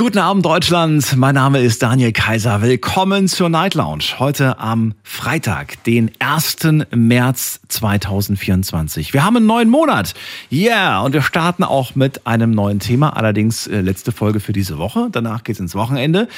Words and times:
Guten 0.00 0.16
Abend 0.16 0.46
Deutschland, 0.46 1.14
mein 1.18 1.34
Name 1.34 1.60
ist 1.60 1.82
Daniel 1.82 2.12
Kaiser. 2.12 2.62
Willkommen 2.62 3.28
zur 3.28 3.50
Night 3.50 3.74
Lounge. 3.74 4.18
Heute 4.18 4.58
am 4.58 4.94
Freitag, 5.02 5.84
den 5.84 6.10
1. 6.20 6.56
März 6.96 7.60
2024. 7.68 9.12
Wir 9.12 9.22
haben 9.22 9.36
einen 9.36 9.44
neuen 9.44 9.68
Monat. 9.68 10.14
Yeah, 10.50 11.02
und 11.02 11.12
wir 11.12 11.20
starten 11.20 11.64
auch 11.64 11.96
mit 11.96 12.26
einem 12.26 12.52
neuen 12.52 12.78
Thema. 12.78 13.10
Allerdings 13.10 13.66
äh, 13.66 13.82
letzte 13.82 14.10
Folge 14.10 14.40
für 14.40 14.54
diese 14.54 14.78
Woche. 14.78 15.08
Danach 15.12 15.44
geht's 15.44 15.60
ins 15.60 15.74
Wochenende. 15.74 16.28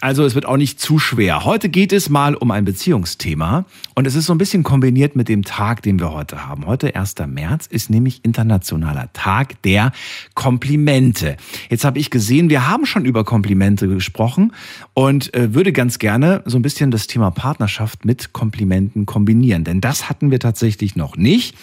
Also 0.00 0.24
es 0.24 0.34
wird 0.34 0.46
auch 0.46 0.56
nicht 0.56 0.80
zu 0.80 0.98
schwer. 0.98 1.44
Heute 1.44 1.68
geht 1.68 1.92
es 1.92 2.08
mal 2.08 2.34
um 2.34 2.50
ein 2.50 2.64
Beziehungsthema. 2.64 3.66
Und 3.94 4.06
es 4.06 4.14
ist 4.14 4.24
so 4.24 4.34
ein 4.34 4.38
bisschen 4.38 4.62
kombiniert 4.62 5.14
mit 5.14 5.28
dem 5.28 5.44
Tag, 5.44 5.82
den 5.82 6.00
wir 6.00 6.10
heute 6.10 6.46
haben. 6.48 6.64
Heute, 6.64 6.96
1. 6.96 7.16
März, 7.26 7.66
ist 7.66 7.90
nämlich 7.90 8.24
Internationaler 8.24 9.12
Tag 9.12 9.60
der 9.60 9.92
Komplimente. 10.32 11.36
Jetzt 11.68 11.84
habe 11.84 11.98
ich 11.98 12.08
gesehen, 12.08 12.48
wir 12.48 12.66
haben 12.66 12.86
schon 12.86 13.09
über 13.10 13.24
Komplimente 13.24 13.86
gesprochen 13.88 14.52
und 14.94 15.34
äh, 15.34 15.52
würde 15.52 15.72
ganz 15.72 15.98
gerne 15.98 16.42
so 16.46 16.58
ein 16.58 16.62
bisschen 16.62 16.90
das 16.90 17.06
Thema 17.06 17.30
Partnerschaft 17.30 18.04
mit 18.04 18.32
Komplimenten 18.32 19.04
kombinieren. 19.04 19.64
Denn 19.64 19.80
das 19.80 20.08
hatten 20.08 20.30
wir 20.30 20.40
tatsächlich 20.40 20.96
noch 20.96 21.16
nicht. 21.16 21.54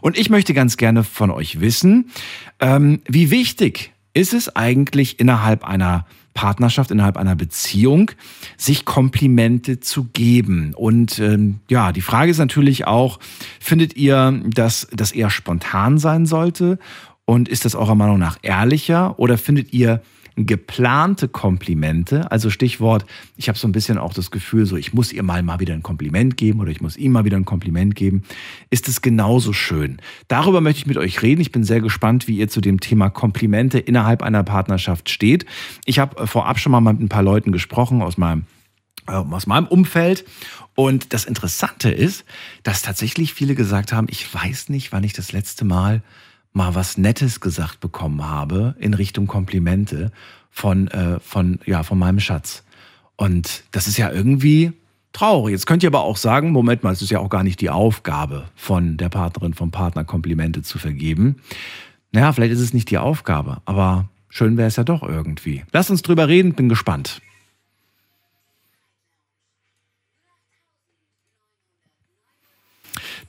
Und 0.00 0.18
ich 0.18 0.30
möchte 0.30 0.54
ganz 0.54 0.76
gerne 0.76 1.04
von 1.04 1.30
euch 1.30 1.60
wissen, 1.60 2.10
ähm, 2.58 3.00
wie 3.06 3.30
wichtig 3.30 3.92
ist 4.14 4.34
es 4.34 4.54
eigentlich 4.56 5.20
innerhalb 5.20 5.64
einer 5.64 6.06
Partnerschaft, 6.34 6.90
innerhalb 6.90 7.16
einer 7.16 7.36
Beziehung, 7.36 8.10
sich 8.56 8.84
Komplimente 8.84 9.80
zu 9.80 10.04
geben. 10.12 10.74
Und 10.74 11.18
ähm, 11.20 11.60
ja, 11.68 11.92
die 11.92 12.00
Frage 12.00 12.30
ist 12.30 12.38
natürlich 12.38 12.86
auch, 12.86 13.20
findet 13.60 13.96
ihr, 13.96 14.42
dass 14.44 14.88
das 14.92 15.12
eher 15.12 15.30
spontan 15.30 15.98
sein 15.98 16.26
sollte? 16.26 16.78
Und 17.24 17.48
ist 17.48 17.64
das 17.64 17.74
eurer 17.74 17.94
Meinung 17.94 18.18
nach 18.18 18.38
ehrlicher? 18.42 19.18
Oder 19.18 19.38
findet 19.38 19.72
ihr, 19.72 20.02
geplante 20.36 21.28
Komplimente, 21.28 22.30
also 22.30 22.50
Stichwort, 22.50 23.04
ich 23.36 23.48
habe 23.48 23.58
so 23.58 23.68
ein 23.68 23.72
bisschen 23.72 23.98
auch 23.98 24.12
das 24.12 24.30
Gefühl, 24.30 24.66
so 24.66 24.76
ich 24.76 24.92
muss 24.92 25.12
ihr 25.12 25.22
mal 25.22 25.42
mal 25.42 25.60
wieder 25.60 25.74
ein 25.74 25.82
Kompliment 25.82 26.36
geben 26.36 26.60
oder 26.60 26.70
ich 26.70 26.80
muss 26.80 26.96
ihm 26.96 27.12
mal 27.12 27.24
wieder 27.24 27.36
ein 27.36 27.44
Kompliment 27.44 27.94
geben, 27.94 28.22
ist 28.70 28.88
es 28.88 29.00
genauso 29.00 29.52
schön. 29.52 29.98
Darüber 30.26 30.60
möchte 30.60 30.80
ich 30.80 30.86
mit 30.86 30.96
euch 30.96 31.22
reden. 31.22 31.40
Ich 31.40 31.52
bin 31.52 31.62
sehr 31.62 31.80
gespannt, 31.80 32.26
wie 32.26 32.38
ihr 32.38 32.48
zu 32.48 32.60
dem 32.60 32.80
Thema 32.80 33.10
Komplimente 33.10 33.78
innerhalb 33.78 34.22
einer 34.22 34.42
Partnerschaft 34.42 35.08
steht. 35.08 35.46
Ich 35.84 35.98
habe 35.98 36.22
äh, 36.22 36.26
vorab 36.26 36.58
schon 36.58 36.72
mal 36.72 36.80
mit 36.80 37.00
ein 37.00 37.08
paar 37.08 37.22
Leuten 37.22 37.52
gesprochen 37.52 38.02
aus 38.02 38.18
meinem 38.18 38.46
äh, 39.06 39.12
aus 39.12 39.46
meinem 39.46 39.66
Umfeld. 39.66 40.24
Und 40.74 41.12
das 41.12 41.24
Interessante 41.24 41.90
ist, 41.90 42.24
dass 42.64 42.82
tatsächlich 42.82 43.32
viele 43.32 43.54
gesagt 43.54 43.92
haben, 43.92 44.08
ich 44.10 44.32
weiß 44.34 44.70
nicht, 44.70 44.90
wann 44.90 45.04
ich 45.04 45.12
das 45.12 45.30
letzte 45.30 45.64
Mal 45.64 46.02
mal 46.54 46.74
was 46.74 46.96
Nettes 46.96 47.40
gesagt 47.40 47.80
bekommen 47.80 48.24
habe 48.24 48.74
in 48.78 48.94
Richtung 48.94 49.26
Komplimente 49.26 50.10
von, 50.50 50.88
äh, 50.88 51.20
von, 51.20 51.58
ja, 51.66 51.82
von 51.82 51.98
meinem 51.98 52.20
Schatz. 52.20 52.64
Und 53.16 53.64
das 53.72 53.86
ist 53.86 53.98
ja 53.98 54.10
irgendwie 54.10 54.72
traurig. 55.12 55.52
Jetzt 55.52 55.66
könnt 55.66 55.82
ihr 55.82 55.88
aber 55.88 56.02
auch 56.02 56.16
sagen, 56.16 56.52
Moment 56.52 56.82
mal, 56.82 56.92
es 56.92 57.02
ist 57.02 57.10
ja 57.10 57.18
auch 57.18 57.28
gar 57.28 57.42
nicht 57.42 57.60
die 57.60 57.70
Aufgabe 57.70 58.44
von 58.54 58.96
der 58.96 59.08
Partnerin, 59.08 59.54
vom 59.54 59.70
Partner 59.70 60.04
Komplimente 60.04 60.62
zu 60.62 60.78
vergeben. 60.78 61.36
Naja, 62.12 62.32
vielleicht 62.32 62.52
ist 62.52 62.60
es 62.60 62.72
nicht 62.72 62.90
die 62.90 62.98
Aufgabe, 62.98 63.58
aber 63.64 64.08
schön 64.28 64.56
wäre 64.56 64.68
es 64.68 64.76
ja 64.76 64.84
doch 64.84 65.02
irgendwie. 65.02 65.64
Lasst 65.72 65.90
uns 65.90 66.02
drüber 66.02 66.28
reden, 66.28 66.54
bin 66.54 66.68
gespannt. 66.68 67.20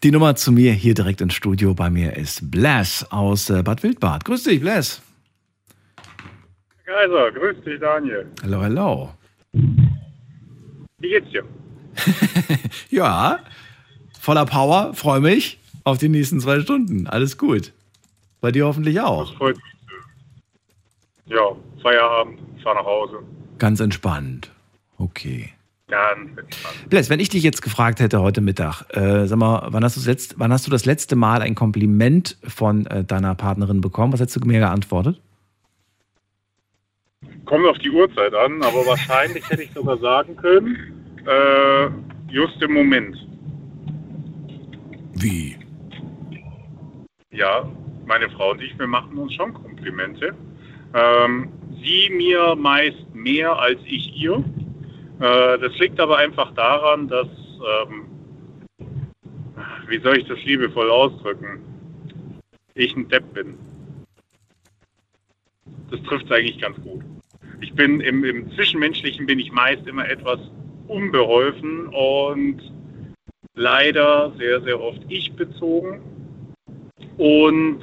Die 0.06 0.12
Nummer 0.12 0.36
zu 0.36 0.52
mir 0.52 0.72
hier 0.72 0.94
direkt 0.94 1.20
ins 1.20 1.34
Studio 1.34 1.74
bei 1.74 1.90
mir 1.90 2.16
ist 2.16 2.52
Bless 2.52 3.04
aus 3.10 3.50
äh, 3.50 3.64
Bad 3.64 3.82
Wildbad. 3.82 4.24
Grüß 4.24 4.44
dich, 4.44 4.62
Bless. 4.62 5.02
Kaiser, 6.86 7.32
grüß 7.32 7.64
dich, 7.64 7.80
Daniel. 7.80 8.28
Hallo, 8.44 8.62
hallo. 8.62 9.10
Wie 9.52 11.10
geht's 11.10 11.32
dir? 11.32 11.44
ja, 12.92 13.40
voller 14.20 14.46
Power, 14.46 14.94
freue 14.94 15.22
mich 15.22 15.60
auf 15.86 15.98
die 15.98 16.10
nächsten 16.10 16.40
zwei 16.40 16.60
Stunden. 16.60 17.08
Alles 17.08 17.40
gut. 17.40 17.74
Bei 18.42 18.52
dir 18.52 18.68
hoffentlich 18.68 19.02
auch. 19.02 19.30
Das 19.30 19.38
freut 19.38 19.56
mich. 19.56 19.66
Ja, 21.26 21.56
Feierabend, 21.82 22.42
fahr 22.62 22.76
nach 22.76 22.86
Hause. 22.86 23.24
Ganz 23.58 23.80
entspannt. 23.80 24.52
Okay. 25.00 25.52
Ganz 25.88 26.38
entspannt. 26.38 26.90
Bless, 26.90 27.10
wenn 27.10 27.20
ich 27.20 27.30
dich 27.30 27.44
jetzt 27.44 27.62
gefragt 27.62 28.00
hätte 28.00 28.22
heute 28.22 28.42
Mittag, 28.42 28.84
äh, 28.96 29.28
sag 29.28 29.38
mal, 29.38 29.68
wann 29.70 29.84
hast, 29.84 29.96
du 29.96 30.00
das 30.00 30.08
letzte, 30.08 30.36
wann 30.40 30.52
hast 30.52 30.66
du 30.66 30.72
das 30.72 30.86
letzte 30.86 31.16
Mal 31.16 31.42
ein 31.42 31.54
Kompliment 31.54 32.38
von 32.44 32.88
äh, 32.88 33.04
deiner 33.04 33.36
Partnerin 33.36 33.82
bekommen? 33.82 34.12
Was 34.12 34.20
hättest 34.20 34.44
du 34.44 34.48
mir 34.48 34.60
geantwortet? 34.60 35.22
Kommt 37.46 37.68
auf 37.68 37.78
die 37.78 37.92
Uhrzeit 37.92 38.34
an, 38.34 38.64
aber 38.64 38.86
wahrscheinlich 38.88 39.48
hätte 39.48 39.62
ich 39.62 39.72
sogar 39.72 39.98
sagen 40.00 40.36
können, 40.36 40.76
äh, 41.28 41.88
just 42.32 42.60
im 42.64 42.74
Moment. 42.74 43.16
Wie? 45.14 45.56
Ja, 47.32 47.70
meine 48.08 48.30
Frau 48.32 48.52
und 48.52 48.62
ich, 48.62 48.78
wir 48.80 48.88
machen 48.88 49.18
uns 49.18 49.34
schon 49.34 49.54
Komplimente. 49.54 50.34
Ähm, 50.96 51.50
sie 51.84 52.10
mir 52.12 52.56
meist 52.56 53.14
mehr 53.14 53.58
als 53.58 53.80
ich 53.86 54.16
ihr. 54.16 54.44
Äh, 55.20 55.60
das 55.60 55.78
liegt 55.80 56.00
aber 56.00 56.18
einfach 56.18 56.52
daran, 56.54 57.08
dass, 57.08 57.28
ähm, 57.28 58.06
wie 59.88 60.00
soll 60.00 60.18
ich 60.18 60.28
das 60.28 60.44
liebevoll 60.44 60.90
ausdrücken, 60.90 61.62
ich 62.74 62.96
ein 62.96 63.08
Depp 63.08 63.34
bin. 63.34 63.58
Das 65.90 66.02
trifft 66.04 66.26
es 66.26 66.32
eigentlich 66.32 66.60
ganz 66.60 66.76
gut. 66.82 67.02
Ich 67.62 67.74
bin 67.74 68.02
im, 68.02 68.24
im 68.26 68.52
Zwischenmenschlichen 68.52 69.26
bin 69.26 69.40
ich 69.40 69.52
meist 69.52 69.88
immer 69.88 70.08
etwas 70.10 70.40
unbeholfen 70.88 71.88
und 71.88 72.62
leider 73.54 74.34
sehr, 74.38 74.62
sehr 74.62 74.80
oft 74.82 75.02
ich 75.08 75.32
bezogen. 75.34 76.02
Und 77.18 77.82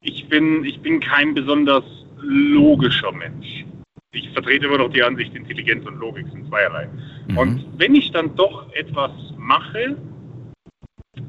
ich 0.00 0.28
bin, 0.28 0.64
ich 0.64 0.80
bin 0.80 1.00
kein 1.00 1.34
besonders 1.34 1.84
logischer 2.18 3.10
Mensch 3.10 3.64
ich 4.14 4.30
vertrete 4.30 4.66
immer 4.66 4.78
noch 4.78 4.90
die 4.90 5.02
Ansicht, 5.02 5.34
Intelligenz 5.34 5.86
und 5.86 5.98
Logik 5.98 6.26
sind 6.32 6.48
zweierlei. 6.48 6.88
Mhm. 7.28 7.38
Und 7.38 7.66
wenn 7.78 7.94
ich 7.94 8.10
dann 8.12 8.34
doch 8.36 8.72
etwas 8.72 9.10
mache, 9.36 9.96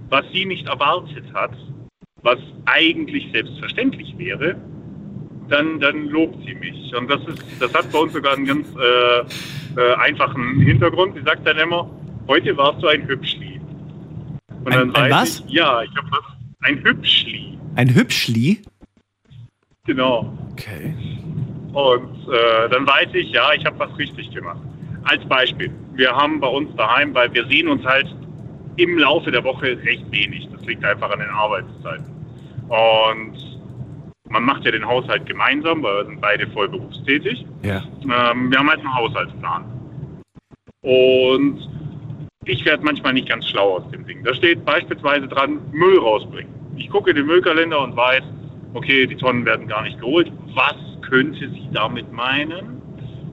was 0.10 0.26
sie 0.32 0.46
nicht 0.46 0.68
erwartet 0.68 1.26
hat, 1.34 1.52
was 2.22 2.40
eigentlich 2.66 3.32
selbstverständlich 3.32 4.18
wäre, 4.18 4.56
dann, 5.50 5.80
dann 5.80 6.08
lobt 6.08 6.44
sie 6.46 6.56
mich. 6.56 6.96
Und 6.96 7.10
das 7.10 7.22
ist, 7.28 7.44
das 7.60 7.74
hat 7.74 7.92
bei 7.92 8.00
uns 8.00 8.14
sogar 8.14 8.34
einen 8.36 8.46
ganz 8.46 8.68
äh, 8.76 9.80
äh, 9.80 9.94
einfachen 9.96 10.60
Hintergrund. 10.62 11.16
Sie 11.16 11.22
sagt 11.24 11.46
dann 11.46 11.58
immer, 11.58 11.90
heute 12.28 12.56
warst 12.58 12.82
du 12.82 12.88
ein 12.88 13.08
Hübschli. 13.08 13.60
Und 14.64 14.74
ein, 14.74 14.92
dann 14.94 14.96
ein 14.96 15.12
was? 15.12 15.44
Ich, 15.48 15.54
ja, 15.54 15.84
ich 15.84 15.96
habe 15.96 16.08
was. 16.12 16.24
Ein 16.62 16.84
Hübschli. 16.84 17.60
Ein 17.76 17.94
Hübschli? 17.94 18.62
Genau. 19.86 20.36
Okay. 20.54 20.96
Und 21.76 22.30
äh, 22.30 22.70
dann 22.70 22.88
weiß 22.88 23.10
ich, 23.14 23.32
ja, 23.32 23.52
ich 23.54 23.66
habe 23.66 23.78
was 23.78 23.98
richtig 23.98 24.32
gemacht. 24.32 24.62
Als 25.04 25.26
Beispiel, 25.26 25.70
wir 25.94 26.10
haben 26.10 26.40
bei 26.40 26.48
uns 26.48 26.74
daheim, 26.78 27.14
weil 27.14 27.34
wir 27.34 27.46
sehen 27.48 27.68
uns 27.68 27.84
halt 27.84 28.08
im 28.78 28.98
Laufe 28.98 29.30
der 29.30 29.44
Woche 29.44 29.78
recht 29.84 30.10
wenig. 30.10 30.48
Das 30.54 30.66
liegt 30.66 30.86
einfach 30.86 31.12
an 31.12 31.20
den 31.20 31.30
Arbeitszeiten. 31.30 32.06
Und 32.70 33.60
man 34.30 34.44
macht 34.44 34.64
ja 34.64 34.72
den 34.72 34.86
Haushalt 34.88 35.26
gemeinsam, 35.26 35.84
weil 35.84 35.98
wir 35.98 36.06
sind 36.06 36.22
beide 36.22 36.48
voll 36.48 36.70
berufstätig. 36.70 37.46
Ja. 37.62 37.84
Ähm, 38.04 38.50
wir 38.50 38.58
haben 38.58 38.70
halt 38.70 38.80
einen 38.80 38.96
Haushaltsplan. 38.96 39.66
Und 40.82 41.60
ich 42.46 42.64
werde 42.64 42.86
manchmal 42.86 43.14
nicht 43.14 43.28
ganz 43.28 43.50
schlau 43.50 43.80
aus 43.80 43.92
dem 43.92 44.06
Ding. 44.06 44.24
Da 44.24 44.34
steht 44.34 44.64
beispielsweise 44.64 45.28
dran, 45.28 45.60
Müll 45.74 46.00
rausbringen. 46.00 46.54
Ich 46.78 46.90
gucke 46.90 47.10
in 47.10 47.18
den 47.18 47.26
Müllkalender 47.26 47.82
und 47.82 47.98
weiß, 47.98 48.24
okay, 48.76 49.08
die 49.08 49.18
Tonnen 49.18 49.46
werden 49.46 49.68
gar 49.68 49.82
nicht 49.82 50.00
geholt. 50.00 50.32
Was 50.54 50.76
könnte 51.10 51.50
sie 51.50 51.70
damit 51.74 52.12
meinen? 52.12 52.82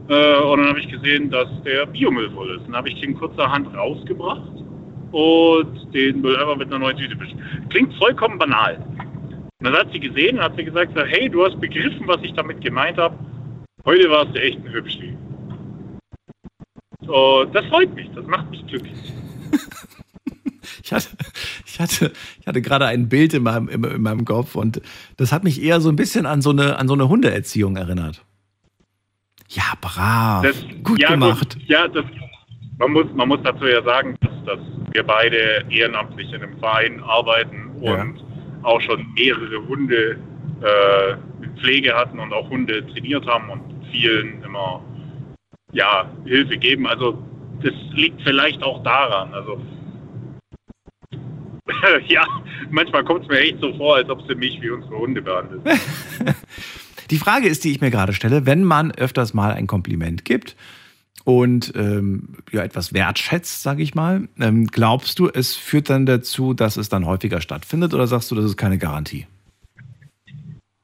Äh, 0.09 0.39
und 0.41 0.59
dann 0.59 0.69
habe 0.69 0.81
ich 0.81 0.89
gesehen, 0.89 1.31
dass 1.31 1.49
der 1.65 1.87
Biomüll 1.87 2.31
voll 2.31 2.57
ist. 2.57 2.67
Dann 2.67 2.77
habe 2.77 2.89
ich 2.89 3.01
den 3.01 3.15
kurzerhand 3.15 3.75
rausgebracht 3.75 4.51
und 5.13 5.95
den 5.95 6.21
Müll 6.21 6.37
einfach 6.37 6.57
mit 6.57 6.69
einer 6.69 6.79
neuen 6.79 6.97
Tüte 6.97 7.17
beschrieben. 7.17 7.43
Klingt 7.69 7.95
vollkommen 7.95 8.39
banal. 8.39 8.79
Und 9.59 9.67
dann 9.67 9.75
hat 9.75 9.93
sie 9.93 10.01
gesehen 10.01 10.39
und 10.39 10.43
hat 10.43 10.57
sie 10.57 10.65
gesagt, 10.65 10.93
hey, 10.97 11.29
du 11.29 11.45
hast 11.45 11.61
begriffen, 11.61 12.07
was 12.09 12.19
ich 12.23 12.33
damit 12.33 12.61
gemeint 12.61 12.99
habe. 12.99 13.17
Heute 13.85 14.11
warst 14.11 14.35
du 14.35 14.41
echt 14.41 14.59
ein 14.59 14.73
Hübschli. 14.73 15.17
So, 17.07 17.45
das 17.53 17.65
freut 17.67 17.95
mich, 17.95 18.11
das 18.15 18.27
macht 18.27 18.51
mich 18.51 18.67
glücklich. 18.67 19.13
ich 20.93 21.05
hatte, 21.05 21.17
ich 21.67 21.81
hatte, 21.81 22.12
ich 22.41 22.47
hatte 22.47 22.62
gerade 22.62 22.87
ein 22.87 23.09
Bild 23.09 23.35
in 23.35 23.43
meinem, 23.43 23.69
in, 23.69 23.83
in, 23.85 24.03
meinem 24.03 24.25
Kopf 24.25 24.55
und 24.55 24.81
das 25.17 25.33
hat 25.33 25.44
mich 25.44 25.62
eher 25.62 25.81
so 25.81 25.89
ein 25.89 25.97
bisschen 25.97 26.27
an 26.27 26.43
so 26.43 26.50
eine, 26.50 26.79
an 26.79 26.89
so 26.89 26.94
eine 26.94 27.09
Hundeerziehung 27.09 27.77
erinnert. 27.77 28.25
Ja, 29.49 29.75
brav. 29.81 30.43
Das, 30.43 30.65
gut 30.83 31.00
ja, 31.00 31.11
gemacht. 31.11 31.55
Gut, 31.55 31.69
ja, 31.69 31.89
das, 31.89 32.05
man, 32.79 32.93
muss, 32.93 33.06
man 33.15 33.29
muss 33.29 33.41
dazu 33.44 33.67
ja 33.67 33.83
sagen, 33.83 34.17
dass, 34.21 34.44
dass 34.47 34.59
wir 34.93 35.03
beide 35.03 35.65
ehrenamtlich 35.69 36.33
in 36.33 36.43
einem 36.43 36.59
Verein 36.59 37.03
arbeiten 37.03 37.71
Ja. 37.81 38.00
und 38.00 38.25
auch 38.62 38.81
schon 38.81 39.06
mehrere 39.15 39.67
Hunde 39.67 40.19
äh, 40.61 41.17
Pflege 41.61 41.95
hatten 41.95 42.19
und 42.19 42.33
auch 42.33 42.49
Hunde 42.49 42.87
trainiert 42.87 43.27
haben 43.27 43.50
und 43.50 43.62
vielen 43.91 44.43
immer 44.43 44.83
ja, 45.73 46.11
Hilfe 46.25 46.56
geben. 46.56 46.87
Also 46.87 47.23
das 47.62 47.73
liegt 47.93 48.23
vielleicht 48.23 48.62
auch 48.62 48.83
daran. 48.83 49.33
Also 49.33 49.61
ja, 52.07 52.27
manchmal 52.71 53.05
kommt 53.05 53.23
es 53.23 53.29
mir 53.29 53.41
echt 53.41 53.61
so 53.61 53.73
vor, 53.75 53.97
als 53.97 54.09
ob 54.09 54.27
sie 54.27 54.35
mich 54.35 54.61
wie 54.61 54.71
unsere 54.71 54.97
Hunde 54.97 55.23
behandelt. 55.23 55.63
Die 57.11 57.19
Frage 57.19 57.49
ist, 57.49 57.65
die 57.65 57.73
ich 57.73 57.81
mir 57.81 57.91
gerade 57.91 58.13
stelle, 58.13 58.47
wenn 58.47 58.65
man 58.65 58.91
öfters 58.93 59.35
mal 59.35 59.53
ein 59.53 59.67
Kompliment 59.67 60.25
gibt 60.25 60.57
und 61.25 61.73
ähm, 61.77 62.37
ja, 62.51 62.63
etwas 62.63 62.95
wertschätzt, 62.95 63.63
sage 63.63 63.83
ich 63.83 63.95
mal, 63.95 64.29
ähm, 64.41 64.67
glaubst 64.67 65.19
du, 65.19 65.29
es 65.29 65.55
führt 65.55 65.91
dann 65.91 66.07
dazu, 66.07 66.55
dass 66.55 66.77
es 66.77 66.89
dann 66.89 67.07
häufiger 67.07 67.41
stattfindet 67.41 67.93
oder 67.93 68.07
sagst 68.07 68.31
du, 68.31 68.35
das 68.35 68.47
ist 68.47 68.57
keine 68.57 68.79
Garantie? 68.79 69.27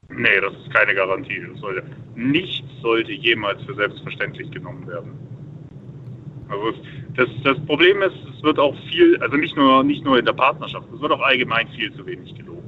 Nee, 0.09 0.41
das 0.41 0.53
ist 0.53 0.73
keine 0.73 0.93
Garantie. 0.95 1.41
Sollte, 1.59 1.83
nichts 2.15 2.67
sollte 2.81 3.11
jemals 3.11 3.63
für 3.63 3.73
selbstverständlich 3.75 4.51
genommen 4.51 4.85
werden. 4.87 5.11
Also 6.49 6.73
das, 7.15 7.27
das 7.43 7.59
Problem 7.65 8.01
ist, 8.01 8.15
es 8.35 8.43
wird 8.43 8.59
auch 8.59 8.75
viel, 8.89 9.17
also 9.21 9.35
nicht 9.37 9.55
nur, 9.55 9.83
nicht 9.83 10.03
nur 10.03 10.17
in 10.19 10.25
der 10.25 10.33
Partnerschaft, 10.33 10.87
es 10.93 10.99
wird 11.01 11.11
auch 11.11 11.21
allgemein 11.21 11.67
viel 11.69 11.91
zu 11.93 12.05
wenig 12.05 12.33
gelobt. 12.35 12.63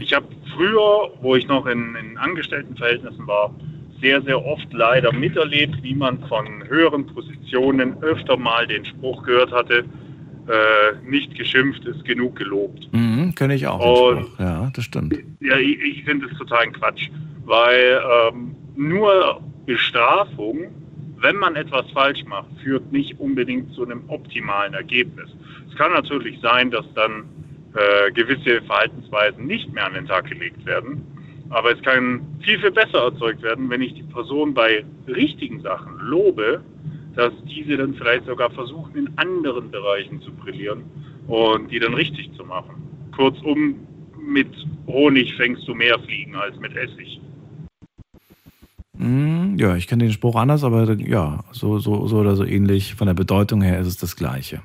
Ich 0.00 0.14
habe 0.14 0.26
früher, 0.56 1.10
wo 1.20 1.34
ich 1.36 1.46
noch 1.46 1.66
in, 1.66 1.94
in 1.96 2.16
Angestelltenverhältnissen 2.16 3.26
war, 3.26 3.54
sehr, 4.00 4.22
sehr 4.22 4.42
oft 4.44 4.66
leider 4.72 5.12
miterlebt, 5.12 5.82
wie 5.82 5.94
man 5.94 6.18
von 6.28 6.64
höheren 6.68 7.04
Positionen 7.06 8.00
öfter 8.02 8.36
mal 8.36 8.66
den 8.66 8.84
Spruch 8.84 9.22
gehört 9.24 9.50
hatte, 9.52 9.84
äh, 10.46 11.08
nicht 11.10 11.34
geschimpft 11.34 11.84
ist 11.84 12.04
genug 12.04 12.36
gelobt. 12.36 12.88
Mhm, 12.92 13.34
Kenne 13.34 13.56
ich 13.56 13.66
auch. 13.66 14.12
Und- 14.12 14.28
ja, 14.38 14.70
das 14.74 14.84
stimmt. 14.84 15.14
Ja, 15.40 15.56
ich, 15.58 15.78
ich 15.82 16.04
finde 16.04 16.26
es 16.30 16.38
total 16.38 16.70
Quatsch, 16.72 17.10
weil 17.44 18.00
ähm, 18.30 18.54
nur 18.76 19.40
Bestrafung, 19.66 20.68
wenn 21.20 21.36
man 21.36 21.56
etwas 21.56 21.90
falsch 21.92 22.24
macht, 22.24 22.48
führt 22.62 22.92
nicht 22.92 23.18
unbedingt 23.18 23.72
zu 23.74 23.84
einem 23.84 24.02
optimalen 24.08 24.74
Ergebnis. 24.74 25.28
Es 25.68 25.76
kann 25.76 25.92
natürlich 25.92 26.38
sein, 26.40 26.70
dass 26.70 26.86
dann 26.94 27.24
äh, 27.74 28.12
gewisse 28.12 28.62
Verhaltensweisen 28.62 29.46
nicht 29.46 29.72
mehr 29.72 29.86
an 29.86 29.94
den 29.94 30.06
Tag 30.06 30.28
gelegt 30.28 30.64
werden, 30.64 31.02
aber 31.50 31.72
es 31.72 31.82
kann 31.82 32.20
viel, 32.40 32.58
viel 32.58 32.70
besser 32.70 33.04
erzeugt 33.04 33.42
werden, 33.42 33.70
wenn 33.70 33.82
ich 33.82 33.94
die 33.94 34.02
Person 34.02 34.54
bei 34.54 34.84
richtigen 35.06 35.60
Sachen 35.60 35.98
lobe, 35.98 36.62
dass 37.14 37.32
diese 37.44 37.76
dann 37.76 37.94
vielleicht 37.94 38.26
sogar 38.26 38.50
versuchen, 38.50 38.96
in 38.96 39.10
anderen 39.16 39.70
Bereichen 39.70 40.20
zu 40.22 40.32
brillieren 40.32 40.84
und 41.26 41.70
die 41.70 41.78
dann 41.78 41.94
richtig 41.94 42.32
zu 42.34 42.44
machen. 42.44 43.10
Kurzum, 43.16 43.86
mit 44.20 44.48
Honig 44.86 45.34
fängst 45.34 45.66
du 45.66 45.74
mehr 45.74 45.98
Fliegen 46.00 46.36
als 46.36 46.58
mit 46.60 46.76
Essig. 46.76 47.20
Mm, 48.98 49.56
Ja, 49.58 49.76
ich 49.76 49.86
kenne 49.86 50.04
den 50.04 50.12
Spruch 50.12 50.36
anders, 50.36 50.64
aber 50.64 50.92
ja, 50.98 51.44
so, 51.52 51.78
so, 51.78 52.06
so 52.06 52.16
oder 52.18 52.36
so 52.36 52.44
ähnlich. 52.44 52.94
Von 52.94 53.06
der 53.06 53.14
Bedeutung 53.14 53.62
her 53.62 53.78
ist 53.78 53.86
es 53.86 53.96
das 53.96 54.16
Gleiche. 54.16 54.60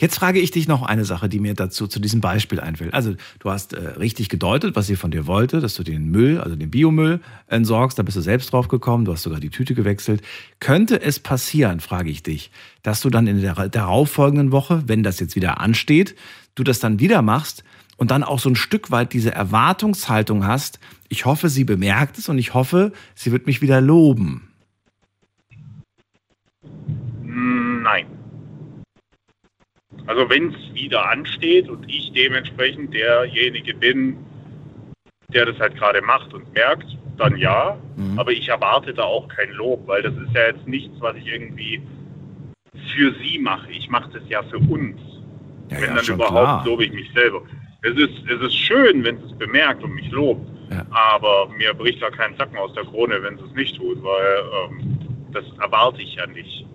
Jetzt 0.00 0.14
frage 0.16 0.38
ich 0.38 0.52
dich 0.52 0.68
noch 0.68 0.82
eine 0.82 1.04
Sache, 1.04 1.28
die 1.28 1.40
mir 1.40 1.54
dazu 1.54 1.88
zu 1.88 1.98
diesem 1.98 2.20
Beispiel 2.20 2.60
einfällt. 2.60 2.94
Also 2.94 3.14
du 3.40 3.50
hast 3.50 3.72
äh, 3.72 3.80
richtig 3.98 4.28
gedeutet, 4.28 4.76
was 4.76 4.86
sie 4.86 4.94
von 4.94 5.10
dir 5.10 5.26
wollte, 5.26 5.60
dass 5.60 5.74
du 5.74 5.82
den 5.82 6.08
Müll, 6.08 6.40
also 6.40 6.54
den 6.54 6.70
Biomüll 6.70 7.20
entsorgst. 7.48 7.98
Da 7.98 8.04
bist 8.04 8.16
du 8.16 8.20
selbst 8.20 8.52
drauf 8.52 8.68
gekommen. 8.68 9.04
Du 9.04 9.12
hast 9.12 9.22
sogar 9.24 9.40
die 9.40 9.50
Tüte 9.50 9.74
gewechselt. 9.74 10.22
Könnte 10.60 11.00
es 11.02 11.18
passieren, 11.18 11.80
frage 11.80 12.10
ich 12.10 12.22
dich, 12.22 12.52
dass 12.82 13.00
du 13.00 13.10
dann 13.10 13.26
in 13.26 13.40
der 13.40 13.54
darauffolgenden 13.68 14.52
Woche, 14.52 14.84
wenn 14.86 15.02
das 15.02 15.18
jetzt 15.18 15.34
wieder 15.34 15.60
ansteht, 15.60 16.14
du 16.54 16.62
das 16.62 16.78
dann 16.78 17.00
wieder 17.00 17.22
machst 17.22 17.64
und 17.96 18.10
dann 18.10 18.22
auch 18.22 18.38
so 18.38 18.48
ein 18.48 18.56
Stück 18.56 18.90
weit 18.90 19.12
diese 19.12 19.32
Erwartungshaltung 19.32 20.46
hast. 20.46 20.78
Ich 21.12 21.26
hoffe, 21.26 21.50
sie 21.50 21.64
bemerkt 21.64 22.16
es 22.16 22.30
und 22.30 22.38
ich 22.38 22.54
hoffe, 22.54 22.90
sie 23.14 23.32
wird 23.32 23.46
mich 23.46 23.60
wieder 23.60 23.82
loben. 23.82 24.48
Nein. 27.22 28.06
Also 30.06 30.30
wenn 30.30 30.54
es 30.54 30.72
wieder 30.72 31.10
ansteht 31.10 31.68
und 31.68 31.84
ich 31.86 32.12
dementsprechend 32.14 32.94
derjenige 32.94 33.74
bin, 33.74 34.16
der 35.34 35.44
das 35.44 35.58
halt 35.58 35.76
gerade 35.76 36.00
macht 36.00 36.32
und 36.32 36.50
merkt, 36.54 36.86
dann 37.18 37.36
ja. 37.36 37.76
Mhm. 37.96 38.18
Aber 38.18 38.32
ich 38.32 38.48
erwarte 38.48 38.94
da 38.94 39.02
auch 39.02 39.28
kein 39.28 39.50
Lob, 39.50 39.86
weil 39.86 40.00
das 40.00 40.14
ist 40.14 40.34
ja 40.34 40.46
jetzt 40.46 40.66
nichts, 40.66 40.98
was 41.00 41.14
ich 41.16 41.26
irgendwie 41.26 41.82
für 42.96 43.14
sie 43.22 43.38
mache. 43.38 43.70
Ich 43.70 43.90
mache 43.90 44.10
das 44.14 44.22
ja 44.30 44.42
für 44.44 44.56
uns. 44.56 44.98
Ja, 45.68 45.76
wenn 45.78 45.90
ja, 45.90 45.94
dann 45.96 46.14
überhaupt 46.14 46.32
klar. 46.32 46.64
lobe 46.64 46.86
ich 46.86 46.92
mich 46.94 47.12
selber. 47.12 47.42
Es 47.82 47.98
ist, 47.98 48.14
es 48.30 48.40
ist 48.40 48.56
schön, 48.56 49.04
wenn 49.04 49.18
es 49.18 49.36
bemerkt 49.36 49.82
und 49.84 49.94
mich 49.94 50.10
lobt. 50.10 50.51
Ja. 50.72 50.86
Aber 50.90 51.48
mir 51.56 51.74
bricht 51.74 52.02
da 52.02 52.10
kein 52.10 52.36
Zacken 52.36 52.56
aus 52.56 52.72
der 52.74 52.84
Krone, 52.84 53.22
wenn 53.22 53.34
es 53.34 53.42
es 53.42 53.54
nicht 53.54 53.76
tut, 53.76 54.02
weil 54.02 54.70
ähm, 54.70 54.98
das 55.32 55.44
erwarte 55.60 56.02
ich 56.02 56.14
ja 56.14 56.26
nicht. 56.26 56.66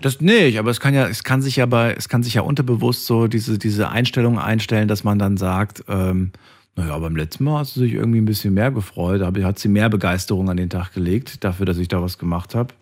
Das 0.00 0.20
nicht, 0.20 0.58
aber 0.58 0.70
es 0.70 0.80
kann 0.80 0.94
ja, 0.94 1.06
es 1.08 1.24
kann 1.24 1.42
sich 1.42 1.56
ja 1.56 1.66
bei, 1.66 1.92
es 1.92 2.08
kann 2.08 2.22
sich 2.22 2.34
ja 2.34 2.42
unterbewusst 2.42 3.06
so 3.06 3.26
diese, 3.26 3.58
diese 3.58 3.90
Einstellung 3.90 4.38
einstellen, 4.38 4.88
dass 4.88 5.04
man 5.04 5.18
dann 5.18 5.36
sagt, 5.36 5.84
ähm, 5.88 6.32
naja, 6.76 6.96
beim 6.98 7.16
letzten 7.16 7.44
Mal 7.44 7.58
hast 7.58 7.76
du 7.76 7.80
dich 7.80 7.92
irgendwie 7.92 8.20
ein 8.20 8.24
bisschen 8.24 8.54
mehr 8.54 8.70
gefreut, 8.70 9.20
aber 9.20 9.42
hat 9.44 9.58
sie 9.58 9.68
mehr 9.68 9.90
Begeisterung 9.90 10.48
an 10.48 10.56
den 10.56 10.70
Tag 10.70 10.94
gelegt, 10.94 11.44
dafür, 11.44 11.66
dass 11.66 11.78
ich 11.78 11.88
da 11.88 12.00
was 12.00 12.18
gemacht 12.18 12.54
habe. 12.54 12.72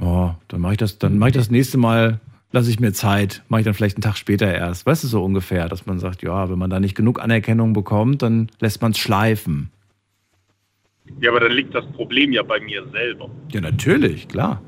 Oh, 0.00 0.30
dann 0.48 0.60
mache 0.60 0.72
ich 0.72 0.78
das, 0.78 0.98
dann 0.98 1.18
mache 1.18 1.30
ich 1.30 1.36
das 1.36 1.50
nächste 1.50 1.78
Mal, 1.78 2.20
lasse 2.52 2.70
ich 2.70 2.78
mir 2.78 2.92
Zeit, 2.92 3.42
mache 3.48 3.62
ich 3.62 3.64
dann 3.64 3.74
vielleicht 3.74 3.96
einen 3.96 4.02
Tag 4.02 4.16
später 4.16 4.52
erst. 4.52 4.86
Weißt 4.86 5.02
du, 5.02 5.08
so 5.08 5.24
ungefähr, 5.24 5.68
dass 5.68 5.86
man 5.86 5.98
sagt, 5.98 6.22
ja, 6.22 6.48
wenn 6.48 6.58
man 6.58 6.70
da 6.70 6.78
nicht 6.78 6.94
genug 6.94 7.20
Anerkennung 7.20 7.72
bekommt, 7.72 8.22
dann 8.22 8.50
lässt 8.60 8.80
man 8.80 8.92
es 8.92 8.98
schleifen. 8.98 9.70
Ja, 11.20 11.30
aber 11.30 11.40
dann 11.40 11.52
liegt 11.52 11.74
das 11.74 11.86
Problem 11.92 12.32
ja 12.32 12.42
bei 12.42 12.60
mir 12.60 12.86
selber. 12.90 13.28
Ja, 13.50 13.60
natürlich, 13.60 14.28
klar. 14.28 14.62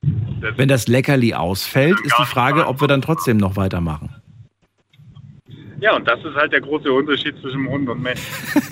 Wenn 0.00 0.68
das 0.68 0.86
Leckerli 0.86 1.34
ausfällt, 1.34 2.00
ist 2.00 2.14
die 2.18 2.24
Frage, 2.24 2.66
ob 2.66 2.80
wir 2.80 2.88
dann 2.88 3.02
trotzdem 3.02 3.36
noch 3.36 3.56
weitermachen. 3.56 4.10
Ja, 5.80 5.96
und 5.96 6.06
das 6.08 6.18
ist 6.24 6.34
halt 6.34 6.52
der 6.52 6.60
große 6.60 6.92
Unterschied 6.92 7.34
zwischen 7.40 7.68
Hund 7.68 7.88
und 7.88 8.02
Mensch. 8.02 8.20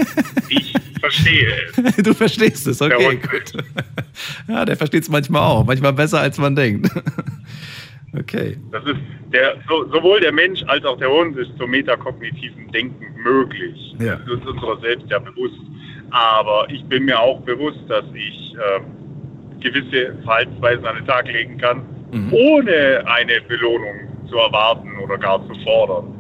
ich 0.49 0.75
verstehe 1.01 1.49
es. 1.77 1.97
Du 2.03 2.15
verstehst 2.15 2.67
es, 2.67 2.81
okay, 2.83 2.97
Der 2.99 3.09
Hund. 3.09 3.23
gut. 3.31 3.53
Ja, 4.49 4.65
der 4.65 4.77
versteht 4.77 5.03
es 5.03 5.09
manchmal 5.11 5.43
auch, 5.43 5.65
manchmal 5.65 5.93
besser 5.93 6.21
als 6.21 6.39
man 6.39 6.55
denkt. 6.57 6.89
Okay. 8.19 8.57
Das 8.73 8.83
ist 8.85 8.97
der, 9.31 9.57
so, 9.69 9.85
sowohl 9.93 10.21
der 10.21 10.33
Mensch 10.33 10.63
als 10.69 10.83
auch 10.87 10.97
der 10.97 11.11
Hund 11.11 11.37
ist 11.37 11.51
zum 11.59 11.71
metakognitiven 11.71 12.71
Denken 12.73 13.05
möglich. 13.23 13.95
Ja. 13.99 14.17
Das 14.17 14.39
ist 14.39 14.47
unserer 14.47 14.81
selbst 14.81 15.07
ja 15.11 15.19
bewusst. 15.19 15.59
Aber 16.11 16.67
ich 16.71 16.83
bin 16.85 17.05
mir 17.05 17.21
auch 17.21 17.41
bewusst, 17.43 17.81
dass 17.89 18.05
ich 18.15 18.55
ähm, 18.55 19.61
gewisse 19.61 20.15
Verhaltensweisen 20.25 20.87
an 20.87 20.97
den 20.97 21.07
Tag 21.07 21.27
legen 21.31 21.59
kann, 21.59 21.83
Mhm. 22.13 22.33
ohne 22.33 23.03
eine 23.07 23.41
Belohnung 23.49 23.97
zu 24.31 24.37
erwarten 24.39 24.97
oder 25.03 25.19
gar 25.19 25.45
zu 25.49 25.55
fordern. 25.65 26.15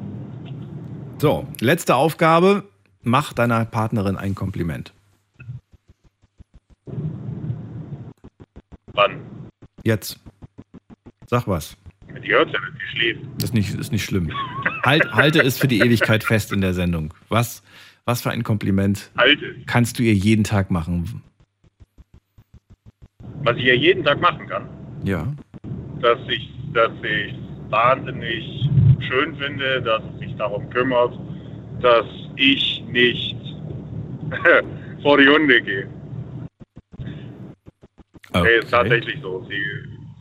So, 1.18 1.46
letzte 1.60 1.94
Aufgabe. 1.94 2.64
Mach 3.02 3.32
deiner 3.32 3.64
Partnerin 3.64 4.16
ein 4.16 4.34
Kompliment. 4.34 4.92
Wann? 8.92 9.20
Jetzt. 9.84 10.18
Sag 11.26 11.46
was. 11.48 11.76
Die 12.22 12.32
hört 12.32 12.52
ja 12.52 12.60
nicht, 12.60 12.72
die 12.74 12.96
schläft. 12.96 13.20
Das 13.36 13.44
ist 13.44 13.54
nicht, 13.54 13.74
ist 13.74 13.92
nicht 13.92 14.04
schlimm. 14.04 14.32
Halt, 14.84 15.10
halte 15.12 15.42
es 15.42 15.58
für 15.58 15.68
die 15.68 15.80
Ewigkeit 15.80 16.24
fest 16.24 16.52
in 16.52 16.60
der 16.60 16.74
Sendung. 16.74 17.14
Was, 17.28 17.62
was 18.04 18.22
für 18.22 18.30
ein 18.30 18.42
Kompliment 18.42 19.10
Alte. 19.14 19.54
kannst 19.66 19.98
du 19.98 20.02
ihr 20.02 20.14
jeden 20.14 20.44
Tag 20.44 20.70
machen? 20.70 21.22
Was 23.42 23.56
ich 23.56 23.64
ja 23.64 23.74
jeden 23.74 24.04
Tag 24.04 24.20
machen 24.20 24.46
kann. 24.48 24.68
Ja. 25.04 25.32
dass 26.00 26.18
ich 26.28 26.50
dass 26.72 26.92
ich 27.02 27.34
wahnsinnig 27.70 28.68
schön 29.08 29.36
finde, 29.36 29.82
dass 29.82 30.02
es 30.14 30.20
sich 30.20 30.36
darum 30.36 30.68
kümmert, 30.70 31.18
dass 31.80 32.06
ich 32.36 32.82
nicht 32.90 33.36
vor 35.02 35.18
die 35.18 35.28
Hunde 35.28 35.60
gehe. 35.62 35.88
Okay. 38.32 38.58
ist 38.58 38.70
tatsächlich 38.70 39.20
so. 39.22 39.46
Sie, 39.48 39.62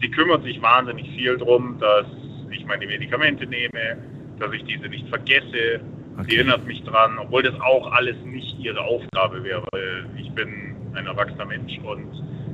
sie 0.01 0.11
kümmert 0.11 0.43
sich 0.43 0.61
wahnsinnig 0.61 1.09
viel 1.15 1.37
darum, 1.37 1.77
dass 1.79 2.05
ich 2.51 2.65
meine 2.65 2.85
Medikamente 2.85 3.45
nehme, 3.45 3.97
dass 4.39 4.53
ich 4.53 4.63
diese 4.63 4.87
nicht 4.87 5.07
vergesse. 5.09 5.81
Okay. 6.17 6.29
Sie 6.29 6.35
erinnert 6.37 6.65
mich 6.65 6.81
dran, 6.83 7.17
obwohl 7.19 7.43
das 7.43 7.59
auch 7.61 7.91
alles 7.91 8.15
nicht 8.23 8.57
ihre 8.59 8.79
Aufgabe 8.79 9.43
wäre, 9.43 9.63
weil 9.71 10.05
ich 10.17 10.31
bin 10.31 10.75
ein 10.93 11.07
erwachsener 11.07 11.45
Mensch 11.45 11.77
und 11.79 12.07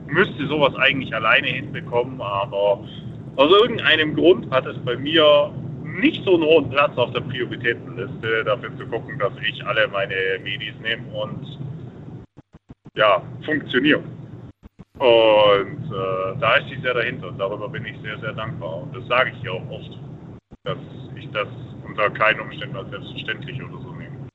müsste 0.07 0.47
sowas 0.47 0.75
eigentlich 0.75 1.13
alleine 1.13 1.47
hinbekommen, 1.47 2.19
aber 2.21 2.83
aus 3.35 3.51
irgendeinem 3.51 4.15
Grund 4.15 4.49
hat 4.51 4.65
es 4.65 4.77
bei 4.83 4.95
mir 4.97 5.51
nicht 5.83 6.23
so 6.25 6.35
einen 6.35 6.43
hohen 6.43 6.69
Platz 6.69 6.97
auf 6.97 7.11
der 7.11 7.21
Prioritätenliste, 7.21 8.43
dafür 8.45 8.75
zu 8.77 8.85
gucken, 8.87 9.19
dass 9.19 9.33
ich 9.47 9.65
alle 9.65 9.87
meine 9.87 10.15
Medis 10.43 10.73
nehme 10.81 11.03
und 11.13 11.59
ja, 12.95 13.21
funktioniere. 13.45 14.03
Und 14.97 15.83
äh, 15.85 16.39
da 16.39 16.55
ist 16.57 16.69
sie 16.69 16.81
sehr 16.81 16.93
dahinter 16.93 17.29
und 17.29 17.39
darüber 17.39 17.67
bin 17.69 17.85
ich 17.85 17.99
sehr, 18.01 18.19
sehr 18.19 18.33
dankbar. 18.33 18.83
Und 18.83 18.95
das 18.95 19.07
sage 19.07 19.31
ich 19.35 19.43
ihr 19.43 19.53
auch 19.53 19.69
oft, 19.69 19.97
dass 20.63 20.77
ich 21.15 21.29
das 21.31 21.47
unter 21.87 22.09
keinen 22.11 22.41
Umständen 22.41 22.75
als 22.75 22.89
selbstverständlich 22.89 23.61
oder 23.63 23.81
so 23.81 23.91
nehme. 23.93 24.27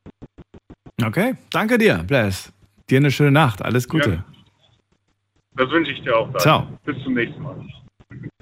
Okay, 1.04 1.34
danke 1.50 1.78
dir, 1.78 2.02
Bless. 2.06 2.52
Dir 2.90 2.98
eine 2.98 3.10
schöne 3.10 3.32
Nacht, 3.32 3.62
alles 3.62 3.88
Gute. 3.88 4.10
Ja. 4.10 4.24
Das 5.56 5.70
wünsche 5.70 5.92
ich 5.92 6.02
dir 6.02 6.16
auch. 6.16 6.30
Dann. 6.32 6.40
Ciao. 6.40 6.66
Bis 6.84 7.02
zum 7.02 7.14
nächsten 7.14 7.42
Mal. 7.42 7.56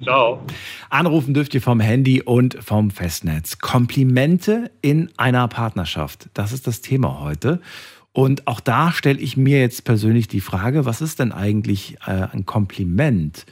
Ciao. 0.03 0.45
Anrufen 0.91 1.33
dürft 1.35 1.55
ihr 1.55 1.63
vom 1.63 1.81
Handy 1.81 2.21
und 2.21 2.59
vom 2.61 2.91
Festnetz. 2.91 3.59
Komplimente 3.59 4.71
in 4.83 5.11
einer 5.17 5.49
Partnerschaft. 5.49 6.29
Das 6.35 6.53
ist 6.53 6.67
das 6.67 6.83
Thema 6.83 7.21
heute. 7.21 7.61
Und 8.13 8.47
auch 8.47 8.61
da 8.61 8.93
stelle 8.93 9.19
ich 9.19 9.37
mir 9.37 9.61
jetzt 9.61 9.85
persönlich 9.85 10.29
die 10.29 10.41
Frage, 10.43 10.85
was 10.85 11.01
ist 11.01 11.19
denn 11.19 11.33
eigentlich 11.33 11.97
äh, 12.07 12.29
ein 12.33 12.45
Kompliment? 12.45 13.47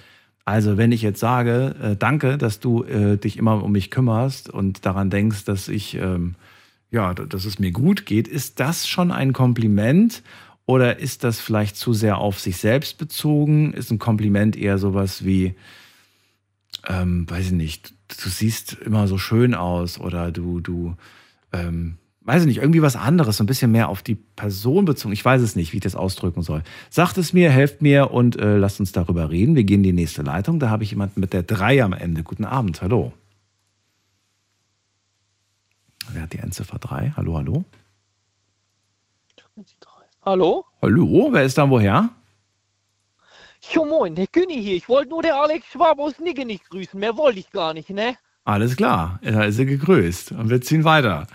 Also 0.45 0.77
wenn 0.77 0.93
ich 0.93 1.03
jetzt 1.03 1.21
sage, 1.21 1.75
äh, 1.83 1.97
danke, 1.97 2.37
dass 2.37 2.61
du 2.61 2.85
äh, 2.85 3.17
dich 3.17 3.39
immer 3.39 3.63
um 3.63 3.73
mich 3.73 3.91
kümmerst 3.91 4.51
und 4.51 4.85
daran 4.85 5.11
denkst, 5.11 5.45
dass 5.45 5.69
ich, 5.69 5.95
ähm, 5.95 6.35
ja, 6.91 7.15
dass 7.15 7.45
es 7.45 7.59
mir 7.59 7.73
gut 7.73 8.07
geht, 8.07 8.29
ist 8.29 8.61
das 8.61 8.87
schon 8.87 9.11
ein 9.11 9.33
Kompliment 9.33 10.23
oder 10.67 10.99
ist 10.99 11.25
das 11.25 11.41
vielleicht 11.41 11.77
zu 11.77 11.93
sehr 11.93 12.19
auf 12.19 12.39
sich 12.39 12.59
selbst 12.59 12.99
bezogen? 12.99 13.73
Ist 13.73 13.91
ein 13.91 13.99
Kompliment 13.99 14.55
eher 14.57 14.79
sowas 14.79 15.25
wie, 15.25 15.55
ähm, 16.89 17.29
weiß 17.29 17.47
ich 17.47 17.53
nicht, 17.53 17.95
du 18.09 18.29
siehst 18.29 18.75
immer 18.75 19.07
so 19.07 19.19
schön 19.19 19.55
aus 19.55 19.99
oder 19.99 20.33
du, 20.33 20.61
du, 20.61 20.97
ähm, 21.53 21.99
weiß 22.23 22.43
ich 22.43 22.49
nicht, 22.49 22.59
irgendwie 22.59 22.83
was 22.83 22.97
anderes, 22.97 23.37
so 23.37 23.45
ein 23.45 23.47
bisschen 23.47 23.71
mehr 23.71 23.89
auf 23.89 24.03
die 24.03 24.15
Person 24.15 24.85
bezogen. 24.85 25.13
Ich 25.13 25.25
weiß 25.25 25.43
es 25.43 25.57
nicht, 25.57 25.73
wie 25.73 25.79
ich 25.79 25.83
das 25.83 25.97
ausdrücken 25.97 26.43
soll. 26.43 26.63
Sagt 26.91 27.19
es 27.19 27.33
mir, 27.33 27.51
helft 27.51 27.83
mir 27.83 28.11
und 28.11 28.39
äh, 28.39 28.57
lasst 28.57 28.81
uns 28.81 28.93
darüber 28.93 29.31
reden. 29.31 29.55
Wir 29.55 29.65
gehen 29.65 29.81
in 29.81 29.85
die 29.85 29.93
nächste 29.93 30.23
Leitung. 30.23 30.59
Da 30.59 30.71
habe 30.71 30.85
ich 30.85 30.91
jemanden 30.91 31.21
mit 31.21 31.33
der 31.33 31.43
3 31.43 31.83
am 31.85 31.93
Ende. 31.93 32.23
Guten 32.23 32.45
Abend, 32.45 32.83
hallo. 32.83 33.13
Wer 36.13 36.23
hat 36.23 36.33
die 36.33 36.39
Endziffer 36.39 36.79
3? 36.79 37.15
Hallo, 37.17 37.37
hallo. 37.37 37.65
Hallo? 40.25 40.65
Hallo, 40.81 41.29
wer 41.33 41.45
ist 41.45 41.59
da 41.59 41.69
woher? 41.69 42.11
Jo 43.75 43.87
moin, 43.87 44.15
der 44.15 44.27
Günni 44.27 44.63
hier. 44.63 44.77
Ich 44.77 44.89
wollte 44.89 45.09
nur 45.11 45.23
der 45.23 45.37
Alex 45.37 45.67
Schwab 45.73 45.99
aus 45.99 46.19
Nigge 46.19 46.45
nicht 46.45 46.69
grüßen. 46.69 47.01
Mehr 47.01 47.17
wollte 47.17 47.39
ich 47.39 47.51
gar 47.51 47.73
nicht, 47.73 47.89
ne? 47.89 48.17
Alles 48.45 48.77
klar, 48.77 49.19
da 49.23 49.45
ist 49.45 49.59
er 49.59 49.65
gegrüßt 49.65 50.33
und 50.33 50.51
wir 50.51 50.61
ziehen 50.61 50.85
weiter. 50.85 51.27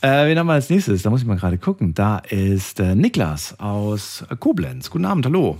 Äh, 0.00 0.26
wen 0.26 0.38
haben 0.38 0.46
wir 0.46 0.54
als 0.54 0.70
nächstes? 0.70 1.02
Da 1.02 1.10
muss 1.10 1.20
ich 1.20 1.26
mal 1.26 1.36
gerade 1.36 1.58
gucken. 1.58 1.94
Da 1.94 2.18
ist 2.18 2.80
äh, 2.80 2.94
Niklas 2.94 3.60
aus 3.60 4.24
Koblenz. 4.40 4.90
Guten 4.90 5.04
Abend, 5.04 5.26
hallo. 5.26 5.58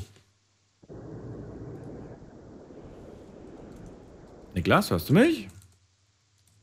Niklas, 4.54 4.90
hörst 4.90 5.10
du 5.10 5.12
mich? 5.12 5.48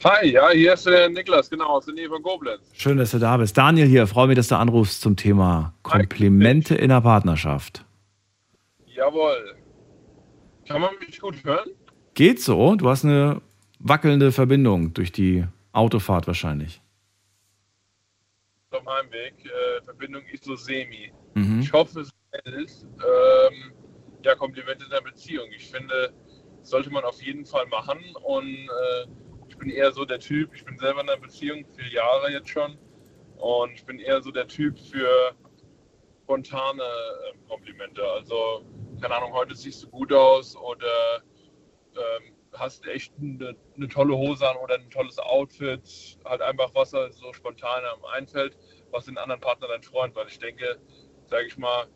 Hi, 0.04 0.32
ja, 0.32 0.50
hier 0.50 0.74
ist 0.74 0.86
der 0.88 1.10
Niklas, 1.10 1.50
genau, 1.50 1.68
aus 1.68 1.86
der 1.86 1.94
Nähe 1.94 2.10
von 2.10 2.22
Koblenz. 2.22 2.60
Schön, 2.74 2.98
dass 2.98 3.12
du 3.12 3.20
da 3.20 3.38
bist. 3.38 3.58
Daniel 3.58 3.88
hier, 3.88 4.08
freue 4.08 4.28
mich, 4.28 4.36
dass 4.36 4.50
du 4.50 4.58
anrufst 4.58 5.00
zum 5.02 5.16
Thema 5.16 5.74
Komplimente 5.84 6.76
in 6.76 6.90
der 6.90 7.02
Partnerschaft. 7.02 7.86
Jawohl. 9.04 9.58
Kann 10.66 10.80
man 10.80 10.98
mich 11.00 11.20
gut 11.20 11.44
hören? 11.44 11.72
Geht 12.14 12.42
so. 12.42 12.76
Du 12.76 12.88
hast 12.88 13.04
eine 13.04 13.42
wackelnde 13.80 14.32
Verbindung 14.32 14.94
durch 14.94 15.12
die 15.12 15.46
Autofahrt 15.74 16.26
wahrscheinlich. 16.26 16.82
Auf 18.72 18.84
meinem 18.84 19.12
Weg. 19.12 19.34
Äh, 19.44 19.84
Verbindung 19.84 20.24
ist 20.32 20.46
so 20.46 20.56
semi. 20.56 21.12
Mhm. 21.34 21.60
Ich 21.60 21.74
hoffe, 21.74 22.00
es 22.00 22.12
hält. 22.46 22.72
Ähm, 22.94 23.74
ja, 24.24 24.36
Komplimente 24.36 24.86
in 24.86 24.90
der 24.90 25.02
Beziehung. 25.02 25.50
Ich 25.54 25.70
finde, 25.70 26.14
sollte 26.62 26.90
man 26.90 27.04
auf 27.04 27.22
jeden 27.22 27.46
Fall 27.46 27.66
machen. 27.68 28.00
Und 28.24 28.48
äh, 28.48 29.06
ich 29.50 29.58
bin 29.58 29.70
eher 29.70 29.92
so 29.92 30.06
der 30.06 30.20
Typ, 30.20 30.56
ich 30.56 30.64
bin 30.64 30.78
selber 30.78 31.02
in 31.02 31.10
einer 31.10 31.20
Beziehung, 31.20 31.66
vier 31.76 31.92
Jahre 31.92 32.32
jetzt 32.32 32.48
schon. 32.48 32.78
Und 33.36 33.74
ich 33.74 33.86
bin 33.86 34.00
eher 34.00 34.22
so 34.22 34.32
der 34.32 34.48
Typ 34.48 34.80
für 34.80 35.36
spontane 36.24 36.82
äh, 36.82 37.50
Komplimente. 37.50 38.02
Also, 38.02 38.64
keine 39.04 39.16
Ahnung, 39.18 39.34
heute 39.34 39.54
siehst 39.54 39.84
du 39.84 39.90
gut 39.90 40.14
aus 40.14 40.56
oder 40.56 41.22
ähm, 41.94 42.34
hast 42.54 42.88
echt 42.88 43.12
eine, 43.22 43.54
eine, 43.76 43.90
tolle 43.90 44.16
Hose 44.16 44.50
an 44.50 44.56
oder 44.56 44.76
ein 44.76 44.90
tolles 44.90 45.20
Outfit, 45.20 46.18
halt 46.24 46.42
einfach 46.42 46.74
was 46.74 46.92
so 46.92 47.34
spontan 47.34 47.84
einfällt, 48.14 48.58
was 48.92 49.04
den 49.04 49.18
anderen 49.18 49.42
Partner 49.42 49.68
dann 49.68 49.84
freut, 49.84 50.16
weil 50.16 50.28
ich 50.28 50.40
denke, 50.40 50.80
sage 51.26 51.48
ich 51.48 51.58
mal, 51.58 51.88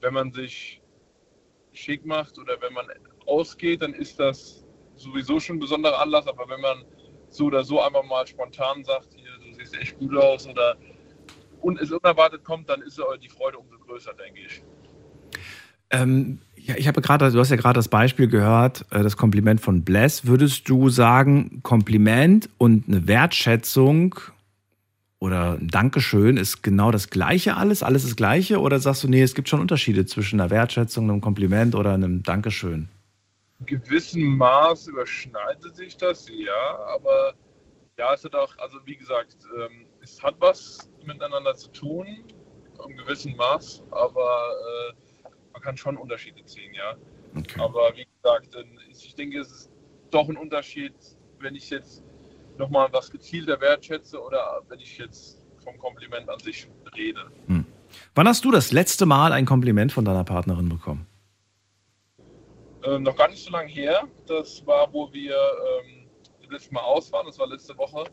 wenn 0.00 0.14
man 0.14 0.30
sich 0.30 0.80
schick 1.72 2.06
macht 2.06 2.38
oder 2.38 2.62
wenn 2.62 2.74
man 2.74 2.86
ausgeht, 3.26 3.82
dann 3.82 3.92
ist 3.92 4.20
das 4.20 4.64
sowieso 4.94 5.40
schon 5.40 5.56
ein 5.56 5.60
besonderer 5.60 6.00
Anlass, 6.00 6.28
aber 6.28 6.48
wenn 6.48 6.60
man 6.60 6.84
so 7.28 7.46
oder 7.46 7.64
so 7.64 7.80
einfach 7.80 8.04
mal 8.04 8.24
spontan 8.24 8.84
sagt, 8.84 9.14
hier, 9.16 9.32
du 9.44 9.52
siehst 9.52 9.76
echt 9.76 9.98
gut 9.98 10.16
aus 10.16 10.46
oder 10.46 10.76
und 11.60 11.80
es 11.80 11.90
unerwartet 11.90 12.44
kommt, 12.44 12.68
dann 12.68 12.82
ist 12.82 13.02
die 13.20 13.28
Freude 13.28 13.58
umso 13.58 13.76
größer, 13.80 14.14
denke 14.14 14.42
ich. 14.42 14.62
Ähm, 15.90 16.38
ja, 16.56 16.74
ich 16.76 16.88
habe 16.88 17.00
gerade, 17.00 17.30
du 17.30 17.38
hast 17.38 17.50
ja 17.50 17.56
gerade 17.56 17.78
das 17.78 17.88
Beispiel 17.88 18.26
gehört, 18.26 18.84
äh, 18.90 19.02
das 19.02 19.16
Kompliment 19.16 19.60
von 19.60 19.82
Bless. 19.82 20.26
Würdest 20.26 20.68
du 20.68 20.88
sagen, 20.88 21.60
Kompliment 21.62 22.48
und 22.58 22.88
eine 22.88 23.06
Wertschätzung 23.06 24.16
oder 25.20 25.52
ein 25.52 25.68
Dankeschön 25.68 26.36
ist 26.36 26.62
genau 26.62 26.90
das 26.90 27.08
Gleiche 27.08 27.56
alles? 27.56 27.82
Alles 27.84 28.02
das 28.02 28.16
Gleiche? 28.16 28.60
Oder 28.60 28.80
sagst 28.80 29.04
du, 29.04 29.08
nee, 29.08 29.22
es 29.22 29.34
gibt 29.34 29.48
schon 29.48 29.60
Unterschiede 29.60 30.06
zwischen 30.06 30.40
einer 30.40 30.50
Wertschätzung, 30.50 31.08
einem 31.08 31.20
Kompliment 31.20 31.74
oder 31.76 31.94
einem 31.94 32.22
Dankeschön? 32.24 32.88
In 33.60 33.66
gewissem 33.66 34.36
Maß 34.36 34.88
überschneidet 34.88 35.76
sich 35.76 35.96
das, 35.96 36.26
ja, 36.28 36.78
aber 36.94 37.32
ja, 37.96 38.12
es 38.12 38.24
hat 38.24 38.34
auch, 38.34 38.52
also 38.58 38.78
wie 38.84 38.96
gesagt, 38.96 39.36
ähm, 39.56 39.86
es 40.02 40.22
hat 40.22 40.34
was 40.40 40.90
miteinander 41.06 41.54
zu 41.54 41.70
tun, 41.70 42.06
im 42.86 42.96
gewissen 42.96 43.34
Maß, 43.36 43.82
aber 43.90 44.50
äh, 44.90 45.05
kann 45.66 45.76
schon 45.76 45.96
Unterschiede 45.96 46.44
ziehen, 46.44 46.72
ja. 46.74 46.94
Okay. 47.36 47.60
Aber 47.60 47.92
wie 47.96 48.06
gesagt, 48.22 48.56
ich 48.88 49.14
denke, 49.16 49.40
es 49.40 49.50
ist 49.50 49.70
doch 50.10 50.28
ein 50.28 50.36
Unterschied, 50.36 50.94
wenn 51.40 51.56
ich 51.56 51.68
jetzt 51.70 52.04
nochmal 52.56 52.88
was 52.92 53.10
gezielter 53.10 53.60
wertschätze 53.60 54.22
oder 54.22 54.62
wenn 54.68 54.78
ich 54.78 54.96
jetzt 54.96 55.44
vom 55.64 55.76
Kompliment 55.78 56.28
an 56.30 56.38
sich 56.38 56.68
rede. 56.96 57.20
Hm. 57.48 57.66
Wann 58.14 58.28
hast 58.28 58.44
du 58.44 58.52
das 58.52 58.70
letzte 58.70 59.06
Mal 59.06 59.32
ein 59.32 59.44
Kompliment 59.44 59.90
von 59.90 60.04
deiner 60.04 60.22
Partnerin 60.22 60.68
bekommen? 60.68 61.06
Ähm, 62.84 63.02
noch 63.02 63.16
gar 63.16 63.28
nicht 63.28 63.42
so 63.42 63.50
lange 63.50 63.68
her. 63.68 64.06
Das 64.28 64.64
war, 64.66 64.92
wo 64.92 65.12
wir 65.12 65.34
ähm, 65.34 66.08
das 66.42 66.50
letzte 66.50 66.74
Mal 66.74 66.82
aus 66.82 67.10
waren. 67.10 67.26
Das 67.26 67.38
war 67.40 67.48
letzte 67.48 67.76
Woche. 67.76 68.04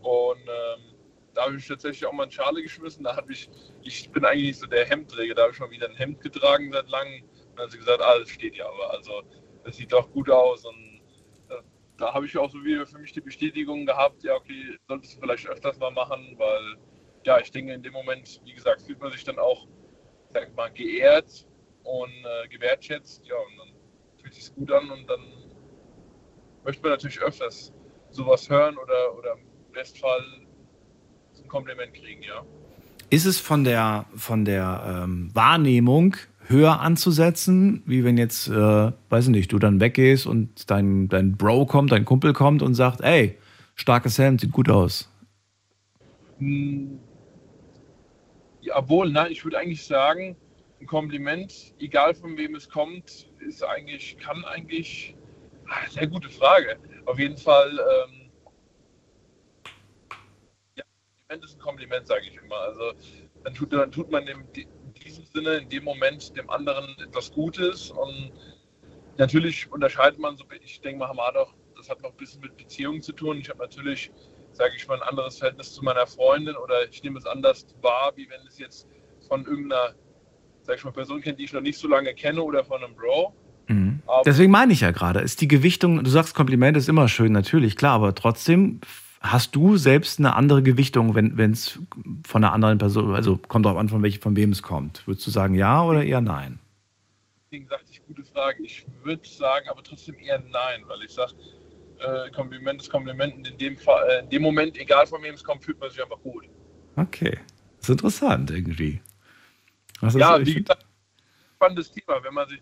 Und 0.00 0.38
ähm, 0.38 0.93
da 1.34 1.46
habe 1.46 1.56
ich 1.56 1.66
tatsächlich 1.66 2.06
auch 2.06 2.12
mal 2.12 2.24
in 2.24 2.30
Schale 2.30 2.62
geschmissen. 2.62 3.04
Da 3.04 3.16
habe 3.16 3.32
ich, 3.32 3.50
ich 3.82 4.10
bin 4.10 4.24
eigentlich 4.24 4.58
so 4.58 4.66
der 4.66 4.86
Hemdträger, 4.86 5.34
da 5.34 5.42
habe 5.42 5.52
ich 5.52 5.60
mal 5.60 5.70
wieder 5.70 5.88
ein 5.88 5.96
Hemd 5.96 6.20
getragen 6.20 6.72
seit 6.72 6.88
langem. 6.88 7.22
Und 7.22 7.58
dann 7.58 7.64
hat 7.64 7.72
sie 7.72 7.78
gesagt, 7.78 8.00
ah, 8.00 8.18
das 8.18 8.28
steht 8.30 8.56
ja 8.56 8.66
aber. 8.66 8.90
Also 8.90 9.22
das 9.64 9.76
sieht 9.76 9.92
doch 9.92 10.10
gut 10.12 10.30
aus. 10.30 10.64
Und 10.64 11.00
äh, 11.48 11.62
da 11.98 12.14
habe 12.14 12.26
ich 12.26 12.36
auch 12.38 12.50
so 12.50 12.62
wieder 12.64 12.86
für 12.86 12.98
mich 12.98 13.12
die 13.12 13.20
Bestätigung 13.20 13.84
gehabt, 13.86 14.22
ja, 14.22 14.34
okay, 14.34 14.78
solltest 14.88 15.16
du 15.16 15.20
vielleicht 15.20 15.48
öfters 15.48 15.78
mal 15.78 15.90
machen, 15.90 16.34
weil 16.38 16.76
ja, 17.24 17.38
ich 17.38 17.50
denke, 17.50 17.72
in 17.72 17.82
dem 17.82 17.92
Moment, 17.92 18.40
wie 18.44 18.52
gesagt, 18.52 18.82
fühlt 18.82 19.00
man 19.00 19.10
sich 19.10 19.24
dann 19.24 19.38
auch, 19.38 19.66
sag 20.32 20.54
mal, 20.54 20.70
geehrt 20.70 21.46
und 21.82 22.10
äh, 22.10 22.48
gewertschätzt. 22.48 23.26
Ja, 23.26 23.36
und 23.36 23.56
dann 23.58 23.74
fühlt 24.20 24.34
sich 24.34 24.54
gut 24.54 24.70
an 24.70 24.90
und 24.90 25.08
dann 25.08 25.20
möchte 26.64 26.82
man 26.82 26.92
natürlich 26.92 27.20
öfters 27.20 27.72
sowas 28.10 28.48
hören 28.48 28.76
oder, 28.78 29.16
oder 29.16 29.32
im 29.32 29.72
Bestfall 29.72 30.43
ein 31.44 31.48
Kompliment 31.48 31.94
kriegen, 31.94 32.22
ja. 32.22 32.42
Ist 33.10 33.26
es 33.26 33.38
von 33.38 33.64
der, 33.64 34.06
von 34.16 34.44
der 34.44 35.02
ähm, 35.04 35.30
Wahrnehmung 35.34 36.16
höher 36.46 36.80
anzusetzen, 36.80 37.82
wie 37.86 38.04
wenn 38.04 38.18
jetzt, 38.18 38.48
äh, 38.48 38.52
weiß 39.08 39.26
ich 39.26 39.30
nicht, 39.30 39.52
du 39.52 39.58
dann 39.58 39.80
weggehst 39.80 40.26
und 40.26 40.70
dein, 40.70 41.08
dein 41.08 41.36
Bro 41.36 41.66
kommt, 41.66 41.92
dein 41.92 42.04
Kumpel 42.04 42.32
kommt 42.32 42.62
und 42.62 42.74
sagt, 42.74 43.00
ey, 43.00 43.38
starkes 43.74 44.18
Hemd, 44.18 44.40
sieht 44.40 44.52
gut 44.52 44.68
aus? 44.68 45.10
Hm, 46.38 46.98
jawohl, 48.60 49.10
nein, 49.10 49.30
ich 49.30 49.44
würde 49.44 49.58
eigentlich 49.58 49.84
sagen, 49.84 50.36
ein 50.80 50.86
Kompliment, 50.86 51.74
egal 51.78 52.14
von 52.14 52.36
wem 52.36 52.54
es 52.54 52.68
kommt, 52.68 53.26
ist 53.46 53.62
eigentlich, 53.64 54.18
kann 54.18 54.44
eigentlich, 54.44 55.14
ah, 55.68 55.88
sehr 55.90 56.06
gute 56.06 56.28
Frage. 56.28 56.76
Auf 57.06 57.18
jeden 57.18 57.36
Fall, 57.38 57.70
ähm, 57.70 58.23
Kompliment 61.28 61.44
ist 61.44 61.56
ein 61.56 61.60
Kompliment, 61.60 62.06
sage 62.06 62.26
ich 62.28 62.36
immer. 62.36 62.56
Also 62.56 62.92
dann 63.44 63.54
tut, 63.54 63.72
dann 63.72 63.90
tut 63.90 64.10
man 64.10 64.26
in 64.26 64.44
diesem 65.02 65.24
Sinne, 65.24 65.54
in 65.56 65.68
dem 65.68 65.84
Moment 65.84 66.36
dem 66.36 66.50
anderen 66.50 66.96
etwas 66.98 67.32
Gutes 67.32 67.90
und 67.90 68.32
natürlich 69.16 69.70
unterscheidet 69.72 70.18
man 70.18 70.36
so, 70.36 70.44
ich 70.62 70.80
denke 70.80 70.98
mal, 70.98 71.08
Hamad 71.08 71.36
auch, 71.36 71.54
das 71.76 71.88
hat 71.88 72.02
noch 72.02 72.10
ein 72.10 72.16
bisschen 72.16 72.40
mit 72.40 72.56
Beziehungen 72.56 73.00
zu 73.00 73.12
tun. 73.12 73.38
Ich 73.38 73.48
habe 73.48 73.58
natürlich, 73.58 74.10
sage 74.52 74.74
ich 74.76 74.86
mal, 74.86 75.00
ein 75.00 75.08
anderes 75.08 75.38
Verhältnis 75.38 75.72
zu 75.72 75.82
meiner 75.82 76.06
Freundin 76.06 76.56
oder 76.56 76.88
ich 76.88 77.02
nehme 77.02 77.18
es 77.18 77.26
anders 77.26 77.66
wahr, 77.80 78.12
wie 78.16 78.28
wenn 78.28 78.46
es 78.46 78.58
jetzt 78.58 78.86
von 79.26 79.44
irgendeiner 79.46 79.94
sag 80.62 80.76
ich 80.76 80.84
mal, 80.84 80.92
Person 80.92 81.20
kennt, 81.20 81.38
die 81.38 81.44
ich 81.44 81.52
noch 81.52 81.60
nicht 81.60 81.78
so 81.78 81.88
lange 81.88 82.14
kenne 82.14 82.42
oder 82.42 82.64
von 82.64 82.82
einem 82.82 82.94
Bro. 82.94 83.34
Mhm. 83.68 84.02
Deswegen 84.24 84.50
meine 84.50 84.72
ich 84.72 84.80
ja 84.80 84.90
gerade, 84.90 85.20
ist 85.20 85.40
die 85.40 85.48
Gewichtung, 85.48 86.02
du 86.02 86.10
sagst 86.10 86.34
Kompliment 86.34 86.76
ist 86.76 86.88
immer 86.88 87.08
schön, 87.08 87.32
natürlich, 87.32 87.76
klar, 87.76 87.94
aber 87.94 88.14
trotzdem 88.14 88.80
hast 89.24 89.56
du 89.56 89.76
selbst 89.78 90.18
eine 90.18 90.36
andere 90.36 90.62
Gewichtung, 90.62 91.14
wenn 91.14 91.50
es 91.50 91.80
von 92.26 92.44
einer 92.44 92.52
anderen 92.52 92.76
Person, 92.76 93.14
also 93.14 93.38
kommt 93.38 93.64
darauf 93.64 93.78
an, 93.78 93.88
von, 93.88 94.02
welch, 94.02 94.20
von 94.20 94.36
wem 94.36 94.52
es 94.52 94.62
kommt. 94.62 95.06
Würdest 95.06 95.26
du 95.26 95.30
sagen 95.30 95.54
ja 95.54 95.82
oder 95.82 96.04
eher 96.04 96.20
nein? 96.20 96.60
Deswegen 97.46 97.66
sagte 97.66 97.90
ich, 97.90 98.04
gute 98.06 98.22
Frage. 98.22 98.62
Ich 98.62 98.86
würde 99.02 99.26
sagen, 99.26 99.66
aber 99.70 99.82
trotzdem 99.82 100.16
eher 100.18 100.40
nein, 100.40 100.82
weil 100.86 101.02
ich 101.02 101.10
sage, 101.10 101.32
äh, 102.00 102.30
Kompliment 102.32 102.82
ist 102.82 102.90
Kompliment 102.90 103.34
und 103.34 103.48
in 103.48 103.56
dem, 103.56 103.78
Fall, 103.78 104.06
äh, 104.10 104.20
in 104.20 104.28
dem 104.28 104.42
Moment, 104.42 104.78
egal 104.78 105.06
von 105.06 105.22
wem 105.22 105.34
es 105.34 105.42
kommt, 105.42 105.64
fühlt 105.64 105.80
man 105.80 105.88
sich 105.88 106.02
einfach 106.02 106.20
gut. 106.20 106.44
Okay, 106.96 107.38
das 107.78 107.88
ist 107.88 107.90
interessant 107.90 108.50
irgendwie. 108.50 109.00
Das 110.02 110.14
ja, 110.14 110.38
wie 110.44 110.54
gesagt, 110.54 110.84
spannendes 111.54 111.90
Thema. 111.90 112.22
Wenn 112.22 112.34
man 112.34 112.46
sich, 112.46 112.60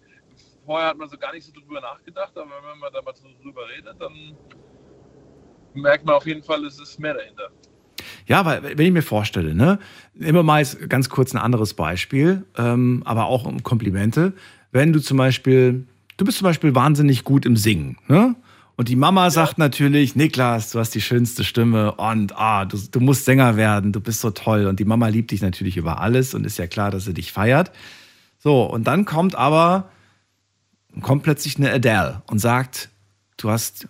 vorher 0.65 0.91
hat 0.91 0.97
man 0.97 1.09
so 1.09 1.19
gar 1.19 1.33
nicht 1.33 1.45
so 1.45 1.53
drüber 1.53 1.81
nachgedacht, 1.81 2.37
aber 2.37 2.51
wenn 2.71 2.79
man 2.79 2.93
da 2.93 3.03
mal 3.03 3.15
so 3.17 3.27
drüber 3.43 3.69
redet, 3.69 4.01
dann 4.01 4.37
merkt 5.75 6.05
man 6.05 6.15
auf 6.15 6.27
jeden 6.27 6.43
Fall, 6.43 6.65
es 6.65 6.81
ist 6.81 6.99
mehr 6.99 7.15
dahinter. 7.15 7.49
Ja, 8.27 8.45
weil 8.45 8.63
wenn 8.63 8.87
ich 8.87 8.93
mir 8.93 9.03
vorstelle, 9.03 9.55
ne, 9.55 9.79
immer 10.19 10.43
mal 10.43 10.65
ganz 10.89 11.09
kurz 11.09 11.35
ein 11.35 11.39
anderes 11.39 11.75
Beispiel, 11.75 12.45
ähm, 12.57 13.03
aber 13.05 13.27
auch 13.27 13.45
um 13.45 13.63
Komplimente. 13.63 14.33
Wenn 14.71 14.93
du 14.93 15.01
zum 15.01 15.19
Beispiel, 15.19 15.87
du 16.17 16.25
bist 16.25 16.39
zum 16.39 16.47
Beispiel 16.47 16.75
wahnsinnig 16.75 17.25
gut 17.25 17.47
im 17.47 17.57
Singen, 17.57 17.99
ne? 18.09 18.35
Und 18.75 18.89
die 18.89 18.97
Mama 18.97 19.25
ja. 19.25 19.31
sagt 19.31 19.59
natürlich, 19.59 20.17
Niklas, 20.17 20.71
du 20.73 20.79
hast 20.79 20.95
die 20.95 21.03
schönste 21.03 21.45
Stimme 21.45 21.93
und 21.93 22.37
ah, 22.37 22.65
du, 22.65 22.79
du 22.91 23.01
musst 23.01 23.27
Sänger 23.27 23.57
werden, 23.57 23.93
du 23.93 24.01
bist 24.01 24.21
so 24.21 24.31
toll. 24.31 24.67
Und 24.67 24.81
die 24.81 24.87
Mama 24.87 25.09
liebt 25.09 25.31
dich 25.31 25.43
natürlich 25.43 25.77
über 25.77 26.01
alles 26.01 26.35
und 26.35 26.47
ist 26.47 26.59
ja 26.59 26.67
klar, 26.67 26.91
dass 26.91 27.05
sie 27.05 27.13
dich 27.13 27.33
feiert. 27.33 27.71
So, 28.39 28.65
und 28.65 28.87
dann 28.87 29.05
kommt 29.05 29.35
aber, 29.35 29.91
kommt 31.03 31.23
plötzlich 31.23 31.59
eine 31.59 31.71
Adele 31.71 32.23
und 32.27 32.39
sagt, 32.39 32.89
du 33.37 33.51
hast 33.51 33.89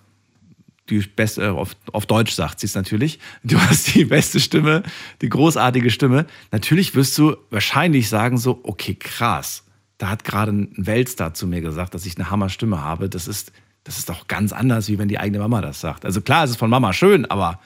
die 1.01 1.07
beste, 1.07 1.43
äh, 1.43 1.49
auf, 1.49 1.77
auf 1.93 2.07
Deutsch 2.07 2.33
sagt 2.33 2.61
sie 2.61 2.67
es 2.67 2.75
natürlich, 2.75 3.19
du 3.45 3.59
hast 3.61 3.95
die 3.95 4.05
beste 4.05 4.41
Stimme, 4.41 4.83
die 5.21 5.29
großartige 5.29 5.91
Stimme. 5.91 6.27
Natürlich 6.51 6.95
wirst 6.95 7.17
du 7.19 7.37
wahrscheinlich 7.51 8.09
sagen 8.09 8.39
so, 8.39 8.61
okay, 8.63 8.95
krass, 8.95 9.65
da 9.99 10.09
hat 10.09 10.25
gerade 10.25 10.53
ein 10.53 10.73
Weltstar 10.77 11.35
zu 11.35 11.47
mir 11.47 11.61
gesagt, 11.61 11.95
dass 11.95 12.07
ich 12.07 12.17
eine 12.17 12.31
Hammerstimme 12.31 12.83
habe. 12.83 13.09
Das 13.09 13.29
ist, 13.29 13.53
das 13.85 13.99
ist 13.99 14.09
doch 14.09 14.27
ganz 14.27 14.53
anders, 14.53 14.89
wie 14.89 14.99
wenn 14.99 15.09
die 15.09 15.19
eigene 15.19 15.39
Mama 15.39 15.61
das 15.61 15.81
sagt. 15.81 16.05
Also 16.05 16.21
klar, 16.21 16.45
es 16.45 16.51
ist 16.51 16.57
von 16.57 16.71
Mama 16.71 16.93
schön, 16.93 17.25
aber 17.27 17.61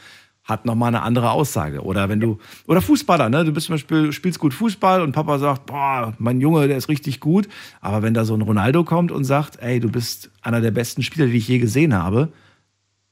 hat 0.47 0.64
nochmal 0.64 0.88
eine 0.88 1.02
andere 1.02 1.33
Aussage. 1.33 1.83
Oder 1.83 2.09
wenn 2.09 2.21
du, 2.21 2.38
oder 2.66 2.80
Fußballer, 2.80 3.28
ne? 3.28 3.45
Du 3.45 3.52
bist 3.52 3.66
zum 3.66 3.75
Beispiel, 3.75 4.12
spielst 4.12 4.38
gut 4.38 4.54
Fußball 4.54 5.02
und 5.02 5.12
Papa 5.12 5.38
sagt, 5.38 5.66
boah, 5.66 6.14
mein 6.18 6.40
Junge, 6.40 6.68
der 6.68 6.76
ist 6.76 6.88
richtig 6.88 7.21
gut. 7.21 7.49
Aber 7.80 8.02
wenn 8.02 8.14
da 8.14 8.25
so 8.25 8.35
ein 8.35 8.42
Ronaldo 8.42 8.85
kommt 8.85 9.11
und 9.11 9.25
sagt, 9.25 9.61
ey, 9.61 9.80
du 9.80 9.90
bist 9.90 10.30
einer 10.42 10.61
der 10.61 10.71
besten 10.71 11.02
Spieler, 11.02 11.26
die 11.26 11.38
ich 11.38 11.49
je 11.49 11.59
gesehen 11.59 11.95
habe, 11.95 12.28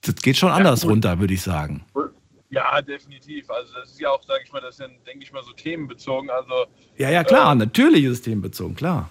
das 0.06 0.16
geht 0.16 0.36
schon 0.36 0.50
anders 0.50 0.82
ja, 0.82 0.88
runter, 0.90 1.18
würde 1.18 1.34
ich 1.34 1.42
sagen. 1.42 1.84
Ja, 2.50 2.80
definitiv. 2.82 3.50
Also 3.50 3.74
das 3.74 3.90
ist 3.90 4.00
ja 4.00 4.10
auch, 4.10 4.22
sage 4.22 4.42
ich 4.44 4.52
mal, 4.52 4.60
das 4.60 4.76
sind, 4.76 4.92
denke 5.06 5.24
ich 5.24 5.32
mal, 5.32 5.42
so 5.42 5.52
themenbezogen. 5.52 6.30
Also, 6.30 6.66
ja, 6.96 7.10
ja, 7.10 7.24
klar, 7.24 7.52
äh, 7.52 7.56
natürlich 7.56 8.04
ist 8.04 8.12
es 8.12 8.22
themenbezogen, 8.22 8.76
klar. 8.76 9.10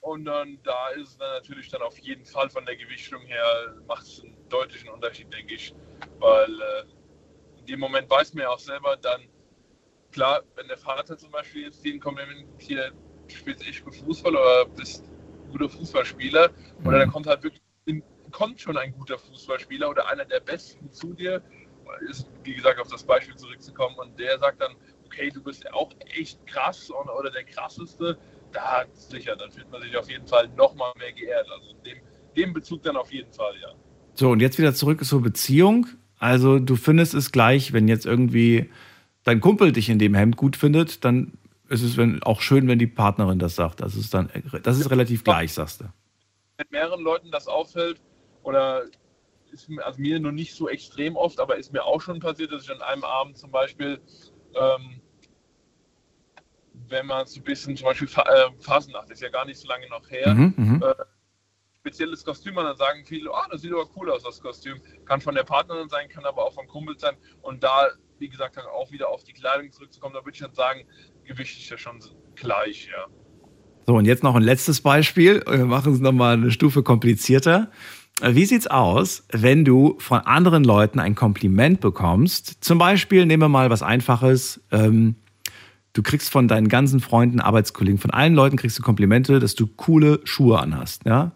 Und 0.00 0.24
dann 0.24 0.58
da 0.62 0.88
ist 0.90 1.10
es 1.10 1.16
dann 1.18 1.30
natürlich 1.30 1.68
dann 1.68 1.82
auf 1.82 1.98
jeden 1.98 2.24
Fall 2.24 2.48
von 2.48 2.64
der 2.64 2.76
Gewichtung 2.76 3.22
her, 3.22 3.74
macht 3.86 4.06
es 4.06 4.22
einen 4.22 4.36
deutlichen 4.48 4.88
Unterschied, 4.90 5.32
denke 5.32 5.54
ich. 5.54 5.74
Weil 6.20 6.50
äh, 6.50 7.60
in 7.60 7.66
dem 7.66 7.80
Moment 7.80 8.08
weiß 8.08 8.34
man 8.34 8.42
ja 8.44 8.50
auch 8.50 8.58
selber 8.58 8.96
dann, 8.96 9.22
klar, 10.12 10.42
wenn 10.56 10.68
der 10.68 10.78
Vater 10.78 11.18
zum 11.18 11.30
Beispiel 11.30 11.64
jetzt 11.64 11.84
den 11.84 12.00
Kompliment 12.00 12.46
hier 12.58 12.92
spielt 13.28 13.66
echt 13.66 13.84
gut 13.84 13.94
Fußball 13.96 14.34
oder 14.34 14.66
bist 14.66 15.04
guter 15.50 15.68
Fußballspieler, 15.68 16.48
mhm. 16.48 16.86
oder 16.86 16.98
dann 17.00 17.10
kommt 17.10 17.26
halt 17.26 17.42
wirklich 17.42 17.62
kommt 18.30 18.60
schon 18.60 18.76
ein 18.76 18.92
guter 18.92 19.18
Fußballspieler 19.18 19.90
oder 19.90 20.08
einer 20.08 20.24
der 20.24 20.40
besten 20.40 20.90
zu 20.90 21.12
dir, 21.14 21.42
ist, 22.08 22.28
wie 22.44 22.54
gesagt, 22.54 22.80
auf 22.80 22.88
das 22.88 23.02
Beispiel 23.02 23.34
zurückzukommen 23.36 23.96
und 23.98 24.18
der 24.18 24.38
sagt 24.38 24.60
dann, 24.60 24.74
okay, 25.06 25.30
du 25.30 25.42
bist 25.42 25.64
ja 25.64 25.72
auch 25.72 25.90
echt 26.16 26.44
krass 26.46 26.90
oder 26.90 27.30
der 27.30 27.44
krasseste, 27.44 28.16
da 28.52 28.84
sicher, 28.92 29.36
dann 29.36 29.50
fühlt 29.50 29.70
man 29.70 29.82
sich 29.82 29.96
auf 29.96 30.08
jeden 30.08 30.26
Fall 30.26 30.48
nochmal 30.56 30.92
mehr 30.98 31.12
geehrt. 31.12 31.46
Also 31.50 31.70
in 31.70 31.82
dem, 31.84 31.98
dem 32.36 32.52
Bezug 32.52 32.82
dann 32.82 32.96
auf 32.96 33.12
jeden 33.12 33.32
Fall, 33.32 33.54
ja. 33.60 33.74
So, 34.14 34.30
und 34.30 34.40
jetzt 34.40 34.58
wieder 34.58 34.74
zurück 34.74 35.04
zur 35.04 35.22
Beziehung. 35.22 35.86
Also 36.18 36.58
du 36.58 36.76
findest 36.76 37.14
es 37.14 37.32
gleich, 37.32 37.72
wenn 37.72 37.88
jetzt 37.88 38.06
irgendwie 38.06 38.70
dein 39.24 39.40
Kumpel 39.40 39.72
dich 39.72 39.88
in 39.88 39.98
dem 39.98 40.14
Hemd 40.14 40.36
gut 40.36 40.56
findet, 40.56 41.04
dann 41.04 41.38
ist 41.68 41.82
es 41.82 41.96
wenn, 41.96 42.22
auch 42.22 42.40
schön, 42.40 42.68
wenn 42.68 42.78
die 42.78 42.86
Partnerin 42.86 43.38
das 43.38 43.54
sagt. 43.54 43.80
Das 43.80 43.94
ist 43.94 44.12
dann, 44.12 44.30
das 44.62 44.78
ist 44.78 44.90
relativ 44.90 45.24
gleich, 45.24 45.52
sagst 45.52 45.80
du. 45.80 45.84
Wenn 46.56 46.66
mehreren 46.70 47.00
Leuten 47.02 47.30
das 47.30 47.46
auffällt, 47.46 48.00
oder 48.42 48.84
ist 49.52 49.68
mir, 49.68 49.84
also 49.84 50.00
mir 50.00 50.20
nur 50.20 50.32
nicht 50.32 50.54
so 50.54 50.68
extrem 50.68 51.16
oft, 51.16 51.40
aber 51.40 51.56
ist 51.56 51.72
mir 51.72 51.84
auch 51.84 52.00
schon 52.00 52.20
passiert, 52.20 52.52
dass 52.52 52.64
ich 52.64 52.70
an 52.70 52.82
einem 52.82 53.04
Abend 53.04 53.36
zum 53.36 53.50
Beispiel, 53.50 54.00
ähm, 54.54 55.00
wenn 56.88 57.06
man 57.06 57.26
so 57.26 57.40
ein 57.40 57.44
bisschen, 57.44 57.76
zum 57.76 57.86
Beispiel 57.86 58.08
äh, 58.08 58.50
Phasennacht, 58.60 59.10
ist 59.10 59.22
ja 59.22 59.28
gar 59.28 59.44
nicht 59.44 59.58
so 59.58 59.68
lange 59.68 59.88
noch 59.88 60.08
her, 60.10 60.34
mhm, 60.34 60.54
mhm, 60.56 60.82
äh, 60.82 60.94
spezielles 61.80 62.24
Kostüm 62.24 62.56
und 62.56 62.64
dann 62.64 62.76
sagen 62.76 63.04
viele, 63.06 63.30
oh, 63.30 63.42
das 63.50 63.62
sieht 63.62 63.72
aber 63.72 63.88
cool 63.96 64.10
aus, 64.10 64.22
das 64.22 64.40
Kostüm. 64.40 64.80
Kann 65.06 65.20
von 65.20 65.34
der 65.34 65.44
Partnerin 65.44 65.88
sein, 65.88 66.08
kann 66.08 66.24
aber 66.24 66.44
auch 66.44 66.52
von 66.52 66.66
Kumpel 66.66 66.98
sein. 66.98 67.16
Und 67.42 67.62
da, 67.62 67.88
wie 68.18 68.28
gesagt, 68.28 68.56
dann 68.56 68.66
auch 68.66 68.90
wieder 68.92 69.08
auf 69.08 69.24
die 69.24 69.32
Kleidung 69.32 69.72
zurückzukommen, 69.72 70.14
da 70.14 70.20
würde 70.20 70.34
ich 70.34 70.40
dann 70.40 70.54
sagen, 70.54 70.84
Gewicht 71.24 71.58
ist 71.58 71.70
ja 71.70 71.78
schon 71.78 72.00
gleich, 72.34 72.88
ja. 72.92 73.06
So, 73.86 73.94
und 73.94 74.04
jetzt 74.04 74.22
noch 74.22 74.34
ein 74.34 74.42
letztes 74.42 74.82
Beispiel. 74.82 75.42
Wir 75.46 75.64
machen 75.64 75.94
es 75.94 76.00
nochmal 76.00 76.34
eine 76.34 76.50
Stufe 76.50 76.82
komplizierter. 76.82 77.70
Wie 78.22 78.44
sieht's 78.44 78.66
aus, 78.66 79.24
wenn 79.30 79.64
du 79.64 79.96
von 79.98 80.20
anderen 80.20 80.64
Leuten 80.64 80.98
ein 80.98 81.14
Kompliment 81.14 81.80
bekommst? 81.80 82.62
Zum 82.62 82.78
Beispiel, 82.78 83.26
nehmen 83.26 83.42
wir 83.42 83.48
mal 83.48 83.70
was 83.70 83.82
Einfaches. 83.82 84.60
Ähm, 84.70 85.16
du 85.92 86.02
kriegst 86.02 86.30
von 86.30 86.46
deinen 86.46 86.68
ganzen 86.68 87.00
Freunden, 87.00 87.40
Arbeitskollegen, 87.40 87.98
von 87.98 88.10
allen 88.10 88.34
Leuten 88.34 88.56
kriegst 88.56 88.78
du 88.78 88.82
Komplimente, 88.82 89.38
dass 89.38 89.54
du 89.54 89.66
coole 89.66 90.20
Schuhe 90.24 90.58
anhast. 90.58 91.06
Ja? 91.06 91.32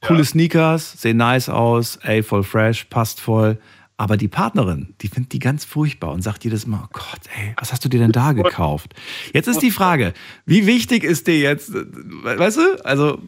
Coole 0.00 0.20
ja. 0.20 0.24
Sneakers, 0.24 1.00
sehen 1.00 1.16
nice 1.16 1.48
aus, 1.48 1.96
ey, 2.02 2.22
voll 2.22 2.44
fresh, 2.44 2.84
passt 2.84 3.20
voll. 3.20 3.58
Aber 3.98 4.18
die 4.18 4.28
Partnerin, 4.28 4.94
die 5.00 5.08
findet 5.08 5.32
die 5.32 5.38
ganz 5.38 5.64
furchtbar 5.64 6.12
und 6.12 6.20
sagt 6.20 6.44
jedes 6.44 6.66
Mal, 6.66 6.82
oh 6.84 6.88
Gott, 6.92 7.20
ey, 7.34 7.54
was 7.58 7.72
hast 7.72 7.82
du 7.84 7.88
dir 7.88 7.98
denn 7.98 8.12
da 8.12 8.32
gekauft? 8.32 8.94
Jetzt 9.32 9.48
ist 9.48 9.62
die 9.62 9.70
Frage, 9.70 10.12
wie 10.44 10.66
wichtig 10.66 11.02
ist 11.02 11.26
dir 11.26 11.38
jetzt, 11.38 11.72
weißt 11.72 12.58
du, 12.58 12.84
also 12.84 13.18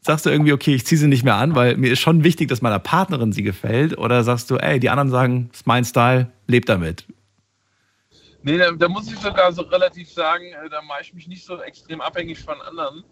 sagst 0.00 0.26
du 0.26 0.30
irgendwie, 0.30 0.52
okay, 0.52 0.74
ich 0.74 0.86
ziehe 0.86 0.98
sie 0.98 1.06
nicht 1.06 1.24
mehr 1.24 1.36
an, 1.36 1.54
weil 1.54 1.76
mir 1.76 1.92
ist 1.92 2.00
schon 2.00 2.24
wichtig, 2.24 2.48
dass 2.48 2.62
meiner 2.62 2.78
Partnerin 2.78 3.32
sie 3.32 3.42
gefällt? 3.42 3.98
Oder 3.98 4.24
sagst 4.24 4.50
du, 4.50 4.56
ey, 4.56 4.80
die 4.80 4.90
anderen 4.90 5.10
sagen, 5.10 5.50
ist 5.52 5.66
mein 5.66 5.84
Style, 5.84 6.32
leb 6.46 6.66
damit? 6.66 7.04
Nee, 8.42 8.56
da, 8.56 8.70
da, 8.72 8.88
muss 8.88 9.12
ich 9.12 9.18
sogar 9.18 9.52
so 9.52 9.62
relativ 9.62 10.10
sagen, 10.10 10.46
äh, 10.46 10.70
da 10.70 10.80
mache 10.80 11.02
ich 11.02 11.12
mich 11.12 11.28
nicht 11.28 11.44
so 11.44 11.60
extrem 11.60 12.00
abhängig 12.00 12.40
von 12.40 12.60
anderen. 12.62 13.04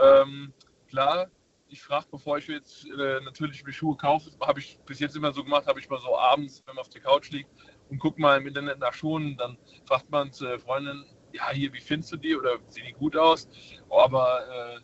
Ähm, 0.00 0.52
klar, 0.88 1.26
ich 1.68 1.82
frage, 1.82 2.06
bevor 2.12 2.38
ich 2.38 2.46
jetzt 2.46 2.86
äh, 2.86 3.20
natürlich 3.24 3.64
mir 3.64 3.72
Schuhe 3.72 3.96
kaufe, 3.96 4.30
habe 4.40 4.60
ich 4.60 4.78
bis 4.86 5.00
jetzt 5.00 5.16
immer 5.16 5.32
so 5.32 5.42
gemacht, 5.42 5.66
habe 5.66 5.80
ich 5.80 5.90
mal 5.90 6.00
so 6.00 6.16
abends, 6.16 6.62
wenn 6.66 6.76
man 6.76 6.82
auf 6.82 6.88
der 6.90 7.00
Couch 7.00 7.30
liegt 7.30 7.50
und 7.90 7.98
guckt 7.98 8.20
mal 8.20 8.38
im 8.38 8.46
Internet 8.46 8.78
nach 8.78 8.94
Schuhen, 8.94 9.36
dann 9.36 9.58
fragt 9.86 10.08
man 10.10 10.32
zur 10.32 10.58
Freundin, 10.60 11.04
ja, 11.32 11.50
hier, 11.50 11.72
wie 11.72 11.80
findest 11.80 12.12
du 12.12 12.16
die 12.16 12.36
oder 12.36 12.58
sehen 12.68 12.84
die 12.88 12.92
gut 12.92 13.16
aus? 13.16 13.48
Oh, 13.88 14.00
aber 14.00 14.40
äh, 14.48 14.80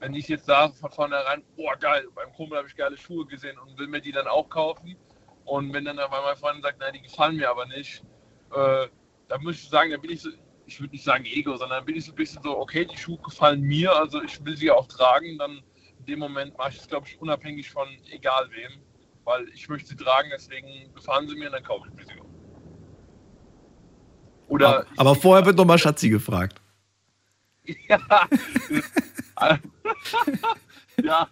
wenn 0.00 0.14
ich 0.14 0.28
jetzt 0.28 0.46
sage 0.46 0.74
von 0.74 0.90
vornherein, 0.90 1.42
boah 1.56 1.76
geil, 1.76 2.06
beim 2.14 2.32
Kumpel 2.34 2.58
habe 2.58 2.68
ich 2.68 2.76
geile 2.76 2.96
Schuhe 2.96 3.26
gesehen 3.26 3.58
und 3.58 3.78
will 3.78 3.86
mir 3.86 4.00
die 4.00 4.12
dann 4.12 4.26
auch 4.26 4.48
kaufen 4.48 4.96
und 5.44 5.72
wenn 5.72 5.84
dann 5.84 5.98
aber 5.98 6.22
mein 6.22 6.36
Freund 6.36 6.62
sagt, 6.62 6.80
nein, 6.80 6.92
die 6.94 7.02
gefallen 7.02 7.36
mir 7.36 7.48
aber 7.48 7.66
nicht, 7.66 8.02
äh, 8.54 8.86
dann 9.28 9.42
muss 9.42 9.56
ich 9.56 9.68
sagen, 9.68 9.90
dann 9.90 10.00
bin 10.00 10.10
ich 10.10 10.22
so, 10.22 10.30
ich 10.66 10.80
würde 10.80 10.92
nicht 10.92 11.04
sagen 11.04 11.24
Ego, 11.24 11.56
sondern 11.56 11.84
bin 11.84 11.96
ich 11.96 12.04
so 12.04 12.12
ein 12.12 12.16
bisschen 12.16 12.42
so, 12.42 12.58
okay, 12.58 12.84
die 12.84 12.96
Schuhe 12.96 13.18
gefallen 13.18 13.62
mir, 13.62 13.94
also 13.94 14.22
ich 14.22 14.44
will 14.44 14.56
sie 14.56 14.70
auch 14.70 14.86
tragen, 14.86 15.38
dann 15.38 15.62
in 15.98 16.06
dem 16.06 16.18
Moment 16.18 16.56
mache 16.58 16.70
ich 16.70 16.80
es, 16.80 16.88
glaube 16.88 17.06
ich, 17.06 17.20
unabhängig 17.20 17.70
von 17.70 17.88
egal 18.10 18.48
wem, 18.50 18.82
weil 19.24 19.48
ich 19.50 19.68
möchte 19.68 19.88
sie 19.88 19.96
tragen, 19.96 20.28
deswegen 20.32 20.92
gefallen 20.94 21.28
sie 21.28 21.36
mir 21.36 21.46
und 21.46 21.52
dann 21.52 21.64
kaufe 21.64 21.88
ich 21.88 21.94
mir 21.94 22.04
sie 22.04 22.20
auch. 22.20 22.26
Oder 24.48 24.68
aber, 24.68 24.86
aber 24.96 25.14
vorher 25.14 25.46
wird 25.46 25.56
nochmal 25.56 25.78
Schatzi 25.78 26.08
gefragt. 26.08 26.60
Ja. 29.38 29.58
ja. 31.02 31.28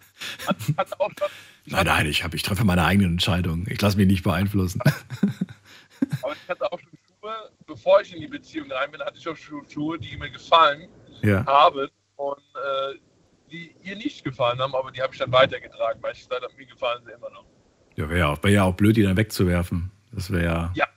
Hat, 0.77 0.99
auch 0.99 1.09
schon, 1.17 1.27
nein, 1.65 1.85
nein, 1.85 2.05
ich, 2.05 2.23
hab, 2.23 2.35
ich 2.35 2.43
treffe 2.43 2.63
meine 2.63 2.85
eigenen 2.85 3.13
Entscheidungen. 3.13 3.65
Ich 3.67 3.81
lasse 3.81 3.97
mich 3.97 4.05
nicht 4.05 4.23
beeinflussen. 4.23 4.79
Aber 6.21 6.33
ich 6.33 6.49
hatte 6.49 6.71
auch 6.71 6.79
schon 6.79 6.91
Schuhe, 7.19 7.49
bevor 7.65 8.01
ich 8.01 8.13
in 8.13 8.21
die 8.21 8.27
Beziehung 8.27 8.71
rein 8.71 8.91
bin, 8.91 9.01
hatte 9.01 9.17
ich 9.17 9.27
auch 9.27 9.35
schon 9.35 9.67
Schuhe, 9.67 9.97
die 9.97 10.15
mir 10.17 10.29
gefallen 10.29 10.87
ja. 11.23 11.43
haben 11.47 11.89
und 12.17 12.37
äh, 12.37 12.99
die 13.51 13.75
ihr 13.83 13.95
nicht 13.95 14.23
gefallen 14.23 14.59
haben, 14.59 14.75
aber 14.75 14.91
die 14.91 15.01
habe 15.01 15.13
ich 15.13 15.19
dann 15.19 15.31
weitergetragen, 15.31 16.01
weil 16.01 16.13
ich 16.13 16.19
gesagt 16.19 16.43
habe, 16.43 16.53
mir 16.55 16.65
gefallen 16.65 17.01
sie 17.05 17.11
immer 17.11 17.29
noch. 17.31 17.45
Ja, 17.95 18.09
wäre 18.09 18.19
ja, 18.19 18.43
wär 18.43 18.51
ja 18.51 18.63
auch 18.63 18.75
blöd, 18.75 18.97
die 18.97 19.03
dann 19.03 19.17
wegzuwerfen. 19.17 19.91
Das 20.11 20.31
wäre 20.31 20.43
ja. 20.43 20.71
Ja. 20.75 20.87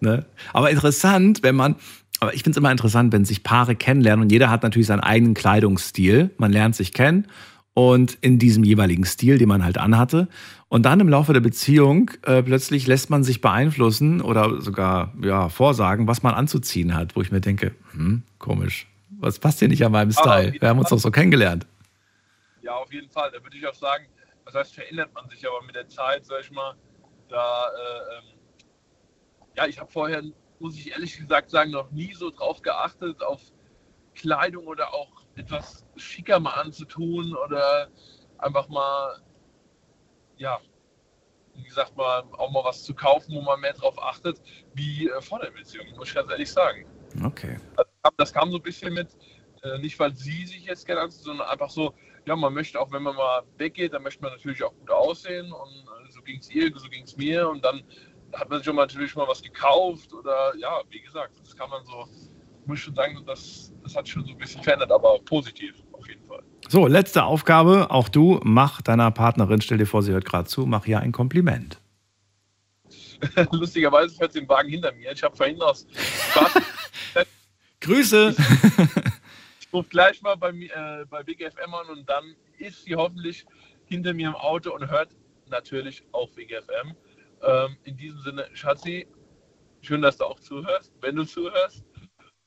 Ne? 0.00 0.26
Aber 0.52 0.70
interessant, 0.70 1.42
wenn 1.42 1.54
man, 1.54 1.76
Aber 2.20 2.34
ich 2.34 2.42
finde 2.42 2.52
es 2.52 2.56
immer 2.58 2.70
interessant, 2.70 3.12
wenn 3.12 3.24
sich 3.24 3.42
Paare 3.42 3.76
kennenlernen 3.76 4.22
und 4.22 4.32
jeder 4.32 4.50
hat 4.50 4.62
natürlich 4.62 4.86
seinen 4.86 5.00
eigenen 5.00 5.34
Kleidungsstil. 5.34 6.30
Man 6.38 6.52
lernt 6.52 6.76
sich 6.76 6.92
kennen 6.92 7.26
und 7.74 8.16
in 8.20 8.38
diesem 8.38 8.64
jeweiligen 8.64 9.04
Stil, 9.04 9.36
den 9.36 9.48
man 9.48 9.64
halt 9.64 9.78
anhatte. 9.78 10.28
Und 10.68 10.84
dann 10.84 11.00
im 11.00 11.08
Laufe 11.08 11.32
der 11.32 11.40
Beziehung 11.40 12.10
äh, 12.22 12.42
plötzlich 12.42 12.86
lässt 12.86 13.10
man 13.10 13.24
sich 13.24 13.40
beeinflussen 13.40 14.20
oder 14.20 14.60
sogar 14.60 15.12
ja, 15.22 15.48
vorsagen, 15.48 16.06
was 16.06 16.22
man 16.22 16.34
anzuziehen 16.34 16.94
hat, 16.94 17.16
wo 17.16 17.20
ich 17.20 17.30
mir 17.30 17.40
denke, 17.40 17.74
hm, 17.92 18.22
komisch, 18.38 18.86
was 19.10 19.38
passt 19.38 19.58
hier 19.58 19.68
nicht 19.68 19.84
an 19.84 19.92
meinem 19.92 20.12
Style? 20.12 20.54
Wir 20.58 20.68
haben 20.68 20.78
uns 20.78 20.88
doch 20.88 20.98
so 20.98 21.10
kennengelernt. 21.10 21.66
Ja, 22.62 22.76
auf 22.76 22.92
jeden 22.92 23.10
Fall. 23.10 23.30
Da 23.32 23.42
würde 23.42 23.56
ich 23.56 23.66
auch 23.66 23.74
sagen, 23.74 24.04
das 24.46 24.54
heißt, 24.54 24.74
verändert 24.74 25.12
man 25.14 25.28
sich 25.28 25.46
aber 25.46 25.64
mit 25.66 25.74
der 25.74 25.88
Zeit, 25.88 26.24
sag 26.24 26.40
ich 26.40 26.50
mal, 26.50 26.74
da, 27.28 27.66
äh, 27.66 28.18
ähm, 28.18 28.38
ja, 29.56 29.66
ich 29.66 29.78
habe 29.78 29.90
vorher 29.90 30.22
muss 30.64 30.78
ich 30.78 30.92
ehrlich 30.92 31.18
gesagt 31.18 31.50
sagen, 31.50 31.72
noch 31.72 31.90
nie 31.90 32.14
so 32.14 32.30
drauf 32.30 32.62
geachtet, 32.62 33.22
auf 33.22 33.42
Kleidung 34.14 34.66
oder 34.66 34.94
auch 34.94 35.10
etwas 35.36 35.84
schicker 35.96 36.40
mal 36.40 36.54
anzutun 36.54 37.36
oder 37.36 37.90
einfach 38.38 38.66
mal, 38.70 39.20
ja, 40.38 40.58
wie 41.54 41.64
gesagt, 41.64 41.94
mal 41.98 42.24
auch 42.38 42.50
mal 42.50 42.64
was 42.64 42.82
zu 42.82 42.94
kaufen, 42.94 43.34
wo 43.34 43.42
man 43.42 43.60
mehr 43.60 43.74
drauf 43.74 44.02
achtet, 44.02 44.40
wie 44.72 45.10
äh, 45.10 45.20
vor 45.20 45.38
der 45.40 45.50
Beziehung, 45.50 45.86
muss 45.98 46.08
ich 46.08 46.14
ganz 46.14 46.30
ehrlich 46.30 46.50
sagen. 46.50 46.86
Okay. 47.22 47.58
Also, 47.76 47.90
das 48.16 48.32
kam 48.32 48.50
so 48.50 48.56
ein 48.56 48.62
bisschen 48.62 48.94
mit, 48.94 49.08
äh, 49.64 49.76
nicht 49.80 49.98
weil 49.98 50.14
sie 50.14 50.46
sich 50.46 50.64
jetzt 50.64 50.86
gerne 50.86 51.02
anzieht, 51.02 51.24
sondern 51.24 51.46
einfach 51.46 51.68
so, 51.68 51.92
ja, 52.24 52.34
man 52.36 52.54
möchte 52.54 52.80
auch, 52.80 52.90
wenn 52.90 53.02
man 53.02 53.16
mal 53.16 53.42
weggeht, 53.58 53.92
dann 53.92 54.02
möchte 54.02 54.22
man 54.22 54.32
natürlich 54.32 54.62
auch 54.62 54.72
gut 54.78 54.90
aussehen 54.90 55.52
und 55.52 56.06
äh, 56.06 56.10
so 56.10 56.22
ging 56.22 56.38
es 56.38 56.50
ihr, 56.50 56.72
so 56.74 56.88
ging 56.88 57.04
es 57.04 57.18
mir 57.18 57.50
und 57.50 57.62
dann 57.62 57.84
hat 58.36 58.48
man 58.48 58.58
sich 58.58 58.66
schon 58.66 58.76
mal 58.76 58.82
natürlich 58.82 59.14
mal 59.14 59.28
was 59.28 59.42
gekauft 59.42 60.12
oder 60.12 60.54
ja, 60.56 60.80
wie 60.90 61.00
gesagt, 61.00 61.32
das 61.42 61.56
kann 61.56 61.70
man 61.70 61.84
so, 61.84 62.08
muss 62.66 62.78
ich 62.78 62.84
schon 62.84 62.94
sagen, 62.94 63.22
das, 63.26 63.72
das 63.82 63.96
hat 63.96 64.08
schon 64.08 64.24
so 64.24 64.32
ein 64.32 64.38
bisschen 64.38 64.62
verändert, 64.62 64.90
aber 64.90 65.18
positiv 65.20 65.74
auf 65.92 66.06
jeden 66.08 66.24
Fall. 66.24 66.42
So, 66.68 66.86
letzte 66.86 67.24
Aufgabe, 67.24 67.90
auch 67.90 68.08
du, 68.08 68.40
mach 68.42 68.82
deiner 68.82 69.10
Partnerin, 69.10 69.60
stell 69.60 69.78
dir 69.78 69.86
vor, 69.86 70.02
sie 70.02 70.12
hört 70.12 70.24
gerade 70.24 70.48
zu, 70.48 70.66
mach 70.66 70.86
ihr 70.86 71.00
ein 71.00 71.12
Kompliment. 71.12 71.80
Lustigerweise 73.52 74.14
fährt 74.14 74.32
sie 74.32 74.40
den 74.40 74.48
Wagen 74.48 74.68
hinter 74.68 74.92
mir. 74.92 75.12
Ich 75.12 75.22
habe 75.22 75.36
vorhin 75.36 75.60
aus 75.62 75.86
Grüße! 77.80 78.34
ich 79.60 79.72
rufe 79.72 79.88
gleich 79.90 80.22
mal 80.22 80.36
bei, 80.36 80.50
äh, 80.50 81.04
bei 81.08 81.22
Big 81.22 81.40
FM 81.40 81.74
an 81.74 81.88
und 81.90 82.08
dann 82.08 82.34
ist 82.58 82.84
sie 82.84 82.96
hoffentlich 82.96 83.44
hinter 83.84 84.14
mir 84.14 84.28
im 84.28 84.34
Auto 84.34 84.74
und 84.74 84.88
hört 84.90 85.10
natürlich 85.50 86.02
auch 86.12 86.30
Big 86.30 86.50
FM. 86.50 86.94
Ähm, 87.44 87.76
in 87.84 87.96
diesem 87.96 88.20
Sinne, 88.20 88.48
Schatzi, 88.54 89.06
schön, 89.82 90.02
dass 90.02 90.16
du 90.16 90.24
auch 90.24 90.40
zuhörst, 90.40 90.92
wenn 91.00 91.16
du 91.16 91.24
zuhörst. 91.24 91.84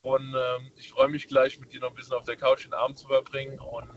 Und 0.02 0.24
ähm, 0.24 0.72
ich 0.76 0.92
freue 0.92 1.10
mich 1.10 1.28
gleich, 1.28 1.60
mit 1.60 1.74
dir 1.74 1.82
noch 1.82 1.90
ein 1.90 1.96
bisschen 1.96 2.16
auf 2.16 2.24
der 2.24 2.38
Couch 2.38 2.66
den 2.66 2.74
Abend 2.74 2.98
zu 2.98 3.08
verbringen. 3.08 3.60
Und 3.60 3.90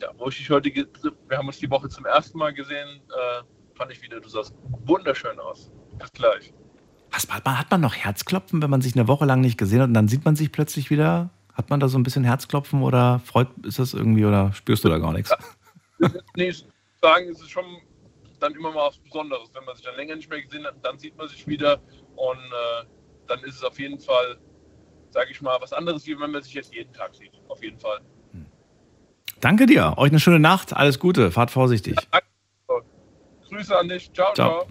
ja, 0.00 0.10
wo 0.16 0.28
ich 0.28 0.38
dich 0.38 0.50
heute, 0.50 0.70
wir 0.70 1.38
haben 1.38 1.46
uns 1.46 1.58
die 1.58 1.70
Woche 1.70 1.88
zum 1.88 2.06
ersten 2.06 2.38
Mal 2.38 2.54
gesehen, 2.54 3.00
äh, 3.08 3.42
fand 3.74 3.92
ich 3.92 4.02
wieder, 4.02 4.20
du 4.20 4.28
sahst 4.28 4.54
wunderschön 4.86 5.38
aus. 5.38 5.70
Bis 5.98 6.12
gleich. 6.12 6.52
Was, 7.10 7.28
hat, 7.28 7.44
man, 7.44 7.58
hat 7.58 7.70
man 7.70 7.80
noch 7.80 7.94
Herzklopfen, 7.94 8.62
wenn 8.62 8.70
man 8.70 8.80
sich 8.80 8.94
eine 8.94 9.08
Woche 9.08 9.24
lang 9.24 9.40
nicht 9.40 9.58
gesehen 9.58 9.80
hat 9.80 9.88
und 9.88 9.94
dann 9.94 10.08
sieht 10.08 10.24
man 10.24 10.36
sich 10.36 10.52
plötzlich 10.52 10.90
wieder? 10.90 11.30
Hat 11.52 11.70
man 11.70 11.80
da 11.80 11.88
so 11.88 11.98
ein 11.98 12.02
bisschen 12.02 12.24
Herzklopfen 12.24 12.82
oder 12.82 13.18
freut 13.20 13.48
ist 13.64 13.78
das 13.78 13.94
irgendwie 13.94 14.24
oder 14.24 14.52
spürst 14.52 14.84
du 14.84 14.88
da 14.88 14.98
gar 14.98 15.12
nichts? 15.12 15.30
Ja, 16.00 16.10
nee, 16.36 16.52
sagen, 17.02 17.28
es 17.30 17.40
ist 17.40 17.50
schon 17.50 17.64
dann 18.40 18.54
immer 18.54 18.72
mal 18.72 18.88
was 18.88 18.98
Besonderes. 18.98 19.50
Wenn 19.54 19.64
man 19.64 19.74
sich 19.76 19.84
dann 19.84 19.96
länger 19.96 20.16
nicht 20.16 20.30
mehr 20.30 20.42
gesehen 20.42 20.64
hat, 20.64 20.74
dann 20.82 20.98
sieht 20.98 21.16
man 21.16 21.28
sich 21.28 21.46
wieder 21.46 21.80
und 22.16 22.38
äh, 22.38 22.86
dann 23.26 23.40
ist 23.40 23.56
es 23.56 23.64
auf 23.64 23.78
jeden 23.78 23.98
Fall, 23.98 24.38
sage 25.10 25.30
ich 25.30 25.40
mal, 25.40 25.58
was 25.60 25.72
anderes, 25.72 26.06
wie 26.06 26.18
wenn 26.18 26.30
man 26.30 26.42
sich 26.42 26.54
jetzt 26.54 26.74
jeden 26.74 26.92
Tag 26.92 27.14
sieht. 27.14 27.32
Auf 27.48 27.62
jeden 27.62 27.78
Fall. 27.78 28.00
Danke 29.40 29.66
dir. 29.66 29.94
Euch 29.96 30.10
eine 30.10 30.20
schöne 30.20 30.40
Nacht. 30.40 30.74
Alles 30.74 30.98
Gute. 30.98 31.30
Fahrt 31.30 31.50
vorsichtig. 31.50 31.96
Ja, 32.12 32.20
Grüße 33.48 33.76
an 33.76 33.88
dich. 33.88 34.12
Ciao, 34.12 34.34
ciao, 34.34 34.60
ciao. 34.60 34.68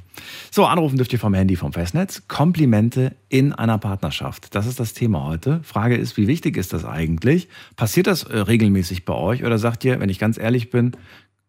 So, 0.52 0.66
anrufen 0.66 0.98
dürft 0.98 1.12
ihr 1.14 1.20
vom 1.20 1.34
Handy 1.34 1.56
vom 1.56 1.74
Festnetz. 1.74 2.28
Komplimente 2.28 3.16
in 3.30 3.54
einer 3.54 3.78
Partnerschaft. 3.78 4.54
Das 4.56 4.68
ist 4.68 4.80
das 4.80 4.94
Thema 4.94 5.26
heute. 5.26 5.62
Frage 5.64 5.96
ist, 5.96 6.18
wie 6.18 6.28
wichtig 6.28 6.58
ist 6.58 6.74
das 6.74 6.86
eigentlich? 6.86 7.48
Passiert 7.76 8.08
das 8.08 8.24
äh, 8.24 8.38
regelmäßig 8.38 9.06
bei 9.06 9.14
euch 9.14 9.44
oder 9.44 9.58
sagt 9.58 9.84
ihr, 9.84 10.00
wenn 10.00 10.10
ich 10.10 10.20
ganz 10.20 10.38
ehrlich 10.38 10.70
bin, 10.70 10.96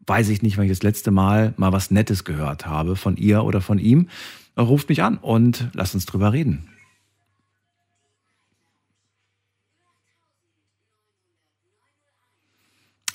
weiß 0.08 0.28
ich 0.30 0.42
nicht, 0.42 0.56
wann 0.56 0.64
ich 0.64 0.70
das 0.70 0.82
letzte 0.82 1.10
Mal 1.10 1.54
mal 1.56 1.72
was 1.72 1.90
Nettes 1.90 2.24
gehört 2.24 2.66
habe 2.66 2.96
von 2.96 3.16
ihr 3.16 3.44
oder 3.44 3.60
von 3.60 3.78
ihm. 3.78 4.08
Ruft 4.58 4.88
mich 4.88 5.02
an 5.02 5.18
und 5.18 5.68
lasst 5.74 5.94
uns 5.94 6.06
drüber 6.06 6.32
reden. 6.32 6.68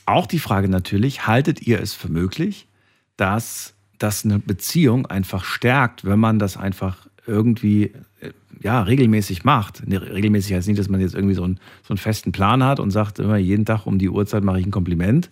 Auch 0.05 0.25
die 0.25 0.39
Frage 0.39 0.69
natürlich, 0.69 1.27
haltet 1.27 1.61
ihr 1.61 1.79
es 1.79 1.93
für 1.93 2.09
möglich, 2.09 2.67
dass 3.17 3.73
das 3.99 4.25
eine 4.25 4.39
Beziehung 4.39 5.05
einfach 5.05 5.45
stärkt, 5.45 6.03
wenn 6.03 6.19
man 6.19 6.39
das 6.39 6.57
einfach 6.57 7.07
irgendwie 7.25 7.93
äh, 8.19 8.31
ja, 8.61 8.81
regelmäßig 8.83 9.45
macht. 9.45 9.83
Regelmäßig 9.87 10.53
heißt 10.53 10.67
nicht, 10.67 10.79
dass 10.79 10.89
man 10.89 10.99
jetzt 10.99 11.15
irgendwie 11.15 11.35
so 11.35 11.43
einen, 11.43 11.59
so 11.83 11.93
einen 11.93 11.97
festen 11.97 12.33
Plan 12.33 12.63
hat 12.63 12.79
und 12.79 12.91
sagt, 12.91 13.19
immer 13.19 13.37
jeden 13.37 13.65
Tag 13.65 13.85
um 13.85 13.97
die 13.97 14.09
Uhrzeit 14.09 14.43
mache 14.43 14.59
ich 14.59 14.65
ein 14.65 14.71
Kompliment, 14.71 15.29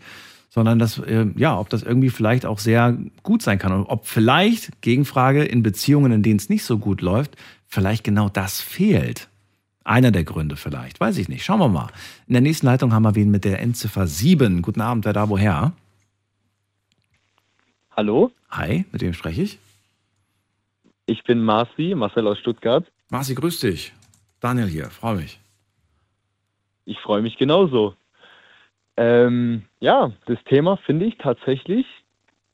sondern 0.51 0.79
dass, 0.79 0.99
äh, 0.99 1.27
ja, 1.37 1.57
ob 1.57 1.69
das 1.69 1.81
irgendwie 1.81 2.09
vielleicht 2.09 2.45
auch 2.45 2.59
sehr 2.59 2.97
gut 3.23 3.41
sein 3.41 3.57
kann 3.57 3.71
und 3.71 3.85
ob 3.85 4.05
vielleicht, 4.05 4.81
Gegenfrage, 4.81 5.45
in 5.45 5.63
Beziehungen, 5.63 6.11
in 6.11 6.23
denen 6.23 6.39
es 6.39 6.49
nicht 6.49 6.65
so 6.65 6.77
gut 6.77 7.01
läuft, 7.01 7.37
vielleicht 7.67 8.03
genau 8.03 8.27
das 8.27 8.59
fehlt. 8.59 9.29
Einer 9.85 10.11
der 10.11 10.25
Gründe 10.25 10.57
vielleicht, 10.57 10.99
weiß 10.99 11.17
ich 11.19 11.29
nicht. 11.29 11.45
Schauen 11.45 11.59
wir 11.59 11.69
mal. 11.69 11.87
In 12.27 12.33
der 12.33 12.41
nächsten 12.41 12.65
Leitung 12.65 12.93
haben 12.93 13.03
wir 13.03 13.15
wen 13.15 13.31
mit 13.31 13.45
der 13.45 13.61
Endziffer 13.61 14.07
7. 14.07 14.61
Guten 14.61 14.81
Abend, 14.81 15.05
wer 15.05 15.13
da 15.13 15.29
woher? 15.29 15.71
Hallo? 17.95 18.31
Hi, 18.49 18.85
mit 18.91 19.01
wem 19.01 19.13
spreche 19.13 19.43
ich? 19.43 19.57
Ich 21.05 21.23
bin 21.23 21.41
Marci, 21.43 21.95
Marcel 21.95 22.27
aus 22.27 22.37
Stuttgart. 22.39 22.85
Marci, 23.09 23.35
grüß 23.35 23.61
dich. 23.61 23.93
Daniel 24.41 24.67
hier, 24.67 24.89
freue 24.89 25.15
mich. 25.15 25.39
Ich 26.83 26.99
freue 26.99 27.21
mich 27.21 27.37
genauso. 27.37 27.95
Ähm, 29.01 29.63
ja, 29.79 30.11
das 30.27 30.37
Thema 30.43 30.77
finde 30.77 31.07
ich 31.07 31.17
tatsächlich 31.17 31.87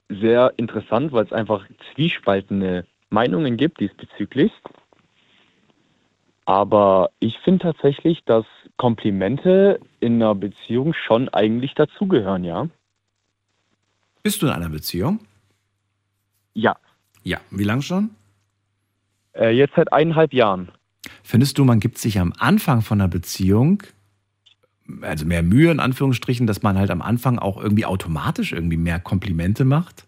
sehr 0.08 0.54
interessant, 0.56 1.12
weil 1.12 1.26
es 1.26 1.34
einfach 1.34 1.68
zwiespaltene 1.94 2.86
Meinungen 3.10 3.58
gibt 3.58 3.82
diesbezüglich. 3.82 4.54
Aber 6.46 7.10
ich 7.20 7.38
finde 7.40 7.64
tatsächlich, 7.64 8.24
dass 8.24 8.46
Komplimente 8.78 9.82
in 10.00 10.16
einer 10.16 10.36
Beziehung 10.36 10.94
schon 10.94 11.28
eigentlich 11.28 11.74
dazugehören, 11.74 12.46
ja. 12.46 12.70
Bist 14.24 14.42
du 14.42 14.46
in 14.46 14.54
einer 14.54 14.70
Beziehung? 14.70 15.20
Ja. 16.54 16.78
Ja. 17.24 17.42
Wie 17.52 17.66
lange 17.66 17.82
schon? 17.82 18.12
Äh, 19.34 19.50
jetzt 19.50 19.76
seit 19.76 19.92
eineinhalb 19.92 20.34
Jahren. 20.34 20.72
Findest 21.24 21.58
du, 21.58 21.66
man 21.66 21.82
gibt 21.82 21.98
sich 21.98 22.20
am 22.20 22.32
Anfang 22.40 22.82
von 22.82 23.02
einer 23.02 23.10
Beziehung 23.10 23.84
also 25.02 25.26
mehr 25.26 25.44
Mühe 25.44 25.72
in 25.72 25.80
Anführungsstrichen, 25.80 26.48
dass 26.48 26.64
man 26.64 26.78
halt 26.78 26.92
am 26.92 27.02
Anfang 27.02 27.40
auch 27.40 27.62
irgendwie 27.62 27.86
automatisch 27.86 28.54
irgendwie 28.54 28.78
mehr 28.78 29.00
Komplimente 29.00 29.66
macht? 29.66 30.08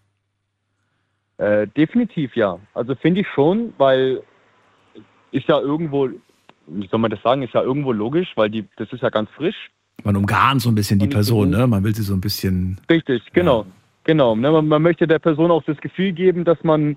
Äh, 1.38 1.68
definitiv 1.68 2.36
ja. 2.36 2.60
Also 2.74 2.96
finde 2.96 3.22
ich 3.22 3.28
schon, 3.34 3.74
weil 3.78 4.22
ist 5.32 5.48
ja 5.48 5.60
irgendwo, 5.60 6.10
wie 6.68 6.88
soll 6.88 7.00
man 7.00 7.12
das 7.12 7.22
sagen, 7.22 7.44
ist 7.44 7.54
ja 7.54 7.62
irgendwo 7.62 7.92
logisch, 7.92 8.30
weil 8.36 8.50
die, 8.50 8.66
das 8.78 8.92
ist 8.92 9.02
ja 9.02 9.10
ganz 9.10 9.30
frisch. 9.32 9.70
Man 10.04 10.16
umgarnt 10.16 10.62
so 10.62 10.70
ein 10.70 10.76
bisschen 10.76 11.00
die 11.00 11.08
Person, 11.08 11.50
ne? 11.50 11.68
Man 11.68 11.84
will 11.84 11.94
sie 11.94 12.04
so 12.04 12.14
ein 12.14 12.22
bisschen. 12.22 12.80
Richtig, 12.90 13.22
genau. 13.34 13.64
Ja. 13.64 13.68
Genau. 14.06 14.36
Ne? 14.36 14.50
Man, 14.50 14.68
man 14.68 14.82
möchte 14.82 15.08
der 15.08 15.20
Person 15.20 15.52
auch 15.52 15.64
das 15.64 15.78
Gefühl 15.82 16.14
geben, 16.14 16.46
dass 16.46 16.64
man 16.64 16.96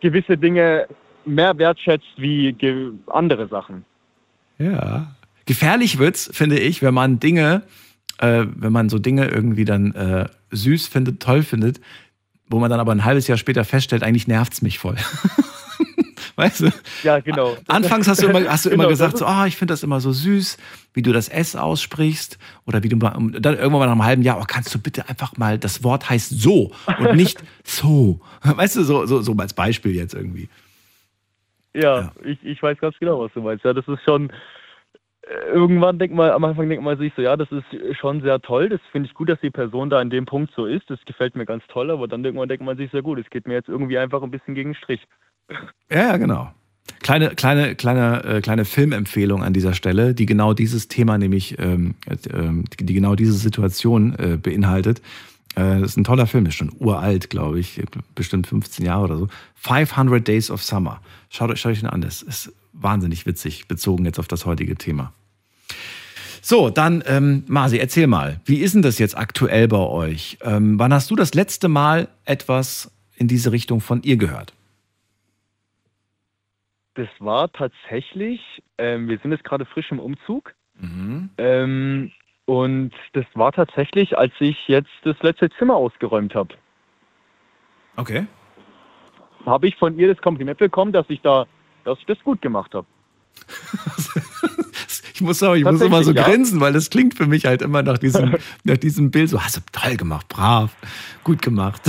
gewisse 0.00 0.36
Dinge 0.36 0.88
mehr 1.24 1.56
wertschätzt 1.58 2.06
wie 2.16 2.56
andere 3.06 3.46
Sachen. 3.48 3.84
Ja, 4.58 5.14
Gefährlich 5.48 5.96
wird's, 5.96 6.28
finde 6.30 6.58
ich, 6.58 6.82
wenn 6.82 6.92
man 6.92 7.20
Dinge, 7.20 7.62
äh, 8.18 8.44
wenn 8.54 8.70
man 8.70 8.90
so 8.90 8.98
Dinge 8.98 9.28
irgendwie 9.28 9.64
dann 9.64 9.94
äh, 9.94 10.28
süß 10.50 10.88
findet, 10.88 11.22
toll 11.22 11.42
findet, 11.42 11.80
wo 12.50 12.58
man 12.58 12.68
dann 12.68 12.80
aber 12.80 12.92
ein 12.92 13.06
halbes 13.06 13.26
Jahr 13.28 13.38
später 13.38 13.64
feststellt, 13.64 14.02
eigentlich 14.02 14.28
nervt's 14.28 14.60
mich 14.60 14.78
voll. 14.78 14.96
weißt 16.36 16.60
du? 16.60 16.70
Ja, 17.02 17.20
genau. 17.20 17.56
Anfangs 17.66 18.06
hast 18.08 18.22
du 18.22 18.26
immer, 18.26 18.46
hast 18.46 18.66
du 18.66 18.68
genau, 18.68 18.82
immer 18.82 18.90
gesagt, 18.90 19.16
so, 19.16 19.26
oh, 19.26 19.44
ich 19.46 19.56
finde 19.56 19.72
das 19.72 19.82
immer 19.82 20.02
so 20.02 20.12
süß, 20.12 20.58
wie 20.92 21.00
du 21.00 21.14
das 21.14 21.30
S 21.30 21.56
aussprichst. 21.56 22.38
Oder 22.66 22.82
wie 22.82 22.90
du 22.90 22.96
mal, 22.96 23.16
dann 23.40 23.56
irgendwann 23.56 23.80
mal 23.80 23.86
nach 23.86 23.92
einem 23.92 24.04
halben 24.04 24.22
Jahr, 24.22 24.38
oh, 24.38 24.44
kannst 24.46 24.74
du 24.74 24.78
bitte 24.78 25.08
einfach 25.08 25.38
mal, 25.38 25.58
das 25.58 25.82
Wort 25.82 26.10
heißt 26.10 26.28
so 26.38 26.72
und 26.98 27.16
nicht 27.16 27.42
so. 27.64 28.20
Weißt 28.42 28.76
du, 28.76 28.84
so, 28.84 29.06
so, 29.06 29.22
so 29.22 29.32
als 29.38 29.54
Beispiel 29.54 29.94
jetzt 29.94 30.12
irgendwie. 30.12 30.50
Ja, 31.72 32.00
ja. 32.00 32.12
Ich, 32.22 32.38
ich 32.44 32.62
weiß 32.62 32.76
ganz 32.80 32.98
genau, 32.98 33.20
was 33.20 33.32
du 33.32 33.40
meinst. 33.40 33.64
Ja, 33.64 33.72
das 33.72 33.88
ist 33.88 34.02
schon, 34.04 34.30
irgendwann 35.52 35.98
denkt 35.98 36.14
man, 36.14 36.30
am 36.30 36.44
Anfang 36.44 36.68
denkt 36.68 36.84
man 36.84 36.98
sich 36.98 37.12
so, 37.14 37.22
ja, 37.22 37.36
das 37.36 37.48
ist 37.50 37.64
schon 37.98 38.22
sehr 38.22 38.40
toll, 38.40 38.68
das 38.68 38.80
finde 38.92 39.08
ich 39.08 39.14
gut, 39.14 39.28
dass 39.28 39.40
die 39.40 39.50
Person 39.50 39.90
da 39.90 40.00
in 40.00 40.10
dem 40.10 40.26
Punkt 40.26 40.52
so 40.54 40.66
ist, 40.66 40.88
das 40.88 40.98
gefällt 41.04 41.36
mir 41.36 41.46
ganz 41.46 41.62
toll, 41.68 41.90
aber 41.90 42.08
dann 42.08 42.24
irgendwann 42.24 42.48
denkt 42.48 42.64
man 42.64 42.76
sich, 42.76 42.90
sehr 42.90 43.02
gut, 43.02 43.18
es 43.18 43.30
geht 43.30 43.46
mir 43.46 43.54
jetzt 43.54 43.68
irgendwie 43.68 43.98
einfach 43.98 44.22
ein 44.22 44.30
bisschen 44.30 44.54
gegen 44.54 44.70
den 44.70 44.76
Strich. 44.76 45.06
Ja, 45.90 46.08
ja, 46.08 46.16
genau. 46.16 46.52
Kleine, 47.00 47.30
kleine, 47.30 47.74
kleine, 47.74 48.24
äh, 48.24 48.40
kleine 48.40 48.64
Filmempfehlung 48.64 49.42
an 49.42 49.52
dieser 49.52 49.74
Stelle, 49.74 50.14
die 50.14 50.26
genau 50.26 50.54
dieses 50.54 50.88
Thema, 50.88 51.18
nämlich 51.18 51.58
ähm, 51.58 51.94
äh, 52.06 52.16
die 52.80 52.94
genau 52.94 53.14
diese 53.14 53.34
Situation 53.34 54.14
äh, 54.18 54.36
beinhaltet. 54.36 55.00
Äh, 55.54 55.80
das 55.80 55.90
ist 55.90 55.96
ein 55.96 56.04
toller 56.04 56.26
Film, 56.26 56.46
ist 56.46 56.54
schon 56.54 56.72
uralt, 56.78 57.30
glaube 57.30 57.60
ich, 57.60 57.82
bestimmt 58.14 58.46
15 58.46 58.84
Jahre 58.84 59.04
oder 59.04 59.18
so. 59.18 59.28
500 59.56 60.26
Days 60.26 60.50
of 60.50 60.62
Summer. 60.62 61.00
Schaut, 61.28 61.56
schaut 61.58 61.72
euch 61.72 61.80
den 61.80 61.88
an, 61.88 62.00
das 62.00 62.22
ist 62.22 62.52
wahnsinnig 62.80 63.26
witzig, 63.26 63.68
bezogen 63.68 64.04
jetzt 64.04 64.18
auf 64.18 64.28
das 64.28 64.46
heutige 64.46 64.76
Thema. 64.76 65.12
So, 66.40 66.70
dann, 66.70 67.02
ähm, 67.06 67.44
Marci, 67.48 67.78
erzähl 67.78 68.06
mal, 68.06 68.40
wie 68.44 68.58
ist 68.58 68.74
denn 68.74 68.82
das 68.82 68.98
jetzt 68.98 69.18
aktuell 69.18 69.68
bei 69.68 69.78
euch? 69.78 70.38
Ähm, 70.42 70.78
wann 70.78 70.94
hast 70.94 71.10
du 71.10 71.16
das 71.16 71.34
letzte 71.34 71.68
Mal 71.68 72.08
etwas 72.24 72.90
in 73.16 73.28
diese 73.28 73.52
Richtung 73.52 73.80
von 73.80 74.02
ihr 74.02 74.16
gehört? 74.16 74.54
Das 76.94 77.08
war 77.18 77.52
tatsächlich, 77.52 78.40
ähm, 78.78 79.08
wir 79.08 79.18
sind 79.18 79.32
jetzt 79.32 79.44
gerade 79.44 79.64
frisch 79.66 79.90
im 79.90 80.00
Umzug. 80.00 80.54
Mhm. 80.80 81.30
Ähm, 81.38 82.12
und 82.46 82.92
das 83.12 83.26
war 83.34 83.52
tatsächlich, 83.52 84.16
als 84.16 84.32
ich 84.40 84.56
jetzt 84.68 84.90
das 85.02 85.16
letzte 85.22 85.50
Zimmer 85.58 85.76
ausgeräumt 85.76 86.34
habe. 86.34 86.54
Okay. 87.96 88.26
Habe 89.44 89.68
ich 89.68 89.76
von 89.76 89.98
ihr 89.98 90.08
das 90.08 90.22
Kompliment 90.22 90.58
bekommen, 90.58 90.92
dass 90.92 91.04
ich 91.08 91.20
da, 91.20 91.46
dass 91.84 91.98
ich 91.98 92.06
das 92.06 92.18
gut 92.24 92.42
gemacht 92.42 92.74
habe. 92.74 92.86
ich 95.14 95.20
muss 95.20 95.42
auch, 95.42 95.54
ich 95.54 95.64
muss 95.64 95.80
immer 95.80 96.04
so 96.04 96.12
ja. 96.12 96.24
grinsen, 96.24 96.60
weil 96.60 96.72
das 96.72 96.90
klingt 96.90 97.14
für 97.14 97.26
mich 97.26 97.44
halt 97.44 97.62
immer 97.62 97.82
nach 97.82 97.98
diesem, 97.98 98.36
nach 98.64 98.76
diesem 98.76 99.10
Bild 99.10 99.30
so, 99.30 99.42
hast 99.42 99.56
du 99.56 99.60
toll 99.72 99.96
gemacht, 99.96 100.28
brav, 100.28 100.74
gut 101.24 101.42
gemacht. 101.42 101.82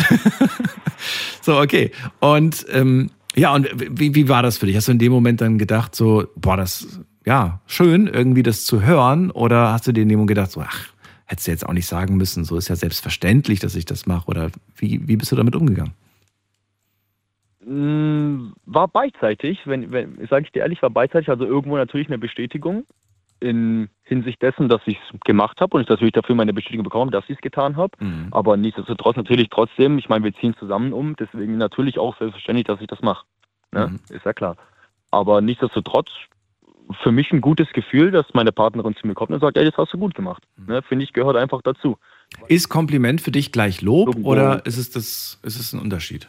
so, 1.41 1.59
okay. 1.59 1.91
Und 2.19 2.65
ähm, 2.69 3.11
ja, 3.35 3.53
und 3.53 3.69
wie, 3.75 4.15
wie 4.15 4.27
war 4.27 4.43
das 4.43 4.57
für 4.57 4.65
dich? 4.65 4.75
Hast 4.75 4.87
du 4.87 4.91
in 4.91 4.99
dem 4.99 5.11
Moment 5.11 5.41
dann 5.41 5.57
gedacht, 5.57 5.95
so, 5.95 6.27
boah, 6.35 6.57
das, 6.57 6.99
ja, 7.25 7.61
schön, 7.67 8.07
irgendwie 8.07 8.43
das 8.43 8.65
zu 8.65 8.81
hören? 8.81 9.31
Oder 9.31 9.71
hast 9.71 9.87
du 9.87 9.91
dir 9.91 10.01
in 10.01 10.09
dem 10.09 10.17
Moment 10.17 10.29
gedacht, 10.29 10.51
so, 10.51 10.61
ach, 10.61 10.87
hättest 11.25 11.47
du 11.47 11.51
jetzt 11.51 11.65
auch 11.65 11.73
nicht 11.73 11.87
sagen 11.87 12.17
müssen, 12.17 12.43
so 12.43 12.57
ist 12.57 12.69
ja 12.69 12.75
selbstverständlich, 12.75 13.59
dass 13.59 13.75
ich 13.75 13.85
das 13.85 14.07
mache? 14.07 14.27
Oder 14.27 14.49
wie, 14.77 15.07
wie 15.07 15.15
bist 15.15 15.31
du 15.31 15.35
damit 15.35 15.55
umgegangen? 15.55 15.93
Mm, 17.69 18.53
war 18.65 18.87
beidseitig, 18.87 19.59
wenn, 19.65 19.91
wenn 19.91 20.27
sage 20.27 20.45
ich 20.45 20.51
dir 20.51 20.61
ehrlich, 20.61 20.81
war 20.81 20.89
beidseitig, 20.89 21.29
also 21.29 21.45
irgendwo 21.45 21.77
natürlich 21.77 22.07
eine 22.07 22.17
Bestätigung 22.17 22.85
in 23.39 23.89
Hinsicht 24.01 24.41
dessen, 24.41 24.69
dass 24.69 24.81
ich 24.87 24.97
es 24.97 25.19
gemacht 25.21 25.61
habe 25.61 25.77
und 25.77 25.83
ich 25.83 25.87
natürlich 25.87 26.13
dafür 26.13 26.33
meine 26.33 26.51
Bestätigung 26.51 26.83
bekomme, 26.83 27.11
dass 27.11 27.25
ich 27.25 27.35
es 27.35 27.41
getan 27.41 27.77
habe. 27.77 27.91
Mhm. 27.99 28.29
Aber 28.31 28.57
nichtsdestotrotz 28.57 29.17
natürlich 29.17 29.49
trotzdem, 29.49 29.99
ich 29.99 30.09
meine, 30.09 30.25
wir 30.25 30.33
ziehen 30.33 30.55
zusammen 30.57 30.93
um, 30.93 31.15
deswegen 31.15 31.57
natürlich 31.57 31.99
auch 31.99 32.17
selbstverständlich, 32.17 32.65
dass 32.65 32.81
ich 32.81 32.87
das 32.87 33.01
mache. 33.01 33.25
Ne? 33.71 33.87
Mhm. 33.87 34.15
Ist 34.15 34.25
ja 34.25 34.33
klar. 34.33 34.57
Aber 35.11 35.39
nichtsdestotrotz 35.39 36.09
für 37.03 37.11
mich 37.11 37.31
ein 37.31 37.39
gutes 37.39 37.71
Gefühl, 37.71 38.09
dass 38.09 38.25
meine 38.33 38.51
Partnerin 38.51 38.95
zu 38.95 39.05
mir 39.05 39.13
kommt 39.13 39.29
und 39.29 39.41
sagt, 39.41 39.57
ey, 39.57 39.65
das 39.65 39.77
hast 39.77 39.93
du 39.93 39.99
gut 39.99 40.15
gemacht. 40.15 40.41
Mhm. 40.57 40.73
Ne? 40.73 40.81
Finde 40.81 41.03
ich, 41.03 41.13
gehört 41.13 41.37
einfach 41.37 41.61
dazu. 41.61 41.99
Ist 42.47 42.67
Kompliment 42.69 43.21
für 43.21 43.31
dich 43.31 43.51
gleich 43.51 43.83
Lob 43.83 44.07
Irgendwo 44.07 44.31
oder 44.31 44.65
ist 44.65 44.77
es, 44.77 44.89
das, 44.89 45.39
ist 45.43 45.59
es 45.59 45.71
ein 45.71 45.79
Unterschied? 45.79 46.27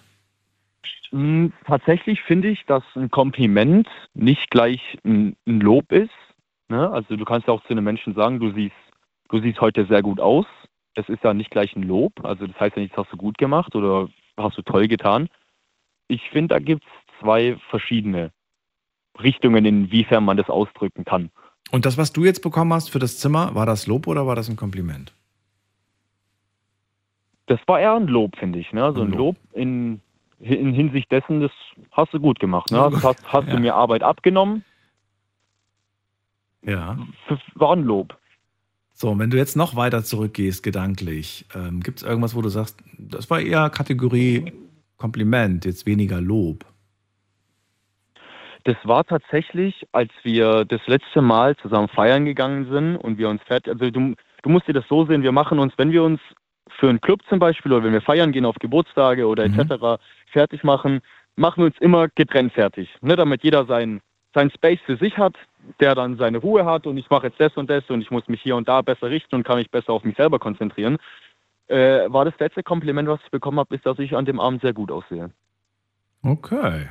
Hm, 1.10 1.52
tatsächlich 1.66 2.22
finde 2.22 2.48
ich, 2.48 2.64
dass 2.66 2.84
ein 2.94 3.10
Kompliment 3.10 3.88
nicht 4.14 4.50
gleich 4.50 4.98
ein, 5.04 5.36
ein 5.46 5.60
Lob 5.60 5.90
ist. 5.92 6.10
Ne? 6.68 6.88
Also 6.90 7.16
du 7.16 7.24
kannst 7.24 7.48
auch 7.48 7.62
zu 7.64 7.70
einem 7.70 7.84
Menschen 7.84 8.14
sagen, 8.14 8.38
du 8.38 8.52
siehst, 8.52 8.76
du 9.28 9.40
siehst 9.40 9.60
heute 9.60 9.86
sehr 9.86 10.02
gut 10.02 10.20
aus. 10.20 10.46
Das 10.94 11.08
ist 11.08 11.24
ja 11.24 11.34
nicht 11.34 11.50
gleich 11.50 11.74
ein 11.74 11.82
Lob. 11.82 12.12
Also 12.24 12.46
das 12.46 12.58
heißt 12.58 12.76
ja 12.76 12.82
nicht, 12.82 12.96
das 12.96 13.04
hast 13.04 13.12
du 13.12 13.16
gut 13.16 13.38
gemacht 13.38 13.74
oder 13.74 14.08
hast 14.36 14.56
du 14.56 14.62
toll 14.62 14.86
getan. 14.86 15.28
Ich 16.08 16.30
finde, 16.30 16.54
da 16.54 16.58
gibt 16.58 16.84
es 16.84 17.20
zwei 17.20 17.56
verschiedene 17.70 18.30
Richtungen, 19.20 19.64
inwiefern 19.64 20.24
man 20.24 20.36
das 20.36 20.48
ausdrücken 20.48 21.04
kann. 21.04 21.30
Und 21.70 21.86
das, 21.86 21.98
was 21.98 22.12
du 22.12 22.24
jetzt 22.24 22.42
bekommen 22.42 22.72
hast 22.72 22.90
für 22.90 22.98
das 22.98 23.18
Zimmer, 23.18 23.54
war 23.54 23.66
das 23.66 23.86
Lob 23.86 24.06
oder 24.06 24.26
war 24.26 24.36
das 24.36 24.48
ein 24.48 24.56
Kompliment? 24.56 25.12
Das 27.46 27.60
war 27.66 27.80
eher 27.80 27.94
ein 27.94 28.06
Lob, 28.06 28.36
finde 28.36 28.60
ich. 28.60 28.72
Ne? 28.72 28.84
Also 28.84 29.02
ein 29.02 29.12
Lob 29.12 29.36
in, 29.52 30.00
in 30.40 30.72
Hinsicht 30.72 31.12
dessen, 31.12 31.40
das 31.40 31.52
hast 31.92 32.14
du 32.14 32.20
gut 32.20 32.40
gemacht. 32.40 32.70
Ne? 32.70 32.82
Also 32.82 33.02
hast, 33.02 33.32
hast 33.32 33.46
ja. 33.46 33.54
du 33.54 33.60
mir 33.60 33.74
Arbeit 33.74 34.02
abgenommen. 34.02 34.64
Ja. 36.62 36.98
War 37.54 37.72
ein 37.72 37.84
Lob. 37.84 38.16
So, 38.92 39.10
und 39.10 39.18
wenn 39.18 39.30
du 39.30 39.38
jetzt 39.38 39.56
noch 39.56 39.76
weiter 39.76 40.04
zurückgehst, 40.04 40.62
gedanklich, 40.62 41.46
ähm, 41.54 41.80
gibt 41.80 41.98
es 41.98 42.02
irgendwas, 42.02 42.34
wo 42.34 42.42
du 42.42 42.48
sagst, 42.48 42.82
das 42.98 43.30
war 43.30 43.40
eher 43.40 43.70
Kategorie 43.70 44.52
Kompliment, 44.98 45.64
jetzt 45.64 45.86
weniger 45.86 46.20
Lob? 46.20 46.66
Das 48.64 48.76
war 48.84 49.04
tatsächlich, 49.04 49.86
als 49.92 50.10
wir 50.22 50.66
das 50.66 50.82
letzte 50.86 51.22
Mal 51.22 51.56
zusammen 51.56 51.88
feiern 51.88 52.26
gegangen 52.26 52.70
sind 52.70 52.96
und 52.96 53.16
wir 53.16 53.30
uns 53.30 53.42
fertig, 53.44 53.72
also 53.72 53.90
du, 53.90 54.14
du 54.42 54.48
musst 54.50 54.68
dir 54.68 54.74
das 54.74 54.86
so 54.86 55.06
sehen, 55.06 55.22
wir 55.22 55.32
machen 55.32 55.58
uns, 55.58 55.72
wenn 55.78 55.92
wir 55.92 56.02
uns 56.02 56.20
für 56.78 56.88
einen 56.88 57.00
Club 57.00 57.20
zum 57.28 57.38
Beispiel 57.38 57.72
oder 57.72 57.84
wenn 57.84 57.92
wir 57.92 58.00
feiern 58.00 58.32
gehen 58.32 58.44
auf 58.44 58.56
Geburtstage 58.56 59.26
oder 59.26 59.48
mhm. 59.48 59.58
etc. 59.58 60.00
fertig 60.32 60.64
machen, 60.64 61.00
machen 61.36 61.62
wir 61.62 61.66
uns 61.66 61.78
immer 61.80 62.08
getrennt 62.08 62.52
fertig, 62.52 62.88
ne, 63.00 63.16
damit 63.16 63.42
jeder 63.42 63.64
seinen 63.66 64.00
sein 64.34 64.50
Space 64.50 64.78
für 64.86 64.96
sich 64.96 65.18
hat, 65.18 65.34
der 65.80 65.94
dann 65.94 66.16
seine 66.16 66.38
Ruhe 66.38 66.64
hat 66.64 66.86
und 66.86 66.96
ich 66.96 67.10
mache 67.10 67.26
jetzt 67.26 67.40
das 67.40 67.56
und 67.56 67.68
das 67.68 67.88
und 67.88 68.00
ich 68.00 68.10
muss 68.10 68.28
mich 68.28 68.40
hier 68.40 68.56
und 68.56 68.68
da 68.68 68.82
besser 68.82 69.10
richten 69.10 69.34
und 69.34 69.44
kann 69.44 69.58
mich 69.58 69.70
besser 69.70 69.92
auf 69.92 70.04
mich 70.04 70.16
selber 70.16 70.38
konzentrieren. 70.38 70.98
Äh, 71.66 72.12
war 72.12 72.24
das 72.24 72.34
letzte 72.38 72.62
Kompliment, 72.62 73.08
was 73.08 73.20
ich 73.24 73.30
bekommen 73.30 73.58
habe, 73.58 73.74
ist, 73.74 73.86
dass 73.86 73.98
ich 73.98 74.16
an 74.16 74.24
dem 74.24 74.40
Abend 74.40 74.62
sehr 74.62 74.72
gut 74.72 74.90
aussehe. 74.90 75.30
Okay. 76.22 76.88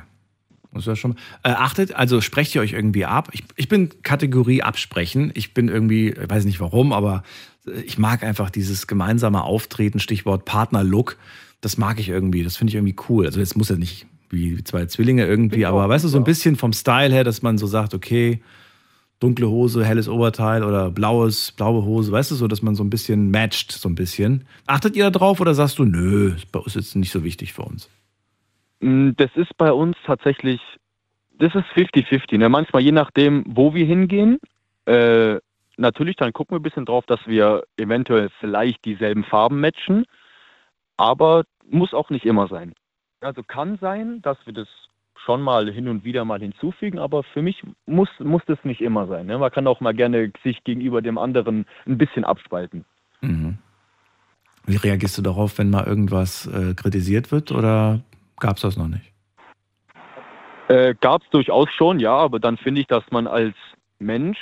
Das 0.72 0.82
ist 0.82 0.86
ja 0.86 0.96
schon. 0.96 1.16
Äh, 1.42 1.50
achtet, 1.50 1.94
also 1.94 2.20
sprecht 2.20 2.54
ihr 2.54 2.60
euch 2.60 2.72
irgendwie 2.72 3.04
ab. 3.04 3.28
Ich, 3.32 3.44
ich 3.56 3.68
bin 3.68 4.02
Kategorie 4.02 4.62
absprechen. 4.62 5.32
Ich 5.34 5.52
bin 5.52 5.68
irgendwie, 5.68 6.14
weiß 6.16 6.44
nicht 6.44 6.60
warum, 6.60 6.92
aber 6.92 7.24
ich 7.84 7.98
mag 7.98 8.22
einfach 8.22 8.50
dieses 8.50 8.86
gemeinsame 8.86 9.42
Auftreten, 9.42 10.00
Stichwort 10.00 10.44
Partner-Look. 10.44 11.16
Das 11.60 11.76
mag 11.76 12.00
ich 12.00 12.08
irgendwie. 12.08 12.42
Das 12.42 12.56
finde 12.56 12.70
ich 12.70 12.74
irgendwie 12.74 12.96
cool. 13.08 13.26
Also 13.26 13.40
jetzt 13.40 13.56
muss 13.56 13.68
ja 13.68 13.76
nicht 13.76 14.06
wie 14.30 14.62
zwei 14.62 14.86
Zwillinge 14.86 15.26
irgendwie, 15.26 15.66
aber 15.66 15.88
weißt 15.88 16.04
du, 16.04 16.08
so 16.08 16.18
ein 16.18 16.24
bisschen 16.24 16.56
vom 16.56 16.72
Style 16.72 17.12
her, 17.12 17.24
dass 17.24 17.42
man 17.42 17.58
so 17.58 17.66
sagt, 17.66 17.94
okay, 17.94 18.40
dunkle 19.18 19.48
Hose, 19.48 19.84
helles 19.84 20.08
Oberteil 20.08 20.64
oder 20.64 20.90
blaues, 20.90 21.52
blaue 21.52 21.84
Hose, 21.84 22.10
weißt 22.10 22.30
du, 22.30 22.34
so, 22.36 22.48
dass 22.48 22.62
man 22.62 22.74
so 22.74 22.82
ein 22.82 22.90
bisschen 22.90 23.30
matcht, 23.30 23.72
so 23.72 23.88
ein 23.88 23.94
bisschen. 23.94 24.44
Achtet 24.66 24.96
ihr 24.96 25.04
da 25.04 25.10
drauf 25.10 25.40
oder 25.40 25.54
sagst 25.54 25.78
du, 25.78 25.84
nö, 25.84 26.34
ist 26.64 26.76
jetzt 26.76 26.96
nicht 26.96 27.10
so 27.10 27.22
wichtig 27.24 27.52
für 27.52 27.62
uns? 27.62 27.90
Mm, 28.80 29.10
das 29.16 29.30
ist 29.34 29.56
bei 29.58 29.72
uns 29.72 29.96
tatsächlich, 30.06 30.60
das 31.38 31.54
ist 31.54 31.66
50-50. 31.74 32.38
Ne? 32.38 32.48
Manchmal 32.48 32.82
je 32.82 32.92
nachdem, 32.92 33.44
wo 33.46 33.74
wir 33.74 33.84
hingehen. 33.84 34.38
Äh, 34.86 35.38
natürlich, 35.80 36.16
dann 36.16 36.32
gucken 36.32 36.54
wir 36.54 36.60
ein 36.60 36.62
bisschen 36.62 36.86
drauf, 36.86 37.04
dass 37.06 37.20
wir 37.26 37.64
eventuell 37.76 38.30
vielleicht 38.40 38.84
dieselben 38.84 39.24
Farben 39.24 39.60
matchen. 39.60 40.04
Aber 40.96 41.44
muss 41.68 41.94
auch 41.94 42.10
nicht 42.10 42.26
immer 42.26 42.46
sein. 42.48 42.74
Also 43.20 43.42
kann 43.42 43.78
sein, 43.80 44.22
dass 44.22 44.38
wir 44.44 44.52
das 44.52 44.68
schon 45.24 45.42
mal 45.42 45.70
hin 45.70 45.88
und 45.88 46.04
wieder 46.04 46.24
mal 46.24 46.40
hinzufügen, 46.40 46.98
aber 46.98 47.22
für 47.22 47.42
mich 47.42 47.62
muss, 47.86 48.08
muss 48.18 48.42
das 48.46 48.58
nicht 48.64 48.80
immer 48.80 49.06
sein. 49.06 49.26
Ne? 49.26 49.38
Man 49.38 49.50
kann 49.50 49.66
auch 49.66 49.80
mal 49.80 49.92
gerne 49.92 50.32
sich 50.42 50.64
gegenüber 50.64 51.02
dem 51.02 51.18
anderen 51.18 51.66
ein 51.86 51.98
bisschen 51.98 52.24
abspalten. 52.24 52.84
Mhm. 53.20 53.58
Wie 54.64 54.76
reagierst 54.76 55.18
du 55.18 55.22
darauf, 55.22 55.58
wenn 55.58 55.70
mal 55.70 55.86
irgendwas 55.86 56.46
äh, 56.46 56.74
kritisiert 56.74 57.32
wird 57.32 57.52
oder 57.52 58.00
Gab 58.38 58.56
es 58.56 58.62
das 58.62 58.76
noch 58.78 58.88
nicht? 58.88 59.12
Äh, 60.68 60.94
Gab 61.00 61.22
es 61.22 61.30
durchaus 61.30 61.68
schon, 61.76 62.00
ja, 62.00 62.16
aber 62.16 62.40
dann 62.40 62.56
finde 62.56 62.80
ich, 62.80 62.86
dass 62.86 63.04
man 63.10 63.26
als 63.26 63.54
Mensch 63.98 64.38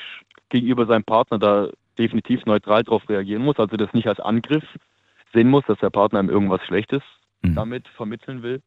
gegenüber 0.49 0.87
seinem 0.87 1.05
Partner 1.05 1.39
da 1.39 1.69
definitiv 1.99 2.47
neutral 2.47 2.85
darauf 2.85 3.09
reagieren 3.09 3.43
muss, 3.43 3.59
also 3.59 3.77
das 3.77 3.93
nicht 3.93 4.09
als 4.09 4.21
Angriff 4.21 4.65
sehen 5.33 5.51
muss, 5.51 5.65
dass 5.67 5.79
der 5.79 5.91
Partner 5.91 6.21
ihm 6.21 6.31
irgendwas 6.31 6.63
Schlechtes 6.65 7.03
mhm. 7.43 7.55
damit 7.55 7.89
vermitteln 7.89 8.43
will, 8.43 8.63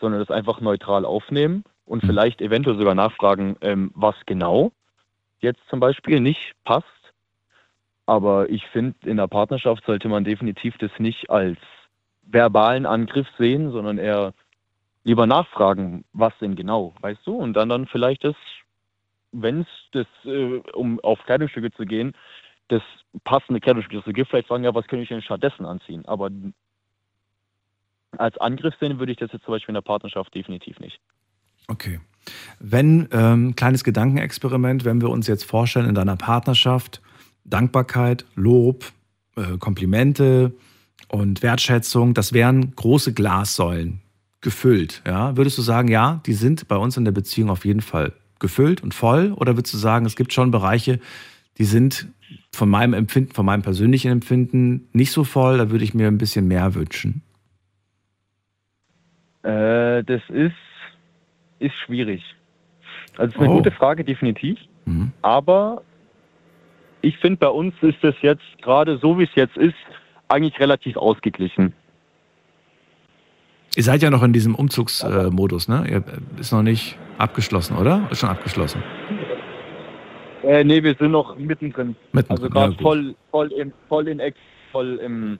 sondern 0.00 0.20
das 0.20 0.30
einfach 0.30 0.60
neutral 0.60 1.04
aufnehmen 1.04 1.64
und 1.86 2.02
mhm. 2.02 2.08
vielleicht 2.08 2.40
eventuell 2.40 2.76
sogar 2.76 2.94
nachfragen, 2.94 3.56
ähm, 3.60 3.90
was 3.94 4.14
genau 4.26 4.72
jetzt 5.40 5.60
zum 5.68 5.80
Beispiel 5.80 6.20
nicht 6.20 6.54
passt. 6.64 6.86
Aber 8.06 8.50
ich 8.50 8.66
finde, 8.66 8.96
in 9.08 9.16
der 9.16 9.28
Partnerschaft 9.28 9.84
sollte 9.86 10.08
man 10.08 10.24
definitiv 10.24 10.76
das 10.78 10.90
nicht 10.98 11.30
als 11.30 11.58
verbalen 12.22 12.86
Angriff 12.86 13.26
sehen, 13.38 13.70
sondern 13.70 13.98
eher 13.98 14.34
lieber 15.04 15.26
nachfragen, 15.26 16.04
was 16.12 16.32
denn 16.38 16.56
genau, 16.56 16.94
weißt 17.00 17.26
du? 17.26 17.36
Und 17.36 17.54
dann 17.54 17.68
dann 17.68 17.86
vielleicht 17.86 18.24
das, 18.24 18.36
wenn 19.34 19.62
es 19.62 19.66
das, 19.92 20.06
äh, 20.24 20.60
um 20.72 21.00
auf 21.00 21.18
Kleidungsstücke 21.24 21.72
zu 21.72 21.84
gehen, 21.84 22.14
das 22.68 22.82
passende 23.24 23.60
Kleidungsstück 23.60 24.14
gibt, 24.14 24.30
vielleicht 24.30 24.48
sagen, 24.48 24.64
ja, 24.64 24.74
was 24.74 24.86
könnte 24.86 25.02
ich 25.02 25.08
denn 25.08 25.22
stattdessen 25.22 25.66
anziehen? 25.66 26.04
Aber 26.06 26.30
als 28.16 28.38
Angriff 28.38 28.74
sehen 28.80 28.98
würde 28.98 29.12
ich 29.12 29.18
das 29.18 29.32
jetzt 29.32 29.44
zum 29.44 29.52
Beispiel 29.52 29.72
in 29.72 29.74
der 29.74 29.82
Partnerschaft 29.82 30.34
definitiv 30.34 30.78
nicht. 30.80 31.00
Okay. 31.68 32.00
Wenn, 32.58 33.08
ähm, 33.12 33.54
kleines 33.54 33.84
Gedankenexperiment, 33.84 34.84
wenn 34.84 35.00
wir 35.00 35.10
uns 35.10 35.26
jetzt 35.26 35.44
vorstellen 35.44 35.88
in 35.88 35.94
deiner 35.94 36.16
Partnerschaft, 36.16 37.02
Dankbarkeit, 37.44 38.24
Lob, 38.34 38.84
äh, 39.36 39.58
Komplimente 39.58 40.54
und 41.08 41.42
Wertschätzung, 41.42 42.14
das 42.14 42.32
wären 42.32 42.74
große 42.74 43.12
Glassäulen, 43.12 44.00
gefüllt? 44.40 45.02
Ja? 45.06 45.36
Würdest 45.36 45.58
du 45.58 45.62
sagen, 45.62 45.88
ja, 45.88 46.22
die 46.24 46.32
sind 46.32 46.66
bei 46.68 46.76
uns 46.76 46.96
in 46.96 47.04
der 47.04 47.12
Beziehung 47.12 47.50
auf 47.50 47.64
jeden 47.64 47.82
Fall 47.82 48.14
gefüllt 48.40 48.82
und 48.82 48.94
voll? 48.94 49.32
Oder 49.32 49.56
würdest 49.56 49.74
du 49.74 49.78
sagen, 49.78 50.06
es 50.06 50.16
gibt 50.16 50.32
schon 50.32 50.50
Bereiche, 50.50 51.00
die 51.58 51.64
sind 51.64 52.08
von 52.52 52.68
meinem 52.68 52.94
Empfinden, 52.94 53.32
von 53.32 53.46
meinem 53.46 53.62
persönlichen 53.62 54.10
Empfinden 54.10 54.88
nicht 54.92 55.12
so 55.12 55.24
voll, 55.24 55.58
da 55.58 55.70
würde 55.70 55.84
ich 55.84 55.94
mir 55.94 56.08
ein 56.08 56.18
bisschen 56.18 56.48
mehr 56.48 56.74
wünschen? 56.74 57.22
Äh, 59.42 60.02
das 60.04 60.22
ist, 60.28 60.54
ist 61.58 61.74
schwierig. 61.84 62.22
Also 63.16 63.28
es 63.30 63.34
ist 63.34 63.40
eine 63.40 63.50
Oh. 63.50 63.56
gute 63.56 63.70
Frage, 63.70 64.04
definitiv. 64.04 64.58
Mhm. 64.86 65.12
Aber 65.22 65.82
ich 67.02 67.16
finde, 67.18 67.36
bei 67.36 67.48
uns 67.48 67.74
ist 67.82 68.02
es 68.02 68.14
jetzt 68.22 68.42
gerade 68.62 68.98
so, 68.98 69.18
wie 69.18 69.24
es 69.24 69.34
jetzt 69.34 69.56
ist, 69.56 69.74
eigentlich 70.28 70.58
relativ 70.58 70.96
ausgeglichen. 70.96 71.72
Ihr 73.76 73.82
seid 73.82 74.02
ja 74.02 74.10
noch 74.10 74.22
in 74.22 74.32
diesem 74.32 74.54
Umzugsmodus, 74.54 75.68
ne? 75.68 75.84
Ihr 75.90 76.04
ist 76.38 76.52
noch 76.52 76.62
nicht 76.62 76.96
abgeschlossen, 77.18 77.76
oder? 77.76 78.06
Ist 78.10 78.20
schon 78.20 78.28
abgeschlossen. 78.28 78.82
Äh, 80.42 80.62
nee, 80.64 80.82
wir 80.82 80.94
sind 80.94 81.10
noch 81.10 81.36
mittendrin. 81.38 81.96
Mittendrin, 82.12 82.30
Also 82.30 82.44
ja, 82.44 82.48
gerade 82.50 82.72
gut. 82.74 82.82
voll, 82.82 83.14
voll, 83.30 83.52
im, 83.52 83.72
voll 83.88 84.08
in 84.08 84.20
Ex, 84.20 84.36
voll 84.72 85.00
im 85.04 85.38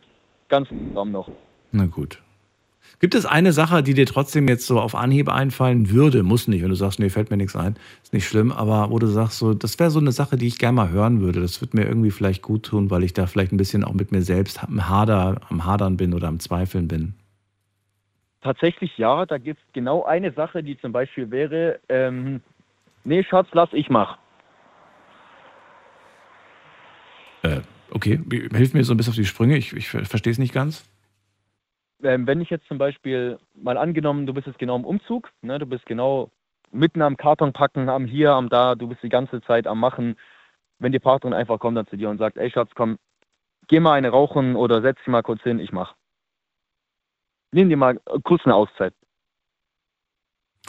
ganzen 0.48 0.92
Raum 0.94 1.12
noch. 1.12 1.30
Na 1.72 1.86
gut. 1.86 2.20
Gibt 3.00 3.14
es 3.14 3.26
eine 3.26 3.52
Sache, 3.52 3.82
die 3.82 3.92
dir 3.94 4.06
trotzdem 4.06 4.48
jetzt 4.48 4.66
so 4.66 4.80
auf 4.80 4.94
Anhieb 4.94 5.28
einfallen 5.28 5.90
würde? 5.90 6.22
Muss 6.22 6.48
nicht, 6.48 6.62
wenn 6.62 6.68
du 6.70 6.74
sagst, 6.74 6.98
nee, 7.00 7.08
fällt 7.10 7.30
mir 7.30 7.36
nichts 7.36 7.56
ein, 7.56 7.76
ist 8.02 8.12
nicht 8.12 8.26
schlimm, 8.26 8.52
aber 8.52 8.90
wo 8.90 8.98
du 8.98 9.06
sagst, 9.06 9.38
so, 9.38 9.52
das 9.52 9.78
wäre 9.78 9.90
so 9.90 9.98
eine 9.98 10.12
Sache, 10.12 10.36
die 10.36 10.46
ich 10.46 10.58
gerne 10.58 10.76
mal 10.76 10.90
hören 10.90 11.20
würde. 11.20 11.40
Das 11.40 11.60
wird 11.60 11.74
mir 11.74 11.84
irgendwie 11.84 12.10
vielleicht 12.10 12.42
gut 12.42 12.64
tun, 12.64 12.90
weil 12.90 13.02
ich 13.02 13.12
da 13.12 13.26
vielleicht 13.26 13.52
ein 13.52 13.56
bisschen 13.56 13.84
auch 13.84 13.94
mit 13.94 14.12
mir 14.12 14.22
selbst 14.22 14.62
am, 14.62 14.88
Hader, 14.88 15.40
am 15.50 15.64
Hadern 15.66 15.96
bin 15.96 16.14
oder 16.14 16.28
am 16.28 16.40
Zweifeln 16.40 16.88
bin. 16.88 17.14
Tatsächlich 18.44 18.98
ja, 18.98 19.24
da 19.24 19.38
gibt 19.38 19.58
es 19.58 19.72
genau 19.72 20.04
eine 20.04 20.30
Sache, 20.30 20.62
die 20.62 20.78
zum 20.78 20.92
Beispiel 20.92 21.30
wäre, 21.30 21.80
ähm, 21.88 22.42
nee, 23.02 23.24
Schatz, 23.24 23.48
lass 23.52 23.72
ich 23.72 23.88
mach. 23.88 24.18
Äh, 27.42 27.62
okay, 27.90 28.20
hilf 28.52 28.74
mir 28.74 28.84
so 28.84 28.92
ein 28.92 28.98
bisschen 28.98 29.12
auf 29.12 29.16
die 29.16 29.24
Sprünge, 29.24 29.56
ich, 29.56 29.72
ich 29.72 29.88
verstehe 29.88 30.30
es 30.30 30.38
nicht 30.38 30.52
ganz. 30.52 30.84
ähm, 32.02 32.26
wenn 32.26 32.42
ich 32.42 32.50
jetzt 32.50 32.68
zum 32.68 32.76
Beispiel 32.76 33.38
mal 33.54 33.78
angenommen, 33.78 34.26
du 34.26 34.34
bist 34.34 34.46
jetzt 34.46 34.58
genau 34.58 34.76
im 34.76 34.84
Umzug, 34.84 35.30
ne, 35.40 35.58
du 35.58 35.64
bist 35.64 35.86
genau 35.86 36.30
mitten 36.70 37.00
am 37.00 37.16
Karton 37.16 37.54
packen, 37.54 37.88
am 37.88 38.04
hier, 38.04 38.32
am 38.32 38.50
da, 38.50 38.74
du 38.74 38.88
bist 38.88 39.02
die 39.02 39.08
ganze 39.08 39.40
Zeit 39.40 39.66
am 39.66 39.80
Machen. 39.80 40.16
Wenn 40.78 40.92
die 40.92 40.98
Partnerin 40.98 41.32
einfach 41.32 41.58
kommt 41.58 41.78
dann 41.78 41.86
zu 41.86 41.96
dir 41.96 42.10
und 42.10 42.18
sagt, 42.18 42.36
ey 42.36 42.50
Schatz, 42.50 42.72
komm, 42.74 42.98
geh 43.68 43.80
mal 43.80 43.94
eine 43.94 44.10
rauchen 44.10 44.54
oder 44.54 44.82
setz 44.82 44.98
dich 44.98 45.06
mal 45.06 45.22
kurz 45.22 45.42
hin, 45.42 45.58
ich 45.60 45.72
mach. 45.72 45.94
Nimm 47.54 47.68
dir 47.68 47.76
mal 47.76 47.96
äh, 48.06 48.18
kurz 48.24 48.42
eine 48.44 48.54
Auszeit. 48.54 48.92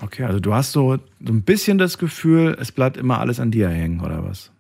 Okay, 0.01 0.23
also 0.23 0.39
du 0.39 0.53
hast 0.53 0.71
so, 0.71 0.97
so 0.97 1.33
ein 1.33 1.43
bisschen 1.43 1.77
das 1.77 1.97
Gefühl, 1.97 2.55
es 2.59 2.71
bleibt 2.71 2.97
immer 2.97 3.19
alles 3.19 3.39
an 3.39 3.49
dir 3.49 3.69
hängen, 3.69 4.01
oder 4.01 4.23
was? 4.23 4.51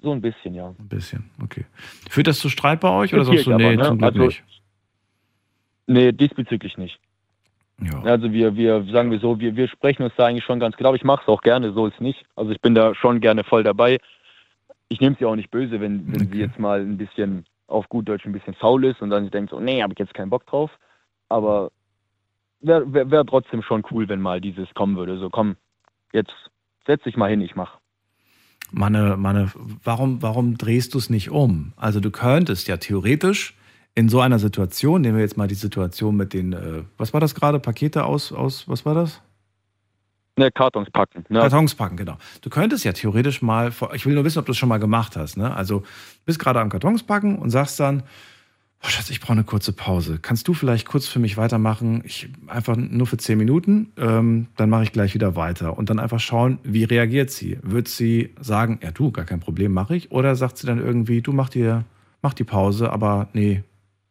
So 0.00 0.12
ein 0.12 0.20
bisschen, 0.20 0.54
ja. 0.54 0.68
Ein 0.68 0.88
bisschen, 0.88 1.30
okay. 1.42 1.64
Führt 2.08 2.26
das 2.28 2.38
zu 2.38 2.48
Streit 2.48 2.80
bei 2.80 2.88
euch 2.90 3.12
oder 3.14 3.24
sagst 3.24 3.46
du, 3.46 3.50
nee, 3.56 3.74
aber, 3.74 3.76
ne? 3.76 3.84
zum 3.84 3.98
Glück 3.98 4.12
Also- 4.14 4.26
nicht? 4.26 4.44
Nee, 5.88 6.12
diesbezüglich 6.12 6.78
nicht. 6.78 6.98
Ja. 7.82 8.00
Also 8.02 8.32
wir, 8.32 8.54
wir 8.56 8.84
sagen 8.92 9.10
wir 9.10 9.18
so, 9.18 9.38
wir, 9.40 9.56
wir 9.56 9.66
sprechen 9.68 10.04
uns 10.04 10.12
da 10.16 10.26
eigentlich 10.26 10.44
schon 10.44 10.60
ganz 10.60 10.76
klar. 10.76 10.94
Ich 10.94 11.02
mache 11.02 11.22
es 11.22 11.28
auch 11.28 11.42
gerne, 11.42 11.72
so 11.72 11.86
ist 11.88 12.00
nicht. 12.00 12.24
Also 12.36 12.52
ich 12.52 12.60
bin 12.60 12.74
da 12.76 12.94
schon 12.94 13.20
gerne 13.20 13.42
voll 13.42 13.64
dabei. 13.64 13.98
Ich 14.88 15.00
nehme 15.00 15.16
sie 15.18 15.24
auch 15.26 15.34
nicht 15.34 15.50
böse, 15.50 15.80
wenn, 15.80 16.06
wenn 16.12 16.22
Okay. 16.22 16.28
sie 16.32 16.38
jetzt 16.38 16.58
mal 16.60 16.80
ein 16.80 16.96
bisschen 16.96 17.44
auf 17.66 17.88
gut 17.88 18.08
Deutsch 18.08 18.24
ein 18.24 18.32
bisschen 18.32 18.54
faul 18.54 18.84
ist 18.84 19.02
und 19.02 19.10
dann 19.10 19.28
denkt 19.30 19.50
so, 19.50 19.58
nee, 19.58 19.82
habe 19.82 19.92
ich 19.92 19.98
jetzt 19.98 20.14
keinen 20.14 20.30
Bock 20.30 20.46
drauf. 20.46 20.70
Aber 21.32 21.70
wäre 22.60 22.92
wär, 22.92 23.10
wär 23.10 23.24
trotzdem 23.24 23.62
schon 23.62 23.82
cool, 23.90 24.08
wenn 24.08 24.20
mal 24.20 24.40
dieses 24.40 24.72
kommen 24.74 24.96
würde. 24.96 25.18
So, 25.18 25.30
komm, 25.30 25.56
jetzt 26.12 26.32
setz 26.86 27.02
dich 27.04 27.16
mal 27.16 27.30
hin, 27.30 27.40
ich 27.40 27.56
mach. 27.56 27.78
Meine, 28.70 29.16
meine, 29.16 29.50
warum, 29.84 30.22
warum 30.22 30.56
drehst 30.56 30.94
du 30.94 30.98
es 30.98 31.10
nicht 31.10 31.30
um? 31.30 31.72
Also 31.76 32.00
du 32.00 32.10
könntest 32.10 32.68
ja 32.68 32.76
theoretisch 32.76 33.54
in 33.94 34.08
so 34.08 34.20
einer 34.20 34.38
Situation, 34.38 35.02
nehmen 35.02 35.16
wir 35.16 35.22
jetzt 35.22 35.36
mal 35.36 35.48
die 35.48 35.54
Situation 35.54 36.16
mit 36.16 36.32
den, 36.32 36.52
äh, 36.54 36.82
was 36.96 37.12
war 37.12 37.20
das 37.20 37.34
gerade, 37.34 37.58
Pakete 37.58 38.04
aus, 38.04 38.32
aus, 38.32 38.66
was 38.68 38.86
war 38.86 38.94
das? 38.94 39.20
Ne, 40.38 40.50
Kartons 40.50 40.90
packen. 40.90 41.26
Ne? 41.28 41.40
Kartons 41.40 41.74
packen, 41.74 41.98
genau. 41.98 42.16
Du 42.40 42.48
könntest 42.48 42.84
ja 42.84 42.92
theoretisch 42.92 43.42
mal, 43.42 43.70
ich 43.92 44.06
will 44.06 44.14
nur 44.14 44.24
wissen, 44.24 44.38
ob 44.38 44.46
du 44.46 44.52
das 44.52 44.56
schon 44.56 44.70
mal 44.70 44.78
gemacht 44.78 45.16
hast. 45.16 45.36
Ne? 45.36 45.54
Also 45.54 45.80
du 45.80 46.24
bist 46.24 46.38
gerade 46.38 46.60
am 46.60 46.70
Kartons 46.70 47.02
packen 47.02 47.38
und 47.38 47.50
sagst 47.50 47.78
dann, 47.78 48.02
oh 48.84 48.88
Schatz, 48.88 49.10
ich 49.10 49.20
brauche 49.20 49.32
eine 49.32 49.44
kurze 49.44 49.72
Pause. 49.72 50.18
Kannst 50.20 50.48
du 50.48 50.54
vielleicht 50.54 50.86
kurz 50.86 51.06
für 51.06 51.18
mich 51.18 51.36
weitermachen? 51.36 52.02
Ich 52.04 52.28
einfach 52.48 52.76
nur 52.76 53.06
für 53.06 53.16
zehn 53.16 53.38
Minuten, 53.38 53.92
ähm, 53.96 54.48
dann 54.56 54.70
mache 54.70 54.84
ich 54.84 54.92
gleich 54.92 55.14
wieder 55.14 55.36
weiter. 55.36 55.78
Und 55.78 55.90
dann 55.90 55.98
einfach 55.98 56.20
schauen, 56.20 56.58
wie 56.64 56.84
reagiert 56.84 57.30
sie? 57.30 57.58
Wird 57.62 57.88
sie 57.88 58.34
sagen, 58.40 58.80
ja 58.82 58.90
du, 58.90 59.12
gar 59.12 59.24
kein 59.24 59.40
Problem, 59.40 59.72
mache 59.72 59.96
ich? 59.96 60.10
Oder 60.10 60.34
sagt 60.34 60.58
sie 60.58 60.66
dann 60.66 60.78
irgendwie, 60.78 61.22
du 61.22 61.32
mach 61.32 61.48
dir, 61.48 61.84
mach 62.22 62.34
die 62.34 62.44
Pause, 62.44 62.90
aber 62.92 63.28
nee, 63.32 63.62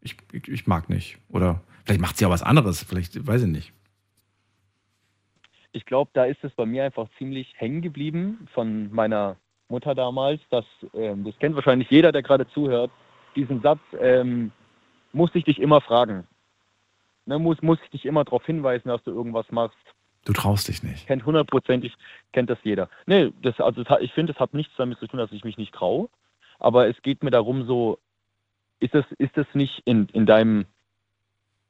ich, 0.02 0.16
ich, 0.32 0.48
ich 0.48 0.68
mag 0.68 0.90
nicht. 0.90 1.18
Oder 1.30 1.62
vielleicht 1.84 2.02
macht 2.02 2.18
sie 2.18 2.24
ja 2.24 2.30
was 2.30 2.44
anderes, 2.44 2.84
vielleicht, 2.84 3.28
weiß 3.28 3.44
ich 3.44 3.50
nicht. 3.50 3.74
ich 5.74 5.86
glaube, 5.86 6.12
da 6.14 6.26
ist 6.26 6.44
es 6.44 6.52
bei 6.54 6.66
mir 6.66 6.84
einfach 6.84 7.08
ziemlich 7.18 7.54
hängen 7.58 7.82
geblieben 7.82 8.48
von 8.54 8.92
meiner 8.92 9.38
Mutter 9.70 9.96
damals. 9.96 10.42
Das, 10.50 10.66
ähm, 10.94 11.24
das 11.24 11.38
kennt 11.40 11.56
wahrscheinlich 11.56 11.90
jeder, 11.90 12.12
der 12.12 12.24
gerade 12.24 12.48
zuhört. 12.50 12.92
Diesen 13.36 13.62
Satz, 13.62 13.80
ähm, 14.00 14.52
muss 15.14 15.34
ich 15.34 15.44
dich 15.44 15.60
immer 15.60 15.82
fragen. 15.82 16.28
Ne, 17.26 17.40
muss, 17.40 17.62
muss 17.62 17.80
ich 17.84 17.90
dich 17.92 18.06
immer 18.06 18.24
darauf 18.24 18.46
hinweisen, 18.46 18.90
dass 18.90 19.04
du 19.04 19.12
irgendwas 19.12 19.52
machst. 19.52 19.78
Du 20.26 20.34
traust 20.34 20.68
dich 20.68 20.84
nicht. 20.84 21.08
Kennt 21.08 21.26
hundertprozentig, 21.26 21.96
kennt 22.32 22.50
das 22.50 22.60
jeder. 22.64 22.90
Nee, 23.06 23.32
das, 23.42 23.60
also 23.60 23.84
das, 23.84 24.02
ich 24.02 24.14
finde, 24.14 24.34
das 24.34 24.40
hat 24.40 24.54
nichts 24.54 24.74
damit 24.78 25.00
zu 25.00 25.08
tun, 25.08 25.20
dass 25.20 25.32
ich 25.32 25.44
mich 25.44 25.58
nicht 25.58 25.74
traue. 25.74 26.10
Aber 26.60 26.88
es 26.88 27.02
geht 27.02 27.24
mir 27.24 27.32
darum, 27.32 27.66
so, 27.66 27.98
ist 28.80 28.96
es, 28.96 29.06
ist 29.18 29.38
es 29.38 29.48
nicht 29.54 29.82
in, 29.86 30.08
in 30.14 30.26
deinem 30.26 30.66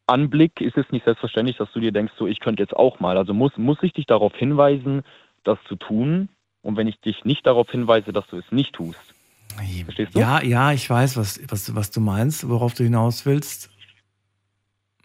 Anblick, 0.08 0.60
ist 0.60 0.77
es 0.77 0.89
nicht 0.91 1.06
selbstverständlich, 1.06 1.58
dass 1.58 1.71
du 1.71 1.80
dir 1.80 1.91
denkst, 1.91 2.13
so, 2.17 2.27
ich 2.27 2.39
könnte 2.39 2.63
jetzt 2.63 2.75
auch 2.75 2.99
mal. 2.99 3.17
Also 3.17 3.34
muss, 3.34 3.56
muss 3.58 3.77
ich 3.84 3.93
dich 3.93 4.06
darauf 4.06 4.36
hinweisen, 4.36 5.04
das 5.43 5.58
zu 5.67 5.75
tun? 5.75 6.30
Und 6.62 6.77
wenn 6.77 6.88
ich 6.88 6.99
dich 6.99 7.25
nicht 7.25 7.47
darauf 7.47 7.71
hinweise, 7.71 8.12
dass 8.12 8.27
du 8.27 8.38
es 8.38 8.51
nicht 8.51 8.73
tust, 8.73 9.11
Verstehst 9.55 10.15
du? 10.15 10.19
Ja, 10.19 10.41
ja, 10.43 10.71
ich 10.71 10.89
weiß, 10.89 11.17
was, 11.17 11.39
was, 11.47 11.73
was 11.75 11.91
du 11.91 12.01
meinst, 12.01 12.47
worauf 12.47 12.73
du 12.73 12.83
hinaus 12.83 13.25
willst. 13.25 13.69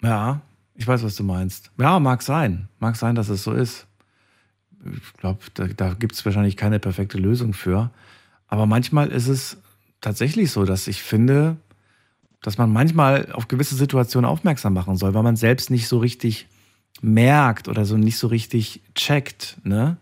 Ja, 0.02 0.40
ich 0.74 0.86
weiß, 0.86 1.02
was 1.02 1.16
du 1.16 1.24
meinst. 1.24 1.70
Ja, 1.78 1.98
mag 1.98 2.22
sein. 2.22 2.68
Mag 2.78 2.96
sein, 2.96 3.14
dass 3.14 3.28
es 3.28 3.42
so 3.42 3.52
ist. 3.52 3.86
Ich 4.84 5.12
glaube, 5.14 5.40
da, 5.54 5.66
da 5.66 5.94
gibt 5.94 6.14
es 6.14 6.24
wahrscheinlich 6.24 6.56
keine 6.56 6.78
perfekte 6.78 7.18
Lösung 7.18 7.54
für. 7.54 7.90
Aber 8.46 8.66
manchmal 8.66 9.08
ist 9.08 9.26
es 9.28 9.56
tatsächlich 10.00 10.50
so, 10.50 10.64
dass 10.64 10.86
ich 10.86 11.02
finde, 11.02 11.56
dass 12.42 12.58
man 12.58 12.72
manchmal 12.72 13.32
auf 13.32 13.48
gewisse 13.48 13.74
Situationen 13.74 14.28
aufmerksam 14.28 14.74
machen 14.74 14.96
soll, 14.96 15.14
weil 15.14 15.22
man 15.22 15.36
selbst 15.36 15.70
nicht 15.70 15.88
so 15.88 15.98
richtig 15.98 16.46
merkt 17.02 17.68
oder 17.68 17.84
so 17.84 17.96
nicht 17.96 18.18
so 18.18 18.28
richtig 18.28 18.82
checkt, 18.94 19.58
ne? 19.64 19.96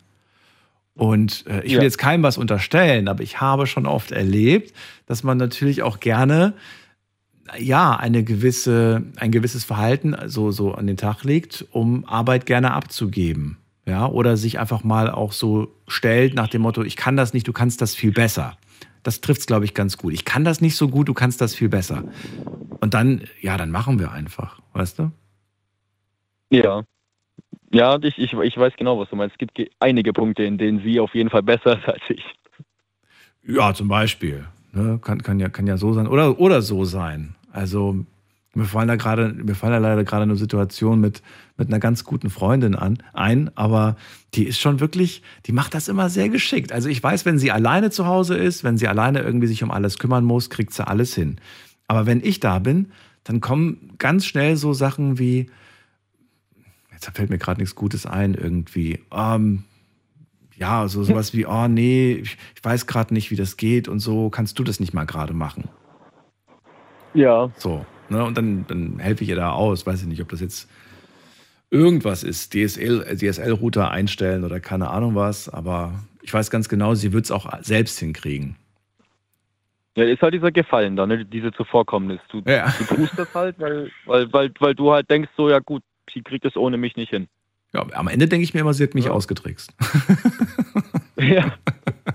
Und 0.96 1.44
äh, 1.48 1.60
ich 1.62 1.72
will 1.72 1.78
Ja. 1.78 1.82
jetzt 1.82 1.98
keinem 1.98 2.22
was 2.22 2.38
unterstellen, 2.38 3.08
aber 3.08 3.22
ich 3.22 3.40
habe 3.40 3.66
schon 3.66 3.86
oft 3.86 4.12
erlebt, 4.12 4.72
dass 5.06 5.22
man 5.24 5.38
natürlich 5.38 5.82
auch 5.82 5.98
gerne 6.00 6.54
ja 7.58 7.96
eine 7.96 8.22
gewisse 8.24 9.02
ein 9.16 9.30
gewisses 9.30 9.64
Verhalten 9.64 10.16
so 10.26 10.50
so 10.50 10.72
an 10.74 10.86
den 10.86 10.96
Tag 10.96 11.24
legt, 11.24 11.66
um 11.72 12.04
Arbeit 12.06 12.46
gerne 12.46 12.72
abzugeben, 12.72 13.58
ja 13.86 14.06
oder 14.06 14.36
sich 14.36 14.58
einfach 14.58 14.82
mal 14.84 15.10
auch 15.10 15.32
so 15.32 15.68
stellt 15.88 16.34
nach 16.34 16.48
dem 16.48 16.62
Motto, 16.62 16.82
ich 16.82 16.96
kann 16.96 17.16
das 17.16 17.34
nicht, 17.34 17.46
du 17.48 17.52
kannst 17.52 17.80
das 17.82 17.94
viel 17.94 18.12
besser. 18.12 18.56
Das 19.02 19.20
trifft's 19.20 19.46
glaube 19.46 19.66
ich 19.66 19.74
ganz 19.74 19.98
gut. 19.98 20.14
Ich 20.14 20.24
kann 20.24 20.44
das 20.44 20.60
nicht 20.62 20.76
so 20.76 20.88
gut, 20.88 21.08
du 21.08 21.14
kannst 21.14 21.40
das 21.40 21.54
viel 21.54 21.68
besser. 21.68 22.04
Und 22.80 22.94
dann 22.94 23.22
ja, 23.42 23.58
dann 23.58 23.70
machen 23.70 23.98
wir 23.98 24.12
einfach, 24.12 24.60
weißt 24.72 24.98
du? 25.00 25.10
Ja. 26.50 26.84
Ja, 27.74 27.98
ich, 28.00 28.16
ich, 28.18 28.32
ich 28.32 28.56
weiß 28.56 28.74
genau, 28.76 29.00
was 29.00 29.10
du 29.10 29.16
meinst. 29.16 29.34
Es 29.34 29.38
gibt 29.38 29.54
ge- 29.56 29.68
einige 29.80 30.12
Punkte, 30.12 30.44
in 30.44 30.58
denen 30.58 30.80
sie 30.84 31.00
auf 31.00 31.12
jeden 31.14 31.28
Fall 31.28 31.42
besser 31.42 31.76
ist 31.76 31.88
als 31.88 32.02
ich. 32.08 32.24
Ja, 33.46 33.74
zum 33.74 33.88
Beispiel. 33.88 34.46
Ne? 34.72 35.00
Kann, 35.02 35.22
kann, 35.22 35.40
ja, 35.40 35.48
kann 35.48 35.66
ja 35.66 35.76
so 35.76 35.92
sein. 35.92 36.06
Oder, 36.06 36.38
oder 36.38 36.62
so 36.62 36.84
sein. 36.84 37.34
Also, 37.50 37.96
mir 38.54 38.64
fallen 38.64 38.86
da 38.86 38.94
gerade, 38.94 39.30
mir 39.32 39.56
fallen 39.56 39.72
da 39.72 39.78
leider 39.78 40.04
gerade 40.04 40.22
eine 40.22 40.36
Situation 40.36 41.00
mit, 41.00 41.20
mit 41.56 41.66
einer 41.66 41.80
ganz 41.80 42.04
guten 42.04 42.30
Freundin 42.30 42.76
an, 42.76 42.98
ein, 43.12 43.50
aber 43.56 43.96
die 44.34 44.44
ist 44.44 44.60
schon 44.60 44.78
wirklich, 44.78 45.22
die 45.46 45.52
macht 45.52 45.74
das 45.74 45.88
immer 45.88 46.08
sehr 46.08 46.28
geschickt. 46.28 46.70
Also 46.70 46.88
ich 46.88 47.02
weiß, 47.02 47.26
wenn 47.26 47.40
sie 47.40 47.50
alleine 47.50 47.90
zu 47.90 48.06
Hause 48.06 48.36
ist, 48.36 48.62
wenn 48.62 48.78
sie 48.78 48.86
alleine 48.86 49.20
irgendwie 49.20 49.48
sich 49.48 49.64
um 49.64 49.72
alles 49.72 49.98
kümmern 49.98 50.24
muss, 50.24 50.48
kriegt 50.48 50.72
sie 50.72 50.86
alles 50.86 51.16
hin. 51.16 51.40
Aber 51.88 52.06
wenn 52.06 52.24
ich 52.24 52.38
da 52.38 52.60
bin, 52.60 52.92
dann 53.24 53.40
kommen 53.40 53.94
ganz 53.98 54.26
schnell 54.26 54.56
so 54.56 54.72
Sachen 54.72 55.18
wie, 55.18 55.50
jetzt 57.06 57.16
fällt 57.16 57.30
mir 57.30 57.38
gerade 57.38 57.60
nichts 57.60 57.74
Gutes 57.74 58.06
ein, 58.06 58.34
irgendwie. 58.34 59.00
Ähm, 59.12 59.64
ja, 60.56 60.86
so 60.88 61.02
sowas 61.02 61.34
wie, 61.34 61.46
oh 61.46 61.66
nee, 61.68 62.12
ich, 62.14 62.36
ich 62.56 62.64
weiß 62.64 62.86
gerade 62.86 63.12
nicht, 63.12 63.30
wie 63.30 63.36
das 63.36 63.56
geht 63.56 63.88
und 63.88 63.98
so, 63.98 64.30
kannst 64.30 64.58
du 64.58 64.64
das 64.64 64.80
nicht 64.80 64.94
mal 64.94 65.04
gerade 65.04 65.34
machen? 65.34 65.68
Ja. 67.12 67.50
So, 67.56 67.84
ne? 68.08 68.24
Und 68.24 68.36
dann, 68.38 68.64
dann 68.66 68.98
helfe 68.98 69.24
ich 69.24 69.30
ihr 69.30 69.36
da 69.36 69.50
aus. 69.52 69.86
Weiß 69.86 70.02
ich 70.02 70.08
nicht, 70.08 70.20
ob 70.22 70.28
das 70.28 70.40
jetzt 70.40 70.68
irgendwas 71.70 72.22
ist, 72.22 72.54
DSL, 72.54 73.16
DSL-Router 73.16 73.90
einstellen 73.90 74.44
oder 74.44 74.60
keine 74.60 74.90
Ahnung 74.90 75.14
was, 75.16 75.48
aber 75.48 76.04
ich 76.22 76.32
weiß 76.32 76.50
ganz 76.50 76.68
genau, 76.68 76.94
sie 76.94 77.12
wird 77.12 77.24
es 77.24 77.30
auch 77.30 77.52
selbst 77.62 77.98
hinkriegen. 77.98 78.56
Ja, 79.96 80.04
ist 80.04 80.22
halt 80.22 80.34
dieser 80.34 80.50
Gefallen 80.52 80.96
da, 80.96 81.06
ne? 81.06 81.24
diese 81.24 81.52
Zuvorkommnis. 81.52 82.20
Du, 82.30 82.42
Ja. 82.46 82.72
du 82.78 82.84
tust 82.96 83.16
das 83.16 83.32
halt, 83.34 83.58
weil, 83.58 83.90
weil, 84.06 84.32
weil, 84.32 84.52
weil 84.58 84.74
du 84.74 84.92
halt 84.92 85.08
denkst, 85.10 85.30
so, 85.36 85.48
ja 85.48 85.60
gut, 85.60 85.82
sie 86.12 86.22
kriegt 86.22 86.44
es 86.44 86.56
ohne 86.56 86.76
mich 86.76 86.96
nicht 86.96 87.10
hin. 87.10 87.28
Ja, 87.72 87.84
am 87.94 88.08
Ende 88.08 88.28
denke 88.28 88.44
ich 88.44 88.54
mir 88.54 88.60
immer, 88.60 88.72
sie 88.74 88.84
hat 88.84 88.94
mich 88.94 89.06
Ja. 89.06 89.10
ausgetrickst. 89.12 89.72
Ja. 91.16 91.54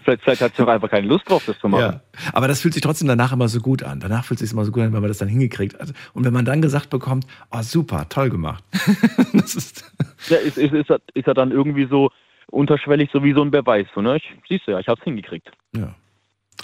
Vielleicht, 0.04 0.24
vielleicht 0.24 0.42
hat 0.42 0.56
sie 0.56 0.62
auch 0.64 0.68
einfach 0.68 0.90
keine 0.90 1.08
Lust 1.08 1.28
drauf, 1.30 1.44
das 1.46 1.58
zu 1.60 1.70
machen. 1.70 1.82
Ja. 1.82 2.02
Aber 2.34 2.48
das 2.50 2.62
fühlt 2.62 2.74
sich 2.74 2.84
trotzdem 2.84 3.08
danach 3.08 3.32
immer 3.32 3.48
so 3.48 3.60
gut 3.62 3.82
an. 3.82 4.00
Danach 4.02 4.26
fühlt 4.26 4.40
es 4.42 4.50
sich 4.50 4.54
immer 4.54 4.66
so 4.66 4.72
gut 4.72 4.84
an, 4.84 4.94
wenn 4.94 5.00
man 5.02 5.08
das 5.10 5.20
dann 5.20 5.30
hingekriegt 5.30 5.80
hat. 5.80 5.94
Und 6.14 6.26
wenn 6.26 6.34
man 6.34 6.44
dann 6.46 6.62
gesagt 6.62 6.90
bekommt, 6.90 7.26
oh 7.50 7.62
super, 7.62 8.08
toll 8.10 8.30
gemacht. 8.30 8.64
das 9.34 9.56
ist, 9.56 9.86
Ja, 10.28 10.38
ist, 10.38 10.58
ist, 10.58 10.74
ist, 10.74 10.90
er- 10.90 11.00
ist 11.14 11.28
er 11.28 11.34
dann 11.34 11.52
irgendwie 11.52 11.88
so 11.90 12.12
unterschwellig, 12.52 13.10
so 13.14 13.24
wie 13.24 13.34
so 13.34 13.42
ein 13.42 13.52
Beweis. 13.52 13.88
So, 13.96 14.02
ne? 14.02 14.18
ich, 14.18 14.30
siehst 14.50 14.68
du 14.68 14.72
ja, 14.72 14.80
ich 14.80 14.88
hab's 14.88 15.04
hingekriegt. 15.04 15.50
ja. 15.76 15.96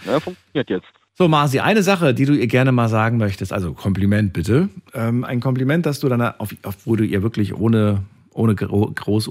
Ja, 0.06 0.20
funktioniert 0.20 0.70
jetzt. 0.70 0.88
So, 1.18 1.30
Marci, 1.30 1.62
eine 1.62 1.82
Sache, 1.82 2.14
die 2.14 2.26
du 2.26 2.34
ihr 2.34 2.48
gerne 2.48 2.74
mal 2.74 2.90
sagen 2.90 3.16
möchtest, 3.18 3.54
also 3.54 3.74
Kompliment 3.74 4.34
bitte. 4.34 4.68
Ähm, 4.94 5.24
ein 5.24 5.40
Kompliment, 5.40 5.86
das 5.86 6.02
du 6.02 6.10
dann 6.10 6.22
auf, 6.22 6.54
auf 6.64 6.86
wo 6.86 6.98
du 6.98 7.06
ihr 7.06 7.24
wirklich 7.24 7.56
ohne, 7.56 8.04
ohne 8.34 8.54
gro 8.54 8.92
groß 8.94 9.30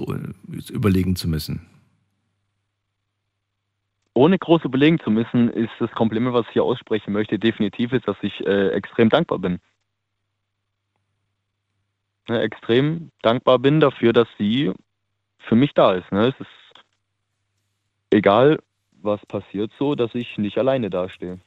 überlegen 0.71 1.15
zu 1.15 1.27
müssen. 1.27 1.67
Ohne 4.15 4.39
groß 4.39 4.63
überlegen 4.63 4.99
zu 4.99 5.11
müssen, 5.11 5.51
ist 5.51 5.73
das 5.77 5.91
Kompliment, 5.91 6.33
was 6.33 6.47
ich 6.47 6.53
hier 6.53 6.63
aussprechen 6.63 7.13
möchte, 7.13 7.37
definitiv 7.37 7.93
ist, 7.93 8.07
dass 8.07 8.17
ich 8.23 8.43
äh, 8.47 8.69
extrem 8.69 9.09
dankbar 9.09 9.37
bin. 9.37 9.59
Ne, 12.27 12.41
extrem 12.41 13.11
dankbar 13.21 13.59
bin 13.59 13.79
dafür, 13.79 14.11
dass 14.11 14.27
sie 14.39 14.71
für 15.37 15.55
mich 15.55 15.75
da 15.75 15.93
ist. 15.93 16.11
Ne? 16.11 16.29
Es 16.29 16.39
ist 16.39 16.83
egal, 18.09 18.57
was 19.03 19.23
passiert, 19.27 19.71
so, 19.77 19.93
dass 19.93 20.15
ich 20.15 20.39
nicht 20.39 20.57
alleine 20.57 20.89
dastehe. 20.89 21.39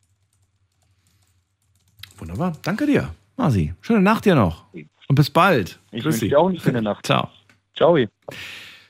Wunderbar. 2.18 2.52
Danke 2.62 2.86
dir, 2.86 3.14
Marci. 3.36 3.74
Schöne 3.80 4.00
Nacht 4.00 4.24
dir 4.24 4.34
noch. 4.34 4.64
Und 4.72 5.14
bis 5.14 5.30
bald. 5.30 5.78
Ich 5.90 6.02
Grüß 6.02 6.14
wünsche 6.14 6.20
dich. 6.20 6.28
dir 6.30 6.38
auch 6.38 6.48
eine 6.48 6.60
schöne 6.60 6.82
Nacht. 6.82 7.06
Ciao. 7.06 7.30
Ciao. 7.74 7.96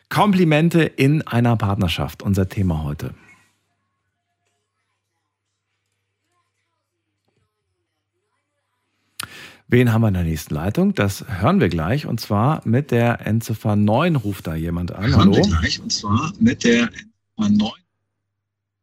Komplimente 0.09 0.83
in 0.83 1.26
einer 1.26 1.57
Partnerschaft, 1.57 2.22
unser 2.22 2.49
Thema 2.49 2.83
heute. 2.83 3.14
Wen 9.70 9.93
haben 9.93 10.01
wir 10.01 10.09
in 10.09 10.14
der 10.14 10.24
nächsten 10.24 10.55
Leitung? 10.55 10.95
Das 10.95 11.26
hören 11.29 11.61
wir 11.61 11.68
gleich. 11.68 12.07
Und 12.07 12.20
zwar 12.20 12.62
mit 12.64 12.91
der 12.91 13.26
Endziffer 13.26 13.76
9 13.76 14.16
ruft 14.16 14.47
da 14.47 14.55
jemand 14.55 14.93
an. 14.93 15.09
Hören 15.09 15.18
Hallo? 15.20 15.35
wir 15.35 15.43
gleich, 15.43 15.79
und 15.81 15.93
zwar 15.93 16.33
mit 16.41 16.64
der 16.64 16.89
N9. 17.37 17.70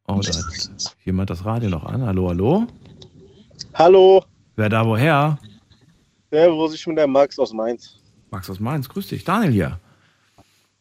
Oh, 0.08 0.22
da 0.22 0.32
hat 0.32 0.96
jemand 1.04 1.32
das 1.32 1.44
Radio 1.44 1.72
noch 1.72 1.86
an. 1.86 2.04
Hallo, 2.04 2.30
hallo? 2.30 2.68
Hallo, 3.74 4.24
Wer 4.56 4.70
da 4.70 4.86
woher? 4.86 5.38
Servus, 6.32 6.74
ich 6.74 6.86
bin 6.86 6.96
der 6.96 7.08
Max 7.08 7.38
aus 7.38 7.52
Mainz. 7.52 7.98
Max 8.32 8.50
aus 8.50 8.60
Mainz, 8.60 8.88
grüß 8.88 9.08
dich. 9.08 9.24
Daniel 9.24 9.52
hier. 9.52 9.80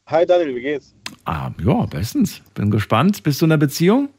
Hi 0.06 0.24
Daniel, 0.24 0.54
wie 0.54 0.60
geht's? 0.60 0.94
Ah, 1.24 1.50
ja, 1.64 1.86
bestens. 1.86 2.40
Bin 2.54 2.70
gespannt. 2.70 3.22
Bist 3.22 3.40
du 3.40 3.46
in 3.46 3.52
einer 3.52 3.58
Beziehung? 3.58 4.10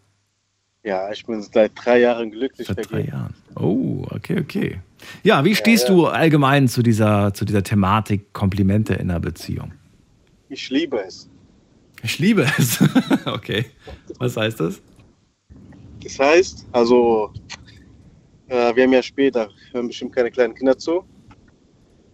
Ja, 0.84 1.10
ich 1.12 1.26
bin 1.26 1.42
seit 1.42 1.72
drei 1.76 2.00
Jahren 2.00 2.32
glücklich. 2.32 2.68
Seit 2.68 2.92
drei. 2.92 3.06
Jahren. 3.06 3.34
Oh, 3.56 4.06
okay, 4.10 4.40
okay. 4.40 4.82
Ja, 5.24 5.44
wie 5.46 5.56
stehst 5.56 5.88
ja. 5.88 5.96
du 5.96 6.08
allgemein 6.08 6.68
zu 6.68 6.84
dieser, 6.84 7.34
zu 7.34 7.46
dieser 7.46 7.64
Thematik 7.64 8.34
Komplimente 8.34 8.94
in 8.94 9.10
einer 9.10 9.20
Beziehung? 9.20 9.72
Ich 10.50 10.70
liebe 10.70 11.00
es. 11.00 11.30
Ich 12.04 12.20
liebe 12.20 12.46
es. 12.58 12.80
okay. 13.26 13.66
Was 14.20 14.38
heißt 14.38 14.60
das? 14.60 14.82
Das 16.04 16.20
heißt, 16.20 16.68
also, 16.72 17.34
äh, 18.48 18.76
wir 18.76 18.84
haben 18.84 18.94
ja 18.94 19.02
später, 19.04 19.50
hören 19.72 19.88
bestimmt 19.88 20.14
keine 20.14 20.32
kleinen 20.32 20.54
Kinder 20.56 20.78
zu. 20.78 21.04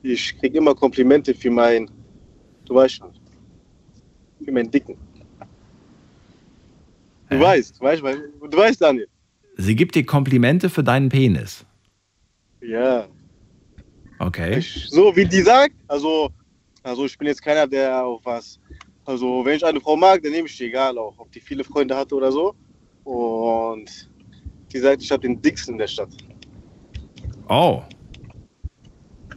Ich 0.03 0.37
kriege 0.39 0.57
immer 0.57 0.73
Komplimente 0.73 1.33
für 1.33 1.51
mein, 1.51 1.89
du 2.65 2.75
weißt 2.75 2.95
schon, 2.95 3.11
für 4.43 4.51
meinen 4.51 4.71
Dicken. 4.71 4.97
Du 7.29 7.37
Hä? 7.37 7.41
weißt, 7.41 7.79
du 7.79 7.83
weißt, 7.85 8.01
du 8.01 8.57
weißt, 8.57 8.81
Daniel. 8.81 9.07
Sie 9.57 9.75
gibt 9.75 9.95
dir 9.95 10.05
Komplimente 10.05 10.69
für 10.69 10.83
deinen 10.83 11.09
Penis. 11.09 11.65
Ja, 12.61 13.07
Okay. 14.21 14.59
ich, 14.59 14.87
so 14.87 15.15
wie 15.15 15.25
die 15.25 15.41
sagt, 15.41 15.73
also, 15.87 16.29
also 16.83 17.05
ich 17.05 17.17
bin 17.17 17.27
jetzt 17.27 17.41
keiner, 17.41 17.65
der 17.65 18.05
auf 18.05 18.21
was, 18.23 18.59
also 19.03 19.43
wenn 19.43 19.55
ich 19.55 19.65
eine 19.65 19.81
Frau 19.81 19.95
mag, 19.97 20.21
dann 20.21 20.31
nehme 20.31 20.47
ich 20.47 20.55
die, 20.55 20.65
egal 20.65 20.95
auch, 20.99 21.15
ob 21.17 21.31
die 21.31 21.39
viele 21.39 21.63
Freunde 21.63 21.97
hatte 21.97 22.13
oder 22.13 22.31
so. 22.31 22.53
Und 23.03 24.10
die 24.73 24.79
sagt, 24.79 25.01
ich 25.01 25.11
habe 25.11 25.21
den 25.21 25.41
dicksten 25.41 25.75
in 25.75 25.79
der 25.79 25.87
Stadt. 25.87 26.09
Oh. 27.47 27.81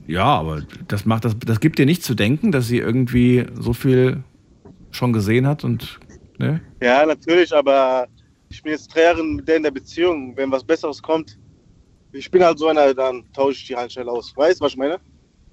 Ja, 0.06 0.24
aber 0.24 0.62
das 0.88 1.04
macht 1.04 1.24
das, 1.24 1.36
das 1.38 1.60
gibt 1.60 1.78
dir 1.78 1.86
nicht 1.86 2.02
zu 2.02 2.14
denken, 2.14 2.52
dass 2.52 2.66
sie 2.66 2.78
irgendwie 2.78 3.46
so 3.54 3.72
viel 3.72 4.22
schon 4.90 5.12
gesehen 5.12 5.46
hat 5.46 5.64
und 5.64 5.98
ne? 6.38 6.60
Ja, 6.82 7.04
natürlich, 7.06 7.52
aber 7.54 8.06
ich 8.48 8.62
bin 8.62 8.72
jetzt 8.72 8.94
drei 8.94 9.02
Jahre 9.02 9.24
mit 9.24 9.48
der 9.48 9.56
in 9.56 9.62
der 9.62 9.70
Beziehung. 9.70 10.36
Wenn 10.36 10.50
was 10.50 10.62
Besseres 10.62 11.02
kommt, 11.02 11.38
ich 12.12 12.30
bin 12.30 12.44
halt 12.44 12.58
so 12.58 12.68
einer, 12.68 12.94
dann 12.94 13.24
tausche 13.32 13.58
ich 13.58 13.66
die 13.66 13.76
halt 13.76 13.92
schnell 13.92 14.08
aus. 14.08 14.36
Weißt 14.36 14.60
du, 14.60 14.64
was 14.64 14.72
ich 14.72 14.78
meine? 14.78 15.00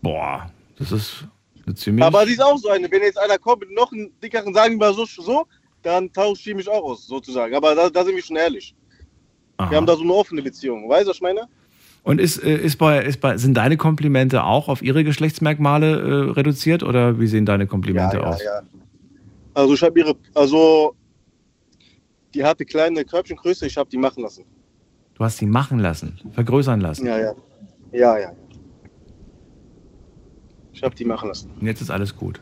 Boah, 0.01 0.51
das 0.77 0.91
ist 0.91 1.27
eine 1.65 1.75
ziemlich. 1.75 2.05
Aber 2.05 2.25
sie 2.25 2.34
ist 2.34 2.43
auch 2.43 2.57
so 2.57 2.69
eine. 2.69 2.91
Wenn 2.91 3.01
jetzt 3.01 3.17
einer 3.17 3.38
kommt 3.38 3.61
mit 3.61 3.71
noch 3.71 3.91
einem 3.91 4.11
dickeren, 4.21 4.53
sagen 4.53 4.79
wir 4.79 4.88
mal 4.88 4.93
so, 4.93 5.05
so 5.05 5.47
dann 5.82 6.11
tauscht 6.13 6.45
die 6.45 6.53
mich 6.53 6.69
auch 6.69 6.84
aus, 6.84 7.07
sozusagen. 7.07 7.55
Aber 7.55 7.73
da, 7.73 7.89
da 7.89 8.03
sind 8.03 8.15
wir 8.15 8.23
schon 8.23 8.36
ehrlich. 8.36 8.75
Aha. 9.57 9.69
Wir 9.69 9.77
haben 9.77 9.85
da 9.85 9.95
so 9.95 10.03
eine 10.03 10.13
offene 10.13 10.41
Beziehung. 10.41 10.89
Weißt 10.89 11.05
du, 11.05 11.09
was 11.09 11.17
ich 11.17 11.21
meine? 11.21 11.47
Und 12.03 12.19
ist, 12.19 12.43
äh, 12.43 12.57
ist 12.57 12.77
bei, 12.77 13.03
ist 13.03 13.21
bei, 13.21 13.37
sind 13.37 13.55
deine 13.55 13.77
Komplimente 13.77 14.43
auch 14.43 14.69
auf 14.69 14.81
ihre 14.81 15.03
Geschlechtsmerkmale 15.03 15.99
äh, 15.99 16.31
reduziert 16.31 16.81
oder 16.81 17.19
wie 17.19 17.27
sehen 17.27 17.45
deine 17.45 17.67
Komplimente 17.67 18.17
ja, 18.17 18.23
aus? 18.23 18.43
ja, 18.43 18.55
ja. 18.55 18.61
Also 19.53 19.73
ich 19.73 19.83
habe 19.83 19.99
ihre, 19.99 20.15
also 20.33 20.95
die 22.33 22.43
hatte 22.43 22.65
kleine 22.65 23.03
Körbchengröße, 23.05 23.67
ich 23.67 23.77
habe 23.77 23.89
die 23.89 23.97
machen 23.97 24.23
lassen. 24.23 24.45
Du 25.13 25.23
hast 25.23 25.37
sie 25.37 25.45
machen 25.45 25.79
lassen, 25.79 26.19
vergrößern 26.31 26.81
lassen. 26.81 27.05
Ja, 27.05 27.19
ja. 27.19 27.33
Ja, 27.91 28.17
ja. 28.17 28.31
Ich 30.73 30.81
habe 30.81 30.95
die 30.95 31.05
machen 31.05 31.27
lassen. 31.27 31.51
Und 31.59 31.67
jetzt 31.67 31.81
ist 31.81 31.91
alles 31.91 32.15
gut. 32.15 32.39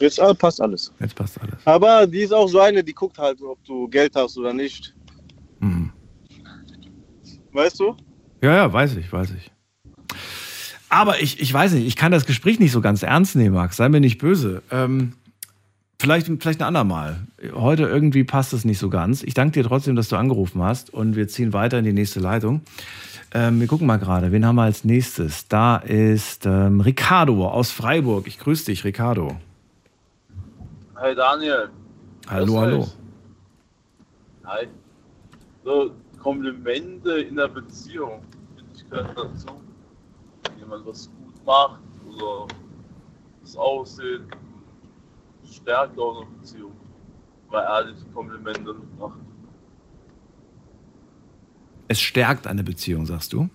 Jetzt 0.00 0.20
passt 0.38 0.60
alles. 0.60 0.92
Jetzt 0.98 1.14
passt 1.14 1.40
alles. 1.40 1.64
Aber 1.64 2.06
die 2.06 2.20
ist 2.20 2.32
auch 2.32 2.48
so 2.48 2.60
eine, 2.60 2.82
die 2.82 2.92
guckt 2.92 3.18
halt, 3.18 3.40
ob 3.40 3.62
du 3.64 3.86
Geld 3.88 4.14
hast 4.16 4.36
oder 4.36 4.52
nicht. 4.52 4.94
Mhm. 5.60 5.92
Weißt 7.56 7.80
du? 7.80 7.96
Ja, 8.42 8.54
ja, 8.54 8.72
weiß 8.72 8.96
ich, 8.96 9.10
weiß 9.10 9.30
ich. 9.30 9.50
Aber 10.90 11.22
ich, 11.22 11.40
ich 11.40 11.52
weiß 11.52 11.72
nicht, 11.72 11.86
ich 11.86 11.96
kann 11.96 12.12
das 12.12 12.26
Gespräch 12.26 12.60
nicht 12.60 12.70
so 12.70 12.82
ganz 12.82 13.02
ernst 13.02 13.34
nehmen, 13.34 13.54
Max. 13.54 13.76
Sei 13.78 13.88
mir 13.88 14.00
nicht 14.00 14.18
böse. 14.18 14.62
Ähm, 14.70 15.14
vielleicht, 15.98 16.26
vielleicht 16.26 16.60
ein 16.60 16.66
andermal. 16.66 17.26
Heute 17.54 17.84
irgendwie 17.84 18.24
passt 18.24 18.52
es 18.52 18.66
nicht 18.66 18.78
so 18.78 18.90
ganz. 18.90 19.22
Ich 19.22 19.32
danke 19.32 19.52
dir 19.52 19.66
trotzdem, 19.66 19.96
dass 19.96 20.08
du 20.08 20.16
angerufen 20.16 20.62
hast 20.62 20.92
und 20.92 21.16
wir 21.16 21.28
ziehen 21.28 21.54
weiter 21.54 21.78
in 21.78 21.86
die 21.86 21.94
nächste 21.94 22.20
Leitung. 22.20 22.60
Ähm, 23.32 23.58
wir 23.58 23.68
gucken 23.68 23.86
mal 23.86 23.98
gerade, 23.98 24.32
wen 24.32 24.44
haben 24.44 24.56
wir 24.56 24.64
als 24.64 24.84
nächstes? 24.84 25.48
Da 25.48 25.78
ist 25.78 26.44
ähm, 26.44 26.82
Ricardo 26.82 27.48
aus 27.48 27.70
Freiburg. 27.70 28.26
Ich 28.26 28.38
grüße 28.38 28.66
dich, 28.66 28.84
Ricardo. 28.84 29.34
Hi 30.96 31.14
Daniel. 31.14 31.70
Hallo, 32.28 32.60
hallo. 32.60 32.88
Hi. 34.44 34.68
So, 35.64 35.90
Komplimente 36.18 37.20
in 37.20 37.36
der 37.36 37.48
Beziehung, 37.48 38.22
finde 38.56 38.70
ich, 38.74 38.88
gehört 38.88 39.16
dazu. 39.16 39.46
Wenn 40.42 40.58
jemand 40.58 40.86
was 40.86 41.10
gut 41.10 41.44
macht 41.44 41.80
oder 42.08 42.46
das 43.42 43.56
Aussehen, 43.56 44.26
stärkt 45.48 45.98
auch 45.98 46.22
eine 46.22 46.30
Beziehung. 46.38 46.72
Weil 47.48 47.62
ehrliche 47.64 48.04
Komplimente 48.12 48.74
macht. 48.98 49.18
Es 51.88 52.00
stärkt 52.00 52.46
eine 52.48 52.64
Beziehung, 52.64 53.06
sagst 53.06 53.32
du? 53.32 53.48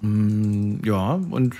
Mm, 0.00 0.78
Ja, 0.84 1.20
und 1.30 1.54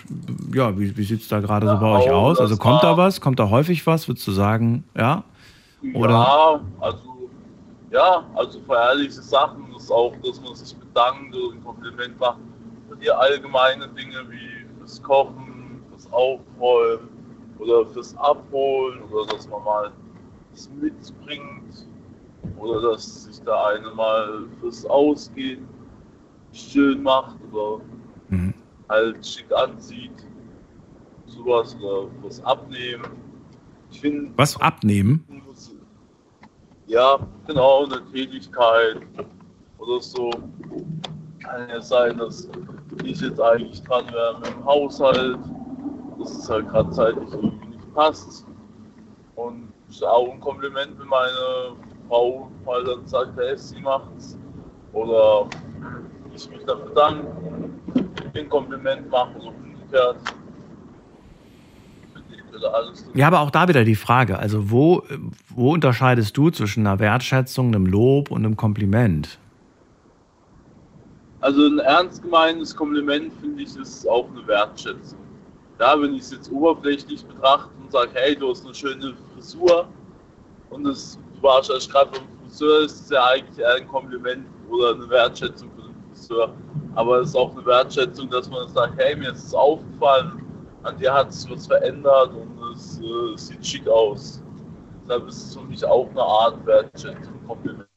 ja, 0.55 0.79
wie, 0.79 0.97
wie 0.97 1.05
sieht 1.05 1.21
es 1.23 1.29
da 1.29 1.41
gerade 1.41 1.69
so 1.69 1.79
bei 1.79 1.99
euch 1.99 2.07
Ja, 2.07 2.13
aus? 2.13 2.39
Also 2.39 2.57
kommt 2.57 2.83
da 2.83 2.97
was? 2.97 3.21
Kommt 3.21 3.39
da 3.39 3.51
häufig 3.51 3.87
was? 3.87 4.09
Würdest 4.09 4.27
du 4.27 4.33
sagen, 4.33 4.85
ja? 4.97 5.25
Oder? 5.95 6.11
Ja, 6.11 6.61
also, 6.81 7.16
ja, 7.91 8.25
also 8.35 8.61
für 8.61 8.75
ehrliche 8.75 9.23
Sachen 9.23 9.73
ist 9.77 9.91
auch, 9.91 10.15
dass 10.25 10.41
man 10.41 10.55
sich 10.55 10.77
bedankt 10.77 11.35
oder 11.35 11.55
ein 11.55 11.65
Kompliment 11.65 12.19
macht 12.19 12.39
für 12.89 12.97
die 12.97 13.11
allgemeinen 13.11 13.95
Dinge 13.95 14.25
wie 14.29 14.67
fürs 14.79 15.03
Kochen, 15.03 15.81
fürs 15.91 16.13
Aufräumen 16.13 17.09
oder 17.59 17.87
fürs 17.87 18.17
Abholen 18.17 19.03
oder 19.11 19.27
dass 19.33 19.49
man 19.49 19.65
mal 19.65 19.93
was 20.53 20.71
mitbringt 20.81 21.87
oder 22.59 22.81
dass 22.93 23.25
sich 23.25 23.41
der 23.43 23.67
eine 23.67 23.91
mal 23.91 24.45
fürs 24.61 24.85
Ausgehen 24.87 25.67
schön 26.53 27.03
macht 27.03 27.37
oder 27.53 27.83
Mhm. 28.29 28.55
halt 28.89 29.25
schick 29.27 29.47
anzieht. 29.53 30.11
sowas 31.29 31.77
oder 31.83 32.09
was 32.23 32.43
abnehmen. 32.45 33.05
Ich 33.91 34.01
finde. 34.01 34.31
Was 34.37 34.59
abnehmen? 34.61 35.25
Ja, 36.87 37.19
genau, 37.47 37.85
eine 37.85 38.01
Tätigkeit 38.13 39.01
oder 39.79 40.01
so. 40.01 40.31
Kann 41.41 41.69
ja 41.69 41.81
sein, 41.81 42.17
dass 42.19 42.49
ich 43.05 43.21
jetzt 43.21 43.41
eigentlich 43.41 43.83
dran 43.83 44.07
wäre 44.13 44.39
mit 44.39 44.49
dem 44.49 44.65
Haushalt, 44.65 45.39
dass 46.19 46.39
es 46.39 46.49
halt 46.49 46.69
gerade 46.69 46.91
zeitlich 46.91 47.29
irgendwie 47.33 47.67
nicht 47.69 47.95
passt. 47.95 48.47
Und 49.35 49.73
ist 49.89 50.05
auch 50.05 50.31
ein 50.31 50.41
Kompliment, 50.41 50.99
wenn 50.99 51.09
meine 51.09 51.77
Frau 52.09 52.51
mal 52.65 52.85
dann 52.85 53.07
sagt, 53.07 53.37
hey, 53.37 53.57
sie 53.57 53.81
macht's. 53.81 54.39
Oder 54.93 55.49
ich 56.35 56.49
mich 56.51 56.65
dann 56.67 56.85
bedanke, 56.85 57.27
ein 58.35 58.49
Kompliment 58.49 59.11
mache, 59.11 59.41
so 59.41 59.49
umgekehrt. 59.49 60.19
Ja, 63.15 63.27
aber 63.29 63.41
auch 63.41 63.51
da 63.51 63.69
wieder 63.69 63.85
die 63.85 63.95
Frage, 63.95 64.39
also 64.39 64.71
wo, 64.71 65.03
wo 65.49 65.73
unterscheidest 65.73 66.37
du 66.37 66.51
zwischen 66.51 66.87
einer 66.87 66.99
Wertschätzung, 66.99 67.69
einem 67.69 67.87
Lob 67.87 68.31
und 68.31 68.45
einem 68.45 68.57
Kompliment? 68.57 69.39
Also 71.41 71.67
ein 71.67 71.79
ernst 71.79 72.23
gemeintes 72.23 72.75
Kompliment 72.75 73.33
finde 73.41 73.63
ich 73.63 73.77
ist 73.77 74.09
auch 74.09 74.29
eine 74.35 74.47
Wertschätzung. 74.47 75.19
Ja, 75.79 76.01
wenn 76.01 76.15
ich 76.15 76.23
es 76.23 76.33
jetzt 76.33 76.51
oberflächlich 76.51 77.25
betrachte 77.25 77.71
und 77.83 77.93
sage, 77.93 78.11
hey, 78.15 78.35
du 78.35 78.51
hast 78.51 78.65
eine 78.65 78.75
schöne 78.75 79.15
Frisur 79.35 79.87
und 80.71 80.85
das, 80.85 81.19
du 81.35 81.43
warst 81.43 81.71
erst 81.71 81.91
gerade 81.91 82.11
beim 82.13 82.23
Friseur, 82.43 82.81
ist 82.81 83.03
es 83.03 83.11
ja 83.11 83.25
eigentlich 83.27 83.59
eher 83.59 83.75
ein 83.75 83.87
Kompliment 83.87 84.47
oder 84.71 84.95
eine 84.95 85.09
Wertschätzung 85.09 85.71
für 85.77 85.83
den 85.83 85.95
Friseur. 86.11 86.55
Aber 86.95 87.21
es 87.21 87.29
ist 87.29 87.37
auch 87.37 87.53
eine 87.53 87.65
Wertschätzung, 87.67 88.31
dass 88.31 88.49
man 88.49 88.69
sagt, 88.71 88.95
hey, 88.97 89.15
mir 89.15 89.33
ist 89.33 89.45
es 89.45 89.55
aufgefallen, 89.55 90.46
an 90.87 91.15
hat 91.15 91.33
sich 91.33 91.51
was 91.51 91.67
verändert 91.67 92.31
und 92.35 92.59
es 92.73 93.01
äh, 93.01 93.37
sieht 93.37 93.67
schick 93.67 93.89
aus. 93.89 94.43
Deshalb 95.03 95.29
ist 95.29 95.49
es 95.49 95.57
für 95.57 95.63
mich 95.63 95.85
auch 95.85 96.09
eine 96.11 96.23
Art 96.23 96.67
Wertschätzung, 96.67 97.35
Kompliment. 97.47 97.89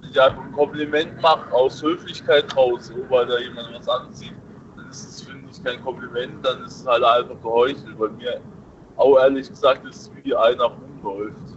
Wenn 0.00 0.10
ich 0.10 0.20
ein 0.20 0.52
Kompliment 0.52 1.22
mache 1.22 1.52
aus 1.52 1.82
Höflichkeit 1.82 2.56
raus, 2.56 2.92
weil 3.08 3.26
da 3.26 3.38
jemand 3.38 3.74
was 3.74 3.88
anzieht, 3.88 4.34
dann 4.76 4.88
ist 4.88 5.04
es, 5.04 5.22
finde 5.22 5.48
ich, 5.50 5.62
kein 5.64 5.82
Kompliment, 5.82 6.44
dann 6.44 6.62
ist 6.64 6.80
es 6.80 6.86
halt 6.86 7.02
einfach 7.02 7.40
geheuchelt. 7.42 7.98
Bei 7.98 8.08
mir, 8.08 8.40
auch 8.96 9.18
ehrlich 9.18 9.48
gesagt, 9.48 9.84
ist 9.86 10.02
es 10.02 10.10
wie 10.24 10.34
einer 10.34 10.64
rumläuft. 10.64 11.56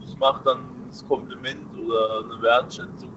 Ich 0.00 0.16
mache 0.18 0.42
dann 0.44 0.86
das 0.88 1.06
Kompliment 1.06 1.66
oder 1.76 2.24
eine 2.24 2.42
Wertschätzung 2.42 3.12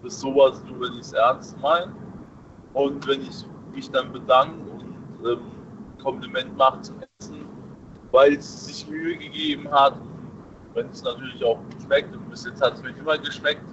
für 0.00 0.10
sowas 0.10 0.62
nur, 0.68 0.80
wenn 0.80 0.94
ich 0.94 1.00
es 1.00 1.12
ernst 1.12 1.58
meine. 1.60 1.92
Und 2.74 3.06
wenn 3.06 3.22
ich 3.22 3.44
mich 3.72 3.90
dann 3.90 4.12
bedanke 4.12 4.70
und 4.70 5.26
ähm, 5.26 5.57
Kompliment 6.08 6.56
macht 6.56 6.86
zum 6.86 6.96
Essen, 7.18 7.46
weil 8.12 8.32
es 8.32 8.64
sich 8.64 8.88
Mühe 8.88 9.18
gegeben 9.18 9.70
hat. 9.70 9.94
Wenn 10.72 10.88
es 10.88 11.02
natürlich 11.02 11.44
auch 11.44 11.56
gut 11.58 11.82
schmeckt, 11.84 12.16
und 12.16 12.30
bis 12.30 12.46
jetzt 12.46 12.62
hat 12.62 12.74
es 12.74 12.82
mir 12.82 12.96
immer 12.96 13.18
geschmeckt, 13.18 13.64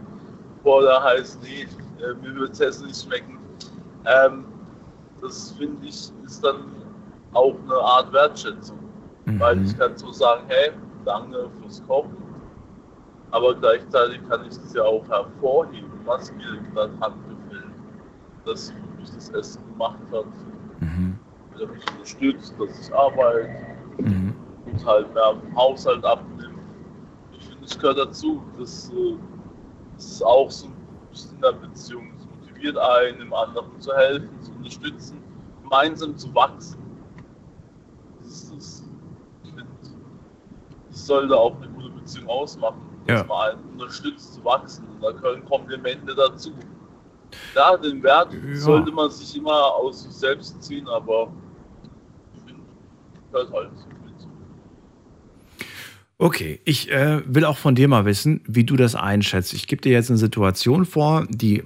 da 0.65 1.03
heißt, 1.03 1.41
nee, 1.43 1.65
äh, 2.03 2.13
mir 2.15 2.35
wird 2.35 2.49
das 2.51 2.59
Essen 2.59 2.87
nicht 2.87 3.01
schmecken. 3.01 3.39
Ähm, 4.05 4.45
das 5.21 5.53
finde 5.53 5.87
ich 5.87 6.11
ist 6.25 6.43
dann 6.43 6.65
auch 7.31 7.55
eine 7.63 7.75
Art 7.75 8.11
Wertschätzung. 8.11 8.79
Mhm. 9.25 9.39
Weil 9.39 9.65
ich 9.65 9.77
kann 9.77 9.95
so 9.95 10.11
sagen, 10.11 10.43
hey, 10.47 10.71
danke 11.05 11.49
fürs 11.61 11.81
Kochen, 11.87 12.17
aber 13.31 13.55
gleichzeitig 13.55 14.19
kann 14.27 14.41
ich 14.41 14.57
das 14.57 14.73
ja 14.73 14.83
auch 14.83 15.07
hervorheben, 15.07 15.91
was 16.03 16.33
mir 16.33 16.59
gerade 16.73 17.15
gefällt, 17.29 17.71
dass 18.43 18.67
sie 18.67 18.73
das 19.15 19.29
Essen 19.29 19.65
gemacht 19.71 19.99
hat. 20.11 20.25
Der 21.59 21.67
mich 21.67 21.83
unterstützt, 21.91 22.53
dass 22.59 22.87
ich 22.87 22.93
arbeite 22.93 23.49
mhm. 23.99 24.35
und 24.65 24.85
halt 24.85 25.13
mehr 25.13 25.37
vom 25.39 25.55
Haushalt 25.55 26.03
abnimmt. 26.03 26.59
Ich 27.31 27.45
finde, 27.45 27.65
es 27.65 27.79
gehört 27.79 27.97
dazu. 27.97 28.41
Das, 28.57 28.89
äh, 28.89 29.15
das 29.95 30.05
ist 30.05 30.25
auch 30.25 30.51
so 30.51 30.67
ein 30.67 30.73
bisschen 31.09 31.35
in 31.35 31.41
der 31.41 31.51
Beziehung. 31.53 32.11
Es 32.17 32.25
motiviert 32.25 32.77
einen, 32.77 33.19
dem 33.19 33.33
anderen 33.33 33.79
zu 33.79 33.93
helfen, 33.95 34.29
zu 34.41 34.51
unterstützen, 34.51 35.23
gemeinsam 35.63 36.17
zu 36.17 36.33
wachsen. 36.35 36.77
Das, 38.21 38.51
das, 38.53 38.83
ich 39.43 39.49
finde, 39.49 39.71
das 40.89 41.07
sollte 41.07 41.37
auch 41.37 41.55
eine 41.55 41.69
gute 41.69 41.89
Beziehung 41.91 42.27
ausmachen, 42.27 42.81
dass 43.07 43.21
ja. 43.21 43.27
man 43.27 43.51
einen 43.51 43.63
unterstützt 43.73 44.33
zu 44.33 44.43
wachsen. 44.43 44.85
Und 44.89 45.01
da 45.01 45.11
gehören 45.11 45.45
Komplimente 45.45 46.13
dazu. 46.13 46.51
Ja, 47.55 47.77
den 47.77 48.03
Wert 48.03 48.33
ja. 48.33 48.55
sollte 48.55 48.91
man 48.91 49.09
sich 49.09 49.37
immer 49.37 49.73
aus 49.75 50.03
sich 50.03 50.13
selbst 50.13 50.61
ziehen, 50.61 50.87
aber 50.87 51.31
das 53.35 53.51
halt 53.51 53.69
Okay, 56.17 56.61
ich 56.63 56.89
äh, 56.91 57.21
will 57.25 57.43
auch 57.43 57.57
von 57.57 57.75
dir 57.75 57.89
mal 57.89 58.05
wissen, 58.05 58.39
wie 58.47 58.63
du 58.63 58.77
das 58.77 58.95
einschätzt. 58.95 59.53
Ich 59.53 59.67
gebe 59.67 59.81
dir 59.81 59.91
jetzt 59.91 60.09
eine 60.09 60.17
Situation 60.17 60.85
vor, 60.85 61.27
die 61.29 61.63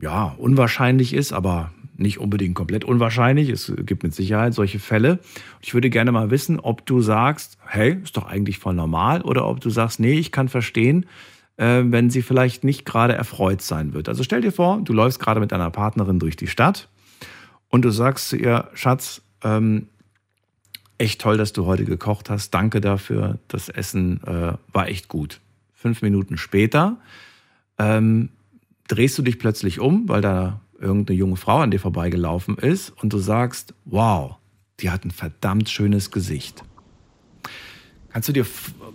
ja 0.00 0.34
unwahrscheinlich 0.38 1.12
ist, 1.12 1.34
aber 1.34 1.72
nicht 1.98 2.18
unbedingt 2.18 2.54
komplett 2.54 2.84
unwahrscheinlich. 2.84 3.50
Es 3.50 3.72
gibt 3.84 4.02
mit 4.02 4.14
Sicherheit 4.14 4.54
solche 4.54 4.78
Fälle. 4.78 5.18
Ich 5.60 5.74
würde 5.74 5.90
gerne 5.90 6.10
mal 6.10 6.30
wissen, 6.30 6.58
ob 6.58 6.86
du 6.86 7.02
sagst, 7.02 7.58
hey, 7.66 7.98
ist 8.02 8.16
doch 8.16 8.26
eigentlich 8.26 8.58
voll 8.58 8.74
normal, 8.74 9.20
oder 9.22 9.46
ob 9.46 9.60
du 9.60 9.68
sagst, 9.68 10.00
nee, 10.00 10.18
ich 10.18 10.32
kann 10.32 10.48
verstehen, 10.48 11.04
äh, 11.58 11.82
wenn 11.84 12.08
sie 12.08 12.22
vielleicht 12.22 12.64
nicht 12.64 12.86
gerade 12.86 13.14
erfreut 13.14 13.60
sein 13.60 13.92
wird. 13.92 14.08
Also 14.08 14.22
stell 14.22 14.40
dir 14.40 14.52
vor, 14.52 14.80
du 14.82 14.94
läufst 14.94 15.20
gerade 15.20 15.40
mit 15.40 15.52
deiner 15.52 15.70
Partnerin 15.70 16.18
durch 16.18 16.36
die 16.36 16.46
Stadt 16.46 16.88
und 17.68 17.84
du 17.84 17.90
sagst 17.90 18.30
zu 18.30 18.36
ihr, 18.36 18.70
Schatz, 18.72 19.22
ähm, 19.44 19.88
echt 20.98 21.20
toll, 21.20 21.36
dass 21.36 21.52
du 21.52 21.66
heute 21.66 21.84
gekocht 21.84 22.30
hast. 22.30 22.50
Danke 22.50 22.80
dafür. 22.80 23.38
Das 23.48 23.68
Essen 23.68 24.22
äh, 24.24 24.52
war 24.72 24.88
echt 24.88 25.08
gut. 25.08 25.40
Fünf 25.74 26.02
Minuten 26.02 26.36
später 26.36 26.96
ähm, 27.78 28.30
drehst 28.88 29.18
du 29.18 29.22
dich 29.22 29.38
plötzlich 29.38 29.80
um, 29.80 30.08
weil 30.08 30.20
da 30.20 30.60
irgendeine 30.78 31.18
junge 31.18 31.36
Frau 31.36 31.58
an 31.58 31.70
dir 31.70 31.80
vorbeigelaufen 31.80 32.56
ist 32.58 32.90
und 33.02 33.12
du 33.12 33.18
sagst, 33.18 33.74
wow, 33.84 34.36
die 34.80 34.90
hat 34.90 35.04
ein 35.04 35.10
verdammt 35.10 35.68
schönes 35.68 36.10
Gesicht. 36.10 36.62
Kannst 38.10 38.28
du 38.28 38.32
dir, 38.32 38.46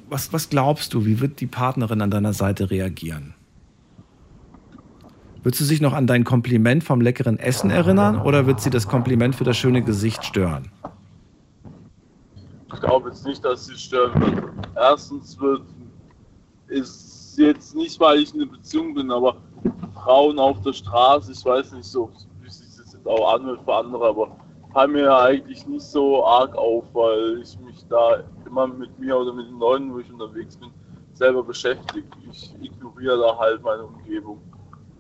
was, 0.10 0.34
was 0.34 0.50
glaubst 0.50 0.94
du, 0.94 1.06
wie 1.06 1.20
wird 1.20 1.42
die 1.42 1.48
Partnerin 1.48 2.02
an 2.02 2.12
deiner 2.12 2.34
Seite 2.34 2.72
reagieren? 2.72 3.34
Wird 5.44 5.56
sie 5.56 5.66
sich 5.66 5.82
noch 5.82 5.94
an 5.94 6.06
dein 6.06 6.24
Kompliment 6.24 6.84
vom 6.84 7.02
leckeren 7.02 7.40
Essen 7.40 7.72
erinnern 7.72 8.20
oder 8.20 8.46
wird 8.46 8.62
sie 8.62 8.70
das 8.70 8.88
Kompliment 8.88 9.36
für 9.36 9.44
das 9.44 9.58
schöne 9.58 9.84
Gesicht 9.84 10.24
stören? 10.24 10.72
Ich 12.74 12.80
glaube 12.80 13.10
jetzt 13.10 13.26
nicht, 13.26 13.44
dass 13.44 13.66
sie 13.66 13.76
sterben 13.76 14.22
wird. 14.22 14.54
Erstens 14.76 15.40
wird 15.40 15.64
ist 16.68 17.38
jetzt 17.38 17.76
nicht, 17.76 18.00
weil 18.00 18.20
ich 18.20 18.34
in 18.34 18.42
einer 18.42 18.52
Beziehung 18.52 18.94
bin, 18.94 19.12
aber 19.12 19.36
Frauen 19.94 20.40
auf 20.40 20.62
der 20.62 20.74
Straße, 20.74 21.32
ich 21.32 21.46
weiß 21.46 21.74
nicht 21.74 21.86
so, 21.86 22.10
wie 22.42 22.50
sich 22.50 22.76
das 22.78 22.94
jetzt 22.94 23.08
auch 23.08 23.34
anhört 23.34 23.62
für 23.66 23.76
andere, 23.76 24.08
aber 24.08 24.36
fallen 24.74 24.94
mir 24.94 25.14
eigentlich 25.16 25.66
nicht 25.68 25.84
so 25.84 26.26
arg 26.26 26.56
auf, 26.56 26.86
weil 26.94 27.42
ich 27.42 27.60
mich 27.60 27.86
da 27.90 28.24
immer 28.46 28.68
mit 28.68 28.98
mir 29.00 29.18
oder 29.18 29.34
mit 29.34 29.48
den 29.48 29.60
Leuten, 29.60 29.94
wo 29.94 30.00
ich 30.00 30.12
unterwegs 30.12 30.56
bin, 30.58 30.72
selber 31.14 31.44
beschäftige. 31.44 32.08
Ich 32.32 32.54
ignoriere 32.62 33.20
da 33.20 33.38
halt 33.38 33.62
meine 33.64 33.84
Umgebung. 33.84 34.42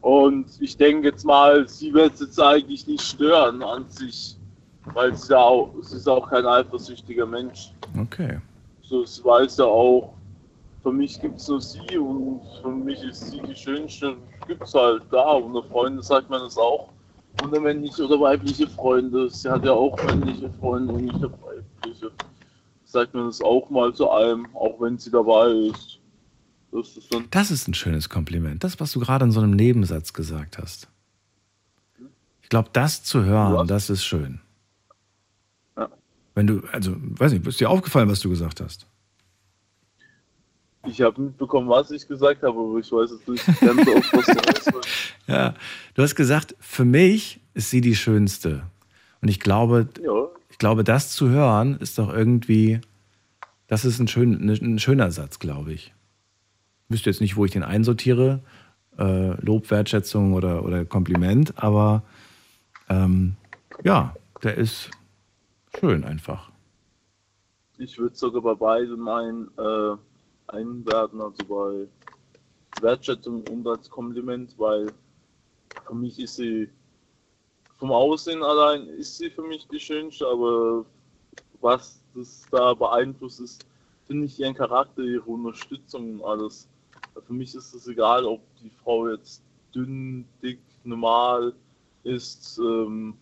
Und 0.01 0.49
ich 0.59 0.75
denke 0.75 1.07
jetzt 1.07 1.23
mal, 1.23 1.67
sie 1.67 1.93
wird 1.93 2.15
es 2.15 2.21
jetzt 2.21 2.41
eigentlich 2.41 2.85
nicht 2.87 3.01
stören 3.01 3.63
an 3.63 3.87
sich. 3.87 4.37
Weil 4.85 5.11
es 5.11 5.27
ja 5.27 5.37
auch, 5.37 5.73
es 5.79 5.91
ist 5.93 6.07
auch 6.07 6.29
kein 6.29 6.45
eifersüchtiger 6.45 7.25
Mensch. 7.25 7.71
Okay. 7.99 8.39
So, 8.81 9.03
es 9.03 9.23
weiß 9.23 9.57
ja 9.57 9.65
auch, 9.65 10.13
für 10.81 10.91
mich 10.91 11.21
gibt 11.21 11.39
es 11.39 11.47
nur 11.47 11.61
sie 11.61 11.97
und 11.97 12.41
für 12.61 12.69
mich 12.69 13.01
ist 13.03 13.31
sie 13.31 13.39
die 13.41 13.55
schönste. 13.55 14.15
Gibt 14.47 14.63
es 14.63 14.73
halt 14.73 15.03
da. 15.11 15.33
Und 15.33 15.53
der 15.53 15.63
Freunde 15.63 16.01
sagt 16.01 16.29
man 16.29 16.41
das 16.41 16.57
auch. 16.57 16.89
Und 17.43 17.53
der 17.53 17.61
männliche 17.61 18.05
oder 18.05 18.19
weibliche 18.19 18.67
Freunde. 18.67 19.29
Sie 19.29 19.49
hat 19.49 19.63
ja 19.63 19.71
auch 19.71 19.95
männliche 20.03 20.49
Freunde 20.59 20.93
und 20.93 21.05
ich 21.05 21.13
habe 21.13 21.33
weibliche. 21.43 22.11
Sagt 22.83 23.13
man 23.13 23.27
das 23.27 23.41
auch 23.41 23.69
mal 23.69 23.93
zu 23.93 24.09
allem, 24.09 24.47
auch 24.55 24.81
wenn 24.81 24.97
sie 24.97 25.11
dabei 25.11 25.51
ist. 25.51 25.99
Das 26.71 26.97
ist, 26.97 27.13
dann 27.13 27.27
das 27.29 27.51
ist 27.51 27.67
ein 27.67 27.73
schönes 27.73 28.09
Kompliment. 28.09 28.63
Das, 28.63 28.79
was 28.79 28.91
du 28.93 28.99
gerade 28.99 29.25
in 29.25 29.31
so 29.31 29.41
einem 29.41 29.51
Nebensatz 29.51 30.13
gesagt 30.13 30.57
hast. 30.57 30.87
Ich 32.41 32.49
glaube, 32.49 32.69
das 32.73 33.03
zu 33.03 33.23
hören, 33.23 33.67
das 33.67 33.89
ist 33.89 34.03
schön. 34.03 34.41
Wenn 36.33 36.47
du, 36.47 36.61
also, 36.71 36.95
weiß 36.97 37.33
nicht, 37.33 37.45
ist 37.45 37.59
dir 37.59 37.69
aufgefallen, 37.69 38.09
was 38.09 38.21
du 38.21 38.29
gesagt 38.29 38.61
hast? 38.61 38.87
Ich 40.85 41.01
habe 41.01 41.21
mitbekommen, 41.21 41.69
was 41.69 41.91
ich 41.91 42.07
gesagt 42.07 42.41
habe, 42.41 42.57
aber 42.57 42.79
ich 42.79 42.91
weiß 42.91 43.11
jetzt 43.11 43.27
nicht 43.27 43.61
ganz 43.61 43.87
oft, 43.87 44.13
was 44.13 44.25
du 44.25 44.73
hast. 44.73 44.87
Ja, 45.27 45.53
du 45.93 46.01
hast 46.01 46.15
gesagt, 46.15 46.55
für 46.59 46.83
mich 46.83 47.39
ist 47.53 47.69
sie 47.69 47.79
die 47.79 47.95
Schönste. 47.95 48.63
Und 49.21 49.29
ich 49.29 49.39
glaube, 49.39 49.87
ja. 50.03 50.27
ich 50.49 50.57
glaube, 50.57 50.83
das 50.83 51.11
zu 51.11 51.29
hören 51.29 51.77
ist 51.79 51.99
doch 51.99 52.11
irgendwie, 52.11 52.81
das 53.67 53.85
ist 53.85 53.99
ein, 53.99 54.07
schön, 54.07 54.49
ein 54.49 54.79
schöner 54.79 55.11
Satz, 55.11 55.39
glaube 55.39 55.73
ich. 55.73 55.93
Ich 56.89 56.95
wüsste 56.95 57.09
jetzt 57.11 57.21
nicht, 57.21 57.37
wo 57.37 57.45
ich 57.45 57.51
den 57.51 57.63
einsortiere, 57.63 58.41
äh, 58.97 59.39
Lob, 59.45 59.69
Wertschätzung 59.69 60.33
oder, 60.33 60.65
oder 60.65 60.83
Kompliment, 60.83 61.53
aber 61.55 62.03
ähm, 62.89 63.35
ja, 63.83 64.15
der 64.43 64.57
ist 64.57 64.89
Schön 65.77 66.03
einfach. 66.03 66.51
ich 67.77 67.97
würde 67.97 68.15
sogar 68.15 68.41
bei 68.41 68.53
beiden 68.53 69.07
ein, 69.07 69.47
äh, 69.57 69.97
einwerten, 70.47 71.21
also 71.21 71.43
bei 71.45 71.87
Wertschätzung 72.81 73.43
und 73.47 73.67
als 73.67 73.89
Kompliment, 73.89 74.53
weil 74.57 74.91
für 75.85 75.95
mich 75.95 76.19
ist 76.19 76.35
sie 76.35 76.69
vom 77.77 77.91
Aussehen 77.91 78.43
allein 78.43 78.85
ist 78.87 79.17
sie 79.17 79.31
für 79.31 79.41
mich 79.41 79.67
die 79.67 79.79
schönste, 79.79 80.27
aber 80.27 80.85
was 81.61 81.99
das 82.13 82.45
da 82.51 82.75
beeinflusst 82.75 83.39
ist, 83.39 83.65
finde 84.05 84.25
ich 84.25 84.39
ihren 84.39 84.53
Charakter, 84.53 85.01
ihre 85.01 85.23
Unterstützung 85.23 86.19
und 86.19 86.23
alles. 86.23 86.67
Für 87.25 87.33
mich 87.33 87.55
ist 87.55 87.73
es 87.73 87.87
egal, 87.87 88.25
ob 88.25 88.41
die 88.61 88.69
Frau 88.83 89.09
jetzt 89.09 89.41
dünn, 89.73 90.25
dick, 90.43 90.59
normal 90.83 91.53
ist, 92.03 92.59
ähm, 92.59 93.15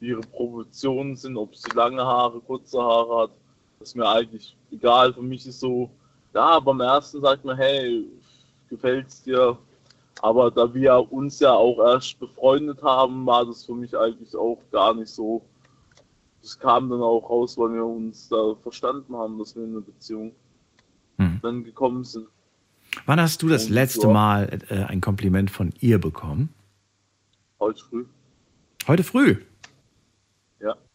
wie 0.00 0.08
ihre 0.08 0.20
Proportionen 0.20 1.16
sind, 1.16 1.36
ob 1.36 1.56
sie 1.56 1.70
lange 1.74 2.04
Haare, 2.04 2.40
kurze 2.40 2.78
Haare 2.80 3.22
hat. 3.22 3.30
Das 3.78 3.90
ist 3.90 3.94
mir 3.94 4.08
eigentlich 4.08 4.56
egal. 4.70 5.12
Für 5.12 5.22
mich 5.22 5.46
ist 5.46 5.60
so, 5.60 5.90
ja, 6.34 6.58
beim 6.60 6.80
ersten 6.80 7.20
sagt 7.20 7.44
man, 7.44 7.56
hey, 7.56 8.04
gefällt's 8.68 9.22
dir? 9.22 9.58
Aber 10.20 10.50
da 10.50 10.72
wir 10.72 11.12
uns 11.12 11.38
ja 11.40 11.52
auch 11.52 11.78
erst 11.78 12.18
befreundet 12.18 12.82
haben, 12.82 13.24
war 13.24 13.46
das 13.46 13.64
für 13.64 13.74
mich 13.74 13.96
eigentlich 13.96 14.34
auch 14.34 14.58
gar 14.72 14.94
nicht 14.94 15.10
so. 15.10 15.42
Das 16.42 16.58
kam 16.58 16.88
dann 16.90 17.02
auch 17.02 17.28
raus, 17.28 17.56
weil 17.56 17.74
wir 17.74 17.84
uns 17.84 18.28
da 18.28 18.54
verstanden 18.62 19.14
haben, 19.16 19.38
dass 19.38 19.54
wir 19.54 19.64
in 19.64 19.70
eine 19.70 19.80
Beziehung 19.80 20.32
hm. 21.18 21.38
dann 21.42 21.64
gekommen 21.64 22.04
sind. 22.04 22.26
Wann 23.06 23.20
hast 23.20 23.42
du 23.42 23.48
das 23.48 23.66
Und, 23.66 23.72
letzte 23.72 24.06
ja. 24.06 24.12
Mal 24.12 24.60
äh, 24.68 24.84
ein 24.84 25.00
Kompliment 25.00 25.50
von 25.50 25.72
ihr 25.80 26.00
bekommen? 26.00 26.48
Heute 27.60 27.84
früh. 27.84 28.06
Heute 28.86 29.04
früh? 29.04 29.36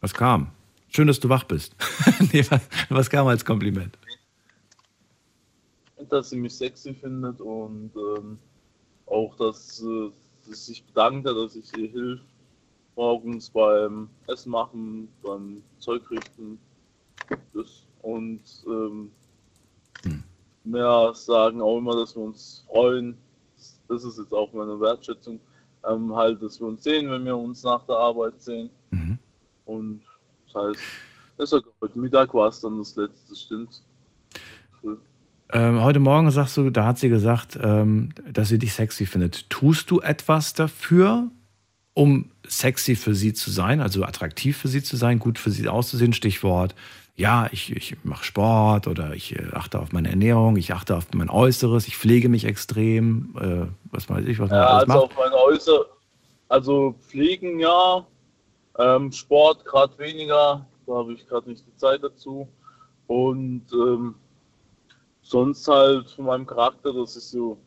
Was 0.04 0.12
kam? 0.12 0.48
Schön, 0.90 1.06
dass 1.06 1.18
du 1.18 1.30
wach 1.30 1.44
bist. 1.44 1.74
nee, 2.30 2.44
was, 2.50 2.60
was, 2.90 3.08
kam 3.08 3.26
als 3.26 3.42
Kompliment? 3.42 3.96
Dass 6.10 6.28
sie 6.28 6.36
mich 6.36 6.54
sexy 6.54 6.92
findet 6.92 7.40
und 7.40 7.90
ähm, 7.96 8.38
auch, 9.06 9.34
dass 9.36 9.80
äh, 9.80 10.10
sie 10.42 10.54
sich 10.54 10.84
bedankt 10.84 11.26
hat, 11.26 11.34
dass 11.34 11.56
ich 11.56 11.74
ihr 11.78 11.88
hilf 11.88 12.20
morgens 12.96 13.48
beim 13.48 14.10
Essen 14.26 14.50
machen, 14.50 15.08
beim 15.22 15.62
Zeug 15.78 16.02
richten. 16.10 16.58
Das. 17.54 17.86
Und 18.02 18.42
ähm, 18.66 19.10
hm. 20.02 20.22
mehr 20.64 21.12
sagen 21.14 21.62
auch 21.62 21.78
immer, 21.78 21.96
dass 21.96 22.14
wir 22.14 22.24
uns 22.24 22.62
freuen. 22.68 23.16
Das 23.88 24.04
ist 24.04 24.18
jetzt 24.18 24.34
auch 24.34 24.52
meine 24.52 24.78
Wertschätzung. 24.78 25.40
Ähm, 25.88 26.14
halt, 26.14 26.42
dass 26.42 26.60
wir 26.60 26.66
uns 26.66 26.84
sehen, 26.84 27.10
wenn 27.10 27.24
wir 27.24 27.38
uns 27.38 27.62
nach 27.62 27.86
der 27.86 27.96
Arbeit 27.96 28.42
sehen. 28.42 28.68
Mhm. 28.90 29.18
Und 29.64 30.02
das 30.46 30.62
heißt, 30.62 30.80
das 31.38 31.52
ist 31.52 31.64
heute 31.80 31.98
Mittag 31.98 32.32
war 32.34 32.48
es 32.48 32.60
dann 32.60 32.78
das 32.78 32.94
letzte, 32.96 33.34
stimmt. 33.34 33.82
Ähm, 35.52 35.82
heute 35.82 36.00
Morgen 36.00 36.30
sagst 36.30 36.56
du, 36.56 36.70
da 36.70 36.86
hat 36.86 36.98
sie 36.98 37.08
gesagt, 37.08 37.58
ähm, 37.62 38.10
dass 38.30 38.48
sie 38.48 38.58
dich 38.58 38.72
sexy 38.72 39.06
findet. 39.06 39.48
Tust 39.50 39.90
du 39.90 40.00
etwas 40.00 40.52
dafür, 40.52 41.30
um 41.92 42.30
sexy 42.46 42.96
für 42.96 43.14
sie 43.14 43.32
zu 43.32 43.50
sein, 43.50 43.80
also 43.80 44.04
attraktiv 44.04 44.56
für 44.56 44.68
sie 44.68 44.82
zu 44.82 44.96
sein, 44.96 45.18
gut 45.18 45.38
für 45.38 45.50
sie 45.50 45.68
auszusehen? 45.68 46.12
Stichwort, 46.12 46.74
ja, 47.16 47.48
ich, 47.52 47.70
ich 47.70 47.96
mache 48.02 48.24
Sport 48.24 48.88
oder 48.88 49.14
ich 49.14 49.36
äh, 49.36 49.46
achte 49.52 49.78
auf 49.78 49.92
meine 49.92 50.10
Ernährung, 50.10 50.56
ich 50.56 50.72
achte 50.72 50.96
auf 50.96 51.06
mein 51.14 51.30
Äußeres, 51.30 51.86
ich 51.86 51.96
pflege 51.96 52.28
mich 52.28 52.44
extrem, 52.44 53.34
äh, 53.40 53.66
was 53.92 54.08
weiß 54.08 54.26
ich, 54.26 54.38
was 54.38 54.50
man 54.50 54.58
ja, 54.58 54.66
alles 54.66 54.90
also 54.90 55.06
macht. 55.06 55.12
Auf 55.12 55.16
mein 55.16 55.32
Äußeres, 55.32 55.86
also 56.48 56.94
pflegen 57.06 57.60
ja, 57.60 58.04
ähm, 58.78 59.12
Sport 59.12 59.64
gerade 59.64 59.96
weniger, 59.98 60.66
da 60.86 60.92
habe 60.92 61.12
ich 61.12 61.26
gerade 61.26 61.48
nicht 61.48 61.64
die 61.66 61.76
Zeit 61.76 62.02
dazu. 62.02 62.48
Und 63.06 63.64
ähm, 63.72 64.14
sonst 65.22 65.66
halt 65.68 66.10
von 66.10 66.26
meinem 66.26 66.46
Charakter, 66.46 66.92
dass 66.92 67.16
ich 67.16 67.24
so 67.24 67.58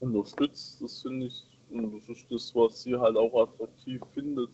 unterstützt, 0.00 0.80
das 0.80 1.02
finde 1.02 1.26
ich, 1.26 1.46
und 1.70 2.02
das 2.08 2.16
ist 2.16 2.26
das, 2.30 2.54
was 2.54 2.82
sie 2.82 2.96
halt 2.96 3.16
auch 3.16 3.48
attraktiv 3.48 4.00
findet. 4.14 4.50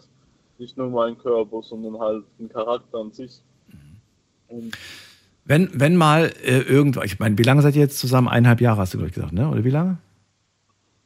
Nicht 0.59 0.77
nur 0.77 0.89
mein 0.89 1.17
Körper, 1.19 1.63
sondern 1.63 1.99
halt 2.01 2.25
den 2.39 2.49
Charakter 2.49 2.99
an 2.99 3.13
sich. 3.13 3.43
Und 4.49 4.77
wenn, 5.45 5.71
wenn 5.73 5.97
mal 5.97 6.33
äh, 6.43 6.61
irgendwann, 6.61 7.05
ich 7.05 7.19
meine, 7.19 7.39
wie 7.39 7.43
lange 7.43 7.63
seid 7.63 7.77
ihr 7.77 7.83
jetzt 7.83 7.99
zusammen? 7.99 8.29
Eineinhalb 8.29 8.61
Jahre 8.61 8.81
hast 8.81 8.95
du, 8.95 8.99
glaube 8.99 9.11
ich, 9.11 9.15
gesagt, 9.15 9.33
ne? 9.33 9.49
Oder 9.49 9.65
wie 9.65 9.71
lange? 9.71 9.99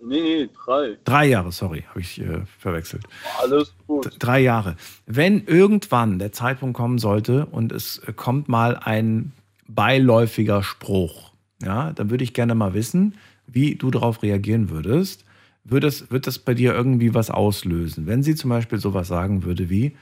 Nee, 0.02 0.20
nee, 0.20 0.48
drei. 0.64 0.96
Drei 1.04 1.26
Jahre, 1.26 1.52
sorry, 1.52 1.84
habe 1.88 2.00
ich 2.00 2.20
äh, 2.20 2.40
verwechselt. 2.58 3.04
Alles 3.42 3.74
gut. 3.86 4.16
Drei 4.18 4.40
Jahre. 4.40 4.76
Wenn 5.06 5.44
irgendwann 5.44 6.18
der 6.18 6.32
Zeitpunkt 6.32 6.76
kommen 6.76 6.98
sollte 6.98 7.46
und 7.46 7.72
es 7.72 8.00
kommt 8.16 8.48
mal 8.48 8.76
ein 8.76 9.32
beiläufiger 9.68 10.62
Spruch, 10.62 11.32
ja, 11.62 11.92
dann 11.92 12.10
würde 12.10 12.24
ich 12.24 12.32
gerne 12.32 12.54
mal 12.54 12.74
wissen, 12.74 13.14
wie 13.46 13.74
du 13.74 13.90
darauf 13.90 14.22
reagieren 14.22 14.70
würdest. 14.70 15.24
Wird 15.64 15.84
das, 15.84 16.10
wird 16.10 16.26
das 16.26 16.38
bei 16.38 16.54
dir 16.54 16.72
irgendwie 16.72 17.12
was 17.14 17.30
auslösen? 17.30 18.06
Wenn 18.06 18.22
sie 18.22 18.34
zum 18.34 18.48
Beispiel 18.50 18.78
sowas 18.78 19.08
sagen 19.08 19.44
würde 19.44 19.68
wie, 19.68 19.96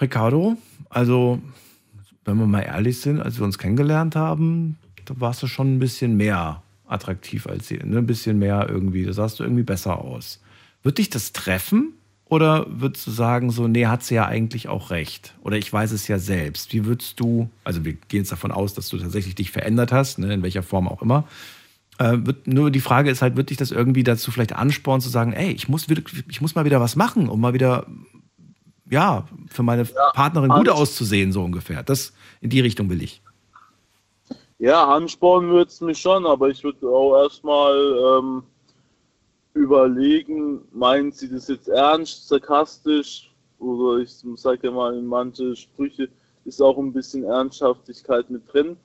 Ricardo, 0.00 0.56
also 0.90 1.40
wenn 2.24 2.36
wir 2.36 2.46
mal 2.46 2.60
ehrlich 2.60 3.00
sind, 3.00 3.20
als 3.20 3.38
wir 3.38 3.44
uns 3.44 3.58
kennengelernt 3.58 4.14
haben, 4.14 4.76
da 5.06 5.14
warst 5.18 5.42
du 5.42 5.46
schon 5.46 5.74
ein 5.74 5.78
bisschen 5.78 6.16
mehr 6.16 6.62
attraktiv 6.88 7.46
als 7.46 7.68
sie, 7.68 7.78
ne? 7.78 7.98
ein 7.98 8.06
bisschen 8.06 8.38
mehr 8.38 8.66
irgendwie, 8.68 9.04
da 9.04 9.12
sahst 9.12 9.38
du 9.38 9.44
irgendwie 9.44 9.62
besser 9.62 9.98
aus. 9.98 10.40
Wird 10.82 10.98
dich 10.98 11.10
das 11.10 11.32
treffen? 11.32 11.92
Oder 12.30 12.66
würdest 12.68 13.06
du 13.06 13.10
sagen, 13.10 13.50
so, 13.50 13.68
nee, 13.68 13.86
hat 13.86 14.02
sie 14.02 14.16
ja 14.16 14.26
eigentlich 14.26 14.68
auch 14.68 14.90
recht? 14.90 15.34
Oder 15.42 15.56
ich 15.56 15.72
weiß 15.72 15.92
es 15.92 16.08
ja 16.08 16.18
selbst. 16.18 16.74
Wie 16.74 16.84
würdest 16.84 17.18
du, 17.18 17.48
also 17.64 17.86
wir 17.86 17.94
gehen 17.94 18.20
jetzt 18.20 18.32
davon 18.32 18.52
aus, 18.52 18.74
dass 18.74 18.90
du 18.90 18.98
tatsächlich 18.98 19.34
dich 19.34 19.50
verändert 19.50 19.92
hast, 19.92 20.18
ne, 20.18 20.34
in 20.34 20.42
welcher 20.42 20.62
Form 20.62 20.88
auch 20.88 21.00
immer. 21.00 21.24
Äh, 21.96 22.18
wird, 22.20 22.46
nur 22.46 22.70
die 22.70 22.80
Frage 22.80 23.10
ist 23.10 23.22
halt, 23.22 23.36
wird 23.36 23.48
dich 23.48 23.56
das 23.56 23.70
irgendwie 23.70 24.04
dazu 24.04 24.30
vielleicht 24.30 24.54
anspornen, 24.54 25.00
zu 25.00 25.08
sagen, 25.08 25.32
ey, 25.32 25.50
ich 25.52 25.68
muss, 25.68 25.88
wieder, 25.88 26.02
ich 26.28 26.40
muss 26.42 26.54
mal 26.54 26.66
wieder 26.66 26.82
was 26.82 26.96
machen, 26.96 27.30
um 27.30 27.40
mal 27.40 27.54
wieder, 27.54 27.86
ja, 28.90 29.26
für 29.48 29.62
meine 29.62 29.82
ja, 29.84 30.10
Partnerin 30.12 30.50
gut 30.50 30.68
auszusehen, 30.68 31.32
so 31.32 31.42
ungefähr. 31.42 31.82
Das, 31.82 32.12
in 32.42 32.50
die 32.50 32.60
Richtung 32.60 32.90
will 32.90 33.02
ich. 33.02 33.22
Ja, 34.60 34.88
anspornen 34.88 35.50
würde 35.50 35.68
es 35.68 35.80
mich 35.80 35.98
schon, 35.98 36.26
aber 36.26 36.48
ich 36.48 36.64
würde 36.64 36.88
auch 36.88 37.22
erstmal 37.22 37.74
ähm, 38.18 38.42
überlegen, 39.54 40.66
meint 40.72 41.14
sie 41.14 41.30
das 41.30 41.46
jetzt 41.46 41.68
ernst, 41.68 42.26
sarkastisch 42.26 43.32
oder 43.60 43.98
ich 43.98 44.12
sage 44.34 44.66
ja 44.66 44.72
mal 44.72 44.96
in 44.96 45.06
manche 45.06 45.54
Sprüche 45.54 46.08
ist 46.44 46.60
auch 46.60 46.76
ein 46.76 46.92
bisschen 46.92 47.22
Ernsthaftigkeit 47.24 48.30
mit 48.30 48.52
drin, 48.52 48.76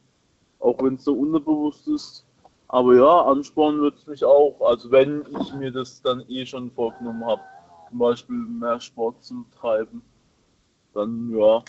auch 0.59 0.77
wenn 0.83 0.95
es 0.95 1.05
so 1.05 1.13
unterbewusst 1.13 1.87
ist. 1.87 2.25
Aber 2.67 2.95
ja, 2.95 3.21
anspornen 3.21 3.81
wird 3.81 3.97
es 3.97 4.05
mich 4.05 4.23
auch. 4.23 4.61
Also 4.61 4.91
wenn 4.91 5.23
ich 5.39 5.53
mir 5.55 5.71
das 5.71 6.01
dann 6.03 6.23
eh 6.29 6.45
schon 6.45 6.69
vorgenommen 6.71 7.25
habe, 7.25 7.41
zum 7.89 7.97
Beispiel 7.97 8.35
mehr 8.35 8.79
Sport 8.79 9.23
zu 9.23 9.43
treiben, 9.59 10.03
dann 10.93 11.31
ja, 11.35 11.63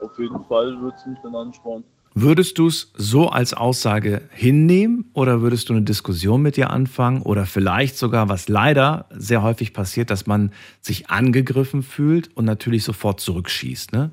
auf 0.00 0.18
jeden 0.18 0.44
Fall 0.44 0.80
wird 0.80 0.94
es 0.96 1.06
mich 1.06 1.18
dann 1.22 1.34
anspornen. 1.34 1.84
Würdest 2.20 2.58
du 2.58 2.66
es 2.66 2.90
so 2.96 3.28
als 3.28 3.54
Aussage 3.54 4.22
hinnehmen 4.32 5.08
oder 5.12 5.40
würdest 5.40 5.68
du 5.68 5.72
eine 5.72 5.82
Diskussion 5.82 6.42
mit 6.42 6.56
dir 6.56 6.70
anfangen 6.70 7.22
oder 7.22 7.46
vielleicht 7.46 7.96
sogar, 7.96 8.28
was 8.28 8.48
leider 8.48 9.06
sehr 9.10 9.44
häufig 9.44 9.72
passiert, 9.72 10.10
dass 10.10 10.26
man 10.26 10.50
sich 10.80 11.10
angegriffen 11.10 11.84
fühlt 11.84 12.36
und 12.36 12.44
natürlich 12.44 12.82
sofort 12.82 13.20
zurückschießt 13.20 13.92
ne? 13.92 14.10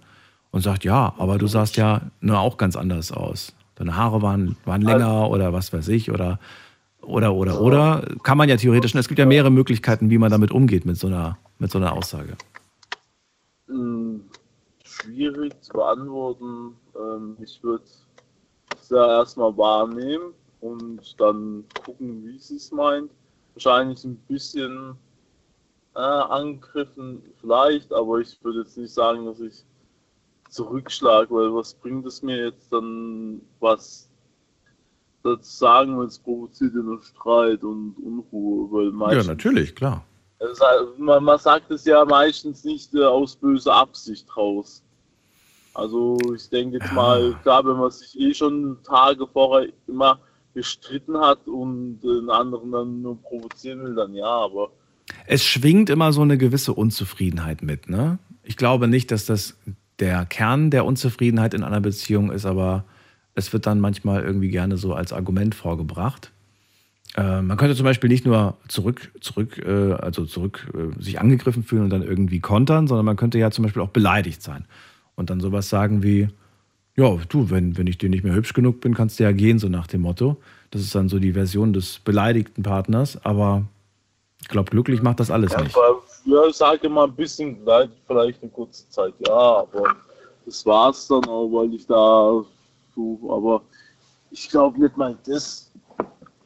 und 0.51 0.61
sagt, 0.61 0.83
ja, 0.83 1.15
aber 1.17 1.39
du 1.39 1.47
sahst 1.47 1.77
ja 1.77 2.01
nur 2.21 2.37
auch 2.37 2.57
ganz 2.57 2.75
anders 2.75 3.11
aus. 3.11 3.55
Deine 3.73 3.95
Haare 3.95 4.21
waren, 4.21 4.55
waren 4.65 4.83
länger 4.83 5.27
oder 5.31 5.51
was 5.51 5.73
weiß 5.73 5.87
ich 5.87 6.11
oder 6.11 6.39
oder 7.01 7.33
oder 7.33 7.59
oder 7.59 8.07
kann 8.21 8.37
man 8.37 8.49
ja 8.49 8.57
theoretisch, 8.57 8.93
es 8.93 9.07
gibt 9.07 9.17
ja 9.17 9.25
mehrere 9.25 9.49
Möglichkeiten, 9.49 10.11
wie 10.11 10.19
man 10.19 10.29
damit 10.29 10.51
umgeht 10.51 10.85
mit 10.85 10.97
so 10.97 11.07
einer, 11.07 11.39
mit 11.57 11.71
so 11.71 11.79
einer 11.79 11.93
Aussage. 11.93 12.37
Hm, 13.67 14.21
schwierig 14.83 15.53
zu 15.61 15.73
beantworten 15.73 16.75
ähm, 16.97 17.37
ich 17.41 17.61
würde 17.63 17.83
es 17.83 18.89
ja 18.89 19.19
erstmal 19.19 19.55
wahrnehmen 19.57 20.33
und 20.61 21.19
dann 21.19 21.65
gucken, 21.83 22.25
wie 22.25 22.39
sie 22.39 22.57
es 22.57 22.71
meint. 22.71 23.11
Wahrscheinlich 23.53 24.03
ein 24.03 24.17
bisschen 24.27 24.95
äh, 25.95 25.99
angriffen 25.99 27.21
vielleicht, 27.39 27.93
aber 27.93 28.19
ich 28.19 28.37
würde 28.43 28.59
jetzt 28.59 28.77
nicht 28.77 28.93
sagen, 28.93 29.25
dass 29.25 29.39
ich 29.39 29.63
zurückschlage, 30.49 31.33
weil 31.33 31.53
was 31.53 31.73
bringt 31.73 32.05
es 32.05 32.21
mir 32.21 32.45
jetzt 32.45 32.71
dann, 32.71 33.41
was 33.59 34.09
dazu 35.23 35.49
sagen, 35.49 35.99
wenn 35.99 36.07
es 36.07 36.19
provoziert 36.19 36.73
ja 36.75 36.81
nur 36.81 37.01
Streit 37.01 37.63
und 37.63 37.95
Unruhe. 37.97 38.71
Weil 38.71 38.91
meistens, 38.91 39.25
ja, 39.25 39.31
natürlich, 39.31 39.75
klar. 39.75 40.05
Man, 40.97 41.23
man, 41.23 41.39
sagt 41.39 41.71
es 41.71 41.85
ja 41.85 42.05
meistens 42.05 42.63
nicht 42.63 42.93
äh, 42.93 43.03
aus 43.03 43.35
böser 43.35 43.73
Absicht 43.73 44.35
raus. 44.37 44.83
Also 45.75 46.17
ich 46.33 46.49
denke 46.49 46.77
jetzt 46.77 46.93
mal, 46.93 47.35
klar, 47.43 47.65
wenn 47.65 47.75
man 47.75 47.91
sich 47.91 48.17
eh 48.17 48.33
schon 48.33 48.77
Tage 48.83 49.27
vorher 49.27 49.69
immer 49.87 50.19
gestritten 50.53 51.17
hat 51.19 51.47
und 51.47 51.99
den 51.99 52.29
anderen 52.29 52.71
dann 52.71 53.01
nur 53.01 53.21
provozieren 53.21 53.83
will, 53.83 53.93
dann 53.93 54.15
ja, 54.15 54.25
aber. 54.25 54.69
Es 55.27 55.43
schwingt 55.43 55.89
immer 55.89 56.13
so 56.13 56.21
eine 56.21 56.37
gewisse 56.37 56.73
Unzufriedenheit 56.73 57.61
mit, 57.61 57.89
ne? 57.89 58.19
Ich 58.43 58.55
glaube 58.55 58.87
nicht, 58.87 59.11
dass 59.11 59.25
das 59.25 59.57
der 59.99 60.25
Kern 60.25 60.71
der 60.71 60.85
Unzufriedenheit 60.85 61.53
in 61.53 61.63
einer 61.63 61.81
Beziehung 61.81 62.31
ist 62.31 62.45
aber, 62.45 62.85
es 63.33 63.51
wird 63.51 63.65
dann 63.65 63.81
manchmal 63.81 64.23
irgendwie 64.23 64.49
gerne 64.49 64.77
so 64.77 64.93
als 64.93 65.11
Argument 65.11 65.55
vorgebracht. 65.55 66.31
Äh, 67.17 67.41
man 67.41 67.57
könnte 67.57 67.75
zum 67.75 67.83
Beispiel 67.83 68.09
nicht 68.09 68.25
nur 68.25 68.55
zurück, 68.69 69.11
zurück, 69.19 69.57
äh, 69.57 69.93
also 69.93 70.25
zurück 70.25 70.71
äh, 70.73 71.01
sich 71.01 71.19
angegriffen 71.19 71.63
fühlen 71.63 71.83
und 71.83 71.89
dann 71.89 72.01
irgendwie 72.01 72.39
kontern, 72.39 72.87
sondern 72.87 73.05
man 73.05 73.17
könnte 73.17 73.39
ja 73.39 73.51
zum 73.51 73.63
Beispiel 73.63 73.81
auch 73.81 73.89
beleidigt 73.89 74.41
sein 74.41 74.65
und 75.15 75.29
dann 75.29 75.39
sowas 75.39 75.69
sagen 75.69 76.03
wie, 76.03 76.27
ja, 76.95 77.17
du, 77.29 77.49
wenn, 77.49 77.77
wenn 77.77 77.87
ich 77.87 77.97
dir 77.97 78.09
nicht 78.09 78.23
mehr 78.23 78.33
hübsch 78.33 78.53
genug 78.53 78.79
bin, 78.81 78.93
kannst 78.93 79.19
du 79.19 79.23
ja 79.23 79.31
gehen, 79.31 79.59
so 79.59 79.67
nach 79.67 79.87
dem 79.87 80.01
Motto. 80.01 80.37
Das 80.71 80.81
ist 80.81 80.95
dann 80.95 81.09
so 81.09 81.19
die 81.19 81.33
Version 81.33 81.73
des 81.73 81.99
beleidigten 81.99 82.63
Partners, 82.63 83.23
aber 83.25 83.63
ich 84.41 84.47
glaube, 84.47 84.71
glücklich 84.71 85.01
macht 85.01 85.19
das 85.19 85.31
alles 85.31 85.51
Ja, 85.53 85.61
nicht. 85.61 85.75
aber, 85.75 86.01
ja, 86.25 86.45
ich 86.47 86.55
sage 86.55 86.87
mal 86.89 87.05
ein 87.05 87.15
bisschen 87.15 87.57
vielleicht 88.07 88.41
eine 88.41 88.51
kurze 88.51 88.89
Zeit, 88.89 89.13
ja, 89.27 89.33
aber 89.33 89.95
das 90.45 90.65
war's 90.65 91.07
dann 91.07 91.25
auch, 91.25 91.47
weil 91.49 91.73
ich 91.73 91.85
da 91.87 92.43
so, 92.95 93.19
aber 93.29 93.61
ich 94.31 94.49
glaube 94.49 94.79
nicht 94.79 94.95
mal 94.95 95.17
das. 95.25 95.71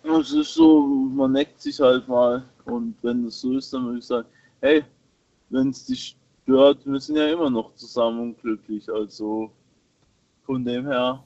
Es 0.04 0.32
ist 0.32 0.54
so, 0.54 0.86
man 1.14 1.34
neckt 1.34 1.62
sich 1.62 1.80
halt 1.80 2.08
mal 2.08 2.44
und 2.66 2.96
wenn 3.02 3.26
das 3.26 3.42
so 3.42 3.58
ist, 3.58 3.72
dann 3.74 3.86
würde 3.86 4.00
ich 4.00 4.06
sagen, 4.06 4.28
hey, 4.62 4.84
wenn 5.50 5.70
es 5.70 5.86
dich 5.86 6.16
stört, 6.50 6.86
wir 6.86 7.00
sind 7.00 7.18
ja 7.18 7.28
immer 7.28 7.50
noch 7.50 7.76
zusammen 7.76 8.20
und 8.20 8.42
glücklich, 8.42 8.90
also 8.92 9.52
von 10.44 10.66
dem 10.66 10.88
her. 10.88 11.24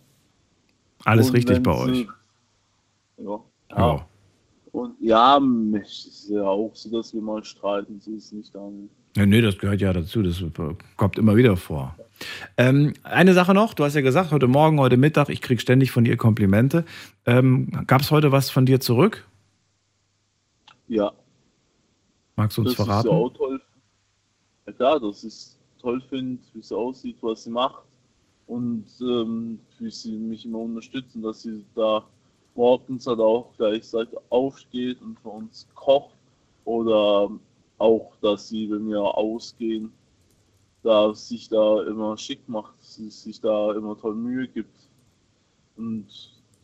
Alles 1.06 1.30
Und 1.30 1.36
richtig 1.36 1.64
bei 1.64 1.72
wenn's, 1.72 2.00
euch. 2.00 2.08
Ja. 3.18 3.40
Ja. 3.78 4.08
Und 4.72 4.96
ja, 5.00 5.40
es 5.82 6.06
ist 6.06 6.30
ja 6.30 6.44
auch 6.44 6.72
so, 6.74 6.90
dass 6.90 7.14
wir 7.14 7.22
mal 7.22 7.44
streiten, 7.44 8.00
so 8.00 8.12
ist 8.12 8.26
es 8.26 8.32
nicht 8.32 8.56
dann. 8.56 8.90
Ja, 9.16 9.26
nee, 9.26 9.42
das 9.42 9.58
gehört 9.58 9.82
ja 9.82 9.94
dazu. 9.94 10.24
Das 10.24 10.44
kommt 10.98 11.18
immer 11.18 11.36
wieder 11.36 11.56
vor. 11.56 11.96
Ähm, 12.58 12.94
eine 13.04 13.34
Sache 13.34 13.54
noch, 13.54 13.74
du 13.76 13.84
hast 13.84 13.94
ja 13.94 14.02
gesagt, 14.02 14.32
heute 14.32 14.48
Morgen, 14.48 14.80
heute 14.80 14.98
Mittag, 14.98 15.30
ich 15.30 15.42
kriege 15.42 15.62
ständig 15.62 15.92
von 15.92 16.04
dir 16.04 16.18
Komplimente. 16.18 16.86
Ähm, 17.26 17.70
Gab 17.86 18.02
es 18.02 18.12
heute 18.12 18.32
was 18.32 18.50
von 18.50 18.66
dir 18.66 18.80
zurück? 18.80 19.28
Ja. 20.88 21.12
Magst 22.36 22.58
du 22.58 22.62
uns 22.62 22.76
das 22.76 22.86
verraten? 22.86 23.08
ist 23.08 23.14
ja. 24.66 24.72
Ja 24.72 24.74
klar, 24.74 25.00
dass 25.00 25.24
ich 25.24 25.34
es 25.34 25.60
toll 25.80 26.02
finde, 26.02 26.42
wie 26.54 26.62
sie 26.62 26.76
aussieht, 26.76 27.18
was 27.22 27.44
sie 27.44 27.50
macht 27.50 27.84
und 28.48 28.86
ähm, 29.02 29.60
wie 29.80 29.92
sie 29.92 30.18
mich 30.18 30.46
immer 30.46 30.60
unterstützen, 30.60 31.22
dass 31.22 31.44
sie 31.44 31.66
da 31.76 32.06
morgens 32.56 33.08
halt 33.08 33.20
auch 33.20 33.56
gleich 33.58 33.86
sagt, 33.86 34.16
aufsteht 34.30 35.02
und 35.02 35.20
für 35.20 35.30
uns 35.30 35.68
kocht 35.76 36.16
oder 36.66 37.30
auch, 37.78 38.16
dass 38.22 38.50
sie, 38.50 38.70
wenn 38.70 38.88
wir 38.90 39.02
ausgehen, 39.02 39.92
da 40.84 41.14
sich 41.14 41.50
da 41.50 41.84
immer 41.84 42.18
schick 42.18 42.48
macht, 42.48 42.76
sie 42.82 43.10
sich 43.10 43.40
da 43.42 43.74
immer 43.74 43.98
toll 43.98 44.16
Mühe 44.16 44.48
gibt. 44.48 44.76
Und 45.76 46.08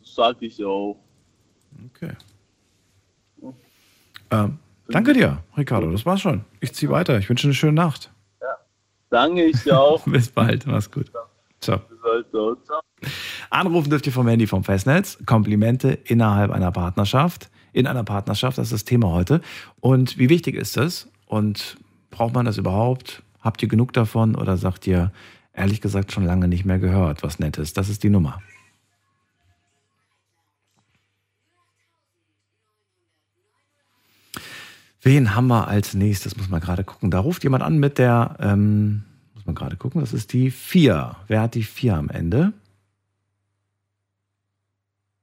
das 0.00 0.14
sage 0.14 0.46
ich 0.46 0.58
ja 0.58 0.66
auch. 0.66 0.98
Okay. 1.86 2.14
Ähm, 4.30 4.58
danke 4.90 5.12
dir, 5.12 5.38
Ricardo. 5.56 5.90
Das 5.90 6.06
war's 6.06 6.20
schon. 6.20 6.44
Ich 6.60 6.72
ziehe 6.74 6.90
weiter. 6.90 7.18
Ich 7.18 7.28
wünsche 7.28 7.46
eine 7.46 7.54
schöne 7.54 7.72
Nacht. 7.72 8.10
Danke, 9.10 9.44
ich 9.44 9.62
dir 9.64 9.78
auch. 9.78 10.04
Bis 10.06 10.28
bald. 10.28 10.66
Mach's 10.66 10.90
gut. 10.90 11.10
Ciao. 11.60 11.80
ciao. 12.30 12.82
Anrufen 13.50 13.90
dürft 13.90 14.06
ihr 14.06 14.12
vom 14.12 14.28
Handy 14.28 14.46
vom 14.46 14.64
Festnetz. 14.64 15.18
Komplimente 15.26 15.98
innerhalb 16.04 16.50
einer 16.52 16.70
Partnerschaft. 16.70 17.50
In 17.72 17.86
einer 17.86 18.04
Partnerschaft, 18.04 18.58
das 18.58 18.68
ist 18.68 18.72
das 18.72 18.84
Thema 18.84 19.12
heute. 19.12 19.40
Und 19.80 20.18
wie 20.18 20.28
wichtig 20.28 20.54
ist 20.54 20.76
das? 20.76 21.08
Und 21.26 21.76
braucht 22.10 22.34
man 22.34 22.46
das 22.46 22.56
überhaupt? 22.58 23.22
Habt 23.40 23.62
ihr 23.62 23.68
genug 23.68 23.92
davon? 23.92 24.34
Oder 24.36 24.56
sagt 24.56 24.86
ihr, 24.86 25.12
ehrlich 25.52 25.80
gesagt, 25.80 26.12
schon 26.12 26.24
lange 26.24 26.48
nicht 26.48 26.64
mehr 26.64 26.78
gehört, 26.78 27.22
was 27.22 27.38
Nettes? 27.38 27.72
Das 27.72 27.88
ist 27.88 28.02
die 28.02 28.10
Nummer. 28.10 28.40
Wen 35.02 35.34
haben 35.34 35.46
wir 35.46 35.68
als 35.68 35.94
nächstes? 35.94 36.36
Muss 36.36 36.50
man 36.50 36.60
gerade 36.60 36.84
gucken. 36.84 37.10
Da 37.10 37.20
ruft 37.20 37.42
jemand 37.42 37.62
an 37.62 37.78
mit 37.78 37.98
der, 37.98 38.36
ähm, 38.38 39.04
muss 39.34 39.46
man 39.46 39.54
gerade 39.54 39.76
gucken, 39.76 40.00
das 40.00 40.12
ist 40.12 40.32
die 40.32 40.50
4. 40.50 41.16
Wer 41.26 41.40
hat 41.40 41.54
die 41.54 41.62
4 41.62 41.96
am 41.96 42.10
Ende? 42.10 42.52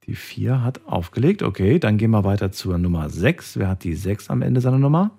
Die 0.04 0.16
4 0.16 0.64
hat 0.64 0.86
aufgelegt. 0.86 1.42
Okay, 1.42 1.78
dann 1.78 1.98
gehen 1.98 2.10
wir 2.10 2.24
weiter 2.24 2.50
zur 2.50 2.78
Nummer 2.78 3.08
6. 3.08 3.56
Wer 3.58 3.68
hat 3.68 3.84
die 3.84 3.94
6 3.94 4.30
am 4.30 4.42
Ende 4.42 4.60
seiner 4.60 4.78
Nummer? 4.78 5.12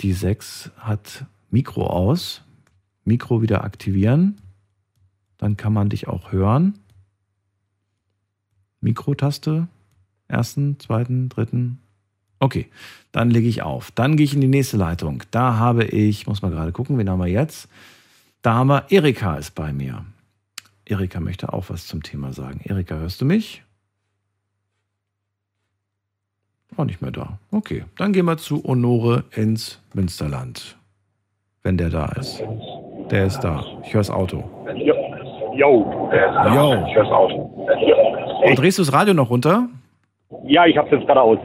Die 0.00 0.12
6 0.12 0.70
hat 0.76 1.26
Mikro 1.50 1.86
aus. 1.86 2.42
Mikro 3.04 3.42
wieder 3.42 3.64
aktivieren. 3.64 4.40
Dann 5.38 5.56
kann 5.56 5.72
man 5.72 5.88
dich 5.88 6.06
auch 6.06 6.30
hören. 6.30 6.78
Mikrotaste. 8.80 9.66
Ersten, 10.28 10.78
zweiten, 10.78 11.28
dritten. 11.28 11.78
Okay, 12.42 12.66
dann 13.12 13.30
lege 13.30 13.46
ich 13.46 13.62
auf. 13.62 13.92
Dann 13.92 14.16
gehe 14.16 14.24
ich 14.24 14.34
in 14.34 14.40
die 14.40 14.48
nächste 14.48 14.76
Leitung. 14.76 15.22
Da 15.30 15.58
habe 15.58 15.84
ich, 15.84 16.26
muss 16.26 16.42
mal 16.42 16.50
gerade 16.50 16.72
gucken, 16.72 16.98
wen 16.98 17.08
haben 17.08 17.20
wir 17.20 17.28
jetzt? 17.28 17.68
Da 18.42 18.54
haben 18.54 18.66
wir 18.66 18.86
Erika 18.90 19.36
ist 19.36 19.52
bei 19.54 19.72
mir. 19.72 20.04
Erika 20.84 21.20
möchte 21.20 21.52
auch 21.52 21.66
was 21.68 21.86
zum 21.86 22.02
Thema 22.02 22.32
sagen. 22.32 22.60
Erika, 22.64 22.96
hörst 22.96 23.20
du 23.20 23.26
mich? 23.26 23.62
Auch 26.76 26.84
nicht 26.84 27.00
mehr 27.00 27.12
da. 27.12 27.38
Okay, 27.52 27.84
dann 27.96 28.12
gehen 28.12 28.24
wir 28.24 28.38
zu 28.38 28.64
Honore 28.64 29.22
ins 29.36 29.80
Münsterland. 29.94 30.76
Wenn 31.62 31.76
der 31.76 31.90
da 31.90 32.06
ist. 32.06 32.42
Der 33.12 33.26
ist 33.26 33.38
da. 33.38 33.64
Ich 33.84 33.94
höre 33.94 34.00
das 34.00 34.10
Auto. 34.10 34.42
Jo. 34.74 34.96
Jo. 35.54 36.10
Jo. 36.10 36.86
Ich 36.88 36.96
hör's 36.96 37.08
auf. 37.08 37.30
Und 37.30 38.58
drehst 38.58 38.78
du 38.78 38.82
das 38.82 38.92
Radio 38.92 39.14
noch 39.14 39.30
runter? 39.30 39.68
Ja, 40.44 40.66
ich 40.66 40.76
hab's 40.76 40.90
jetzt 40.90 41.06
gerade 41.06 41.20
aus. 41.22 41.38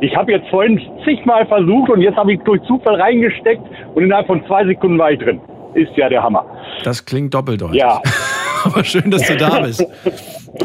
Ich 0.00 0.16
habe 0.16 0.32
jetzt 0.32 0.48
vorhin 0.48 0.80
zigmal 1.04 1.46
versucht 1.46 1.90
und 1.90 2.00
jetzt 2.00 2.16
habe 2.16 2.32
ich 2.32 2.40
durch 2.40 2.62
Zufall 2.62 3.00
reingesteckt 3.00 3.62
und 3.94 4.04
innerhalb 4.04 4.26
von 4.26 4.44
zwei 4.46 4.64
Sekunden 4.64 4.98
war 4.98 5.12
ich 5.12 5.18
drin. 5.18 5.40
Ist 5.74 5.94
ja 5.96 6.08
der 6.08 6.22
Hammer. 6.22 6.44
Das 6.84 7.04
klingt 7.04 7.34
doppeldeutig. 7.34 7.80
Ja. 7.80 8.00
Aber 8.64 8.82
schön, 8.84 9.10
dass 9.10 9.26
du 9.26 9.36
da 9.36 9.60
bist. 9.60 9.86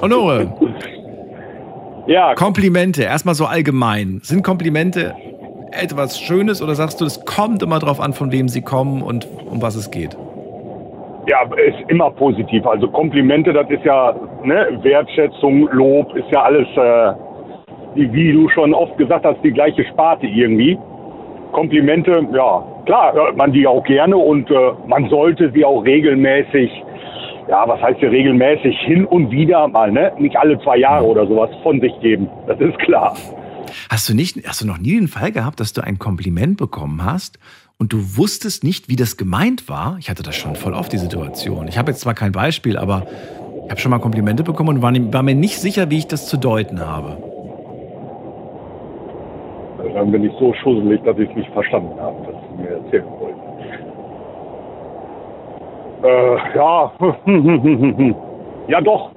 Honore. 0.01 0.53
Ja. 2.07 2.33
Komplimente, 2.35 3.03
erstmal 3.03 3.35
so 3.35 3.45
allgemein. 3.45 4.19
Sind 4.23 4.43
Komplimente 4.43 5.15
etwas 5.71 6.19
Schönes 6.19 6.61
oder 6.61 6.75
sagst 6.75 7.01
du, 7.01 7.05
es 7.05 7.23
kommt 7.25 7.61
immer 7.61 7.79
drauf 7.79 7.99
an, 7.99 8.13
von 8.13 8.31
wem 8.31 8.47
sie 8.47 8.61
kommen 8.61 9.01
und 9.01 9.27
um 9.49 9.61
was 9.61 9.75
es 9.75 9.91
geht? 9.91 10.17
Ja, 11.27 11.41
ist 11.55 11.89
immer 11.89 12.11
positiv. 12.11 12.65
Also 12.65 12.87
Komplimente, 12.87 13.51
das 13.51 13.69
ist 13.69 13.83
ja 13.83 14.15
ne, 14.43 14.79
Wertschätzung, 14.81 15.67
Lob, 15.71 16.15
ist 16.15 16.29
ja 16.31 16.43
alles, 16.43 16.67
äh, 16.77 17.13
die, 17.95 18.11
wie 18.13 18.33
du 18.33 18.49
schon 18.49 18.73
oft 18.73 18.97
gesagt 18.97 19.25
hast, 19.25 19.43
die 19.43 19.51
gleiche 19.51 19.85
Sparte 19.85 20.27
irgendwie. 20.27 20.77
Komplimente, 21.51 22.27
ja, 22.33 22.63
klar, 22.85 23.13
hört 23.13 23.37
man 23.37 23.53
die 23.53 23.65
auch 23.65 23.83
gerne 23.83 24.17
und 24.17 24.49
äh, 24.51 24.71
man 24.87 25.09
sollte 25.09 25.51
sie 25.51 25.63
auch 25.63 25.81
regelmäßig, 25.85 26.69
ja, 27.47 27.67
was 27.67 27.81
heißt 27.81 27.99
hier 27.99 28.11
regelmäßig, 28.11 28.77
hin 28.79 29.05
und 29.05 29.31
wieder 29.31 29.67
mal, 29.67 29.91
ne? 29.91 30.11
Nicht 30.17 30.35
alle 30.35 30.59
zwei 30.59 30.77
Jahre 30.77 31.05
oder 31.05 31.25
sowas 31.27 31.49
von 31.63 31.79
sich 31.79 31.93
geben. 32.01 32.27
Das 32.47 32.59
ist 32.59 32.77
klar. 32.79 33.15
Hast 33.89 34.09
du 34.09 34.15
nicht, 34.15 34.47
hast 34.47 34.61
du 34.61 34.67
noch 34.67 34.77
nie 34.77 34.95
den 34.95 35.07
Fall 35.07 35.31
gehabt, 35.31 35.59
dass 35.59 35.73
du 35.73 35.81
ein 35.81 35.97
Kompliment 35.99 36.57
bekommen 36.57 37.05
hast 37.05 37.39
und 37.77 37.93
du 37.93 38.17
wusstest 38.17 38.63
nicht, 38.63 38.89
wie 38.89 38.95
das 38.95 39.15
gemeint 39.15 39.69
war? 39.69 39.97
Ich 39.99 40.09
hatte 40.09 40.23
das 40.23 40.35
schon 40.35 40.55
voll 40.55 40.73
oft 40.73 40.91
die 40.91 40.97
Situation. 40.97 41.67
Ich 41.67 41.77
habe 41.77 41.91
jetzt 41.91 42.01
zwar 42.01 42.13
kein 42.13 42.31
Beispiel, 42.31 42.77
aber 42.77 43.05
ich 43.65 43.71
habe 43.71 43.79
schon 43.79 43.91
mal 43.91 43.99
Komplimente 43.99 44.43
bekommen 44.43 44.77
und 44.77 44.81
war, 44.81 44.93
war 45.13 45.23
mir 45.23 45.35
nicht 45.35 45.59
sicher, 45.59 45.89
wie 45.89 45.99
ich 45.99 46.07
das 46.07 46.27
zu 46.27 46.37
deuten 46.37 46.79
habe. 46.81 47.34
Dann 49.93 50.11
bin 50.11 50.23
ich 50.23 50.33
so 50.39 50.53
schusselig, 50.53 51.01
dass 51.03 51.17
ich 51.17 51.29
es 51.29 51.35
nicht 51.35 51.51
verstanden 51.53 51.99
habe, 51.99 52.15
was 52.25 52.35
Sie 52.49 52.61
mir 52.63 52.69
erzählen 52.69 53.05
wollten. 53.19 53.39
Äh, 56.03 56.35
ja, 56.55 56.91
ja 58.67 58.81
doch. 58.81 59.11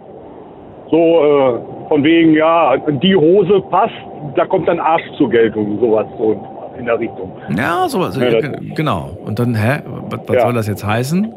So 0.91 0.97
äh, 0.97 1.89
von 1.89 2.03
wegen, 2.05 2.33
ja, 2.35 2.77
die 3.03 3.15
Hose 3.15 3.61
passt, 3.71 3.93
da 4.37 4.47
kommt 4.47 4.69
dann 4.69 4.79
Arsch 4.81 5.03
zur 5.17 5.29
Geltung, 5.29 5.79
sowas 5.81 6.07
so 6.17 6.37
in 6.79 6.87
der 6.87 6.99
Richtung. 6.99 7.33
Ja, 7.57 7.85
so, 7.89 8.03
so 8.11 8.21
Ja, 8.21 8.41
ge- 8.41 8.73
genau. 8.75 9.11
Und 9.27 9.39
dann, 9.39 9.55
hä, 9.55 9.81
was, 10.11 10.21
was 10.29 10.37
Ja. 10.37 10.43
soll 10.43 10.55
das 10.55 10.67
jetzt 10.69 10.87
heißen? 10.87 11.35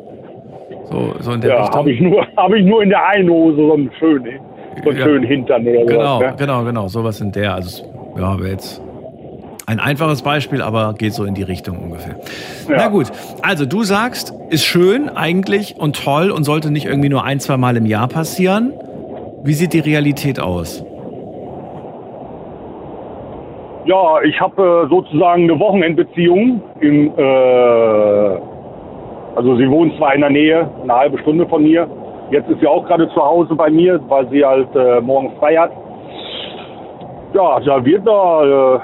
So, 0.85 1.13
so 1.19 1.31
in 1.33 1.41
der 1.41 1.49
Ja, 1.51 1.59
Richtung. 1.61 1.79
habe 1.79 1.91
ich, 1.91 1.99
nur- 2.01 2.25
hab 2.37 2.53
ich 2.53 2.65
nur 2.65 2.83
in 2.83 2.89
der 2.89 3.05
einen 3.07 3.29
Hose 3.29 3.57
so 3.57 3.73
einen 3.73 3.91
schönen, 3.99 4.39
so 4.83 4.89
einen 4.89 4.99
Ja. 4.99 5.03
schönen 5.05 5.23
Hintern 5.25 5.67
oder 5.67 5.85
Genau, 5.85 6.19
sowas. 6.19 6.31
Ne? 6.31 6.35
genau, 6.37 6.63
genau. 6.63 6.87
Sowas 6.87 7.19
in 7.21 7.31
der. 7.31 7.55
Also, 7.55 7.83
ja, 8.17 8.39
wäre 8.39 8.51
jetzt 8.51 8.81
ein 9.71 9.79
einfaches 9.79 10.21
Beispiel, 10.21 10.61
aber 10.61 10.93
geht 10.97 11.13
so 11.13 11.23
in 11.23 11.33
die 11.33 11.43
Richtung 11.43 11.79
ungefähr. 11.79 12.15
Na 12.67 12.89
gut, 12.89 13.07
also 13.41 13.65
du 13.65 13.83
sagst, 13.83 14.33
ist 14.49 14.65
schön 14.65 15.07
eigentlich 15.07 15.75
und 15.79 16.03
toll 16.03 16.29
und 16.29 16.43
sollte 16.43 16.71
nicht 16.71 16.85
irgendwie 16.85 17.07
nur 17.07 17.23
ein, 17.23 17.39
zwei 17.39 17.55
Mal 17.55 17.77
im 17.77 17.85
Jahr 17.85 18.09
passieren. 18.09 18.73
Wie 19.43 19.53
sieht 19.53 19.71
die 19.73 19.79
Realität 19.79 20.41
aus? 20.41 20.83
Ja, 23.85 24.21
ich 24.23 24.39
habe 24.39 24.85
äh, 24.85 24.89
sozusagen 24.89 25.43
eine 25.43 25.57
Wochenendbeziehung 25.59 26.61
im, 26.81 27.07
äh, 27.17 28.37
Also 29.35 29.55
sie 29.55 29.69
wohnt 29.69 29.95
zwar 29.97 30.13
in 30.13 30.21
der 30.21 30.29
Nähe, 30.29 30.69
eine 30.83 30.93
halbe 30.93 31.17
Stunde 31.19 31.47
von 31.47 31.63
mir. 31.63 31.87
Jetzt 32.29 32.49
ist 32.49 32.59
sie 32.59 32.67
auch 32.67 32.85
gerade 32.85 33.09
zu 33.09 33.21
Hause 33.21 33.55
bei 33.55 33.69
mir, 33.69 33.99
weil 34.09 34.27
sie 34.29 34.43
halt 34.45 34.67
äh, 34.75 34.99
morgen 35.01 35.31
frei 35.39 35.55
hat. 35.55 35.71
Ja, 37.33 37.59
da 37.61 37.83
wird 37.85 38.05
da 38.05 38.75
äh, 38.75 38.79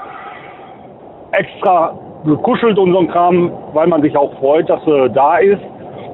extra 1.32 1.94
gekuschelt 2.24 2.78
und 2.78 2.92
so 2.92 2.98
ein 3.00 3.08
Kram, 3.08 3.50
weil 3.72 3.86
man 3.86 4.02
sich 4.02 4.16
auch 4.16 4.32
freut, 4.38 4.68
dass 4.68 4.82
sie 4.84 5.10
da 5.10 5.38
ist. 5.38 5.62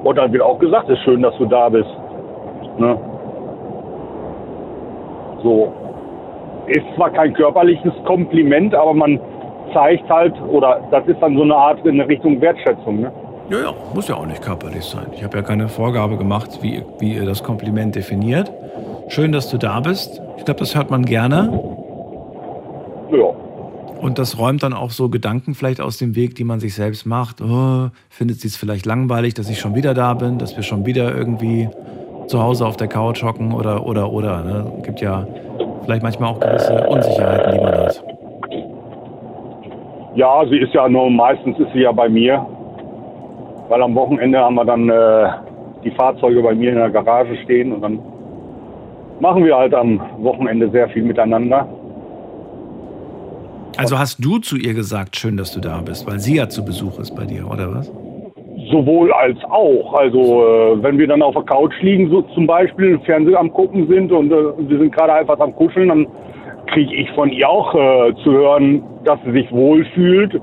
Und 0.03 0.17
dann 0.17 0.31
wird 0.31 0.43
auch 0.43 0.59
gesagt, 0.59 0.89
es 0.89 0.97
ist 0.97 1.03
schön, 1.03 1.21
dass 1.21 1.35
du 1.37 1.45
da 1.45 1.69
bist. 1.69 1.89
Ne? 2.77 2.97
So. 5.41 5.73
Ist 6.67 6.85
zwar 6.95 7.11
kein 7.11 7.33
körperliches 7.33 7.93
Kompliment, 8.05 8.73
aber 8.73 8.93
man 8.93 9.19
zeigt 9.73 10.09
halt, 10.09 10.33
oder 10.49 10.81
das 10.91 11.05
ist 11.07 11.21
dann 11.21 11.35
so 11.35 11.43
eine 11.43 11.55
Art 11.55 11.85
in 11.85 12.01
Richtung 12.01 12.39
Wertschätzung. 12.41 13.01
Ne? 13.01 13.11
Ja, 13.49 13.59
ja, 13.59 13.73
muss 13.93 14.07
ja 14.07 14.15
auch 14.15 14.25
nicht 14.25 14.41
körperlich 14.41 14.83
sein. 14.83 15.05
Ich 15.13 15.23
habe 15.23 15.37
ja 15.37 15.43
keine 15.43 15.67
Vorgabe 15.67 16.17
gemacht, 16.17 16.59
wie, 16.61 16.83
wie 16.99 17.13
ihr 17.13 17.25
das 17.25 17.43
Kompliment 17.43 17.95
definiert. 17.95 18.51
Schön, 19.07 19.31
dass 19.31 19.49
du 19.51 19.57
da 19.57 19.79
bist. 19.79 20.21
Ich 20.37 20.45
glaube, 20.45 20.59
das 20.59 20.75
hört 20.75 20.89
man 20.89 21.05
gerne. 21.05 21.61
Ja. 23.11 23.44
Und 24.05 24.19
das 24.19 24.37
räumt 24.37 24.61
dann 24.61 24.73
auch 24.73 24.91
so 24.91 25.09
Gedanken 25.09 25.55
vielleicht 25.55 25.81
aus 25.81 25.97
dem 25.97 26.15
Weg, 26.15 26.35
die 26.35 26.43
man 26.43 26.59
sich 26.59 26.75
selbst 26.75 27.07
macht. 27.07 27.41
Oh, 27.41 27.89
findet 28.07 28.39
sie 28.39 28.49
es 28.49 28.55
vielleicht 28.55 28.85
langweilig, 28.85 29.33
dass 29.33 29.49
ich 29.49 29.59
schon 29.59 29.73
wieder 29.73 29.95
da 29.95 30.13
bin, 30.13 30.37
dass 30.37 30.55
wir 30.55 30.61
schon 30.61 30.85
wieder 30.85 31.17
irgendwie 31.17 31.67
zu 32.27 32.39
Hause 32.39 32.67
auf 32.67 32.77
der 32.77 32.87
Couch 32.87 33.23
hocken 33.23 33.51
oder, 33.51 33.83
oder, 33.83 34.11
oder. 34.11 34.43
Ne? 34.43 34.83
Gibt 34.83 35.01
ja 35.01 35.25
vielleicht 35.85 36.03
manchmal 36.03 36.29
auch 36.29 36.39
gewisse 36.39 36.87
Unsicherheiten, 36.87 37.51
die 37.51 37.59
man 37.65 37.73
hat. 37.73 38.03
Ja, 40.13 40.45
sie 40.51 40.57
ist 40.57 40.73
ja 40.75 40.87
nur, 40.87 41.09
meistens 41.09 41.57
ist 41.57 41.73
sie 41.73 41.81
ja 41.81 41.91
bei 41.91 42.07
mir. 42.07 42.45
Weil 43.69 43.81
am 43.81 43.95
Wochenende 43.95 44.37
haben 44.37 44.53
wir 44.53 44.65
dann 44.65 44.87
äh, 44.87 45.29
die 45.83 45.89
Fahrzeuge 45.89 46.43
bei 46.43 46.53
mir 46.53 46.69
in 46.69 46.77
der 46.77 46.91
Garage 46.91 47.37
stehen 47.37 47.73
und 47.73 47.81
dann 47.81 47.99
machen 49.19 49.43
wir 49.43 49.57
halt 49.57 49.73
am 49.73 49.99
Wochenende 50.19 50.69
sehr 50.69 50.89
viel 50.89 51.01
miteinander. 51.01 51.67
Also 53.77 53.99
hast 53.99 54.23
du 54.23 54.37
zu 54.39 54.55
ihr 54.57 54.73
gesagt, 54.73 55.17
schön, 55.17 55.37
dass 55.37 55.53
du 55.53 55.59
da 55.59 55.81
bist, 55.81 56.07
weil 56.07 56.19
sie 56.19 56.37
ja 56.37 56.47
zu 56.47 56.63
Besuch 56.63 56.99
ist 56.99 57.15
bei 57.15 57.25
dir, 57.25 57.49
oder 57.49 57.73
was? 57.73 57.91
Sowohl 58.71 59.11
als 59.13 59.37
auch. 59.45 59.93
Also 59.93 60.43
äh, 60.43 60.83
wenn 60.83 60.97
wir 60.97 61.07
dann 61.07 61.21
auf 61.21 61.35
der 61.35 61.43
Couch 61.43 61.73
liegen, 61.81 62.09
so 62.09 62.21
zum 62.33 62.47
Beispiel 62.47 62.99
Fernseher 62.99 63.39
am 63.39 63.51
gucken 63.51 63.87
sind 63.87 64.11
und 64.11 64.31
äh, 64.31 64.35
wir 64.57 64.79
sind 64.79 64.95
gerade 64.95 65.13
einfach 65.13 65.39
am 65.39 65.53
Kuscheln, 65.55 65.89
dann 65.89 66.07
kriege 66.67 66.95
ich 66.95 67.09
von 67.11 67.29
ihr 67.29 67.47
auch 67.47 67.75
äh, 67.75 68.13
zu 68.23 68.31
hören, 68.31 68.81
dass 69.03 69.19
sie 69.25 69.31
sich 69.31 69.51
wohlfühlt. 69.51 70.41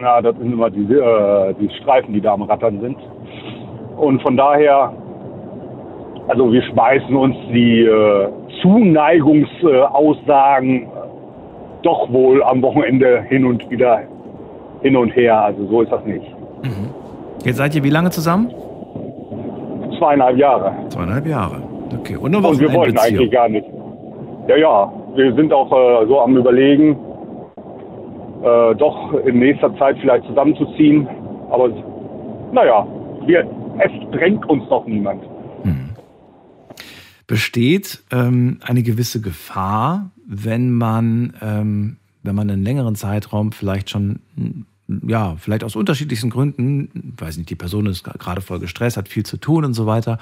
Na, 0.00 0.22
das 0.22 0.36
sind 0.36 0.52
immer 0.52 0.70
die, 0.70 0.92
äh, 0.92 1.54
die 1.60 1.68
Streifen, 1.80 2.14
die 2.14 2.20
da 2.20 2.34
am 2.34 2.42
Rattern 2.42 2.80
sind. 2.80 2.96
Und 3.96 4.22
von 4.22 4.36
daher, 4.36 4.92
also 6.28 6.52
wir 6.52 6.62
schmeißen 6.62 7.16
uns 7.16 7.34
die 7.52 7.82
äh, 7.82 8.28
Zuneigungsaussagen 8.62 10.86
doch 11.82 12.12
wohl 12.12 12.42
am 12.42 12.62
Wochenende 12.62 13.22
hin 13.22 13.44
und 13.44 13.68
wieder 13.70 14.00
hin 14.82 14.96
und 14.96 15.10
her. 15.10 15.42
Also 15.42 15.66
so 15.66 15.82
ist 15.82 15.92
das 15.92 16.04
nicht. 16.04 16.26
Mhm. 16.62 16.90
Jetzt 17.44 17.56
seid 17.56 17.74
ihr 17.74 17.84
wie 17.84 17.90
lange 17.90 18.10
zusammen? 18.10 18.52
Zweieinhalb 19.98 20.36
Jahre. 20.36 20.72
Zweieinhalb 20.88 21.26
Jahre. 21.26 21.62
Okay. 21.98 22.16
Und, 22.16 22.34
und 22.34 22.60
wir 22.60 22.72
wollten 22.72 22.98
eigentlich 22.98 23.30
gar 23.30 23.48
nicht. 23.48 23.66
Ja, 24.48 24.56
ja. 24.56 24.92
Wir 25.14 25.34
sind 25.34 25.52
auch 25.52 25.70
äh, 25.72 26.06
so 26.06 26.20
am 26.20 26.36
Überlegen, 26.36 26.96
äh, 28.42 28.74
doch 28.76 29.12
in 29.24 29.38
nächster 29.38 29.76
Zeit 29.76 29.98
vielleicht 30.00 30.24
zusammenzuziehen. 30.26 31.08
Aber 31.50 31.68
naja, 32.52 32.86
wir, 33.26 33.46
es 33.78 33.90
drängt 34.12 34.48
uns 34.48 34.68
doch 34.68 34.86
niemand. 34.86 35.22
Hm. 35.62 35.90
Besteht 37.26 38.02
ähm, 38.12 38.60
eine 38.64 38.82
gewisse 38.82 39.20
Gefahr, 39.20 40.10
wenn 40.32 40.70
man, 40.70 41.34
ähm, 41.40 41.96
wenn 42.22 42.36
man 42.36 42.48
einen 42.48 42.62
längeren 42.62 42.94
Zeitraum 42.94 43.50
vielleicht 43.50 43.90
schon 43.90 44.20
ja, 45.06 45.36
vielleicht 45.36 45.64
aus 45.64 45.76
unterschiedlichsten 45.76 46.30
Gründen, 46.30 47.14
weiß 47.16 47.36
nicht, 47.36 47.50
die 47.50 47.56
Person 47.56 47.86
ist 47.86 48.04
gerade 48.04 48.40
voll 48.40 48.58
gestresst, 48.58 48.96
hat 48.96 49.08
viel 49.08 49.24
zu 49.24 49.36
tun 49.36 49.64
und 49.64 49.74
so 49.74 49.86
weiter. 49.86 50.18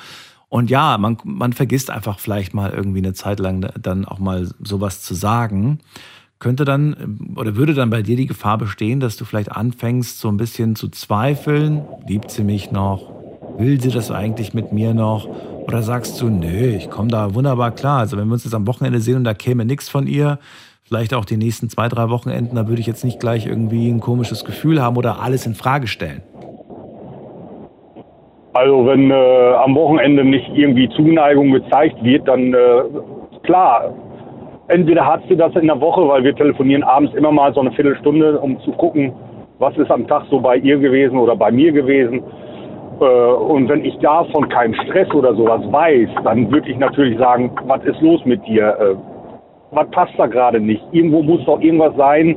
Und 0.50 0.70
ja, 0.70 0.98
man, 0.98 1.18
man 1.24 1.52
vergisst 1.52 1.90
einfach 1.90 2.18
vielleicht 2.18 2.54
mal 2.54 2.70
irgendwie 2.70 2.98
eine 2.98 3.14
Zeit 3.14 3.38
lang 3.38 3.70
dann 3.80 4.04
auch 4.04 4.18
mal 4.18 4.50
sowas 4.60 5.02
zu 5.02 5.14
sagen 5.14 5.80
könnte 6.38 6.64
dann 6.64 7.34
oder 7.34 7.56
würde 7.56 7.74
dann 7.74 7.90
bei 7.90 8.02
dir 8.02 8.16
die 8.16 8.26
Gefahr 8.26 8.58
bestehen, 8.58 9.00
dass 9.00 9.16
du 9.16 9.24
vielleicht 9.24 9.52
anfängst, 9.52 10.20
so 10.20 10.28
ein 10.28 10.36
bisschen 10.36 10.76
zu 10.76 10.88
zweifeln, 10.88 11.84
liebt 12.06 12.30
sie 12.30 12.44
mich 12.44 12.70
noch, 12.70 13.10
will 13.58 13.80
sie 13.80 13.90
das 13.90 14.10
eigentlich 14.10 14.54
mit 14.54 14.72
mir 14.72 14.94
noch? 14.94 15.28
Oder 15.68 15.82
sagst 15.82 16.18
du, 16.22 16.30
nö, 16.30 16.76
ich 16.76 16.88
komme 16.88 17.08
da 17.08 17.34
wunderbar 17.34 17.72
klar. 17.72 17.98
Also 17.98 18.16
wenn 18.16 18.26
wir 18.26 18.32
uns 18.32 18.44
jetzt 18.44 18.54
am 18.54 18.66
Wochenende 18.66 19.00
sehen 19.00 19.16
und 19.16 19.24
da 19.24 19.34
käme 19.34 19.66
nichts 19.66 19.90
von 19.90 20.06
ihr, 20.06 20.38
vielleicht 20.82 21.12
auch 21.12 21.26
die 21.26 21.36
nächsten 21.36 21.68
zwei, 21.68 21.88
drei 21.88 22.08
Wochenenden, 22.08 22.56
da 22.56 22.68
würde 22.68 22.80
ich 22.80 22.86
jetzt 22.86 23.04
nicht 23.04 23.20
gleich 23.20 23.46
irgendwie 23.46 23.90
ein 23.90 24.00
komisches 24.00 24.46
Gefühl 24.46 24.80
haben 24.80 24.96
oder 24.96 25.20
alles 25.20 25.44
in 25.44 25.54
Frage 25.54 25.86
stellen. 25.86 26.22
Also 28.54 28.86
wenn 28.86 29.10
äh, 29.10 29.54
am 29.62 29.74
Wochenende 29.74 30.24
nicht 30.24 30.48
irgendwie 30.54 30.88
Zuneigung 30.96 31.52
gezeigt 31.52 32.02
wird, 32.02 32.26
dann 32.26 32.54
äh, 32.54 32.82
klar, 33.42 33.92
entweder 34.68 35.04
hat 35.04 35.20
sie 35.28 35.36
das 35.36 35.54
in 35.54 35.66
der 35.66 35.78
Woche, 35.82 36.08
weil 36.08 36.24
wir 36.24 36.34
telefonieren 36.34 36.82
abends 36.82 37.14
immer 37.14 37.30
mal 37.30 37.52
so 37.52 37.60
eine 37.60 37.72
Viertelstunde, 37.72 38.40
um 38.40 38.58
zu 38.62 38.72
gucken, 38.72 39.12
was 39.58 39.76
ist 39.76 39.90
am 39.90 40.06
Tag 40.08 40.24
so 40.30 40.40
bei 40.40 40.56
ihr 40.56 40.78
gewesen 40.78 41.18
oder 41.18 41.36
bei 41.36 41.52
mir 41.52 41.72
gewesen. 41.72 42.22
Äh, 43.00 43.04
und 43.04 43.68
wenn 43.68 43.84
ich 43.84 43.96
davon 43.98 44.48
keinen 44.48 44.74
Stress 44.74 45.12
oder 45.14 45.34
sowas 45.34 45.62
weiß, 45.70 46.08
dann 46.24 46.50
würde 46.50 46.70
ich 46.70 46.78
natürlich 46.78 47.18
sagen, 47.18 47.50
was 47.66 47.82
ist 47.84 48.00
los 48.00 48.24
mit 48.24 48.44
dir? 48.46 48.76
Äh, 48.80 48.96
was 49.70 49.88
passt 49.90 50.14
da 50.16 50.26
gerade 50.26 50.60
nicht? 50.60 50.82
Irgendwo 50.92 51.22
muss 51.22 51.44
doch 51.44 51.60
irgendwas 51.60 51.94
sein, 51.96 52.36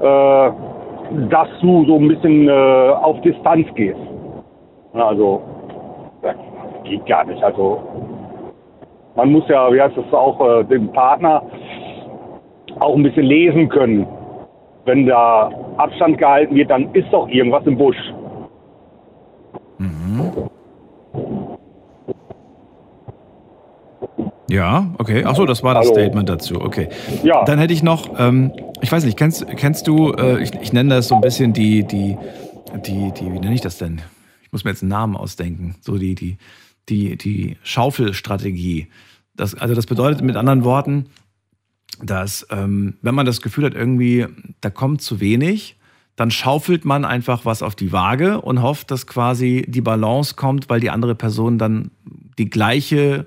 äh, 0.00 0.50
dass 1.30 1.48
du 1.62 1.84
so 1.86 1.96
ein 1.96 2.08
bisschen 2.08 2.50
auf 2.50 3.18
Distanz 3.22 3.66
gehst. 3.74 3.98
Also, 4.92 5.40
das 6.20 6.36
geht 6.84 7.06
gar 7.06 7.24
nicht. 7.24 7.42
Also, 7.42 7.80
man 9.16 9.32
muss 9.32 9.48
ja, 9.48 9.72
wie 9.72 9.80
heißt 9.80 9.96
das 9.96 10.12
auch, 10.12 10.64
den 10.64 10.92
Partner 10.92 11.42
auch 12.80 12.94
ein 12.94 13.02
bisschen 13.02 13.24
lesen 13.24 13.70
können. 13.70 14.06
Wenn 14.84 15.06
da 15.06 15.50
Abstand 15.78 16.18
gehalten 16.18 16.54
wird, 16.54 16.68
dann 16.68 16.92
ist 16.92 17.10
doch 17.10 17.26
irgendwas 17.28 17.66
im 17.66 17.78
Busch. 17.78 17.96
Mhm. 19.78 20.32
Ja, 24.50 24.94
okay. 24.98 25.24
Achso, 25.24 25.44
das 25.44 25.62
war 25.62 25.74
das 25.74 25.86
Hallo. 25.86 25.94
Statement 25.94 26.28
dazu. 26.28 26.60
Okay. 26.60 26.88
Ja. 27.22 27.44
Dann 27.44 27.58
hätte 27.58 27.74
ich 27.74 27.82
noch, 27.82 28.18
ähm, 28.18 28.52
ich 28.80 28.90
weiß 28.90 29.04
nicht, 29.04 29.18
kennst, 29.18 29.46
kennst 29.56 29.86
du, 29.86 30.12
äh, 30.12 30.42
ich, 30.42 30.54
ich 30.54 30.72
nenne 30.72 30.94
das 30.94 31.08
so 31.08 31.16
ein 31.16 31.20
bisschen 31.20 31.52
die, 31.52 31.84
die, 31.84 32.16
die, 32.86 33.12
die, 33.12 33.32
wie 33.32 33.38
nenne 33.38 33.54
ich 33.54 33.60
das 33.60 33.76
denn? 33.78 34.00
Ich 34.42 34.52
muss 34.52 34.64
mir 34.64 34.70
jetzt 34.70 34.82
einen 34.82 34.90
Namen 34.90 35.16
ausdenken. 35.16 35.76
So 35.82 35.98
die, 35.98 36.14
die, 36.14 36.38
die, 36.88 37.18
die 37.18 37.58
Schaufelstrategie. 37.62 38.88
Das, 39.36 39.54
also 39.54 39.74
das 39.74 39.84
bedeutet 39.84 40.22
mit 40.22 40.36
anderen 40.36 40.64
Worten, 40.64 41.06
dass 42.02 42.46
ähm, 42.50 42.96
wenn 43.02 43.14
man 43.14 43.26
das 43.26 43.42
Gefühl 43.42 43.64
hat, 43.64 43.74
irgendwie, 43.74 44.26
da 44.62 44.70
kommt 44.70 45.02
zu 45.02 45.20
wenig, 45.20 45.76
dann 46.18 46.32
schaufelt 46.32 46.84
man 46.84 47.04
einfach 47.04 47.44
was 47.44 47.62
auf 47.62 47.76
die 47.76 47.92
Waage 47.92 48.40
und 48.40 48.60
hofft, 48.60 48.90
dass 48.90 49.06
quasi 49.06 49.64
die 49.68 49.80
Balance 49.80 50.34
kommt, 50.34 50.68
weil 50.68 50.80
die 50.80 50.90
andere 50.90 51.14
Person 51.14 51.58
dann 51.58 51.92
die 52.38 52.50
gleiche, 52.50 53.26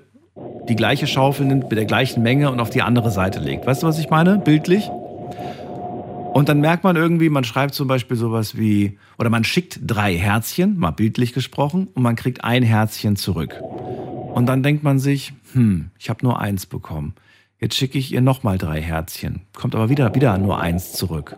die 0.68 0.76
gleiche 0.76 1.06
Schaufel 1.06 1.46
nimmt 1.46 1.70
mit 1.70 1.78
der 1.78 1.86
gleichen 1.86 2.22
Menge 2.22 2.50
und 2.50 2.60
auf 2.60 2.68
die 2.68 2.82
andere 2.82 3.10
Seite 3.10 3.40
legt. 3.40 3.66
Weißt 3.66 3.82
du, 3.82 3.86
was 3.86 3.98
ich 3.98 4.10
meine? 4.10 4.36
Bildlich? 4.36 4.90
Und 6.34 6.50
dann 6.50 6.60
merkt 6.60 6.84
man 6.84 6.96
irgendwie, 6.96 7.30
man 7.30 7.44
schreibt 7.44 7.72
zum 7.72 7.88
Beispiel 7.88 8.18
sowas 8.18 8.58
wie, 8.58 8.98
oder 9.18 9.30
man 9.30 9.44
schickt 9.44 9.80
drei 9.86 10.14
Herzchen, 10.14 10.78
mal 10.78 10.90
bildlich 10.90 11.32
gesprochen, 11.32 11.88
und 11.94 12.02
man 12.02 12.14
kriegt 12.14 12.44
ein 12.44 12.62
Herzchen 12.62 13.16
zurück. 13.16 13.58
Und 14.34 14.44
dann 14.44 14.62
denkt 14.62 14.82
man 14.82 14.98
sich, 14.98 15.32
hm, 15.54 15.88
ich 15.98 16.10
habe 16.10 16.26
nur 16.26 16.40
eins 16.40 16.66
bekommen. 16.66 17.14
Jetzt 17.62 17.76
schicke 17.76 17.96
ich 17.96 18.12
ihr 18.12 18.22
nochmal 18.22 18.58
drei 18.58 18.80
Herzchen. 18.80 19.42
Kommt 19.56 19.76
aber 19.76 19.88
wieder, 19.88 20.12
wieder 20.16 20.36
nur 20.36 20.58
eins 20.58 20.94
zurück. 20.94 21.36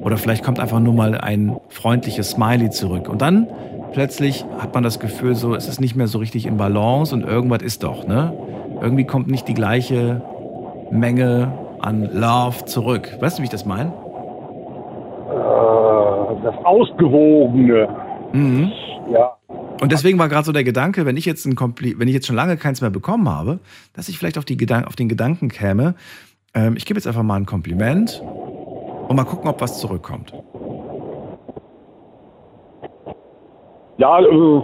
Oder 0.00 0.16
vielleicht 0.16 0.42
kommt 0.42 0.58
einfach 0.58 0.80
nur 0.80 0.94
mal 0.94 1.14
ein 1.14 1.54
freundliches 1.68 2.30
Smiley 2.30 2.70
zurück. 2.70 3.10
Und 3.10 3.20
dann 3.20 3.46
plötzlich 3.92 4.46
hat 4.58 4.72
man 4.72 4.82
das 4.82 5.00
Gefühl, 5.00 5.34
so, 5.34 5.54
es 5.54 5.68
ist 5.68 5.78
nicht 5.78 5.94
mehr 5.94 6.06
so 6.06 6.16
richtig 6.16 6.46
in 6.46 6.56
Balance 6.56 7.14
und 7.14 7.24
irgendwas 7.24 7.60
ist 7.60 7.82
doch, 7.82 8.06
ne? 8.06 8.32
Irgendwie 8.80 9.04
kommt 9.04 9.28
nicht 9.28 9.48
die 9.48 9.52
gleiche 9.52 10.22
Menge 10.90 11.52
an 11.82 12.08
Love 12.10 12.64
zurück. 12.64 13.14
Weißt 13.20 13.36
du, 13.36 13.42
wie 13.42 13.44
ich 13.44 13.50
das 13.50 13.66
meine? 13.66 13.90
Äh, 15.30 16.42
das 16.42 16.54
Ausgewogene. 16.64 17.86
Mhm. 18.32 18.72
Ja. 19.12 19.35
Und 19.80 19.92
deswegen 19.92 20.18
war 20.18 20.28
gerade 20.28 20.44
so 20.44 20.52
der 20.52 20.64
Gedanke, 20.64 21.04
wenn 21.06 21.16
ich 21.16 21.26
jetzt 21.26 21.44
ein 21.44 21.54
Kompli 21.54 21.98
wenn 21.98 22.08
ich 22.08 22.14
jetzt 22.14 22.26
schon 22.26 22.36
lange 22.36 22.56
keins 22.56 22.80
mehr 22.80 22.90
bekommen 22.90 23.28
habe, 23.28 23.60
dass 23.92 24.08
ich 24.08 24.18
vielleicht 24.18 24.38
auf, 24.38 24.44
die 24.44 24.56
Gedan 24.56 24.84
auf 24.84 24.96
den 24.96 25.08
Gedanken 25.08 25.48
käme, 25.48 25.94
ähm, 26.54 26.76
ich 26.76 26.86
gebe 26.86 26.98
jetzt 26.98 27.06
einfach 27.06 27.22
mal 27.22 27.36
ein 27.36 27.46
Kompliment 27.46 28.22
und 28.22 29.14
mal 29.14 29.24
gucken, 29.24 29.48
ob 29.48 29.60
was 29.60 29.78
zurückkommt. 29.78 30.32
ja, 33.98 34.20
äh, 34.20 34.62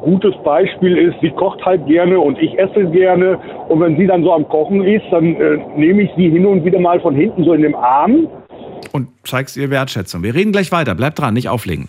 gutes 0.00 0.34
Beispiel 0.44 0.98
ist, 0.98 1.16
sie 1.20 1.30
kocht 1.30 1.64
halt 1.64 1.86
gerne 1.86 2.20
und 2.20 2.38
ich 2.38 2.58
esse 2.58 2.84
gerne. 2.90 3.38
Und 3.68 3.80
wenn 3.80 3.96
sie 3.96 4.06
dann 4.06 4.22
so 4.22 4.32
am 4.32 4.46
Kochen 4.48 4.84
ist, 4.84 5.04
dann 5.10 5.34
äh, 5.36 5.58
nehme 5.76 6.02
ich 6.02 6.10
sie 6.16 6.28
hin 6.28 6.46
und 6.46 6.64
wieder 6.64 6.78
mal 6.78 7.00
von 7.00 7.14
hinten 7.14 7.44
so 7.44 7.54
in 7.54 7.62
den 7.62 7.74
Arm. 7.74 8.28
Und 8.92 9.08
zeigst 9.24 9.56
ihr 9.56 9.70
Wertschätzung. 9.70 10.22
Wir 10.22 10.34
reden 10.34 10.52
gleich 10.52 10.72
weiter. 10.72 10.94
Bleib 10.94 11.14
dran, 11.14 11.34
nicht 11.34 11.48
auflegen. 11.48 11.88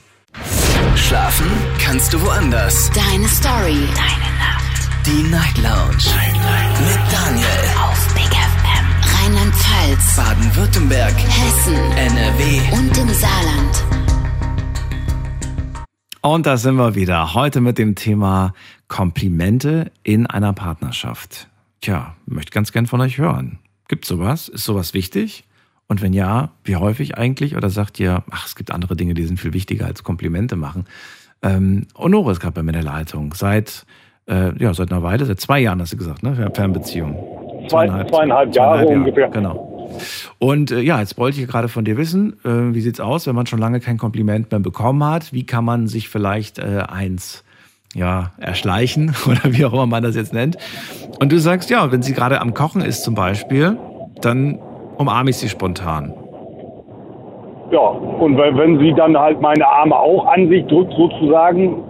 Schlafen 0.97 1.47
kannst 1.79 2.11
du 2.11 2.21
woanders. 2.21 2.89
Deine 2.91 3.27
Story. 3.27 3.87
Deine 3.95 4.29
Nacht. 4.39 4.89
Die 5.05 5.23
Night 5.29 5.57
Lounge. 5.57 6.03
Night, 6.15 6.35
Night. 6.35 6.79
Mit 6.81 6.99
Daniel. 7.13 7.47
Auf 7.79 8.13
Big 8.13 8.25
FM. 8.25 8.85
Rheinland-Pfalz. 9.15 10.15
Baden-Württemberg. 10.17 11.13
Hessen. 11.15 11.75
NRW. 11.75 12.59
Und 12.73 12.97
im 12.97 13.09
Saarland. 13.13 13.83
Und 16.21 16.45
da 16.45 16.57
sind 16.57 16.75
wir 16.75 16.95
wieder. 16.95 17.33
Heute 17.35 17.61
mit 17.61 17.77
dem 17.77 17.95
Thema 17.95 18.53
Komplimente 18.87 19.91
in 20.03 20.25
einer 20.25 20.51
Partnerschaft. 20.51 21.47
Tja, 21.79 22.15
möchte 22.25 22.51
ganz 22.51 22.71
gern 22.71 22.87
von 22.87 22.99
euch 23.01 23.17
hören. 23.17 23.59
Gibt 23.87 24.05
sowas? 24.05 24.49
Ist 24.49 24.65
sowas 24.65 24.93
wichtig? 24.93 25.46
Und 25.88 26.01
wenn 26.01 26.13
ja, 26.13 26.51
wie 26.63 26.75
häufig 26.75 27.17
eigentlich? 27.17 27.55
Oder 27.55 27.69
sagt 27.69 27.99
ihr, 27.99 28.23
ach, 28.29 28.45
es 28.45 28.55
gibt 28.55 28.71
andere 28.71 28.95
Dinge, 28.95 29.13
die 29.13 29.23
sind 29.23 29.39
viel 29.39 29.53
wichtiger 29.53 29.85
als 29.85 30.03
Komplimente 30.03 30.55
machen? 30.55 30.85
Ähm, 31.41 31.88
Honore 31.95 32.31
ist 32.31 32.39
gerade 32.39 32.53
bei 32.53 32.63
mir 32.63 32.71
in 32.71 32.83
der 32.83 32.83
Leitung. 32.83 33.33
Seit, 33.33 33.85
äh, 34.27 34.51
ja, 34.61 34.73
seit 34.73 34.91
einer 34.91 35.03
Weile, 35.03 35.25
seit 35.25 35.39
zwei 35.39 35.59
Jahren 35.59 35.81
hast 35.81 35.93
du 35.93 35.97
gesagt, 35.97 36.23
ne? 36.23 36.51
Fernbeziehung. 36.53 37.15
Zweieinhalb, 37.69 38.09
zweieinhalb 38.09 38.55
Jahre 38.55 38.77
zweieinhalb 38.79 38.99
ungefähr. 38.99 39.29
Genau. 39.29 39.89
Und 40.39 40.71
äh, 40.71 40.81
ja, 40.81 40.99
jetzt 40.99 41.17
wollte 41.17 41.41
ich 41.41 41.47
gerade 41.47 41.69
von 41.69 41.85
dir 41.85 41.97
wissen, 41.97 42.33
äh, 42.43 42.73
wie 42.73 42.81
sieht's 42.81 42.99
aus, 42.99 43.27
wenn 43.27 43.35
man 43.35 43.45
schon 43.45 43.59
lange 43.59 43.79
kein 43.79 43.97
Kompliment 43.97 44.51
mehr 44.51 44.59
bekommen 44.59 45.03
hat? 45.03 45.33
Wie 45.33 45.45
kann 45.45 45.63
man 45.63 45.88
sich 45.88 46.09
vielleicht 46.09 46.59
äh, 46.59 46.83
eins 46.88 47.43
ja, 47.93 48.31
erschleichen 48.38 49.15
oder 49.25 49.41
wie 49.45 49.65
auch 49.65 49.73
immer 49.73 49.85
man 49.85 50.03
das 50.03 50.15
jetzt 50.15 50.33
nennt? 50.33 50.57
Und 51.19 51.31
du 51.31 51.39
sagst, 51.39 51.69
ja, 51.69 51.91
wenn 51.91 52.01
sie 52.01 52.13
gerade 52.13 52.41
am 52.41 52.53
Kochen 52.53 52.81
ist 52.81 53.03
zum 53.03 53.15
Beispiel, 53.15 53.77
dann 54.21 54.59
umarme 54.97 55.29
ich 55.29 55.37
sie 55.37 55.49
spontan. 55.49 56.13
Ja, 57.71 57.79
und 57.79 58.37
wenn, 58.37 58.79
sie 58.79 58.93
dann 58.93 59.17
halt 59.17 59.41
meine 59.41 59.67
Arme 59.67 59.95
auch 59.97 60.25
an 60.27 60.47
sich 60.47 60.65
drückt 60.67 60.93
sozusagen, 60.93 61.83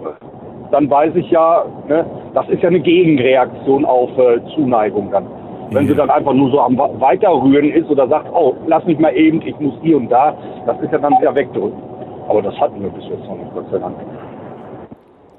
dann 0.72 0.90
weiß 0.90 1.14
ich 1.14 1.30
ja, 1.30 1.64
ne, 1.88 2.04
das 2.34 2.48
ist 2.48 2.62
ja 2.62 2.68
eine 2.68 2.80
Gegenreaktion 2.80 3.84
auf 3.84 4.10
äh, 4.18 4.40
Zuneigung 4.54 5.10
dann. 5.12 5.26
Wenn 5.70 5.86
sie 5.86 5.94
dann 5.94 6.10
einfach 6.10 6.32
nur 6.32 6.50
so 6.50 6.60
am 6.60 6.78
Weiterrühren 6.78 7.70
ist 7.70 7.90
oder 7.90 8.08
sagt, 8.08 8.28
oh, 8.32 8.56
lass 8.66 8.84
mich 8.86 8.98
mal 8.98 9.14
eben, 9.14 9.42
ich 9.42 9.58
muss 9.60 9.74
hier 9.82 9.98
und 9.98 10.08
da, 10.08 10.34
das 10.66 10.80
ist 10.80 10.90
ja 10.90 10.98
dann 10.98 11.14
sehr 11.20 11.34
wegdrücken. 11.34 11.78
Aber 12.26 12.42
das 12.42 12.58
hatten 12.58 12.82
wir 12.82 12.88
bis 12.88 13.04
jetzt 13.04 13.24
noch 13.24 13.36
nicht, 13.36 13.52
Gott 13.54 13.66
sei 13.70 13.78
Dank. 13.78 13.94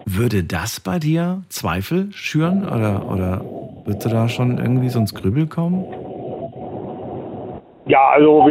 Würde 0.05 0.43
das 0.43 0.79
bei 0.79 0.99
dir 0.99 1.41
Zweifel 1.49 2.11
schüren 2.11 2.63
oder, 2.63 3.11
oder 3.11 3.41
würde 3.85 4.09
da 4.09 4.27
schon 4.29 4.57
irgendwie 4.57 4.89
so 4.89 4.99
ins 4.99 5.13
Grübel 5.13 5.47
kommen? 5.47 5.83
Ja, 7.89 8.11
also 8.13 8.45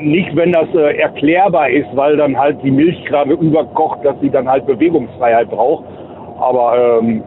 nicht, 0.00 0.36
wenn 0.36 0.52
das 0.52 0.68
äh, 0.72 0.96
erklärbar 0.98 1.68
ist, 1.70 1.88
weil 1.96 2.16
dann 2.16 2.38
halt 2.38 2.62
die 2.62 2.70
Milch 2.70 3.04
gerade 3.06 3.32
überkocht, 3.32 4.04
dass 4.04 4.14
sie 4.20 4.30
dann 4.30 4.48
halt 4.48 4.64
Bewegungsfreiheit 4.64 5.50
braucht. 5.50 5.86
Aber 6.38 7.00
ähm, 7.00 7.20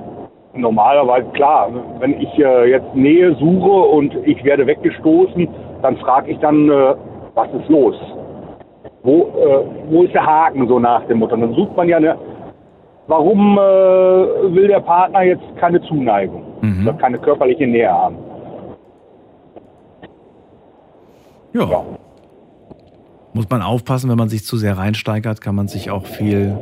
normalerweise 0.53 1.27
klar, 1.31 1.69
wenn 1.99 2.13
ich 2.21 2.39
äh, 2.39 2.71
jetzt 2.71 2.95
Nähe 2.95 3.35
suche 3.35 3.69
und 3.69 4.15
ich 4.25 4.41
werde 4.45 4.65
weggestoßen, 4.67 5.49
dann 5.81 5.97
frage 5.97 6.31
ich 6.31 6.39
dann, 6.39 6.69
äh, 6.69 6.95
was 7.35 7.49
ist 7.53 7.67
los? 7.67 7.95
Wo, 9.03 9.23
äh, 9.23 9.91
wo 9.91 10.03
ist 10.03 10.13
der 10.13 10.25
Haken 10.25 10.65
so 10.65 10.79
nach 10.79 11.03
dem 11.07 11.19
Motto? 11.19 11.35
Dann 11.35 11.53
sucht 11.55 11.75
man 11.75 11.89
ja 11.89 11.97
eine, 11.97 12.15
warum 13.07 13.57
äh, 13.57 13.59
will 13.59 14.69
der 14.69 14.79
Partner 14.79 15.23
jetzt 15.23 15.57
keine 15.57 15.81
Zuneigung 15.81 16.41
oder 16.83 16.93
keine 16.93 17.17
körperliche 17.17 17.67
Nähe 17.67 17.91
haben? 17.91 18.28
Ja. 21.53 21.85
Muss 23.33 23.49
man 23.49 23.61
aufpassen, 23.61 24.09
wenn 24.09 24.17
man 24.17 24.29
sich 24.29 24.43
zu 24.43 24.57
sehr 24.57 24.77
reinsteigert, 24.77 25.41
kann 25.41 25.55
man 25.55 25.67
sich 25.67 25.91
auch 25.91 26.05
viel 26.05 26.57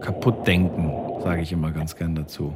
kaputt 0.00 0.46
denken, 0.46 0.92
sage 1.20 1.42
ich 1.42 1.52
immer 1.52 1.70
ganz 1.70 1.96
gern 1.96 2.14
dazu. 2.14 2.52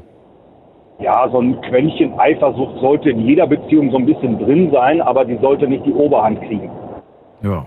Ja, 1.01 1.29
so 1.31 1.41
ein 1.41 1.61
Quäntchen 1.63 2.19
Eifersucht 2.19 2.81
sollte 2.81 3.11
in 3.11 3.21
jeder 3.21 3.47
Beziehung 3.47 3.91
so 3.91 3.99
ein 3.99 4.07
bisschen 4.07 4.39
drin 4.39 4.71
sein, 4.73 5.01
aber 5.01 5.25
die 5.25 5.39
sollte 5.39 5.67
nicht 5.69 5.87
die 5.87 5.93
Oberhand 5.93 6.41
kriegen. 6.41 6.71
Ja. 7.43 7.67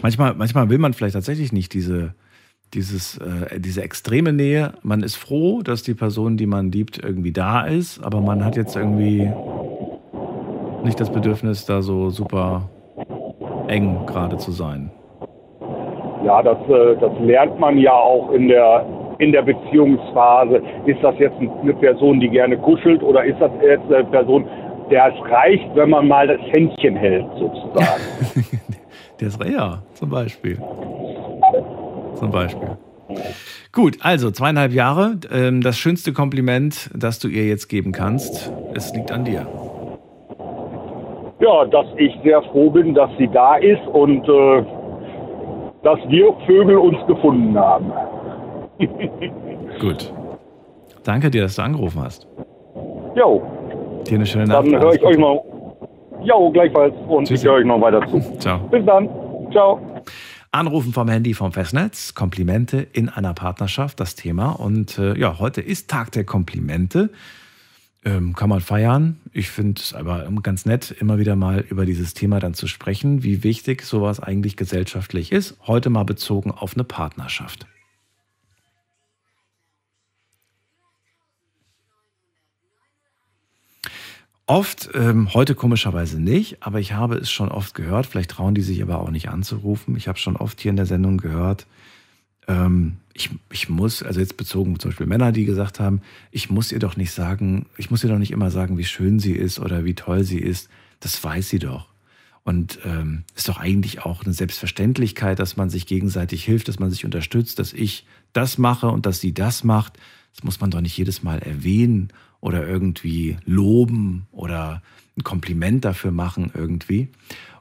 Manchmal, 0.00 0.34
manchmal 0.34 0.68
will 0.68 0.78
man 0.78 0.92
vielleicht 0.92 1.14
tatsächlich 1.14 1.52
nicht 1.52 1.74
diese, 1.74 2.14
dieses, 2.74 3.18
äh, 3.18 3.58
diese 3.58 3.82
extreme 3.82 4.32
Nähe. 4.32 4.72
Man 4.82 5.02
ist 5.02 5.16
froh, 5.16 5.62
dass 5.62 5.82
die 5.82 5.94
Person, 5.94 6.36
die 6.36 6.46
man 6.46 6.70
liebt, 6.70 7.02
irgendwie 7.02 7.32
da 7.32 7.62
ist, 7.62 8.02
aber 8.04 8.20
man 8.20 8.44
hat 8.44 8.56
jetzt 8.56 8.76
irgendwie 8.76 9.30
nicht 10.84 11.00
das 11.00 11.10
Bedürfnis, 11.10 11.66
da 11.66 11.82
so 11.82 12.10
super 12.10 12.62
eng 13.68 14.06
gerade 14.06 14.36
zu 14.36 14.50
sein. 14.50 14.90
Ja, 16.24 16.42
das, 16.42 16.58
äh, 16.68 16.96
das 17.00 17.12
lernt 17.20 17.58
man 17.58 17.78
ja 17.78 17.92
auch 17.92 18.30
in 18.32 18.48
der, 18.48 18.84
in 19.18 19.32
der 19.32 19.42
Beziehungsphase. 19.42 20.62
Ist 20.86 21.02
das 21.02 21.14
jetzt 21.18 21.36
eine 21.38 21.74
Person, 21.74 22.20
die 22.20 22.28
gerne 22.28 22.58
kuschelt 22.58 23.02
oder 23.02 23.24
ist 23.24 23.40
das 23.40 23.50
jetzt 23.62 23.92
eine 23.92 24.04
Person, 24.04 24.44
der 24.90 25.14
es 25.14 25.30
reicht, 25.30 25.74
wenn 25.74 25.90
man 25.90 26.08
mal 26.08 26.26
das 26.26 26.40
Händchen 26.52 26.96
hält, 26.96 27.26
sozusagen? 27.38 28.00
Der 29.20 29.28
ist 29.28 29.44
ja, 29.44 29.82
zum 29.92 30.08
Beispiel. 30.08 30.58
Zum 32.14 32.30
Beispiel. 32.30 32.70
Gut, 33.72 33.98
also 34.00 34.30
zweieinhalb 34.30 34.72
Jahre. 34.72 35.18
Ähm, 35.30 35.60
das 35.60 35.78
schönste 35.78 36.14
Kompliment, 36.14 36.90
das 36.94 37.18
du 37.18 37.28
ihr 37.28 37.46
jetzt 37.46 37.68
geben 37.68 37.92
kannst, 37.92 38.50
es 38.74 38.94
liegt 38.94 39.12
an 39.12 39.24
dir. 39.24 39.46
Ja, 41.40 41.64
dass 41.64 41.86
ich 41.96 42.12
sehr 42.22 42.42
froh 42.42 42.70
bin, 42.70 42.94
dass 42.94 43.10
sie 43.18 43.28
da 43.28 43.56
ist 43.56 43.86
und 43.92 44.28
äh, 44.28 44.64
dass 45.82 45.98
wir 46.08 46.34
Vögel 46.46 46.76
uns 46.76 46.98
gefunden 47.06 47.58
haben. 47.58 47.92
Gut. 49.80 50.12
Danke 51.04 51.30
dir, 51.30 51.42
dass 51.42 51.56
du 51.56 51.62
angerufen 51.62 52.02
hast. 52.02 52.26
Jo, 53.16 53.42
Dir 54.06 54.16
eine 54.16 54.26
schöne 54.26 54.44
Nacht. 54.46 54.66
dann 54.66 54.80
höre 54.80 54.94
ich 54.94 55.02
euch 55.02 55.18
noch. 55.18 55.44
Jo, 56.22 56.50
gleichfalls. 56.50 56.94
Und 57.08 57.30
ich 57.30 57.44
höre 57.44 57.54
euch 57.54 57.64
noch 57.64 57.80
weiter 57.80 58.06
zu. 58.08 58.20
Ciao. 58.38 58.58
Bis 58.70 58.84
dann. 58.84 59.08
Ciao. 59.50 59.80
Anrufen 60.52 60.92
vom 60.92 61.08
Handy 61.08 61.32
vom 61.32 61.52
Festnetz, 61.52 62.14
Komplimente 62.14 62.86
in 62.92 63.08
einer 63.08 63.34
Partnerschaft, 63.34 64.00
das 64.00 64.14
Thema. 64.16 64.50
Und 64.50 64.98
äh, 64.98 65.16
ja, 65.18 65.38
heute 65.38 65.60
ist 65.60 65.88
Tag 65.88 66.12
der 66.12 66.24
Komplimente. 66.24 67.10
Ähm, 68.02 68.34
kann 68.34 68.48
man 68.48 68.60
feiern. 68.60 69.20
Ich 69.32 69.50
finde 69.50 69.80
es 69.80 69.92
aber 69.92 70.26
ganz 70.42 70.64
nett, 70.64 70.90
immer 70.90 71.18
wieder 71.18 71.36
mal 71.36 71.60
über 71.60 71.84
dieses 71.84 72.14
Thema 72.14 72.40
dann 72.40 72.54
zu 72.54 72.66
sprechen, 72.66 73.22
wie 73.22 73.42
wichtig 73.42 73.82
sowas 73.82 74.20
eigentlich 74.20 74.56
gesellschaftlich 74.56 75.32
ist. 75.32 75.56
Heute 75.66 75.90
mal 75.90 76.04
bezogen 76.04 76.50
auf 76.50 76.74
eine 76.74 76.84
Partnerschaft. 76.84 77.66
Oft, 84.46 84.90
ähm, 84.94 85.32
heute 85.32 85.54
komischerweise 85.54 86.20
nicht, 86.20 86.64
aber 86.64 86.80
ich 86.80 86.94
habe 86.94 87.16
es 87.18 87.30
schon 87.30 87.50
oft 87.50 87.72
gehört, 87.74 88.06
vielleicht 88.06 88.32
trauen 88.32 88.52
die 88.52 88.62
sich 88.62 88.82
aber 88.82 88.98
auch 88.98 89.10
nicht 89.10 89.28
anzurufen. 89.28 89.94
Ich 89.94 90.08
habe 90.08 90.18
schon 90.18 90.34
oft 90.34 90.60
hier 90.60 90.70
in 90.70 90.76
der 90.76 90.86
Sendung 90.86 91.18
gehört, 91.18 91.68
ähm, 92.48 92.96
ich, 93.20 93.30
ich 93.52 93.68
muss, 93.68 94.02
also 94.02 94.18
jetzt 94.18 94.38
bezogen 94.38 94.78
zum 94.78 94.90
Beispiel 94.90 95.06
Männer, 95.06 95.30
die 95.30 95.44
gesagt 95.44 95.78
haben, 95.78 96.00
ich 96.30 96.48
muss 96.48 96.72
ihr 96.72 96.78
doch 96.78 96.96
nicht 96.96 97.12
sagen, 97.12 97.66
ich 97.76 97.90
muss 97.90 98.02
ihr 98.02 98.08
doch 98.08 98.18
nicht 98.18 98.30
immer 98.30 98.50
sagen, 98.50 98.78
wie 98.78 98.84
schön 98.84 99.18
sie 99.18 99.32
ist 99.32 99.58
oder 99.58 99.84
wie 99.84 99.94
toll 99.94 100.24
sie 100.24 100.38
ist. 100.38 100.70
Das 101.00 101.22
weiß 101.22 101.50
sie 101.50 101.58
doch. 101.58 101.88
Und 102.44 102.78
ähm, 102.84 103.24
ist 103.36 103.48
doch 103.48 103.58
eigentlich 103.58 104.06
auch 104.06 104.24
eine 104.24 104.32
Selbstverständlichkeit, 104.32 105.38
dass 105.38 105.58
man 105.58 105.68
sich 105.68 105.86
gegenseitig 105.86 106.44
hilft, 106.44 106.68
dass 106.68 106.78
man 106.78 106.90
sich 106.90 107.04
unterstützt, 107.04 107.58
dass 107.58 107.74
ich 107.74 108.06
das 108.32 108.56
mache 108.56 108.88
und 108.88 109.04
dass 109.04 109.20
sie 109.20 109.34
das 109.34 109.64
macht. 109.64 109.98
Das 110.34 110.42
muss 110.42 110.60
man 110.60 110.70
doch 110.70 110.80
nicht 110.80 110.96
jedes 110.96 111.22
Mal 111.22 111.40
erwähnen 111.40 112.08
oder 112.40 112.66
irgendwie 112.66 113.36
loben 113.44 114.26
oder 114.32 114.82
ein 115.18 115.24
Kompliment 115.24 115.84
dafür 115.84 116.10
machen 116.10 116.50
irgendwie. 116.54 117.10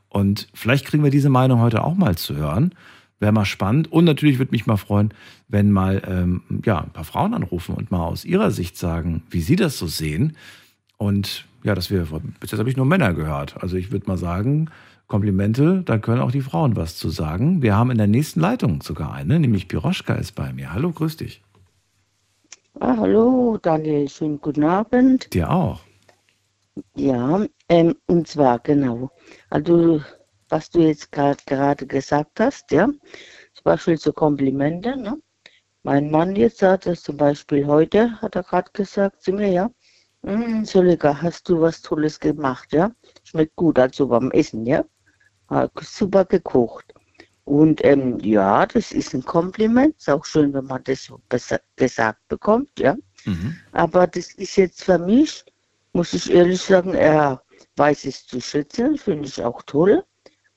Und 0.07 0.47
vielleicht 0.53 0.86
kriegen 0.86 1.03
wir 1.03 1.12
diese 1.12 1.30
Meinung 1.30 1.60
heute 1.60 1.84
auch 1.84 1.95
mal 1.95 2.18
zu 2.18 2.38
hören. 2.38 2.74
Wäre 3.20 3.32
mal 3.32 3.46
spannend. 3.46 3.92
Und 3.92 4.06
natürlich 4.06 4.40
würde 4.40 4.52
mich 4.52 4.66
mal 4.66 4.78
freuen, 4.78 5.14
wenn 5.48 5.72
mal 5.72 6.02
ähm, 6.08 6.62
ja, 6.66 6.82
ein 6.82 6.92
paar 6.92 7.04
Frauen 7.04 7.34
anrufen 7.34 7.76
und 7.76 7.92
mal 7.92 8.06
aus 8.06 8.26
ihrer 8.26 8.52
Sicht 8.52 8.78
sagen, 8.78 9.24
wie 9.30 9.42
sie 9.42 9.56
das 9.56 9.78
so 9.78 9.88
sehen. 9.88 10.38
Und 10.98 11.46
ja, 11.64 11.76
dass 11.76 11.92
wir, 11.92 12.08
bis 12.40 12.52
jetzt 12.52 12.60
habe 12.60 12.70
ich 12.70 12.78
nur 12.78 12.86
Männer 12.86 13.14
gehört. 13.14 13.62
Also 13.62 13.76
ich 13.76 13.92
würde 13.92 14.08
mal 14.08 14.18
sagen, 14.18 14.70
Komplimente, 15.08 15.82
da 15.86 15.98
können 15.98 16.22
auch 16.22 16.32
die 16.32 16.42
Frauen 16.42 16.76
was 16.76 16.96
zu 16.96 17.10
sagen. 17.10 17.64
Wir 17.64 17.76
haben 17.76 17.90
in 17.90 17.98
der 17.98 18.08
nächsten 18.08 18.40
Leitung 18.40 18.84
sogar 18.84 19.12
eine, 19.12 19.40
nämlich 19.40 19.68
Piroschka 19.68 20.14
ist 20.14 20.34
bei 20.34 20.54
mir. 20.54 20.72
Hallo, 20.72 20.92
grüß 20.92 21.18
dich. 21.18 21.42
Ah, 22.80 22.96
hallo, 22.96 23.58
Daniel, 23.60 24.08
schönen 24.08 24.40
guten 24.40 24.64
Abend. 24.64 25.34
Dir 25.34 25.50
auch. 25.50 25.82
Ja, 26.96 27.44
ähm, 27.68 27.96
und 28.06 28.28
zwar 28.28 28.60
genau, 28.60 29.10
also 29.50 30.02
was 30.50 30.70
du 30.70 30.80
jetzt 30.82 31.12
grad- 31.12 31.45
gerade 31.45 31.86
gesagt 31.88 32.39
hast, 32.39 32.72
ja, 32.72 32.86
zum 32.88 33.64
Beispiel 33.64 33.97
so 33.97 34.12
Komplimente, 34.14 34.97
ne? 34.97 35.18
mein 35.84 36.12
Mann 36.12 36.36
jetzt 36.36 36.60
sagt 36.60 36.86
das 36.86 37.02
zum 37.04 37.18
Beispiel 37.18 37.66
heute, 37.66 38.22
hat 38.22 38.36
er 38.36 38.43
gerade 38.43 38.72
gesagt 38.74 39.22
zu 39.24 39.32
mir, 39.32 39.50
ja, 39.50 39.72
mm, 40.24 40.64
Solika, 40.66 41.22
hast 41.22 41.47
du 41.50 41.62
was 41.62 41.82
Tolles 41.82 42.20
gemacht, 42.20 42.74
ja? 42.74 42.91
Schmeckt 43.24 43.56
gut, 43.56 43.80
also 43.80 44.08
beim 44.08 44.32
Essen, 44.32 44.66
ja? 44.66 44.84
Hat 45.47 45.72
super 45.82 46.26
gekocht. 46.26 46.93
Und 47.45 47.84
ähm, 47.84 48.20
ja, 48.20 48.66
das 48.68 48.91
ist 48.91 49.16
ein 49.16 49.24
Kompliment. 49.26 49.95
Ist 49.97 50.10
auch 50.10 50.24
schön, 50.24 50.54
wenn 50.54 50.66
man 50.66 50.84
das 50.84 51.06
so 51.06 51.20
gesagt 51.76 52.20
bekommt, 52.28 52.70
ja. 52.78 52.95
Mhm. 53.26 53.56
Aber 53.72 54.06
das 54.06 54.34
ist 54.34 54.56
jetzt 54.58 54.84
für 54.84 55.00
mich, 55.00 55.43
muss 55.93 56.14
ich 56.14 56.32
ehrlich 56.32 56.62
sagen, 56.62 56.93
er 56.93 57.41
weiß 57.78 58.06
es 58.06 58.28
zu 58.28 58.39
schätzen, 58.39 58.97
finde 58.97 59.28
ich 59.28 59.43
auch 59.43 59.64
toll. 59.64 60.04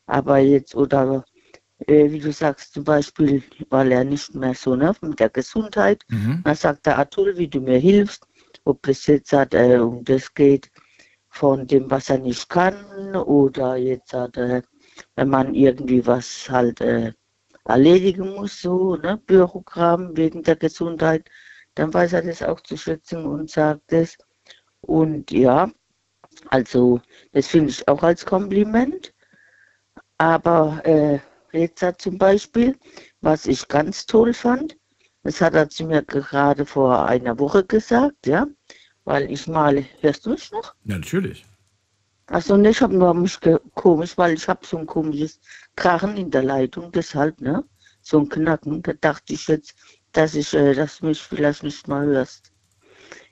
Aber 0.07 0.39
jetzt, 0.39 0.75
oder 0.75 1.25
äh, 1.87 2.11
wie 2.11 2.21
du 2.21 2.33
sagst, 2.33 2.75
zum 2.75 2.85
Beispiel, 2.85 3.43
weil 3.71 3.93
er 3.93 4.05
nicht 4.05 4.35
mehr 4.35 4.55
so 4.55 4.77
ne, 4.77 4.95
mit 5.01 5.21
der 5.21 5.31
Gesundheit, 5.31 6.03
mhm. 6.09 6.43
dann 6.45 6.55
sagt 6.55 6.87
er, 6.87 7.09
toll, 7.09 7.37
wie 7.37 7.49
du 7.49 7.61
mir 7.61 7.79
hilfst, 7.79 8.27
ob 8.65 8.83
das 8.83 9.07
jetzt 9.07 9.33
hat, 9.33 9.55
äh, 9.55 9.79
um 9.79 10.05
das 10.05 10.33
geht 10.35 10.71
von 11.29 11.67
dem, 11.67 11.91
was 11.91 12.11
er 12.11 12.19
nicht 12.19 12.49
kann, 12.49 13.17
oder 13.17 13.77
jetzt 13.77 14.13
hat, 14.13 14.37
äh, 14.37 14.63
wenn 15.17 15.29
man 15.29 15.55
irgendwie 15.55 16.07
was 16.07 16.49
halt 16.51 16.81
äh, 16.81 17.13
erledigen 17.65 18.35
muss, 18.35 18.61
so, 18.61 18.97
ne, 18.97 19.17
Bürokram 19.27 20.17
wegen 20.17 20.43
der 20.43 20.57
Gesundheit, 20.57 21.29
dann 21.75 21.93
weiß 21.95 22.13
er 22.15 22.23
das 22.23 22.43
auch 22.43 22.61
zu 22.61 22.77
schätzen 22.77 23.25
und 23.25 23.51
sagt 23.51 23.93
es. 23.93 24.19
Und 24.81 25.31
ja, 25.31 25.71
also 26.49 27.01
das 27.33 27.47
finde 27.47 27.71
ich 27.71 27.87
auch 27.89 28.03
als 28.03 28.27
Kompliment. 28.27 29.15
Aber 30.19 30.81
äh, 30.85 31.19
Reza 31.53 31.97
zum 31.99 32.19
Beispiel, 32.19 32.79
was 33.21 33.47
ich 33.47 33.69
ganz 33.69 34.07
toll 34.07 34.33
fand, 34.33 34.77
das 35.23 35.41
hat 35.41 35.55
er 35.55 35.69
zu 35.69 35.85
mir 35.85 36.03
gerade 36.03 36.67
vor 36.67 37.07
einer 37.07 37.39
Woche 37.39 37.65
gesagt, 37.65 38.27
ja, 38.27 38.47
weil 39.05 39.31
ich 39.31 39.47
male, 39.47 39.85
hörst 40.01 40.27
du 40.27 40.31
mich 40.31 40.51
noch? 40.51 40.75
Ja, 40.85 40.97
natürlich. 40.97 41.45
Also 42.27 42.57
ne, 42.57 42.71
ich 42.71 42.81
habe 42.81 42.97
nur 42.97 43.15
mich 43.15 43.39
komisch, 43.75 44.17
weil 44.17 44.35
ich 44.35 44.49
habe 44.49 44.67
so 44.67 44.79
ein 44.79 44.87
komisches 44.87 45.41
Krachen 45.77 46.17
in 46.17 46.31
der 46.31 46.43
Leitung, 46.43 46.91
deshalb, 46.93 47.41
ne, 47.41 47.65
so 48.01 48.21
ein 48.21 48.29
Knacken, 48.29 48.83
da 48.83 48.93
dachte 48.95 49.35
ich 49.35 49.47
jetzt, 49.49 49.75
dass 50.13 50.35
ich, 50.35 50.55
äh, 50.55 50.75
dass 50.75 50.99
du 50.99 51.07
mich 51.07 51.23
vielleicht 51.23 51.63
nicht 51.63 51.87
mal 51.89 52.07
hörst. 52.07 52.53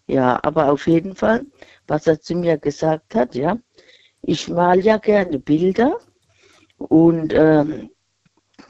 Ja, 0.06 0.40
aber 0.42 0.70
auf 0.72 0.86
jeden 0.86 1.14
Fall, 1.14 1.46
was 1.86 2.06
er 2.06 2.20
zu 2.20 2.34
mir 2.34 2.58
gesagt 2.58 3.14
hat, 3.14 3.34
ja, 3.34 3.56
ich 4.22 4.48
male 4.48 4.82
ja 4.82 4.98
gerne 4.98 5.38
Bilder 5.38 5.98
und 6.80 7.34
ähm, 7.34 7.90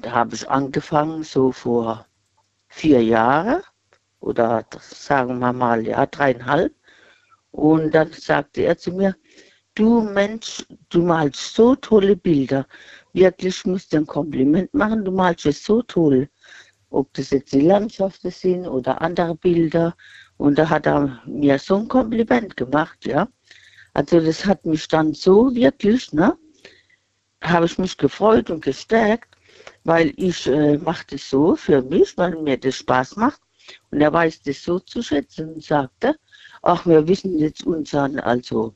da 0.03 0.11
habe 0.11 0.35
ich 0.35 0.49
angefangen, 0.51 1.23
so 1.23 1.53
vor 1.53 2.07
vier 2.69 3.03
Jahren 3.03 3.63
oder 4.19 4.67
sagen 4.81 5.39
wir 5.39 5.53
mal, 5.53 5.87
ja, 5.87 6.07
dreieinhalb. 6.07 6.75
Und 7.53 7.95
dann 7.95 8.13
sagte 8.13 8.63
er 8.63 8.77
zu 8.77 8.93
mir, 8.93 9.15
du 9.77 10.01
Mensch, 10.01 10.67
du 10.89 11.03
malst 11.03 11.55
so 11.55 11.77
tolle 11.77 12.17
Bilder. 12.17 12.67
Wirklich 13.13 13.65
musst 13.65 13.93
du 13.93 13.99
ein 13.99 14.07
Kompliment 14.07 14.75
machen, 14.75 15.05
du 15.05 15.13
malst 15.13 15.47
es 15.47 15.65
so 15.65 15.81
toll. 15.83 16.29
Ob 16.91 17.15
das 17.15 17.31
jetzt 17.31 17.53
die 17.53 17.61
Landschaften 17.61 18.33
sind 18.33 18.67
oder 18.67 19.01
andere 19.01 19.37
Bilder. 19.37 19.95
Und 20.37 20.59
da 20.59 20.69
hat 20.69 20.87
er 20.87 21.21
mir 21.27 21.59
so 21.61 21.77
ein 21.77 21.89
Kompliment 21.89 22.57
gemacht, 22.57 23.07
ja. 23.07 23.29
Also 23.95 24.19
das 24.21 24.45
hat 24.45 24.67
mich 24.67 24.89
dann 24.89 25.15
so 25.15 25.55
wirklich, 25.55 26.13
ne, 26.13 26.37
habe 27.43 27.67
ich 27.67 27.79
mich 27.79 27.97
gefreut 27.97 28.51
und 28.51 28.65
gestärkt, 28.65 29.37
weil 29.85 30.13
ich 30.17 30.47
äh, 30.47 30.79
mache 30.79 31.07
das 31.11 31.29
so 31.29 31.57
für 31.57 31.83
mich, 31.83 32.17
weil 32.17 32.37
mir 32.37 32.59
das 32.59 32.77
Spaß 32.77 33.17
macht. 33.17 33.41
Und 33.91 34.01
er 34.01 34.13
weiß 34.13 34.43
das 34.43 34.63
so 34.63 34.79
zu 34.79 35.03
schätzen 35.03 35.55
und 35.55 35.65
sagte, 35.65 36.17
ach, 36.63 36.87
wir 36.87 37.07
wissen 37.07 37.39
jetzt 37.39 37.65
unseren 37.65 38.19
also 38.21 38.75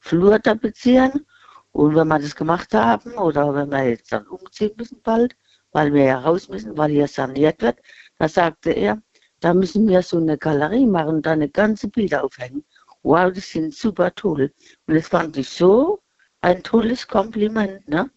Flur 0.00 0.40
tapezieren. 0.42 1.26
Und 1.72 1.94
wenn 1.94 2.08
wir 2.08 2.18
das 2.18 2.36
gemacht 2.36 2.74
haben 2.74 3.14
oder 3.14 3.54
wenn 3.54 3.70
wir 3.70 3.88
jetzt 3.88 4.12
dann 4.12 4.26
umziehen 4.26 4.72
müssen 4.76 5.00
bald, 5.02 5.34
weil 5.72 5.92
wir 5.94 6.04
ja 6.04 6.18
raus 6.18 6.48
müssen, 6.48 6.76
weil 6.76 6.90
hier 6.90 7.08
saniert 7.08 7.62
wird, 7.62 7.78
da 8.18 8.28
sagte 8.28 8.72
er, 8.72 9.00
da 9.40 9.54
müssen 9.54 9.88
wir 9.88 10.02
so 10.02 10.18
eine 10.18 10.36
Galerie 10.36 10.86
machen 10.86 11.16
und 11.16 11.26
da 11.26 11.32
eine 11.32 11.48
ganze 11.48 11.88
Bilder 11.88 12.24
aufhängen. 12.24 12.64
Wow, 13.02 13.32
das 13.32 13.50
sind 13.50 13.74
super 13.74 14.14
toll. 14.14 14.52
Und 14.86 14.94
das 14.94 15.08
fand 15.08 15.36
ich 15.36 15.48
so 15.48 16.01
ein 16.42 16.62
tolles 16.62 17.08
Kompliment, 17.08 17.88
ne? 17.88 18.10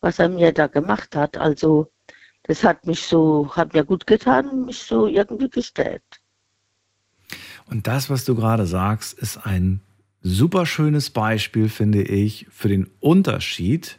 was 0.00 0.18
er 0.18 0.28
mir 0.28 0.52
da 0.52 0.66
gemacht 0.66 1.16
hat. 1.16 1.36
Also 1.36 1.90
das 2.44 2.64
hat 2.64 2.86
mich 2.86 3.02
so, 3.02 3.50
hat 3.54 3.74
mir 3.74 3.84
gut 3.84 4.06
getan 4.06 4.66
mich 4.66 4.78
so 4.78 5.06
irgendwie 5.06 5.48
gestärkt. 5.48 6.20
Und 7.66 7.86
das, 7.86 8.08
was 8.08 8.24
du 8.24 8.34
gerade 8.34 8.66
sagst, 8.66 9.18
ist 9.18 9.38
ein 9.38 9.80
super 10.22 10.66
schönes 10.66 11.10
Beispiel, 11.10 11.68
finde 11.68 12.02
ich, 12.02 12.46
für 12.50 12.68
den 12.68 12.88
Unterschied 13.00 13.98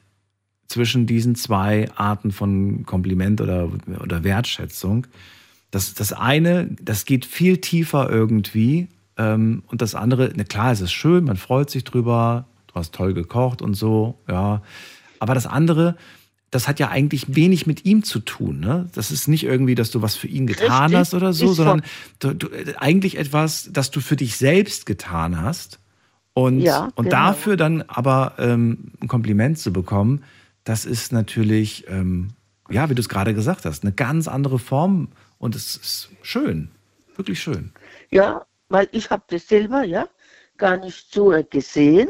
zwischen 0.68 1.06
diesen 1.06 1.36
zwei 1.36 1.90
Arten 1.96 2.32
von 2.32 2.86
Kompliment 2.86 3.42
oder, 3.42 3.72
oder 4.02 4.24
Wertschätzung. 4.24 5.08
Das, 5.72 5.94
das 5.94 6.14
eine, 6.14 6.76
das 6.82 7.06
geht 7.06 7.26
viel 7.26 7.58
tiefer 7.58 8.10
irgendwie. 8.10 8.88
Ähm, 9.18 9.64
und 9.68 9.82
das 9.82 9.96
andere, 9.96 10.32
na 10.36 10.44
klar, 10.44 10.72
es 10.72 10.82
ist 10.82 10.92
schön, 10.92 11.26
man 11.26 11.38
freut 11.38 11.70
sich 11.70 11.84
drüber, 11.84 12.48
hast 12.80 12.94
toll 12.94 13.14
gekocht 13.14 13.62
und 13.62 13.76
so, 13.76 14.20
ja. 14.28 14.62
Aber 15.20 15.34
das 15.34 15.46
andere, 15.46 15.96
das 16.52 16.68
hat 16.68 16.80
ja 16.80 16.90
eigentlich 16.90 17.36
wenig 17.36 17.68
mit 17.68 17.86
ihm 17.86 18.04
zu 18.04 18.20
tun. 18.20 18.60
Ne? 18.60 18.90
Das 18.94 19.12
ist 19.12 19.28
nicht 19.28 19.44
irgendwie, 19.44 19.76
dass 19.76 19.92
du 19.92 20.02
was 20.02 20.16
für 20.16 20.28
ihn 20.28 20.48
getan 20.48 20.84
Richtig. 20.84 20.98
hast 20.98 21.14
oder 21.14 21.34
so, 21.34 21.54
sondern 21.54 21.84
du, 22.20 22.34
du, 22.34 22.48
eigentlich 22.78 23.18
etwas, 23.18 23.70
das 23.72 23.92
du 23.92 24.00
für 24.00 24.16
dich 24.16 24.38
selbst 24.38 24.86
getan 24.86 25.42
hast. 25.42 25.80
Und, 26.34 26.62
ja, 26.62 26.86
und 26.96 27.06
genau. 27.06 27.10
dafür 27.10 27.58
dann 27.58 27.82
aber 27.88 28.34
ähm, 28.38 28.94
ein 29.02 29.08
Kompliment 29.08 29.60
zu 29.60 29.74
bekommen, 29.74 30.24
das 30.64 30.86
ist 30.86 31.12
natürlich, 31.12 31.86
ähm, 31.90 32.30
ja, 32.70 32.90
wie 32.90 32.96
du 32.96 33.02
es 33.02 33.10
gerade 33.10 33.34
gesagt 33.34 33.66
hast, 33.66 33.84
eine 33.84 33.92
ganz 33.92 34.28
andere 34.28 34.60
Form 34.60 35.10
und 35.38 35.56
es 35.56 35.76
ist 35.76 36.10
schön, 36.22 36.70
wirklich 37.16 37.42
schön. 37.42 37.72
Ja, 38.10 38.46
weil 38.70 38.88
ich 38.92 39.10
habe 39.10 39.24
das 39.28 39.48
selber 39.48 39.84
ja 39.84 40.08
gar 40.58 40.78
nicht 40.78 41.14
so 41.14 41.34
gesehen. 41.50 42.10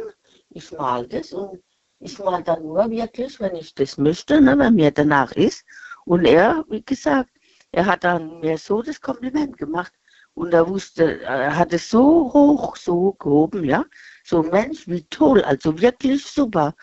Ich 0.51 0.71
mal 0.71 1.07
das 1.07 1.33
und 1.33 1.61
ich 1.99 2.17
mal 2.19 2.43
dann 2.43 2.63
nur 2.63 2.89
wirklich, 2.89 3.39
wenn 3.39 3.55
ich 3.55 3.73
das 3.75 3.97
möchte, 3.97 4.41
ne, 4.41 4.57
wenn 4.57 4.75
mir 4.75 4.91
danach 4.91 5.31
ist. 5.33 5.65
Und 6.05 6.25
er, 6.25 6.63
wie 6.69 6.83
gesagt, 6.83 7.31
er 7.71 7.85
hat 7.85 8.03
dann 8.03 8.39
mir 8.39 8.57
so 8.57 8.81
das 8.81 9.01
Kompliment 9.01 9.57
gemacht. 9.57 9.93
Und 10.33 10.53
er 10.53 10.67
wusste, 10.67 11.21
er 11.21 11.55
hat 11.55 11.73
es 11.73 11.89
so 11.89 12.31
hoch, 12.33 12.75
so 12.77 13.13
gehoben, 13.13 13.63
ja. 13.63 13.85
So, 14.23 14.41
Mensch, 14.43 14.87
wie 14.87 15.03
toll, 15.05 15.41
also 15.43 15.79
wirklich 15.79 16.25
super. 16.25 16.73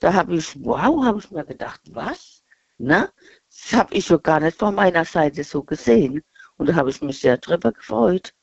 Da 0.00 0.12
habe 0.12 0.36
ich, 0.36 0.56
wow, 0.64 1.04
habe 1.04 1.18
ich 1.18 1.30
mir 1.30 1.44
gedacht, 1.44 1.80
was? 1.92 2.42
Ne? 2.78 3.10
Das 3.50 3.72
habe 3.78 3.94
ich 3.94 4.06
so 4.06 4.18
gar 4.18 4.40
nicht 4.40 4.58
von 4.58 4.74
meiner 4.74 5.04
Seite 5.04 5.44
so 5.44 5.62
gesehen. 5.62 6.22
Und 6.56 6.68
da 6.68 6.74
habe 6.74 6.90
ich 6.90 7.00
mich 7.02 7.20
sehr 7.20 7.38
drüber 7.38 7.72
gefreut. 7.72 8.34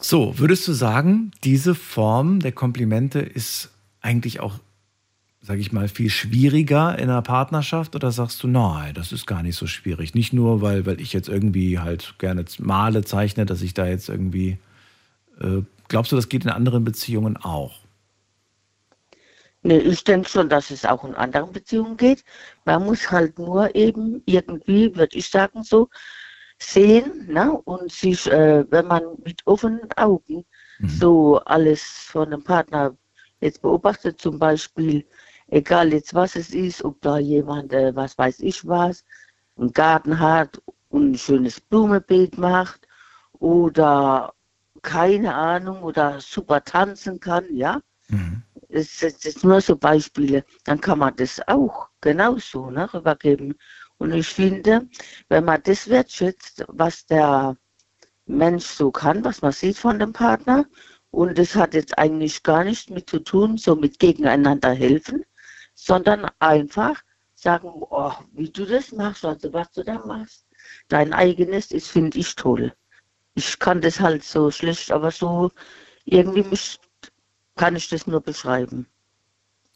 So, 0.00 0.38
würdest 0.38 0.68
du 0.68 0.72
sagen, 0.72 1.30
diese 1.42 1.74
Form 1.74 2.40
der 2.40 2.52
Komplimente 2.52 3.20
ist 3.20 3.70
eigentlich 4.02 4.40
auch, 4.40 4.58
sage 5.40 5.60
ich 5.60 5.72
mal, 5.72 5.88
viel 5.88 6.10
schwieriger 6.10 6.98
in 6.98 7.08
einer 7.08 7.22
Partnerschaft 7.22 7.94
oder 7.94 8.12
sagst 8.12 8.42
du, 8.42 8.48
nein, 8.48 8.94
das 8.94 9.12
ist 9.12 9.26
gar 9.26 9.42
nicht 9.42 9.56
so 9.56 9.66
schwierig? 9.66 10.14
Nicht 10.14 10.32
nur, 10.32 10.60
weil, 10.60 10.84
weil 10.86 11.00
ich 11.00 11.12
jetzt 11.12 11.28
irgendwie 11.28 11.78
halt 11.78 12.14
gerne 12.18 12.44
male, 12.58 13.04
zeichne, 13.04 13.46
dass 13.46 13.62
ich 13.62 13.74
da 13.74 13.86
jetzt 13.86 14.08
irgendwie. 14.08 14.58
Äh, 15.40 15.62
glaubst 15.88 16.12
du, 16.12 16.16
das 16.16 16.28
geht 16.28 16.44
in 16.44 16.50
anderen 16.50 16.84
Beziehungen 16.84 17.36
auch? 17.38 17.80
Nee, 19.62 19.78
ich 19.78 20.04
denke 20.04 20.28
schon, 20.28 20.48
dass 20.48 20.70
es 20.70 20.84
auch 20.84 21.04
in 21.04 21.14
anderen 21.14 21.52
Beziehungen 21.52 21.96
geht. 21.96 22.24
Man 22.64 22.84
muss 22.84 23.10
halt 23.10 23.38
nur 23.38 23.74
eben 23.74 24.22
irgendwie, 24.26 24.94
würde 24.94 25.16
ich 25.16 25.28
sagen, 25.28 25.64
so 25.64 25.88
sehen 26.58 27.26
ne? 27.28 27.52
und 27.52 27.90
sich, 27.92 28.30
äh, 28.30 28.64
wenn 28.70 28.86
man 28.86 29.02
mit 29.24 29.46
offenen 29.46 29.88
Augen 29.96 30.44
mhm. 30.78 30.88
so 30.88 31.38
alles 31.44 31.82
von 31.82 32.32
einem 32.32 32.42
Partner 32.42 32.96
jetzt 33.40 33.62
beobachtet, 33.62 34.20
zum 34.20 34.38
Beispiel, 34.38 35.04
egal 35.48 35.92
jetzt 35.92 36.14
was 36.14 36.36
es 36.36 36.50
ist, 36.50 36.84
ob 36.84 37.00
da 37.02 37.18
jemand, 37.18 37.72
äh, 37.72 37.94
was 37.94 38.16
weiß 38.16 38.40
ich 38.40 38.66
was, 38.66 39.04
einen 39.58 39.72
Garten 39.72 40.18
hat 40.18 40.60
und 40.88 41.12
ein 41.12 41.18
schönes 41.18 41.60
Blumenbeet 41.60 42.38
macht 42.38 42.86
oder 43.38 44.32
keine 44.82 45.34
Ahnung 45.34 45.82
oder 45.82 46.20
super 46.20 46.62
tanzen 46.62 47.20
kann, 47.20 47.44
ja. 47.54 47.80
Mhm. 48.08 48.42
Das, 48.68 48.98
sind 48.98 49.44
nur 49.44 49.60
so 49.60 49.76
Beispiele. 49.76 50.44
Dann 50.64 50.80
kann 50.80 50.98
man 50.98 51.14
das 51.16 51.40
auch 51.46 51.88
genauso 52.00 52.70
ne, 52.70 52.92
rübergeben. 52.92 53.54
Und 53.98 54.12
ich 54.12 54.28
finde, 54.28 54.88
wenn 55.28 55.44
man 55.44 55.62
das 55.62 55.88
wertschätzt, 55.88 56.64
was 56.68 57.06
der 57.06 57.56
Mensch 58.26 58.64
so 58.64 58.90
kann, 58.90 59.24
was 59.24 59.42
man 59.42 59.52
sieht 59.52 59.78
von 59.78 59.98
dem 59.98 60.12
Partner, 60.12 60.66
und 61.10 61.38
das 61.38 61.54
hat 61.54 61.74
jetzt 61.74 61.98
eigentlich 61.98 62.42
gar 62.42 62.64
nichts 62.64 62.90
mit 62.90 63.08
zu 63.08 63.20
tun, 63.20 63.56
so 63.56 63.74
mit 63.74 63.98
gegeneinander 63.98 64.72
helfen, 64.72 65.24
sondern 65.74 66.30
einfach 66.40 67.02
sagen, 67.34 67.68
oh, 67.72 68.12
wie 68.32 68.50
du 68.50 68.66
das 68.66 68.92
machst, 68.92 69.24
also 69.24 69.52
was 69.52 69.70
du 69.72 69.82
da 69.82 70.04
machst, 70.04 70.46
dein 70.88 71.12
eigenes 71.12 71.70
ist, 71.70 71.88
finde 71.88 72.18
ich 72.18 72.34
toll. 72.34 72.72
Ich 73.34 73.58
kann 73.58 73.80
das 73.80 74.00
halt 74.00 74.24
so 74.24 74.50
schlecht, 74.50 74.90
aber 74.90 75.10
so 75.10 75.50
irgendwie 76.04 76.42
mich, 76.42 76.78
kann 77.54 77.76
ich 77.76 77.88
das 77.88 78.06
nur 78.06 78.20
beschreiben. 78.20 78.86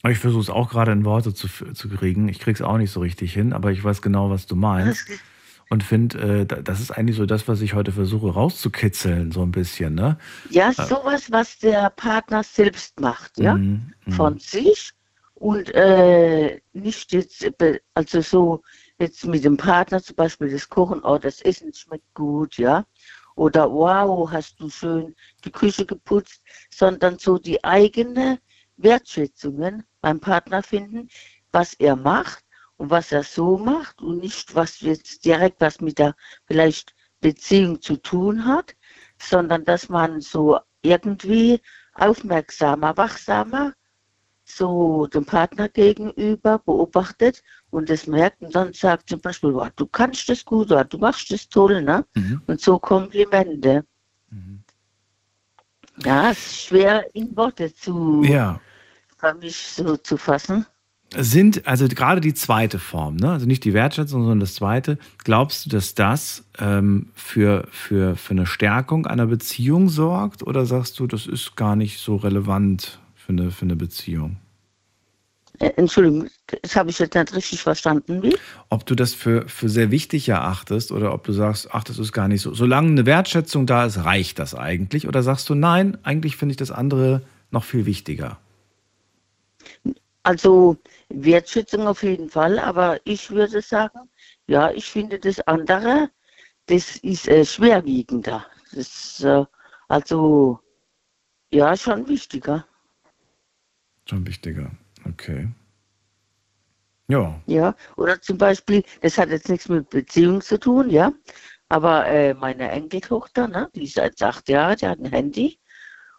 Ich 0.09 0.17
versuche 0.19 0.41
es 0.41 0.49
auch 0.49 0.69
gerade 0.69 0.91
in 0.91 1.05
Worte 1.05 1.33
zu, 1.33 1.47
zu 1.47 1.89
kriegen. 1.89 2.27
Ich 2.27 2.39
kriege 2.39 2.55
es 2.55 2.61
auch 2.61 2.77
nicht 2.77 2.91
so 2.91 3.01
richtig 3.01 3.33
hin, 3.33 3.53
aber 3.53 3.71
ich 3.71 3.83
weiß 3.83 4.01
genau, 4.01 4.29
was 4.29 4.47
du 4.47 4.55
meinst. 4.55 5.07
Und 5.69 5.83
finde, 5.83 6.41
äh, 6.41 6.63
das 6.63 6.81
ist 6.81 6.91
eigentlich 6.91 7.15
so 7.15 7.25
das, 7.25 7.47
was 7.47 7.61
ich 7.61 7.73
heute 7.75 7.93
versuche 7.93 8.33
rauszukitzeln, 8.33 9.31
so 9.31 9.41
ein 9.41 9.51
bisschen. 9.51 9.95
Ne? 9.95 10.17
Ja, 10.49 10.73
sowas, 10.73 11.31
was 11.31 11.59
der 11.59 11.89
Partner 11.91 12.43
selbst 12.43 12.99
macht, 12.99 13.37
ja, 13.37 13.55
Mhm, 13.55 13.93
mhm. 14.05 14.11
von 14.11 14.39
sich 14.39 14.91
und 15.35 15.73
äh, 15.73 16.59
nicht 16.73 17.13
jetzt, 17.13 17.43
äh, 17.61 17.79
also 17.93 18.19
so 18.21 18.61
jetzt 18.99 19.25
mit 19.25 19.45
dem 19.45 19.55
Partner 19.55 20.03
zum 20.03 20.17
Beispiel 20.17 20.51
das 20.51 20.67
Kochen, 20.67 21.01
oh, 21.03 21.17
das 21.17 21.41
Essen 21.41 21.73
schmeckt 21.73 22.13
gut, 22.15 22.57
ja, 22.57 22.85
oder 23.35 23.71
wow, 23.71 24.29
hast 24.29 24.59
du 24.59 24.69
schön 24.69 25.15
die 25.45 25.51
Küche 25.51 25.85
geputzt, 25.85 26.41
sondern 26.69 27.17
so 27.17 27.37
die 27.37 27.63
eigene 27.63 28.39
Wertschätzungen 28.75 29.83
beim 30.01 30.19
Partner 30.19 30.63
finden, 30.63 31.09
was 31.51 31.73
er 31.75 31.95
macht 31.95 32.43
und 32.77 32.89
was 32.89 33.11
er 33.11 33.23
so 33.23 33.57
macht 33.57 34.01
und 34.01 34.19
nicht, 34.19 34.55
was 34.55 34.81
jetzt 34.81 35.25
direkt 35.25 35.61
was 35.61 35.81
mit 35.81 35.99
der 35.99 36.15
vielleicht 36.45 36.93
Beziehung 37.21 37.81
zu 37.81 37.97
tun 37.97 38.45
hat, 38.45 38.75
sondern 39.19 39.63
dass 39.65 39.89
man 39.89 40.21
so 40.21 40.59
irgendwie 40.81 41.61
aufmerksamer, 41.93 42.97
wachsamer 42.97 43.73
so 44.45 45.07
dem 45.07 45.25
Partner 45.25 45.69
gegenüber 45.69 46.59
beobachtet 46.59 47.41
und 47.69 47.89
das 47.89 48.07
merkt 48.07 48.41
und 48.41 48.55
dann 48.55 48.73
sagt 48.73 49.09
zum 49.09 49.21
Beispiel, 49.21 49.53
"Wow, 49.53 49.69
du 49.75 49.85
kannst 49.85 50.27
das 50.29 50.43
gut 50.43 50.71
oder 50.71 50.83
du 50.83 50.97
machst 50.97 51.31
das 51.31 51.47
toll, 51.47 51.81
ne? 51.81 52.05
Und 52.47 52.59
so 52.59 52.79
Komplimente. 52.79 53.85
Ja, 56.03 56.31
es 56.31 56.39
ist 56.39 56.61
schwer 56.63 57.05
in 57.13 57.35
Worte 57.37 57.73
zu, 57.73 58.23
Ja. 58.23 58.59
Für 59.21 59.33
mich 59.35 59.55
so 59.55 59.95
zu 59.97 60.17
fassen. 60.17 60.65
Sind, 61.13 61.67
also 61.67 61.89
gerade 61.89 62.21
die 62.21 62.33
zweite 62.33 62.79
Form, 62.79 63.17
ne? 63.17 63.31
also 63.31 63.45
nicht 63.45 63.65
die 63.65 63.73
Wertschätzung, 63.73 64.21
sondern 64.21 64.39
das 64.39 64.55
zweite, 64.55 64.97
glaubst 65.25 65.65
du, 65.65 65.69
dass 65.69 65.93
das 65.93 66.45
ähm, 66.57 67.09
für, 67.15 67.67
für, 67.69 68.15
für 68.15 68.31
eine 68.31 68.45
Stärkung 68.45 69.07
einer 69.07 69.27
Beziehung 69.27 69.89
sorgt 69.89 70.41
oder 70.41 70.65
sagst 70.65 70.97
du, 70.99 71.07
das 71.07 71.27
ist 71.27 71.57
gar 71.57 71.75
nicht 71.75 71.99
so 71.99 72.15
relevant 72.15 72.99
für 73.13 73.33
eine, 73.33 73.51
für 73.51 73.65
eine 73.65 73.75
Beziehung? 73.75 74.37
Äh, 75.59 75.73
Entschuldigung, 75.75 76.29
das 76.61 76.77
habe 76.77 76.91
ich 76.91 76.99
jetzt 76.99 77.13
nicht 77.13 77.35
richtig 77.35 77.61
verstanden. 77.61 78.23
Wie? 78.23 78.37
Ob 78.69 78.85
du 78.85 78.95
das 78.95 79.13
für, 79.13 79.49
für 79.49 79.67
sehr 79.67 79.91
wichtig 79.91 80.29
erachtest 80.29 80.93
oder 80.93 81.13
ob 81.13 81.25
du 81.25 81.33
sagst, 81.33 81.67
ach, 81.73 81.83
das 81.83 81.99
ist 81.99 82.13
gar 82.13 82.29
nicht 82.29 82.41
so. 82.41 82.53
Solange 82.53 82.87
eine 82.87 83.05
Wertschätzung 83.05 83.65
da 83.65 83.85
ist, 83.85 84.05
reicht 84.05 84.39
das 84.39 84.55
eigentlich? 84.55 85.09
Oder 85.09 85.23
sagst 85.23 85.49
du, 85.49 85.55
nein, 85.55 85.97
eigentlich 86.03 86.37
finde 86.37 86.53
ich 86.53 86.57
das 86.57 86.71
andere 86.71 87.21
noch 87.51 87.65
viel 87.65 87.85
wichtiger? 87.85 88.37
Also 90.23 90.77
Wertschätzung 91.09 91.87
auf 91.87 92.03
jeden 92.03 92.29
Fall, 92.29 92.59
aber 92.59 92.99
ich 93.05 93.31
würde 93.31 93.61
sagen, 93.61 94.09
ja, 94.47 94.71
ich 94.71 94.85
finde 94.85 95.19
das 95.19 95.39
andere, 95.47 96.11
das 96.67 96.97
ist 96.97 97.27
äh, 97.27 97.43
schwerwiegender. 97.43 98.45
Das 98.71 98.77
ist, 98.77 99.23
äh, 99.23 99.45
also 99.87 100.59
ja, 101.51 101.75
schon 101.75 102.07
wichtiger. 102.07 102.65
Schon 104.07 104.25
wichtiger. 104.27 104.71
Okay. 105.05 105.49
Ja. 107.07 107.41
Ja, 107.45 107.75
oder 107.97 108.21
zum 108.21 108.37
Beispiel, 108.37 108.83
das 109.01 109.17
hat 109.17 109.29
jetzt 109.29 109.49
nichts 109.49 109.67
mit 109.67 109.89
Beziehung 109.89 110.39
zu 110.41 110.59
tun, 110.59 110.89
ja, 110.89 111.11
aber 111.67 112.05
äh, 112.07 112.33
meine 112.33 112.69
Enkeltochter, 112.71 113.47
ne, 113.47 113.69
die 113.75 113.83
ist 113.83 113.97
jetzt 113.97 114.23
acht 114.23 114.47
Jahre, 114.47 114.75
die 114.75 114.87
hat 114.87 114.99
ein 114.99 115.11
Handy 115.11 115.59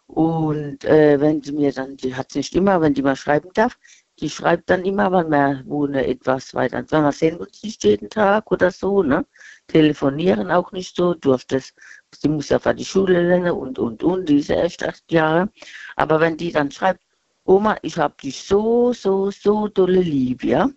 und 0.07 0.83
äh, 0.85 1.19
wenn 1.19 1.41
sie 1.41 1.53
mir 1.53 1.73
dann, 1.73 1.97
die 1.97 2.15
hat 2.15 2.27
es 2.29 2.35
nicht 2.35 2.55
immer, 2.55 2.81
wenn 2.81 2.93
die 2.93 3.01
mal 3.01 3.15
schreiben 3.15 3.49
darf, 3.53 3.79
die 4.19 4.29
schreibt 4.29 4.69
dann 4.69 4.85
immer, 4.85 5.11
wenn 5.11 5.29
wir 5.29 5.63
wohnen 5.65 5.95
etwas 5.95 6.53
weiter, 6.53 6.83
wenn 6.89 7.03
wir 7.03 7.11
sehen 7.11 7.37
uns 7.37 7.63
nicht 7.63 7.83
jeden 7.83 8.09
Tag 8.09 8.51
oder 8.51 8.71
so, 8.71 9.03
ne, 9.03 9.25
telefonieren 9.67 10.51
auch 10.51 10.71
nicht 10.71 10.95
so, 10.95 11.13
durfte 11.13 11.57
es, 11.57 11.73
sie 12.13 12.29
muss 12.29 12.49
ja 12.49 12.59
für 12.59 12.75
die 12.75 12.85
Schule 12.85 13.27
lernen 13.27 13.51
und, 13.51 13.79
und, 13.79 14.03
und, 14.03 14.29
die 14.29 14.39
ist 14.39 14.49
ja 14.49 14.57
erst 14.57 14.83
acht 14.83 15.11
Jahre, 15.11 15.49
aber 15.95 16.19
wenn 16.19 16.37
die 16.37 16.51
dann 16.51 16.71
schreibt, 16.71 17.01
Oma, 17.45 17.77
ich 17.81 17.97
hab 17.97 18.21
dich 18.21 18.41
so, 18.43 18.93
so, 18.93 19.29
so 19.29 19.67
dolle 19.67 19.99
lieb, 19.99 20.43
ja. 20.45 20.69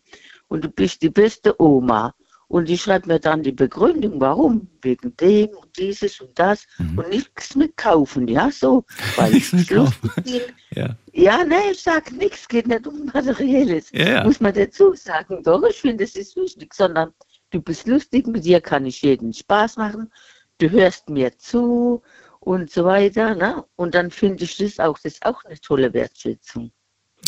Und 0.49 0.65
du 0.65 0.69
bist 0.69 1.01
die 1.03 1.11
beste 1.11 1.61
Oma. 1.61 2.13
Und 2.49 2.69
die 2.69 2.79
schreibt 2.79 3.07
mir 3.09 3.19
dann 3.19 3.43
die 3.43 3.51
Begründung, 3.53 4.21
warum, 4.21 4.69
wegen 4.83 5.17
dem 5.17 5.49
und 5.49 5.77
dieses 5.77 6.21
und 6.21 6.39
das 6.39 6.67
und 6.79 7.09
nichts 7.09 7.57
mit 7.57 7.77
kaufen, 7.77 8.29
ja, 8.29 8.51
so. 8.53 8.85
Weil 9.17 9.33
Nichts 9.33 9.53
mit 9.53 9.67
Schluss 9.67 9.91
kaufen. 10.01 10.23
ihnen- 10.25 10.43
Ja. 10.71 10.97
ja, 11.13 11.45
ne, 11.45 11.57
ich 11.73 11.83
sag 11.83 12.13
nichts, 12.13 12.47
geht 12.47 12.69
nicht 12.69 12.87
um 12.87 13.07
Materielles. 13.07 13.91
Ja. 13.93 14.23
Muss 14.25 14.39
man 14.41 14.55
dazu 14.55 14.95
sagen. 14.95 15.43
Doch, 15.43 15.63
ich 15.65 15.81
finde, 15.81 16.05
es 16.05 16.15
ist 16.15 16.37
wichtig, 16.37 16.73
sondern 16.73 17.13
du 17.51 17.61
bist 17.61 17.89
lustig, 17.89 18.29
mit 18.29 18.45
dir 18.45 18.61
kann 18.61 18.87
ich 18.87 19.03
jeden 19.03 19.33
Spaß 19.33 19.77
machen, 19.77 20.13
du 20.59 20.71
hörst 20.71 21.09
mir 21.09 21.37
zu 21.39 22.01
und 22.39 22.71
so 22.71 22.85
weiter, 22.85 23.35
ne? 23.35 23.65
Und 23.75 23.97
dann 23.97 24.13
finde 24.13 24.45
ich 24.45 24.57
das 24.57 24.79
auch, 24.79 24.97
das 25.01 25.15
ist 25.15 25.27
auch 25.27 25.43
eine 25.45 25.59
tolle 25.61 25.93
Wertschätzung. 25.93 26.71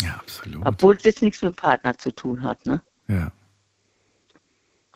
Ja, 0.01 0.13
absolut. 0.15 0.65
Obwohl 0.65 0.97
jetzt 1.03 1.21
nichts 1.21 1.41
mit 1.41 1.51
dem 1.53 1.55
Partner 1.57 1.97
zu 1.97 2.11
tun 2.15 2.41
hat, 2.41 2.65
ne? 2.65 2.81
Ja. 3.09 3.33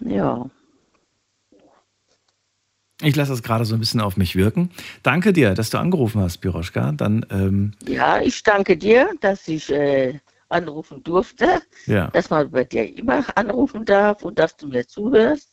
Ja. 0.02 0.49
Ich 3.02 3.15
lasse 3.15 3.32
das 3.32 3.44
gerade 3.44 3.65
so 3.65 3.76
ein 3.76 3.80
bisschen 3.80 3.99
auf 3.99 4.15
mich 4.18 4.36
wirken. 4.36 4.70
Danke 5.02 5.34
dir, 5.34 5.53
dass 5.56 5.70
du 5.70 5.78
angerufen 5.78 6.22
hast, 6.22 6.38
Piroschka. 6.38 6.94
Dann, 6.94 7.26
ähm, 7.32 7.74
Ja, 7.86 8.22
ich 8.22 8.44
danke 8.44 8.78
dir, 8.78 9.10
dass 9.20 9.48
ich 9.48 9.70
äh, 9.72 10.20
anrufen 10.48 11.03
durfte, 11.03 11.61
ja, 11.86 12.07
dass 12.11 12.30
man 12.30 12.49
bei 12.52 12.64
dir 12.64 12.95
immer 12.98 13.26
anrufen 13.36 13.84
darf 13.84 14.24
und 14.24 14.40
dass 14.40 14.56
du 14.56 14.68
mir 14.68 14.88
zuhörst. 14.88 15.49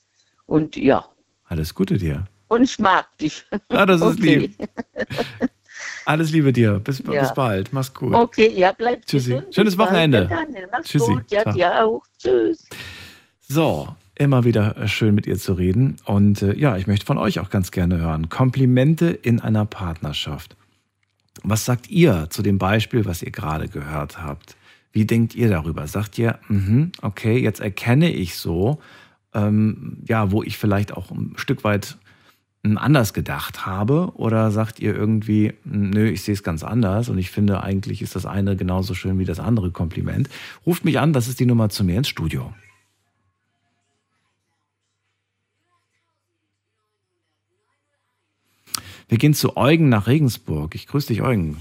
Und 0.47 0.77
ja, 0.77 1.05
alles 1.45 1.75
Gute 1.75 1.97
dir. 1.97 2.27
und 2.49 2.63
ich 2.63 2.79
mag 2.79 3.07
dich. 3.19 3.45
Ah, 3.71 3.87
das 3.87 4.01
ist 4.01 4.19
okay. 4.19 4.37
lieb. 4.37 4.57
Alles 6.05 6.31
Liebe 6.31 6.53
dir. 6.53 6.79
Bis, 6.81 6.99
Ja. 6.99 7.21
bis 7.23 7.33
bald. 7.35 7.73
Mach's 7.73 7.93
gut. 7.95 8.13
Okay, 8.15 8.53
ja, 8.55 8.73
bleib 8.73 9.07
Tschüssi. 9.07 9.31
gesund. 9.35 9.55
Schönes. 9.55 9.79
Wochenende. 9.79 10.29
Tschüssi. 10.83 11.13
gut. 11.15 11.31
Ja, 11.31 11.43
Ciao. 11.43 11.53
dir 11.55 11.85
auch. 11.85 12.03
Tschüss. 12.19 12.67
So, 13.41 13.89
immer 14.21 14.45
wieder 14.45 14.77
äh, 14.77 14.87
schön 14.87 15.15
mit 15.15 15.27
ihr 15.27 15.39
zu 15.39 15.55
reden. 15.55 15.97
Und 16.05 16.43
äh, 16.43 16.55
ja, 16.55 16.77
ich 16.77 16.87
möchte 16.87 17.07
von 17.07 17.19
euch 17.19 17.41
auch 17.41 17.51
ganz 17.51 17.71
gerne 17.71 17.99
hören. 17.99 18.29
Komplimente 18.29 19.09
in 19.09 19.41
einer 19.41 19.65
Partnerschaft. 19.65 20.57
Was 21.43 21.65
sagt 21.65 21.89
ihr 21.91 22.27
zu 22.29 22.43
dem 22.43 22.59
Beispiel, 22.59 23.07
was 23.07 23.23
ihr 23.23 23.31
gerade 23.31 23.69
gehört 23.69 24.23
habt? 24.23 24.57
Wie 24.93 25.07
denkt 25.07 25.35
ihr 25.35 25.49
darüber? 25.49 25.87
Sagt 25.87 26.19
ihr, 26.19 26.39
mhm, 26.49 26.93
okay, 27.01 27.39
jetzt 27.39 27.61
erkenne 27.61 28.11
ich 28.13 28.37
so, 28.37 28.81
ähm, 29.33 29.99
ja, 30.07 30.31
wo 30.33 30.43
ich 30.43 30.59
vielleicht 30.59 30.93
auch 30.93 31.11
ein 31.11 31.33
Stück 31.37 31.65
weit 31.65 31.97
ähm, 32.63 32.77
anders 32.77 33.15
gedacht 33.15 33.65
habe? 33.65 34.13
Oder 34.17 34.51
sagt 34.51 34.81
ihr 34.81 34.95
irgendwie, 34.95 35.55
nö, 35.65 36.09
ich 36.09 36.23
sehe 36.23 36.35
es 36.35 36.43
ganz 36.43 36.63
anders 36.63 37.09
und 37.09 37.17
ich 37.17 37.31
finde 37.31 37.63
eigentlich 37.63 38.03
ist 38.03 38.17
das 38.17 38.27
eine 38.27 38.55
genauso 38.55 38.93
schön 38.93 39.19
wie 39.19 39.25
das 39.25 39.41
andere 39.41 39.71
Kompliment? 39.71 40.29
Ruft 40.67 40.85
mich 40.85 40.99
an, 40.99 41.15
das 41.15 41.27
ist 41.27 41.41
die 41.41 41.47
Nummer 41.47 41.71
zu 41.71 41.85
mir 41.85 41.97
ins 41.97 42.09
Studio. 42.09 42.53
Wir 49.11 49.19
gehen 49.19 49.35
zu 49.35 49.57
Eugen 49.57 49.89
nach 49.89 50.07
Regensburg. 50.07 50.77
Ich 50.77 50.87
grüße 50.87 51.09
dich, 51.09 51.21
Eugen. 51.21 51.57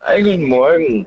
Guten 0.00 0.48
Morgen. 0.48 1.06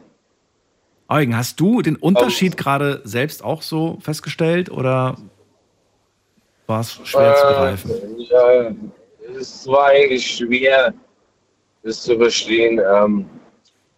Eugen, 1.09 1.35
hast 1.35 1.59
du 1.59 1.81
den 1.81 1.97
Unterschied 1.97 2.55
gerade 2.55 3.01
selbst 3.03 3.43
auch 3.43 3.61
so 3.61 3.97
festgestellt 3.99 4.71
oder 4.71 5.17
war 6.65 6.79
es 6.79 6.93
schwer 7.03 7.35
zu 7.35 7.45
greifen? 7.45 7.91
Äh, 7.91 8.23
ja, 8.23 8.71
es 9.37 9.67
war 9.67 9.87
eigentlich 9.87 10.25
schwer, 10.25 10.93
das 11.83 12.03
zu 12.03 12.17
verstehen. 12.17 12.79
Ähm, 12.79 13.25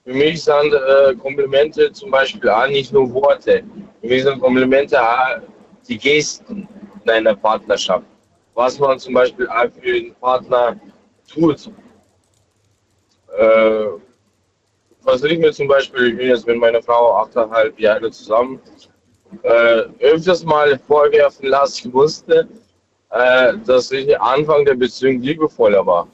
für 0.06 0.16
mich 0.16 0.44
sind 0.44 0.74
äh, 0.74 1.14
Komplimente 1.14 1.92
zum 1.92 2.10
Beispiel 2.10 2.50
auch 2.50 2.68
nicht 2.68 2.92
nur 2.92 3.14
Worte. 3.14 3.64
Für 4.02 4.08
mich 4.08 4.24
sind 4.24 4.40
Komplimente 4.40 5.00
auch 5.00 5.42
die 5.88 6.00
Gesten 6.00 6.68
in 7.04 7.10
einer 7.10 7.36
Partnerschaft. 7.36 8.06
Was 8.56 8.80
man 8.80 8.98
zum 8.98 9.14
Beispiel 9.14 9.48
auch 9.48 9.68
für 9.80 9.94
den 9.94 10.16
Partner 10.16 10.76
tut. 11.30 11.72
Äh, 13.38 13.88
was 15.04 15.24
ich 15.24 15.40
mir 15.40 15.52
zum 15.54 15.68
Beispiel, 15.68 16.10
ich 16.10 16.18
bin 16.18 16.28
jetzt 16.28 16.46
mit 16.48 16.58
meiner 16.58 16.82
Frau 16.82 17.16
achteinhalb 17.16 17.80
Jahre 17.80 18.12
zusammen, 18.12 18.60
äh, 19.44 19.84
öfters 20.00 20.44
mal 20.44 20.78
vorwerfen 20.80 21.48
lassen 21.48 21.92
musste, 21.92 22.48
äh, 23.12 23.54
dass 23.66 23.92
ich 23.92 24.20
Anfang 24.20 24.66
der 24.66 24.76
Beziehung 24.76 25.22
liebevoller 25.22 25.86
war. 25.86 26.08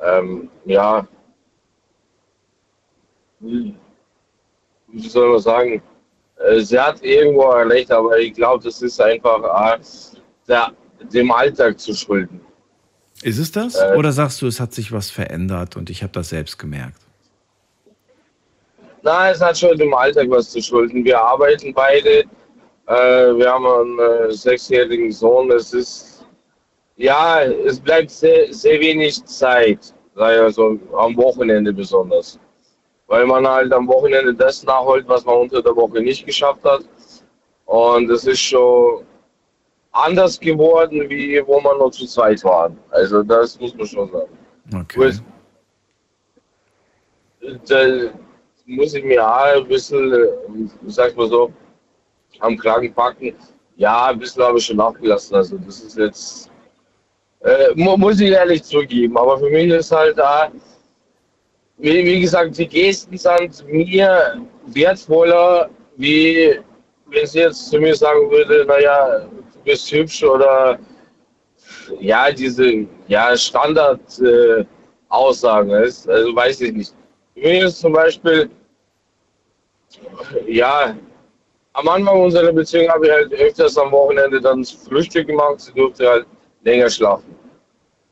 Ähm, 0.00 0.50
ja, 0.66 1.06
wie 3.40 3.74
soll 5.08 5.30
man 5.30 5.40
sagen, 5.40 5.82
äh, 6.36 6.60
sie 6.60 6.78
hat 6.78 7.02
irgendwo 7.02 7.48
recht, 7.50 7.90
aber 7.90 8.18
ich 8.18 8.34
glaube, 8.34 8.64
das 8.64 8.82
ist 8.82 9.00
einfach 9.00 9.74
äh, 9.74 9.78
der, 10.46 10.72
dem 11.12 11.30
Alltag 11.30 11.78
zu 11.78 11.94
schulden. 11.94 12.45
Ist 13.22 13.38
es 13.38 13.52
das? 13.52 13.76
Äh, 13.76 13.94
Oder 13.96 14.12
sagst 14.12 14.42
du, 14.42 14.46
es 14.46 14.60
hat 14.60 14.72
sich 14.72 14.92
was 14.92 15.10
verändert 15.10 15.76
und 15.76 15.90
ich 15.90 16.02
habe 16.02 16.12
das 16.12 16.28
selbst 16.28 16.58
gemerkt? 16.58 17.00
Nein, 19.02 19.32
es 19.32 19.40
hat 19.40 19.56
schon 19.56 19.78
dem 19.78 19.94
Alltag 19.94 20.28
was 20.30 20.50
zu 20.50 20.60
schulden. 20.60 21.04
Wir 21.04 21.20
arbeiten 21.20 21.72
beide. 21.72 22.24
Äh, 22.86 23.36
wir 23.36 23.50
haben 23.50 23.66
einen 23.66 24.30
äh, 24.30 24.32
sechsjährigen 24.32 25.12
Sohn. 25.12 25.50
Es 25.52 25.72
ist, 25.72 26.26
ja, 26.96 27.42
es 27.42 27.80
bleibt 27.80 28.10
sehr, 28.10 28.52
sehr 28.52 28.80
wenig 28.80 29.24
Zeit, 29.24 29.94
also 30.16 30.78
am 30.96 31.16
Wochenende 31.16 31.72
besonders. 31.72 32.38
Weil 33.06 33.26
man 33.26 33.46
halt 33.46 33.72
am 33.72 33.86
Wochenende 33.86 34.34
das 34.34 34.64
nachholt, 34.64 35.06
was 35.08 35.24
man 35.24 35.36
unter 35.36 35.62
der 35.62 35.76
Woche 35.76 36.00
nicht 36.00 36.26
geschafft 36.26 36.64
hat. 36.64 36.82
Und 37.66 38.10
es 38.10 38.24
ist 38.24 38.40
schon 38.40 39.04
anders 40.04 40.38
geworden, 40.38 41.08
wie 41.08 41.42
wo 41.46 41.60
man 41.60 41.78
nur 41.78 41.90
zu 41.92 42.06
zweit 42.06 42.42
waren. 42.44 42.78
Also 42.90 43.22
das 43.22 43.58
muss 43.60 43.74
man 43.74 43.86
schon 43.86 44.10
sagen. 44.10 44.38
Okay. 44.74 45.12
Da 47.68 48.10
muss 48.66 48.94
ich 48.94 49.04
mir 49.04 49.24
auch 49.24 49.56
ein 49.56 49.68
bisschen, 49.68 50.12
äh, 50.12 50.26
sag 50.86 51.16
mal 51.16 51.28
so, 51.28 51.52
am 52.40 52.56
Kragen 52.56 52.92
packen. 52.92 53.34
Ja, 53.76 54.06
ein 54.06 54.18
bisschen 54.18 54.42
habe 54.42 54.58
ich 54.58 54.66
schon 54.66 54.76
nachgelassen. 54.76 55.36
Also 55.36 55.58
das 55.58 55.80
ist 55.80 55.98
jetzt, 55.98 56.50
äh, 57.40 57.72
muss 57.74 58.20
ich 58.20 58.30
ehrlich 58.30 58.64
zugeben. 58.64 59.16
Aber 59.16 59.38
für 59.38 59.50
mich 59.50 59.68
ist 59.68 59.92
halt 59.92 60.18
da, 60.18 60.50
wie, 61.78 62.04
wie 62.04 62.20
gesagt, 62.20 62.58
die 62.58 62.66
Gesten 62.66 63.16
sind 63.16 63.66
mir 63.68 64.40
wertvoller, 64.66 65.68
wie 65.96 66.58
wenn 67.08 67.26
sie 67.26 67.40
jetzt 67.40 67.70
zu 67.70 67.78
mir 67.78 67.94
sagen 67.94 68.30
würde, 68.30 68.64
naja, 68.66 69.28
bist 69.66 69.92
hübsch 69.92 70.22
oder 70.22 70.78
ja, 72.00 72.32
diese 72.32 72.86
ja, 73.08 73.36
Standard-Aussagen, 73.36 75.70
äh, 75.70 75.74
also 75.74 76.34
weiß 76.34 76.62
ich 76.62 76.72
nicht. 76.72 76.94
Mich 77.34 77.62
ist 77.62 77.80
zum 77.80 77.92
Beispiel, 77.92 78.48
ja, 80.46 80.96
am 81.74 81.88
Anfang 81.88 82.22
unserer 82.22 82.52
Beziehung 82.52 82.88
habe 82.88 83.06
ich 83.06 83.12
halt 83.12 83.32
öfters 83.34 83.76
am 83.76 83.92
Wochenende 83.92 84.40
dann 84.40 84.64
Frühstück 84.64 85.26
gemacht, 85.26 85.60
sie 85.60 85.72
durfte 85.72 86.08
halt 86.08 86.26
länger 86.62 86.88
schlafen. 86.88 87.36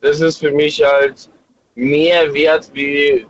Das 0.02 0.20
ist 0.20 0.36
für 0.38 0.50
mich 0.50 0.84
halt 0.84 1.30
mehr 1.74 2.34
wert, 2.34 2.70
wie 2.74 3.26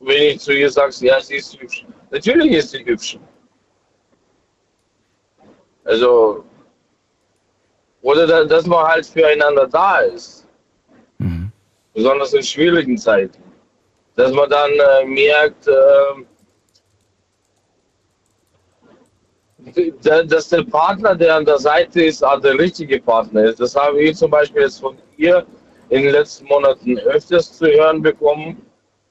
wenn 0.00 0.22
ich 0.22 0.40
zu 0.40 0.52
ihr 0.52 0.70
sage, 0.70 0.92
ja, 1.00 1.20
sie 1.20 1.36
ist 1.36 1.60
hübsch. 1.60 1.84
Natürlich 2.10 2.52
ist 2.52 2.70
sie 2.70 2.84
hübsch. 2.84 3.18
Also, 5.84 6.44
oder 8.02 8.46
dass 8.46 8.66
man 8.66 8.86
halt 8.86 9.06
füreinander 9.06 9.66
da 9.66 9.98
ist. 10.00 10.46
Mhm. 11.18 11.52
Besonders 11.94 12.32
in 12.32 12.42
schwierigen 12.42 12.96
Zeiten. 12.96 13.42
Dass 14.16 14.32
man 14.32 14.48
dann 14.48 14.70
äh, 14.70 15.04
merkt, 15.04 15.68
äh, 15.68 16.24
dass 20.28 20.48
der 20.48 20.62
Partner, 20.64 21.14
der 21.14 21.36
an 21.36 21.44
der 21.44 21.58
Seite 21.58 22.02
ist, 22.04 22.24
auch 22.24 22.40
der 22.40 22.58
richtige 22.58 23.00
Partner 23.00 23.44
ist. 23.44 23.60
Das 23.60 23.76
habe 23.76 24.00
ich 24.00 24.16
zum 24.16 24.30
Beispiel 24.30 24.62
jetzt 24.62 24.80
von 24.80 24.96
ihr 25.16 25.44
in 25.90 26.02
den 26.04 26.12
letzten 26.12 26.46
Monaten 26.46 26.98
öfters 26.98 27.52
zu 27.58 27.66
hören 27.66 28.00
bekommen. 28.00 28.62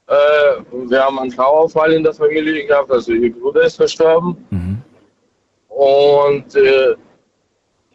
Äh, 0.08 0.64
wir 0.72 1.04
haben 1.04 1.20
einen 1.20 1.32
Trauerfall 1.32 1.94
in 1.94 2.04
der 2.04 2.14
Familie 2.14 2.66
gehabt, 2.66 2.90
also 2.90 3.12
ihr 3.12 3.32
Bruder 3.32 3.62
ist 3.62 3.76
verstorben. 3.76 4.48
Mhm. 4.50 4.82
Und 5.68 6.56
äh, 6.56 6.96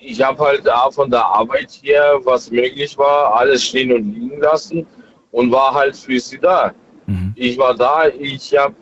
ich 0.05 0.23
habe 0.23 0.45
halt 0.45 0.71
auch 0.71 0.93
von 0.93 1.11
der 1.11 1.25
Arbeit 1.25 1.81
her, 1.83 2.21
was 2.25 2.51
möglich 2.51 2.97
war, 2.99 3.35
alles 3.35 3.65
stehen 3.65 3.93
und 3.93 4.15
liegen 4.15 4.41
lassen 4.41 4.87
und 5.31 5.51
war 5.51 5.75
halt 5.75 5.97
für 5.97 6.19
sie 6.21 6.39
da. 6.39 6.73
Mhm. 7.07 7.33
Ich 7.37 7.59
war 7.59 7.75
da, 7.75 8.09
ich 8.09 8.57
habe 8.57 8.75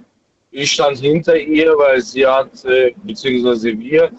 ich 0.50 0.72
stand 0.72 0.98
hinter 0.98 1.34
ihr, 1.34 1.76
weil 1.78 2.02
sie 2.02 2.26
hat, 2.26 2.64
äh, 2.66 2.92
beziehungsweise 3.04 3.78
wir, 3.78 4.10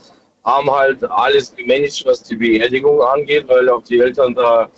haben 0.43 0.69
halt 0.69 1.03
alles 1.05 1.55
gemanagt, 1.55 2.03
was 2.05 2.23
die 2.23 2.35
Beerdigung 2.35 3.01
angeht, 3.01 3.47
weil 3.47 3.69
auch 3.69 3.83
die 3.83 3.99
Eltern 3.99 4.35
da 4.35 4.69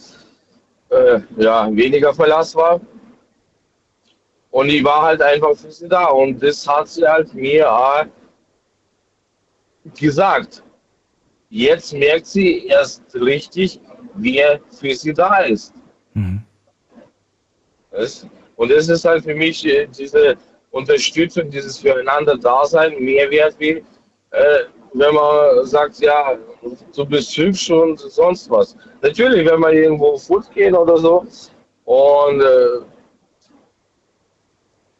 äh, 0.89 1.19
ja, 1.37 1.67
weniger 1.75 2.13
Verlass 2.13 2.55
war. 2.55 2.79
Und 4.51 4.69
ich 4.69 4.83
war 4.83 5.01
halt 5.01 5.21
einfach 5.21 5.55
für 5.55 5.71
sie 5.71 5.89
da. 5.89 6.05
Und 6.05 6.41
das 6.41 6.67
hat 6.67 6.87
sie 6.87 7.05
halt 7.05 7.33
mir 7.33 7.71
auch 7.71 8.05
gesagt. 9.99 10.61
Jetzt 11.49 11.93
merkt 11.93 12.25
sie 12.25 12.67
erst 12.67 13.03
richtig, 13.13 13.79
wer 14.15 14.59
für 14.79 14.93
sie 14.95 15.13
da 15.13 15.37
ist. 15.43 15.73
Mhm. 16.13 16.41
Und 18.55 18.71
das 18.71 18.89
ist 18.89 19.05
halt 19.05 19.23
für 19.23 19.35
mich 19.35 19.65
äh, 19.65 19.87
diese 19.87 20.35
Unterstützung, 20.71 21.49
dieses 21.49 21.79
Füreinander-Dasein 21.79 22.99
mehr 22.99 23.29
wert 23.31 23.55
wie, 23.59 23.83
äh, 24.31 24.63
wenn 24.93 25.13
man 25.13 25.65
sagt, 25.65 25.99
ja, 25.99 26.37
du 26.95 27.05
bist 27.05 27.35
hübsch 27.37 27.69
und 27.69 27.99
sonst 27.99 28.49
was. 28.49 28.75
Natürlich, 29.01 29.49
wenn 29.49 29.59
man 29.59 29.73
irgendwo 29.73 30.17
Foot 30.17 30.49
gehen 30.53 30.75
oder 30.75 30.97
so 30.97 31.25
und 31.85 32.41
äh, 32.41 32.79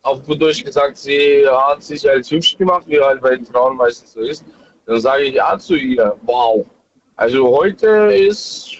auf 0.03 0.23
gut 0.26 0.41
Deutsch 0.41 0.63
gesagt, 0.63 0.97
sie 0.97 1.45
hat 1.49 1.81
sich 1.81 2.07
als 2.09 2.30
hübsch 2.30 2.57
gemacht, 2.57 2.84
wie 2.88 2.99
halt 2.99 3.22
bei 3.22 3.35
den 3.35 3.45
Frauen 3.45 3.77
meistens 3.77 4.13
so 4.13 4.19
ist, 4.19 4.45
dann 4.86 4.99
sage 4.99 5.24
ich 5.24 5.36
ja 5.36 5.57
zu 5.57 5.76
ihr, 5.76 6.16
wow. 6.24 6.66
Also 7.16 7.48
heute 7.48 7.88
ist 8.14 8.78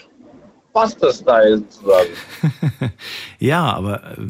passt 0.72 1.02
das 1.02 1.20
Style 1.20 1.58
sozusagen. 1.58 2.10
ja, 3.38 3.62
aber 3.62 4.04
äh, 4.18 4.26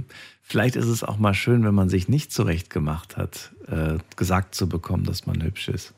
Vielleicht 0.49 0.77
ist 0.77 0.87
es 0.87 1.03
auch 1.03 1.17
mal 1.17 1.35
schön, 1.35 1.65
wenn 1.65 1.75
man 1.75 1.89
sich 1.89 2.09
nicht 2.09 2.33
zurecht 2.33 2.71
gemacht 2.71 3.17
hat, 3.17 3.51
äh, 3.67 3.99
gesagt 4.15 4.55
zu 4.55 4.69
bekommen, 4.69 5.03
dass 5.03 5.27
man 5.27 5.43
hübsch 5.43 5.69
ist. 5.69 5.93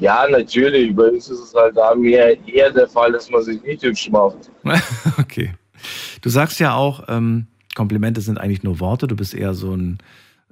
Ja, 0.00 0.26
natürlich. 0.28 0.94
Bei 0.96 1.04
uns 1.04 1.30
ist 1.30 1.38
es 1.38 1.54
halt 1.54 1.76
da 1.76 1.94
mehr 1.94 2.36
eher 2.48 2.72
der 2.72 2.88
Fall, 2.88 3.12
dass 3.12 3.30
man 3.30 3.44
sich 3.44 3.62
nicht 3.62 3.84
hübsch 3.84 4.10
macht. 4.10 4.50
okay. 5.18 5.54
Du 6.22 6.28
sagst 6.28 6.58
ja 6.58 6.74
auch, 6.74 7.04
ähm, 7.06 7.46
Komplimente 7.76 8.20
sind 8.20 8.38
eigentlich 8.38 8.64
nur 8.64 8.80
Worte. 8.80 9.06
Du 9.06 9.14
bist 9.14 9.32
eher 9.32 9.54
so 9.54 9.72
ein, 9.72 9.98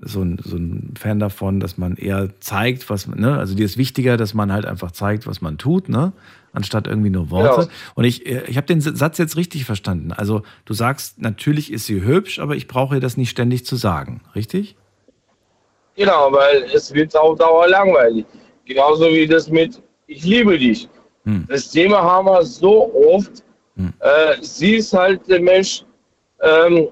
so 0.05 0.23
ein, 0.23 0.39
so 0.43 0.57
ein 0.57 0.95
Fan 0.99 1.19
davon, 1.19 1.61
dass 1.61 1.79
man 1.79 1.97
eher 1.97 2.29
zeigt, 2.41 2.89
was, 2.91 3.07
ne? 3.07 3.39
Also 3.39 3.55
dir 3.55 3.65
ist 3.65 3.79
wichtiger, 3.79 4.17
dass 4.17 4.35
man 4.35 4.53
halt 4.53 4.67
einfach 4.67 4.93
zeigt, 4.93 5.27
was 5.27 5.41
man 5.41 5.59
tut, 5.59 5.89
ne? 5.89 6.13
anstatt 6.55 6.87
irgendwie 6.87 7.11
nur 7.11 7.31
Worte. 7.31 7.63
Genau. 7.63 7.73
Und 7.95 8.05
ich, 8.05 8.27
äh, 8.27 8.45
ich 8.47 8.57
habe 8.57 8.67
den 8.67 8.81
Satz 8.81 9.19
jetzt 9.19 9.37
richtig 9.37 9.65
verstanden. 9.65 10.13
Also 10.13 10.43
du 10.65 10.73
sagst, 10.73 11.21
natürlich 11.21 11.73
ist 11.73 11.87
sie 11.87 12.03
hübsch, 12.03 12.39
aber 12.39 12.55
ich 12.55 12.69
brauche 12.69 12.95
ihr 12.95 13.01
das 13.01 13.17
nicht 13.17 13.31
ständig 13.31 13.67
zu 13.67 13.77
sagen, 13.77 14.23
richtig? 14.35 14.77
Genau, 15.97 16.33
weil 16.33 16.65
es 16.73 16.93
wird 16.95 17.15
auf 17.17 17.39
Dauer 17.39 17.69
langweilig. 17.69 18.25
Genauso 18.65 19.07
wie 19.09 19.27
das 19.27 19.49
mit 19.49 19.83
Ich 20.07 20.25
liebe 20.25 20.59
dich. 20.59 20.89
Hm. 21.25 21.45
Das 21.49 21.71
Thema 21.71 22.03
haben 22.03 22.27
wir 22.27 22.43
so 22.45 22.93
oft. 23.13 23.43
Hm. 23.77 23.93
Äh, 23.99 24.37
sie 24.41 24.77
ist 24.77 24.93
halt 24.93 25.27
der 25.29 25.41
Mensch, 25.41 25.85
ähm, 26.41 26.89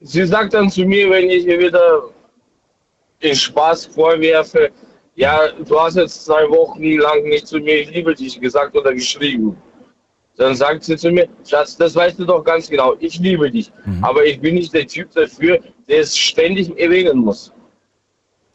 sie 0.00 0.24
sagt 0.24 0.54
dann 0.54 0.70
zu 0.70 0.84
mir, 0.84 1.10
wenn 1.10 1.28
ich 1.28 1.46
ihr 1.46 1.58
wieder 1.58 2.02
den 3.22 3.34
Spaß 3.34 3.86
vorwerfe, 3.86 4.70
ja, 5.14 5.50
du 5.50 5.80
hast 5.80 5.96
jetzt 5.96 6.24
zwei 6.24 6.48
Wochen 6.48 6.82
lang 6.82 7.24
nicht 7.24 7.46
zu 7.46 7.58
mir, 7.58 7.80
ich 7.80 7.90
liebe 7.90 8.14
dich 8.14 8.40
gesagt 8.40 8.76
oder 8.76 8.94
geschrieben. 8.94 9.56
Dann 10.36 10.54
sagt 10.54 10.84
sie 10.84 10.96
zu 10.96 11.10
mir, 11.10 11.28
Schatz, 11.44 11.76
das 11.76 11.96
weißt 11.96 12.20
du 12.20 12.24
doch 12.24 12.44
ganz 12.44 12.70
genau, 12.70 12.94
ich 13.00 13.18
liebe 13.18 13.50
dich. 13.50 13.72
Mhm. 13.84 14.04
Aber 14.04 14.24
ich 14.24 14.40
bin 14.40 14.54
nicht 14.54 14.72
der 14.72 14.86
Typ 14.86 15.10
dafür, 15.12 15.58
der 15.88 16.00
es 16.00 16.16
ständig 16.16 16.78
erwähnen 16.78 17.18
muss. 17.18 17.52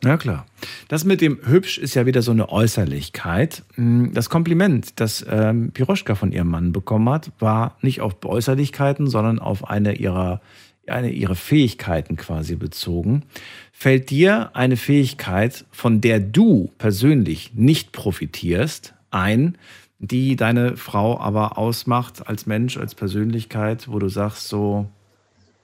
Ja, 0.03 0.18
klar. 0.18 0.45
Das 0.90 1.06
mit 1.06 1.22
dem 1.22 1.40
hübsch 1.45 1.77
ist 1.77 1.95
ja 1.95 2.06
wieder 2.06 2.22
so 2.22 2.31
eine 2.31 2.49
Äußerlichkeit. 2.49 3.64
Hm, 3.76 4.11
das 4.14 4.30
Kompliment, 4.30 4.99
das 4.99 5.26
ähm, 5.30 5.72
Piroschka 5.72 6.15
von 6.15 6.31
ihrem 6.31 6.49
Mann 6.49 6.73
bekommen 6.73 7.10
hat, 7.10 7.31
war 7.40 7.77
nicht 7.81 8.02
auf 8.02 8.15
Äußerlichkeiten, 8.23 9.07
sondern 9.07 9.40
auf 9.40 9.69
eine 9.69 9.95
ihrer, 9.95 10.41
eine 10.88 11.11
ihrer 11.11 11.35
Fähigkeiten 11.35 12.15
quasi 12.15 12.55
bezogen. 12.55 13.23
Fällt 13.72 14.10
dir 14.10 14.49
eine 14.53 14.77
Fähigkeit, 14.77 15.65
von 15.72 16.01
der 16.01 16.19
du 16.19 16.72
persönlich 16.77 17.53
nicht 17.53 17.91
profitierst, 17.91 18.93
ein, 19.11 19.57
die 19.99 20.35
deine 20.35 20.76
Frau 20.76 21.19
aber 21.19 21.57
ausmacht 21.57 22.27
als 22.27 22.45
Mensch, 22.45 22.77
als 22.77 22.93
Persönlichkeit, 22.95 23.88
wo 23.88 23.99
du 23.99 24.10
sagst 24.10 24.49
so, 24.49 24.88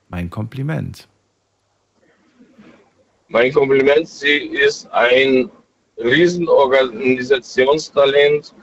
mein 0.07 0.29
Kompliment? 0.29 1.09
Mein 3.27 3.51
Kompliment, 3.53 4.07
sie 4.07 4.37
ist 4.37 4.89
ein 4.91 5.51
Riesenorganisationstalent, 5.97 8.55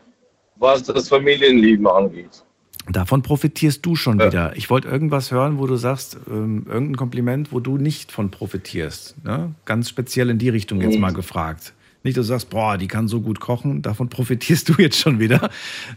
was 0.56 0.84
das 0.84 1.10
Familienleben 1.10 1.86
angeht. 1.86 2.45
Davon 2.88 3.22
profitierst 3.22 3.84
du 3.84 3.96
schon 3.96 4.20
ja. 4.20 4.26
wieder. 4.26 4.56
Ich 4.56 4.70
wollte 4.70 4.88
irgendwas 4.88 5.32
hören, 5.32 5.58
wo 5.58 5.66
du 5.66 5.76
sagst, 5.76 6.18
ähm, 6.30 6.66
irgendein 6.66 6.96
Kompliment, 6.96 7.52
wo 7.52 7.60
du 7.60 7.78
nicht 7.78 8.12
von 8.12 8.30
profitierst. 8.30 9.24
Ne? 9.24 9.54
Ganz 9.64 9.88
speziell 9.88 10.30
in 10.30 10.38
die 10.38 10.48
Richtung 10.48 10.80
jetzt 10.80 10.94
mhm. 10.94 11.00
mal 11.00 11.12
gefragt. 11.12 11.72
Nicht, 12.06 12.16
dass 12.16 12.26
du 12.26 12.28
sagst, 12.28 12.50
boah, 12.50 12.78
die 12.78 12.86
kann 12.86 13.08
so 13.08 13.20
gut 13.20 13.40
kochen, 13.40 13.82
davon 13.82 14.08
profitierst 14.08 14.68
du 14.68 14.74
jetzt 14.78 14.98
schon 14.98 15.18
wieder, 15.18 15.50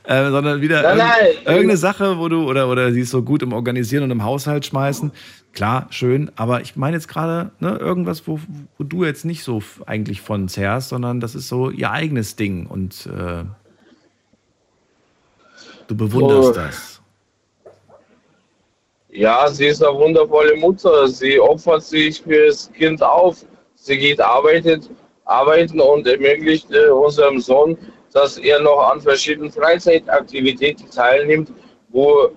äh, 0.03 0.29
sondern 0.31 0.59
wieder 0.61 0.81
nein, 0.81 0.97
nein. 0.97 1.09
irgendeine 1.45 1.77
Sache, 1.77 2.17
wo 2.17 2.27
du, 2.27 2.49
oder, 2.49 2.67
oder 2.67 2.91
sie 2.91 3.01
ist 3.01 3.11
so 3.11 3.21
gut 3.21 3.43
im 3.43 3.53
Organisieren 3.53 4.03
und 4.03 4.11
im 4.11 4.23
Haushalt 4.23 4.65
schmeißen. 4.65 5.11
Klar, 5.53 5.85
schön, 5.91 6.31
aber 6.35 6.61
ich 6.61 6.75
meine 6.75 6.95
jetzt 6.95 7.07
gerade 7.07 7.51
ne, 7.59 7.77
irgendwas, 7.77 8.27
wo, 8.27 8.39
wo 8.77 8.83
du 8.83 9.03
jetzt 9.03 9.23
nicht 9.23 9.43
so 9.43 9.61
eigentlich 9.85 10.21
von 10.21 10.47
zehrst, 10.47 10.89
sondern 10.89 11.19
das 11.19 11.35
ist 11.35 11.47
so 11.47 11.69
ihr 11.69 11.91
eigenes 11.91 12.35
Ding 12.35 12.65
und 12.65 13.05
äh, 13.05 13.43
du 15.89 15.95
bewunderst 15.95 16.49
oh. 16.49 16.53
das. 16.53 17.01
Ja, 19.11 19.49
sie 19.49 19.67
ist 19.67 19.83
eine 19.83 19.97
wundervolle 19.97 20.55
Mutter. 20.55 21.07
Sie 21.07 21.39
opfert 21.39 21.83
sich 21.83 22.21
fürs 22.21 22.71
Kind 22.71 23.01
auf. 23.01 23.45
Sie 23.75 23.97
geht 23.97 24.21
arbeitet 24.21 24.89
arbeiten 25.29 25.79
und 25.79 26.07
ermöglicht 26.07 26.71
äh, 26.71 26.89
unserem 26.89 27.39
Sohn, 27.39 27.77
dass 28.13 28.37
er 28.37 28.59
noch 28.61 28.89
an 28.91 28.99
verschiedenen 28.99 29.51
Freizeitaktivitäten 29.51 30.89
teilnimmt, 30.89 31.51
wo 31.89 32.29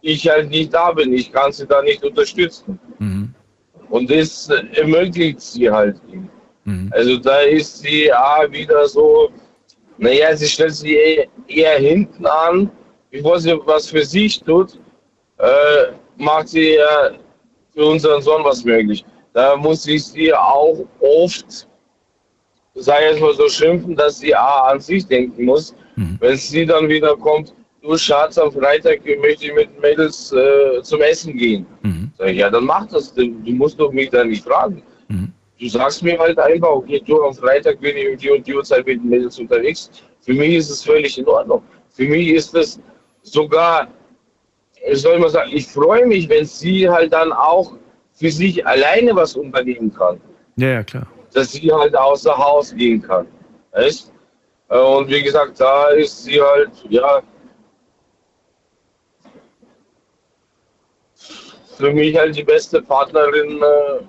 ich 0.00 0.28
halt 0.28 0.50
nicht 0.50 0.74
da 0.74 0.92
bin. 0.92 1.12
Ich 1.12 1.32
kann 1.32 1.52
sie 1.52 1.66
da 1.66 1.82
nicht 1.82 2.04
unterstützen. 2.04 2.78
Mhm. 2.98 3.34
Und 3.88 4.10
das 4.10 4.48
ermöglicht 4.48 5.40
sie 5.40 5.70
halt 5.70 6.00
ihm. 6.08 6.28
Mhm. 6.64 6.90
Also 6.92 7.16
da 7.18 7.40
ist 7.40 7.78
sie 7.78 8.12
ah, 8.12 8.46
wieder 8.50 8.88
so, 8.88 9.30
naja, 10.00 10.36
sie 10.36 10.46
stellt 10.46 10.74
sich 10.74 10.90
eher, 10.90 11.26
eher, 11.46 11.78
hinten 11.78 12.26
an, 12.26 12.70
bevor 13.10 13.38
sie 13.38 13.54
was 13.64 13.88
für 13.90 14.04
sich 14.04 14.40
tut, 14.40 14.78
äh, 15.38 15.92
macht 16.16 16.48
sie 16.48 16.74
ja 16.74 17.12
für 17.74 17.84
unseren 17.86 18.20
Sohn 18.22 18.42
was 18.44 18.64
möglich. 18.64 19.04
Da 19.32 19.56
muss 19.56 19.86
ich 19.86 20.04
sie 20.04 20.34
auch 20.34 20.84
oft 21.00 21.68
sei 22.74 23.06
es 23.06 23.20
mal 23.20 23.34
so 23.34 23.48
schimpfen, 23.48 23.96
dass 23.96 24.18
sie 24.18 24.34
A 24.34 24.68
an 24.70 24.80
sich 24.80 25.06
denken 25.06 25.44
muss. 25.44 25.74
Mhm. 25.96 26.16
Wenn 26.20 26.36
sie 26.36 26.66
dann 26.66 26.88
wieder 26.88 27.16
kommt, 27.16 27.54
du 27.82 27.96
Schatz, 27.96 28.38
am 28.38 28.52
Freitag 28.52 29.00
möchte 29.20 29.46
ich 29.46 29.54
mit 29.54 29.80
Mädels 29.80 30.32
äh, 30.32 30.82
zum 30.82 31.00
Essen 31.02 31.36
gehen. 31.36 31.66
Mhm. 31.82 32.12
Sag 32.18 32.28
ich, 32.28 32.38
ja, 32.38 32.50
dann 32.50 32.64
mach 32.64 32.86
das. 32.86 33.12
Du 33.14 33.26
musst 33.44 33.78
doch 33.78 33.92
mich 33.92 34.10
da 34.10 34.24
nicht 34.24 34.44
fragen. 34.44 34.82
Mhm. 35.08 35.32
Du 35.60 35.68
sagst 35.68 36.02
mir 36.02 36.18
halt 36.18 36.38
einfach, 36.38 36.70
okay, 36.70 37.02
du, 37.06 37.22
am 37.22 37.34
Freitag 37.34 37.80
bin 37.80 37.96
ich 37.96 38.08
um 38.08 38.16
die 38.16 38.30
und 38.30 38.46
die 38.46 38.54
Uhrzeit 38.54 38.86
mit 38.86 39.02
den 39.02 39.08
Mädels 39.08 39.38
unterwegs. 39.38 39.90
Für 40.22 40.32
mich 40.32 40.54
ist 40.54 40.70
es 40.70 40.82
völlig 40.82 41.18
in 41.18 41.28
Ordnung. 41.28 41.62
Für 41.90 42.04
mich 42.04 42.28
ist 42.28 42.54
es 42.54 42.80
sogar, 43.22 43.88
soll 44.92 45.14
ich 45.14 45.20
mal 45.20 45.28
sagen, 45.28 45.50
ich 45.52 45.66
freue 45.66 46.06
mich, 46.06 46.28
wenn 46.28 46.46
sie 46.46 46.88
halt 46.88 47.12
dann 47.12 47.32
auch 47.32 47.74
für 48.14 48.30
sich 48.30 48.66
alleine 48.66 49.14
was 49.14 49.36
unternehmen 49.36 49.92
kann. 49.92 50.20
Ja, 50.56 50.68
ja, 50.68 50.82
klar 50.82 51.06
dass 51.32 51.52
sie 51.52 51.72
halt 51.72 51.96
außer 51.96 52.36
Haus 52.36 52.74
gehen 52.74 53.02
kann. 53.02 53.26
Äh, 53.72 53.90
und 54.68 55.08
wie 55.08 55.22
gesagt, 55.22 55.60
da 55.60 55.88
ist 55.88 56.24
sie 56.24 56.40
halt, 56.40 56.70
ja, 56.88 57.22
für 61.76 61.92
mich 61.92 62.16
halt 62.16 62.36
die 62.36 62.44
beste 62.44 62.82
Partnerin, 62.82 63.62
äh, 63.62 64.00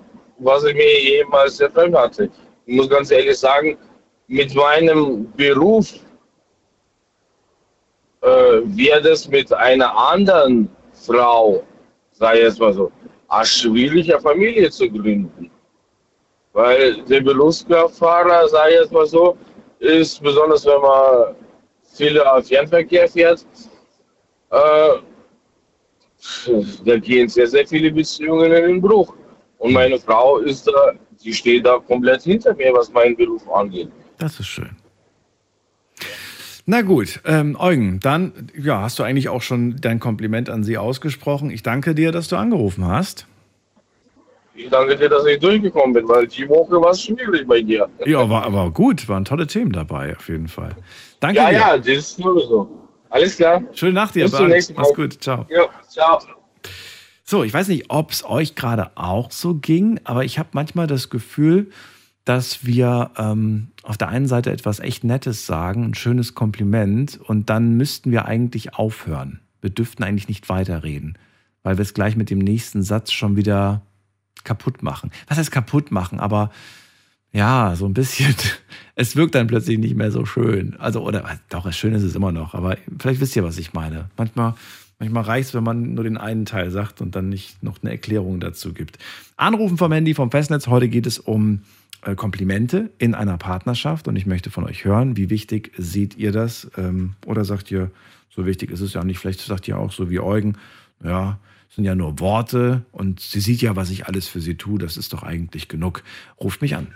was 0.42 0.64
ich 0.64 0.74
mir 0.74 1.00
jemals 1.00 1.60
erträumt 1.60 1.96
hatte. 1.96 2.28
Ich 2.66 2.76
muss 2.76 2.88
ganz 2.88 3.10
ehrlich 3.10 3.38
sagen, 3.38 3.76
mit 4.28 4.54
meinem 4.54 5.30
Beruf 5.32 5.94
äh, 8.22 8.26
wäre 8.64 9.02
das 9.02 9.28
mit 9.28 9.52
einer 9.52 9.96
anderen 9.96 10.68
Frau, 10.92 11.62
sei 12.12 12.42
es 12.42 12.58
mal 12.58 12.72
so, 12.72 12.90
eine 13.28 13.46
schwierige 13.46 14.20
Familie 14.20 14.70
zu 14.70 14.88
gründen. 14.88 15.50
Weil 16.52 17.02
der 17.02 17.20
Berufskraftfahrer, 17.20 18.48
sage 18.48 18.72
ich 18.72 18.80
jetzt 18.80 18.92
mal 18.92 19.06
so, 19.06 19.36
ist 19.78 20.22
besonders, 20.22 20.64
wenn 20.66 20.80
man 20.80 21.34
viele 21.94 22.24
Fernverkehr 22.42 23.08
fährt, 23.08 23.44
äh, 24.50 24.98
da 26.84 26.98
gehen 26.98 27.28
sehr, 27.28 27.48
sehr 27.48 27.66
viele 27.66 27.90
Beziehungen 27.90 28.52
in 28.52 28.64
den 28.64 28.80
Bruch. 28.80 29.14
Und 29.62 29.72
meine 29.74 29.96
Frau 29.96 30.38
ist 30.38 30.66
da, 30.66 30.92
die 31.22 31.32
steht 31.32 31.64
da 31.66 31.78
komplett 31.78 32.22
hinter 32.22 32.52
mir, 32.56 32.72
was 32.74 32.92
meinen 32.92 33.14
Beruf 33.16 33.48
angeht. 33.48 33.88
Das 34.18 34.40
ist 34.40 34.48
schön. 34.48 34.70
Na 36.66 36.82
gut, 36.82 37.20
ähm, 37.24 37.56
Eugen, 37.56 38.00
dann 38.00 38.50
ja, 38.60 38.82
hast 38.82 38.98
du 38.98 39.04
eigentlich 39.04 39.28
auch 39.28 39.40
schon 39.40 39.76
dein 39.80 40.00
Kompliment 40.00 40.50
an 40.50 40.64
sie 40.64 40.78
ausgesprochen. 40.78 41.50
Ich 41.50 41.62
danke 41.62 41.94
dir, 41.94 42.10
dass 42.10 42.26
du 42.26 42.34
angerufen 42.34 42.88
hast. 42.88 43.28
Ich 44.56 44.68
danke 44.68 44.96
dir, 44.96 45.08
dass 45.08 45.24
ich 45.26 45.38
durchgekommen 45.38 45.92
bin, 45.92 46.08
weil 46.08 46.26
die 46.26 46.48
Woche 46.48 46.80
war 46.80 46.90
es 46.90 47.04
schwierig 47.04 47.46
bei 47.46 47.62
dir. 47.62 47.88
Ja, 48.04 48.28
war 48.28 48.42
aber 48.42 48.68
gut, 48.72 49.08
waren 49.08 49.24
tolle 49.24 49.46
Themen 49.46 49.70
dabei, 49.70 50.16
auf 50.16 50.28
jeden 50.28 50.48
Fall. 50.48 50.74
Danke 51.20 51.36
ja, 51.36 51.50
dir. 51.50 51.56
Ja, 51.56 51.78
das 51.78 51.86
ist 51.86 52.18
nur 52.18 52.40
so. 52.40 52.68
Alles 53.10 53.36
klar. 53.36 53.62
Schöne 53.74 53.92
Nacht 53.92 54.16
dir, 54.16 54.24
Bis 54.24 54.32
zum 54.32 54.48
nächsten 54.48 54.74
Mal. 54.74 54.82
Mach's 54.82 54.94
gut, 54.94 55.22
ciao. 55.22 55.46
Ja, 55.48 55.68
ciao. 55.88 56.18
So, 57.32 57.44
ich 57.44 57.54
weiß 57.54 57.68
nicht, 57.68 57.86
ob 57.88 58.10
es 58.10 58.26
euch 58.26 58.56
gerade 58.56 58.94
auch 58.94 59.30
so 59.30 59.54
ging, 59.54 59.98
aber 60.04 60.22
ich 60.22 60.38
habe 60.38 60.50
manchmal 60.52 60.86
das 60.86 61.08
Gefühl, 61.08 61.70
dass 62.26 62.66
wir 62.66 63.10
ähm, 63.16 63.68
auf 63.82 63.96
der 63.96 64.10
einen 64.10 64.26
Seite 64.26 64.52
etwas 64.52 64.80
echt 64.80 65.02
Nettes 65.02 65.46
sagen, 65.46 65.82
ein 65.82 65.94
schönes 65.94 66.34
Kompliment, 66.34 67.18
und 67.18 67.48
dann 67.48 67.78
müssten 67.78 68.10
wir 68.10 68.26
eigentlich 68.26 68.74
aufhören. 68.74 69.40
Wir 69.62 69.70
dürften 69.70 70.02
eigentlich 70.02 70.28
nicht 70.28 70.50
weiterreden, 70.50 71.16
weil 71.62 71.78
wir 71.78 71.82
es 71.84 71.94
gleich 71.94 72.16
mit 72.16 72.28
dem 72.28 72.38
nächsten 72.38 72.82
Satz 72.82 73.12
schon 73.12 73.34
wieder 73.34 73.80
kaputt 74.44 74.82
machen. 74.82 75.10
Was 75.26 75.38
heißt 75.38 75.50
kaputt 75.50 75.90
machen? 75.90 76.20
Aber 76.20 76.50
ja, 77.32 77.76
so 77.76 77.86
ein 77.86 77.94
bisschen, 77.94 78.34
es 78.94 79.16
wirkt 79.16 79.34
dann 79.34 79.46
plötzlich 79.46 79.78
nicht 79.78 79.96
mehr 79.96 80.10
so 80.10 80.26
schön. 80.26 80.76
Also, 80.78 81.00
oder 81.00 81.24
doch, 81.48 81.72
schön 81.72 81.94
ist 81.94 82.02
es 82.02 82.14
immer 82.14 82.30
noch, 82.30 82.52
aber 82.52 82.76
vielleicht 82.98 83.22
wisst 83.22 83.36
ihr, 83.36 83.42
was 83.42 83.56
ich 83.56 83.72
meine. 83.72 84.10
Manchmal, 84.18 84.52
manchmal 85.02 85.24
reicht 85.24 85.48
es, 85.48 85.54
wenn 85.54 85.64
man 85.64 85.94
nur 85.94 86.04
den 86.04 86.16
einen 86.16 86.44
Teil 86.44 86.70
sagt 86.70 87.00
und 87.00 87.16
dann 87.16 87.28
nicht 87.28 87.62
noch 87.62 87.82
eine 87.82 87.90
Erklärung 87.90 88.38
dazu 88.38 88.72
gibt. 88.72 88.98
Anrufen 89.36 89.76
vom 89.76 89.90
Handy 89.90 90.14
vom 90.14 90.30
Festnetz. 90.30 90.68
Heute 90.68 90.88
geht 90.88 91.06
es 91.06 91.18
um 91.18 91.62
äh, 92.02 92.14
Komplimente 92.14 92.90
in 92.98 93.14
einer 93.14 93.36
Partnerschaft 93.36 94.06
und 94.06 94.14
ich 94.14 94.26
möchte 94.26 94.50
von 94.50 94.64
euch 94.64 94.84
hören, 94.84 95.16
wie 95.16 95.28
wichtig 95.28 95.72
seht 95.76 96.16
ihr 96.16 96.30
das? 96.30 96.70
Ähm, 96.76 97.14
oder 97.26 97.44
sagt 97.44 97.70
ihr, 97.72 97.90
so 98.30 98.46
wichtig 98.46 98.70
ist 98.70 98.80
es 98.80 98.94
ja 98.94 99.02
nicht. 99.02 99.18
Vielleicht 99.18 99.40
sagt 99.40 99.66
ihr 99.66 99.76
auch 99.76 99.90
so 99.90 100.08
wie 100.08 100.20
Eugen, 100.20 100.56
ja, 101.02 101.38
sind 101.68 101.84
ja 101.84 101.94
nur 101.94 102.20
Worte 102.20 102.84
und 102.92 103.18
sie 103.18 103.40
sieht 103.40 103.60
ja, 103.60 103.74
was 103.74 103.90
ich 103.90 104.06
alles 104.06 104.28
für 104.28 104.40
sie 104.40 104.54
tue. 104.54 104.78
Das 104.78 104.96
ist 104.96 105.12
doch 105.12 105.24
eigentlich 105.24 105.66
genug. 105.66 106.04
Ruft 106.40 106.62
mich 106.62 106.76
an. 106.76 106.88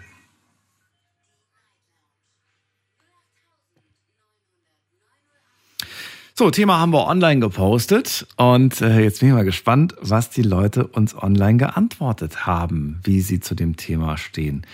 So, 6.39 6.51
Thema 6.51 6.79
haben 6.79 6.93
wir 6.93 7.07
online 7.07 7.41
gepostet 7.41 8.27
und 8.37 8.83
äh, 8.83 9.01
jetzt 9.01 9.21
bin 9.21 9.31
ich 9.31 9.35
mal 9.35 9.47
gespannt, 9.47 9.95
was 10.03 10.29
die 10.29 10.43
Leute 10.43 10.87
uns 10.87 11.17
online 11.17 11.57
geantwortet 11.57 12.45
haben, 12.45 13.01
wie 13.05 13.23
sie 13.23 13.41
zu 13.41 13.55
dem 13.55 13.77
Thema 13.77 14.19
stehen. 14.19 14.67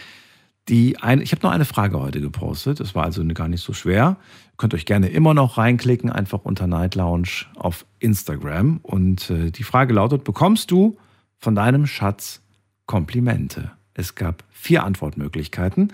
Die 0.68 0.98
ein, 0.98 1.20
ich 1.20 1.30
habe 1.30 1.47
noch 1.47 1.52
eine 1.52 1.64
Frage 1.64 2.01
heute 2.01 2.20
gepostet. 2.20 2.80
Das 2.80 2.97
war 2.97 3.05
also 3.05 3.24
gar 3.26 3.47
nicht 3.47 3.62
so 3.62 3.74
schwer. 3.74 4.16
Ihr 4.16 4.56
könnt 4.56 4.74
euch 4.74 4.86
gerne 4.86 5.10
immer 5.10 5.34
noch 5.34 5.56
reinklicken, 5.56 6.10
einfach 6.10 6.40
unter 6.43 6.66
Night 6.66 6.97
Lounge 6.97 7.47
auf 7.55 7.86
Instagram. 8.01 8.80
Und 8.82 9.30
äh, 9.30 9.52
die 9.52 9.62
Frage 9.62 9.94
lautet: 9.94 10.24
Bekommst 10.24 10.72
du 10.72 10.97
von 11.39 11.55
deinem 11.55 11.86
Schatz 11.86 12.43
Komplimente? 12.86 13.70
Es 13.94 14.16
gab 14.16 14.43
vier 14.51 14.82
Antwortmöglichkeiten. 14.82 15.93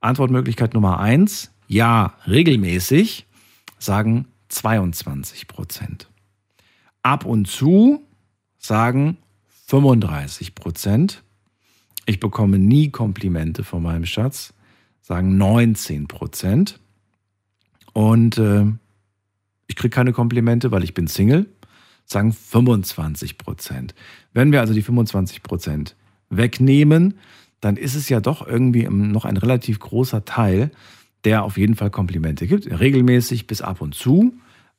Antwortmöglichkeit 0.00 0.72
Nummer 0.72 1.00
eins: 1.00 1.50
Ja, 1.66 2.14
regelmäßig, 2.28 3.26
sagen 3.80 4.26
22 4.50 5.48
Prozent. 5.48 6.08
Ab 7.02 7.24
und 7.24 7.46
zu 7.46 8.04
sagen 8.58 9.16
35 9.66 10.54
Prozent. 10.54 11.22
Ich 12.04 12.20
bekomme 12.20 12.58
nie 12.58 12.90
Komplimente 12.90 13.64
von 13.64 13.82
meinem 13.82 14.04
Schatz, 14.04 14.52
sagen 15.00 15.38
19 15.38 16.08
Prozent. 16.08 16.78
Und 17.92 18.38
äh, 18.38 18.66
ich 19.66 19.76
kriege 19.76 19.90
keine 19.90 20.12
Komplimente, 20.12 20.70
weil 20.70 20.84
ich 20.84 20.94
bin 20.94 21.06
Single, 21.06 21.46
sagen 22.04 22.32
25 22.32 23.38
Prozent. 23.38 23.94
Wenn 24.32 24.52
wir 24.52 24.60
also 24.60 24.74
die 24.74 24.82
25 24.82 25.42
Prozent 25.42 25.96
wegnehmen, 26.28 27.14
dann 27.60 27.76
ist 27.76 27.94
es 27.94 28.08
ja 28.08 28.20
doch 28.20 28.46
irgendwie 28.46 28.88
noch 28.88 29.24
ein 29.24 29.36
relativ 29.36 29.78
großer 29.78 30.24
Teil, 30.24 30.70
der 31.24 31.44
auf 31.44 31.56
jeden 31.56 31.74
Fall 31.74 31.90
Komplimente 31.90 32.46
gibt, 32.46 32.66
regelmäßig 32.66 33.46
bis 33.46 33.62
ab 33.62 33.80
und 33.80 33.94
zu. 33.94 34.34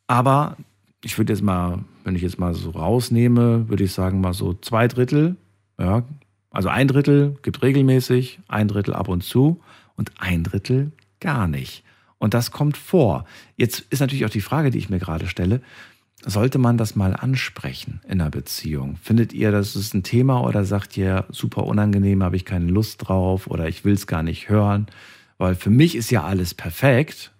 Aber 0.07 0.57
ich 1.03 1.17
würde 1.17 1.33
jetzt 1.33 1.43
mal, 1.43 1.83
wenn 2.03 2.15
ich 2.15 2.21
jetzt 2.21 2.39
mal 2.39 2.53
so 2.53 2.71
rausnehme, 2.71 3.69
würde 3.69 3.83
ich 3.83 3.93
sagen 3.93 4.21
mal 4.21 4.33
so 4.33 4.53
zwei 4.53 4.87
Drittel, 4.87 5.35
ja, 5.79 6.03
also 6.49 6.69
ein 6.69 6.87
Drittel 6.87 7.37
gibt 7.41 7.61
regelmäßig, 7.61 8.39
ein 8.47 8.67
Drittel 8.67 8.93
ab 8.93 9.07
und 9.07 9.23
zu 9.23 9.61
und 9.95 10.11
ein 10.19 10.43
Drittel 10.43 10.91
gar 11.19 11.47
nicht. 11.47 11.83
Und 12.17 12.33
das 12.33 12.51
kommt 12.51 12.77
vor. 12.77 13.25
Jetzt 13.55 13.85
ist 13.89 13.99
natürlich 13.99 14.25
auch 14.25 14.29
die 14.29 14.41
Frage, 14.41 14.69
die 14.69 14.77
ich 14.77 14.89
mir 14.89 14.99
gerade 14.99 15.27
stelle, 15.27 15.61
sollte 16.23 16.59
man 16.59 16.77
das 16.77 16.95
mal 16.95 17.15
ansprechen 17.15 18.01
in 18.05 18.21
einer 18.21 18.29
Beziehung? 18.29 18.97
Findet 18.97 19.33
ihr, 19.33 19.51
das 19.51 19.75
ist 19.75 19.95
ein 19.95 20.03
Thema 20.03 20.41
oder 20.41 20.65
sagt 20.65 20.97
ihr, 20.97 21.25
super 21.29 21.65
unangenehm, 21.65 22.21
habe 22.21 22.35
ich 22.35 22.45
keine 22.45 22.67
Lust 22.67 23.07
drauf 23.07 23.47
oder 23.47 23.67
ich 23.67 23.85
will 23.85 23.93
es 23.93 24.05
gar 24.05 24.21
nicht 24.21 24.49
hören? 24.49 24.85
Weil 25.41 25.55
für 25.55 25.71
mich 25.71 25.95
ist 25.95 26.11
ja 26.11 26.23
alles 26.23 26.53
perfekt 26.53 27.31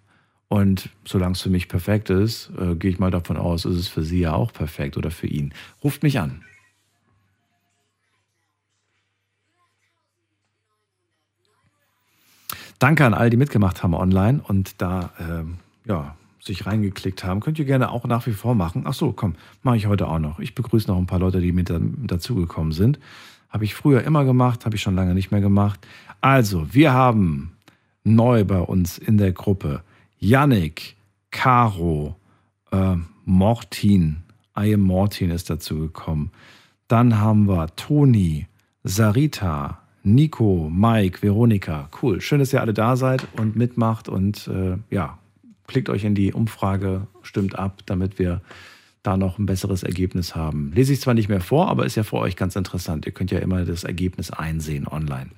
und 0.48 0.88
solange 1.04 1.34
es 1.34 1.40
für 1.40 1.50
mich 1.50 1.68
perfekt 1.68 2.10
ist, 2.10 2.50
äh, 2.58 2.74
gehe 2.74 2.90
ich 2.90 2.98
mal 2.98 3.12
davon 3.12 3.36
aus, 3.36 3.64
ist 3.64 3.76
es 3.76 3.86
für 3.86 4.02
sie 4.02 4.18
ja 4.18 4.32
auch 4.32 4.52
perfekt 4.52 4.96
oder 4.96 5.12
für 5.12 5.28
ihn. 5.28 5.54
Ruft 5.84 6.02
mich 6.02 6.18
an. 6.18 6.42
Danke 12.80 13.06
an 13.06 13.14
all 13.14 13.30
die 13.30 13.36
mitgemacht 13.36 13.84
haben 13.84 13.94
online 13.94 14.42
und 14.42 14.82
da 14.82 15.12
ähm, 15.20 15.58
ja, 15.84 16.16
sich 16.40 16.66
reingeklickt 16.66 17.22
haben. 17.22 17.38
Könnt 17.38 17.60
ihr 17.60 17.66
gerne 17.66 17.92
auch 17.92 18.04
nach 18.04 18.26
wie 18.26 18.32
vor 18.32 18.56
machen. 18.56 18.82
Ach 18.84 18.94
so, 18.94 19.12
komm, 19.12 19.36
mache 19.62 19.76
ich 19.76 19.86
heute 19.86 20.08
auch 20.08 20.18
noch. 20.18 20.40
Ich 20.40 20.56
begrüße 20.56 20.88
noch 20.88 20.98
ein 20.98 21.06
paar 21.06 21.20
Leute, 21.20 21.40
die 21.40 21.52
mit 21.52 21.70
dazugekommen 21.70 22.72
sind. 22.72 22.98
Habe 23.48 23.64
ich 23.64 23.76
früher 23.76 24.02
immer 24.02 24.24
gemacht, 24.24 24.64
habe 24.64 24.74
ich 24.74 24.82
schon 24.82 24.96
lange 24.96 25.14
nicht 25.14 25.30
mehr 25.30 25.40
gemacht. 25.40 25.86
Also, 26.20 26.74
wir 26.74 26.92
haben 26.92 27.51
neu 28.04 28.44
bei 28.44 28.60
uns 28.60 28.98
in 28.98 29.18
der 29.18 29.32
Gruppe 29.32 29.82
Yannick, 30.18 30.96
Caro, 31.30 32.16
äh, 32.70 32.96
Mortin, 33.24 34.22
I 34.58 34.74
am 34.74 34.80
Mortin 34.80 35.30
ist 35.30 35.50
dazugekommen. 35.50 36.30
Dann 36.88 37.18
haben 37.18 37.48
wir 37.48 37.74
Toni, 37.76 38.46
Sarita, 38.84 39.78
Nico, 40.02 40.68
Mike, 40.70 41.22
Veronika. 41.22 41.88
Cool. 42.02 42.20
Schön, 42.20 42.40
dass 42.40 42.52
ihr 42.52 42.60
alle 42.60 42.74
da 42.74 42.96
seid 42.96 43.26
und 43.38 43.56
mitmacht 43.56 44.08
und 44.08 44.48
äh, 44.48 44.76
ja, 44.90 45.18
klickt 45.66 45.88
euch 45.88 46.04
in 46.04 46.14
die 46.14 46.32
Umfrage, 46.32 47.06
stimmt 47.22 47.58
ab, 47.58 47.82
damit 47.86 48.18
wir 48.18 48.42
da 49.02 49.16
noch 49.16 49.38
ein 49.38 49.46
besseres 49.46 49.82
Ergebnis 49.82 50.36
haben. 50.36 50.72
Lese 50.72 50.92
ich 50.92 51.00
zwar 51.00 51.14
nicht 51.14 51.28
mehr 51.28 51.40
vor, 51.40 51.68
aber 51.68 51.84
ist 51.84 51.96
ja 51.96 52.04
für 52.04 52.18
euch 52.18 52.36
ganz 52.36 52.54
interessant. 52.54 53.04
Ihr 53.04 53.12
könnt 53.12 53.32
ja 53.32 53.40
immer 53.40 53.64
das 53.64 53.82
Ergebnis 53.82 54.30
einsehen 54.30 54.86
online. 54.86 55.30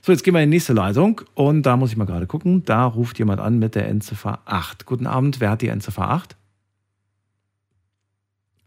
So, 0.00 0.12
jetzt 0.12 0.24
gehen 0.24 0.34
wir 0.34 0.42
in 0.42 0.50
die 0.50 0.56
nächste 0.56 0.72
Leitung 0.72 1.20
und 1.34 1.62
da 1.62 1.76
muss 1.76 1.90
ich 1.90 1.96
mal 1.98 2.06
gerade 2.06 2.26
gucken. 2.26 2.64
Da 2.64 2.86
ruft 2.86 3.18
jemand 3.18 3.40
an 3.40 3.58
mit 3.58 3.74
der 3.74 3.88
Endziffer 3.88 4.40
8. 4.46 4.86
Guten 4.86 5.06
Abend, 5.06 5.40
wer 5.40 5.50
hat 5.50 5.60
die 5.60 5.68
Endziffer 5.68 6.08
8? 6.08 6.36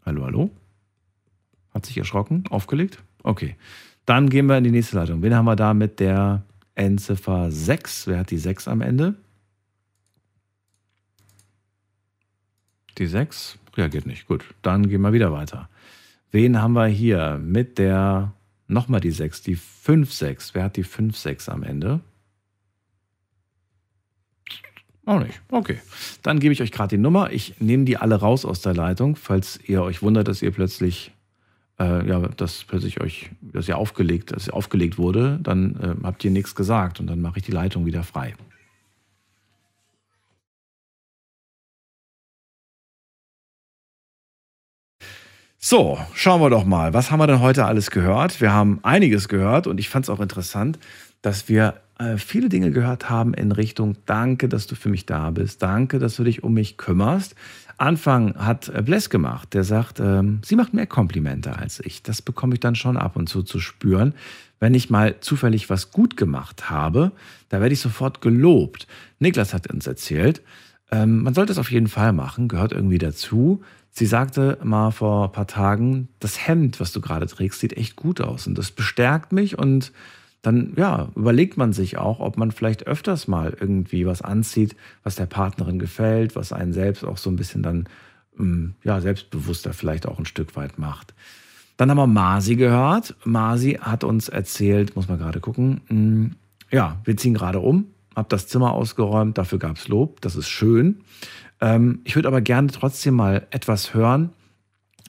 Hallo, 0.06 0.24
hallo? 0.24 0.50
Hat 1.72 1.86
sich 1.86 1.98
erschrocken? 1.98 2.44
Aufgelegt? 2.50 3.02
Okay. 3.24 3.56
Dann 4.06 4.28
gehen 4.28 4.46
wir 4.46 4.58
in 4.58 4.64
die 4.64 4.70
nächste 4.70 4.96
Leitung. 4.96 5.22
Wen 5.22 5.34
haben 5.34 5.46
wir 5.46 5.56
da 5.56 5.74
mit 5.74 5.98
der 5.98 6.44
Endziffer 6.76 7.50
6? 7.50 8.06
Wer 8.06 8.18
hat 8.18 8.30
die 8.30 8.38
6 8.38 8.68
am 8.68 8.82
Ende? 8.82 9.16
Die 12.98 13.06
6 13.06 13.58
reagiert 13.76 14.06
nicht. 14.06 14.26
Gut, 14.26 14.44
dann 14.62 14.88
gehen 14.88 15.02
wir 15.02 15.12
wieder 15.12 15.32
weiter. 15.32 15.68
Wen 16.30 16.60
haben 16.60 16.72
wir 16.72 16.86
hier 16.86 17.40
mit 17.42 17.78
der, 17.78 18.32
nochmal 18.66 19.00
die 19.00 19.10
6, 19.10 19.42
die 19.42 19.56
5-6? 19.56 20.50
Wer 20.52 20.64
hat 20.64 20.76
die 20.76 20.84
5-6 20.84 21.48
am 21.48 21.62
Ende? 21.62 22.00
Auch 25.06 25.20
nicht. 25.20 25.40
Okay. 25.50 25.78
Dann 26.22 26.40
gebe 26.40 26.52
ich 26.52 26.62
euch 26.62 26.72
gerade 26.72 26.96
die 26.96 27.02
Nummer. 27.02 27.30
Ich 27.30 27.60
nehme 27.60 27.84
die 27.84 27.98
alle 27.98 28.16
raus 28.16 28.44
aus 28.44 28.62
der 28.62 28.74
Leitung, 28.74 29.16
falls 29.16 29.60
ihr 29.66 29.82
euch 29.82 30.02
wundert, 30.02 30.28
dass 30.28 30.40
ihr 30.40 30.50
plötzlich 30.50 31.12
äh, 31.78 32.08
ja, 32.08 32.20
dass 32.20 32.64
plötzlich 32.64 33.00
euch, 33.00 33.30
dass 33.40 33.68
ihr 33.68 33.76
aufgelegt, 33.76 34.32
dass 34.32 34.46
ihr 34.46 34.54
aufgelegt 34.54 34.98
wurde, 34.98 35.38
dann 35.42 35.76
äh, 35.76 35.94
habt 36.04 36.24
ihr 36.24 36.30
nichts 36.30 36.54
gesagt 36.54 37.00
und 37.00 37.06
dann 37.06 37.20
mache 37.20 37.38
ich 37.38 37.44
die 37.44 37.52
Leitung 37.52 37.86
wieder 37.86 38.02
frei. 38.02 38.34
So, 45.66 45.98
schauen 46.12 46.42
wir 46.42 46.50
doch 46.50 46.66
mal. 46.66 46.92
Was 46.92 47.10
haben 47.10 47.20
wir 47.20 47.26
denn 47.26 47.40
heute 47.40 47.64
alles 47.64 47.90
gehört? 47.90 48.42
Wir 48.42 48.52
haben 48.52 48.80
einiges 48.82 49.28
gehört 49.28 49.66
und 49.66 49.80
ich 49.80 49.88
fand 49.88 50.04
es 50.04 50.10
auch 50.10 50.20
interessant, 50.20 50.78
dass 51.22 51.48
wir 51.48 51.80
äh, 51.98 52.18
viele 52.18 52.50
Dinge 52.50 52.70
gehört 52.70 53.08
haben 53.08 53.32
in 53.32 53.50
Richtung 53.50 53.96
Danke, 54.04 54.50
dass 54.50 54.66
du 54.66 54.74
für 54.74 54.90
mich 54.90 55.06
da 55.06 55.30
bist. 55.30 55.62
Danke, 55.62 55.98
dass 55.98 56.16
du 56.16 56.24
dich 56.24 56.44
um 56.44 56.52
mich 56.52 56.76
kümmerst. 56.76 57.34
Anfang 57.78 58.34
hat 58.34 58.68
äh, 58.68 58.82
Bless 58.82 59.08
gemacht, 59.08 59.54
der 59.54 59.64
sagt, 59.64 60.00
ähm, 60.00 60.40
sie 60.44 60.54
macht 60.54 60.74
mehr 60.74 60.86
Komplimente 60.86 61.56
als 61.56 61.80
ich. 61.80 62.02
Das 62.02 62.20
bekomme 62.20 62.52
ich 62.52 62.60
dann 62.60 62.74
schon 62.74 62.98
ab 62.98 63.16
und 63.16 63.30
zu 63.30 63.42
zu 63.42 63.58
spüren. 63.58 64.12
Wenn 64.60 64.74
ich 64.74 64.90
mal 64.90 65.18
zufällig 65.20 65.70
was 65.70 65.92
gut 65.92 66.18
gemacht 66.18 66.68
habe, 66.68 67.10
da 67.48 67.62
werde 67.62 67.72
ich 67.72 67.80
sofort 67.80 68.20
gelobt. 68.20 68.86
Niklas 69.18 69.54
hat 69.54 69.72
uns 69.72 69.86
erzählt, 69.86 70.42
ähm, 70.90 71.22
man 71.22 71.32
sollte 71.32 71.52
es 71.52 71.58
auf 71.58 71.70
jeden 71.70 71.88
Fall 71.88 72.12
machen, 72.12 72.48
gehört 72.48 72.72
irgendwie 72.72 72.98
dazu. 72.98 73.62
Sie 73.96 74.06
sagte 74.06 74.58
mal 74.64 74.90
vor 74.90 75.26
ein 75.26 75.32
paar 75.32 75.46
Tagen, 75.46 76.08
das 76.18 76.48
Hemd, 76.48 76.80
was 76.80 76.90
du 76.90 77.00
gerade 77.00 77.28
trägst, 77.28 77.60
sieht 77.60 77.76
echt 77.76 77.94
gut 77.94 78.20
aus. 78.20 78.48
Und 78.48 78.58
das 78.58 78.72
bestärkt 78.72 79.32
mich 79.32 79.56
und 79.56 79.92
dann 80.42 80.74
ja, 80.76 81.08
überlegt 81.14 81.56
man 81.56 81.72
sich 81.72 81.96
auch, 81.96 82.18
ob 82.18 82.36
man 82.36 82.50
vielleicht 82.50 82.88
öfters 82.88 83.28
mal 83.28 83.56
irgendwie 83.58 84.04
was 84.04 84.20
anzieht, 84.20 84.74
was 85.04 85.14
der 85.14 85.26
Partnerin 85.26 85.78
gefällt, 85.78 86.34
was 86.34 86.52
einen 86.52 86.72
selbst 86.72 87.04
auch 87.04 87.18
so 87.18 87.30
ein 87.30 87.36
bisschen 87.36 87.62
dann 87.62 87.88
ähm, 88.36 88.74
ja, 88.82 89.00
selbstbewusster 89.00 89.72
vielleicht 89.72 90.06
auch 90.06 90.18
ein 90.18 90.26
Stück 90.26 90.56
weit 90.56 90.76
macht. 90.76 91.14
Dann 91.76 91.88
haben 91.88 91.96
wir 91.96 92.08
Masi 92.08 92.56
gehört. 92.56 93.14
Masi 93.24 93.78
hat 93.80 94.02
uns 94.02 94.28
erzählt, 94.28 94.96
muss 94.96 95.08
man 95.08 95.18
gerade 95.18 95.38
gucken, 95.38 95.80
mm, 95.88 96.26
ja, 96.74 96.98
wir 97.04 97.16
ziehen 97.16 97.34
gerade 97.34 97.60
um, 97.60 97.86
hab 98.16 98.28
das 98.28 98.48
Zimmer 98.48 98.72
ausgeräumt, 98.72 99.38
dafür 99.38 99.60
gab 99.60 99.76
es 99.76 99.86
Lob, 99.86 100.20
das 100.20 100.34
ist 100.34 100.48
schön. 100.48 101.00
Ähm, 101.60 102.00
ich 102.04 102.16
würde 102.16 102.28
aber 102.28 102.40
gerne 102.40 102.68
trotzdem 102.68 103.14
mal 103.14 103.46
etwas 103.50 103.94
hören, 103.94 104.30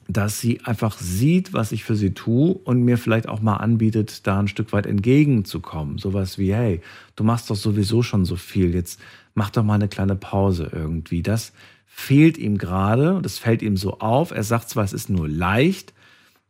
dass 0.08 0.40
sie 0.40 0.62
einfach 0.62 0.98
sieht, 1.00 1.54
was 1.54 1.72
ich 1.72 1.84
für 1.84 1.96
sie 1.96 2.14
tue 2.14 2.54
und 2.54 2.84
mir 2.84 2.98
vielleicht 2.98 3.28
auch 3.28 3.42
mal 3.42 3.58
anbietet, 3.58 4.28
da 4.28 4.40
ein 4.40 4.48
Stück 4.48 4.72
weit 4.72 4.86
entgegenzukommen. 4.86 5.98
Sowas 5.98 6.38
wie, 6.38 6.54
hey, 6.54 6.82
du 7.16 7.24
machst 7.24 7.50
doch 7.50 7.56
sowieso 7.56 8.04
schon 8.04 8.26
so 8.26 8.36
viel, 8.36 8.76
jetzt 8.76 9.00
mach 9.34 9.50
doch 9.50 9.64
mal 9.64 9.74
eine 9.74 9.88
kleine 9.88 10.16
Pause 10.16 10.70
irgendwie. 10.72 11.24
Das 11.24 11.54
fehlt 11.88 12.38
ihm 12.38 12.58
gerade 12.58 13.16
und 13.16 13.26
es 13.26 13.40
fällt 13.40 13.62
ihm 13.62 13.78
so 13.78 14.00
auf. 14.00 14.32
Er 14.32 14.44
sagt 14.44 14.70
zwar, 14.70 14.84
es 14.84 14.94
ist 14.94 15.10
nur 15.10 15.28
leicht, 15.28 15.94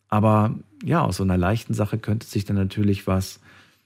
aber 0.10 0.56
ja, 0.84 1.02
aus 1.02 1.18
so 1.18 1.24
einer 1.24 1.38
leichten 1.38 1.74
Sache 1.74 1.98
könnte 1.98 2.28
sich 2.28 2.46
dann 2.46 2.58
natürlich 2.58 3.08
was 3.08 3.40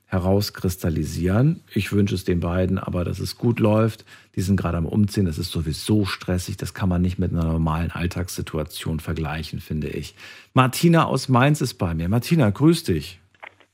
herauskristallisieren. 0.09 1.63
Ich 1.73 1.93
wünsche 1.93 2.15
es 2.15 2.23
den 2.23 2.39
beiden, 2.39 2.79
aber 2.79 3.05
dass 3.05 3.19
es 3.19 3.37
gut 3.37 3.59
läuft. 3.59 4.05
Die 4.35 4.41
sind 4.41 4.59
gerade 4.59 4.77
am 4.77 4.87
Umziehen. 4.87 5.27
Es 5.27 5.37
ist 5.37 5.51
sowieso 5.51 6.05
stressig. 6.05 6.57
Das 6.57 6.73
kann 6.73 6.89
man 6.89 7.01
nicht 7.01 7.19
mit 7.19 7.31
einer 7.31 7.45
normalen 7.45 7.91
Alltagssituation 7.91 8.99
vergleichen, 8.99 9.59
finde 9.59 9.87
ich. 9.87 10.15
Martina 10.53 11.05
aus 11.05 11.29
Mainz 11.29 11.61
ist 11.61 11.75
bei 11.75 11.93
mir. 11.93 12.09
Martina, 12.09 12.49
grüß 12.49 12.83
dich. 12.85 13.19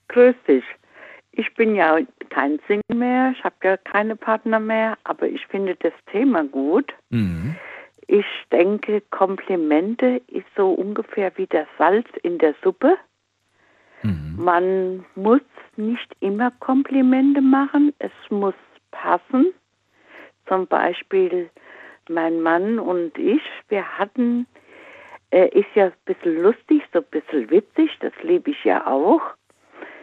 Grüß 0.09 0.35
dich. 0.47 0.63
Ich 1.31 1.53
bin 1.55 1.73
ja 1.73 1.99
kein 2.29 2.59
Single 2.67 2.97
mehr. 2.97 3.33
Ich 3.37 3.43
habe 3.43 3.55
ja 3.63 3.77
keine 3.77 4.17
Partner 4.17 4.59
mehr. 4.59 4.97
Aber 5.05 5.27
ich 5.27 5.47
finde 5.47 5.77
das 5.79 5.93
Thema 6.11 6.43
gut. 6.43 6.93
Mhm. 7.11 7.55
Ich 8.07 8.25
denke, 8.51 9.01
Komplimente 9.09 10.21
ist 10.27 10.45
so 10.55 10.71
ungefähr 10.71 11.31
wie 11.37 11.47
das 11.47 11.67
Salz 11.77 12.07
in 12.23 12.37
der 12.37 12.55
Suppe. 12.61 12.97
Mhm. 14.05 14.35
Man 14.37 15.05
muss 15.15 15.41
nicht 15.75 16.15
immer 16.19 16.51
Komplimente 16.59 17.41
machen, 17.41 17.93
es 17.99 18.11
muss 18.29 18.53
passen. 18.91 19.53
Zum 20.47 20.67
Beispiel 20.67 21.49
mein 22.09 22.41
Mann 22.41 22.79
und 22.79 23.17
ich, 23.17 23.41
wir 23.69 23.83
hatten, 23.97 24.45
er 25.31 25.51
ist 25.53 25.67
ja 25.73 25.85
ein 25.85 25.93
bisschen 26.05 26.41
lustig, 26.41 26.83
so 26.93 26.99
ein 26.99 27.05
bisschen 27.11 27.49
witzig, 27.49 27.89
das 27.99 28.13
liebe 28.21 28.51
ich 28.51 28.63
ja 28.63 28.85
auch. 28.85 29.21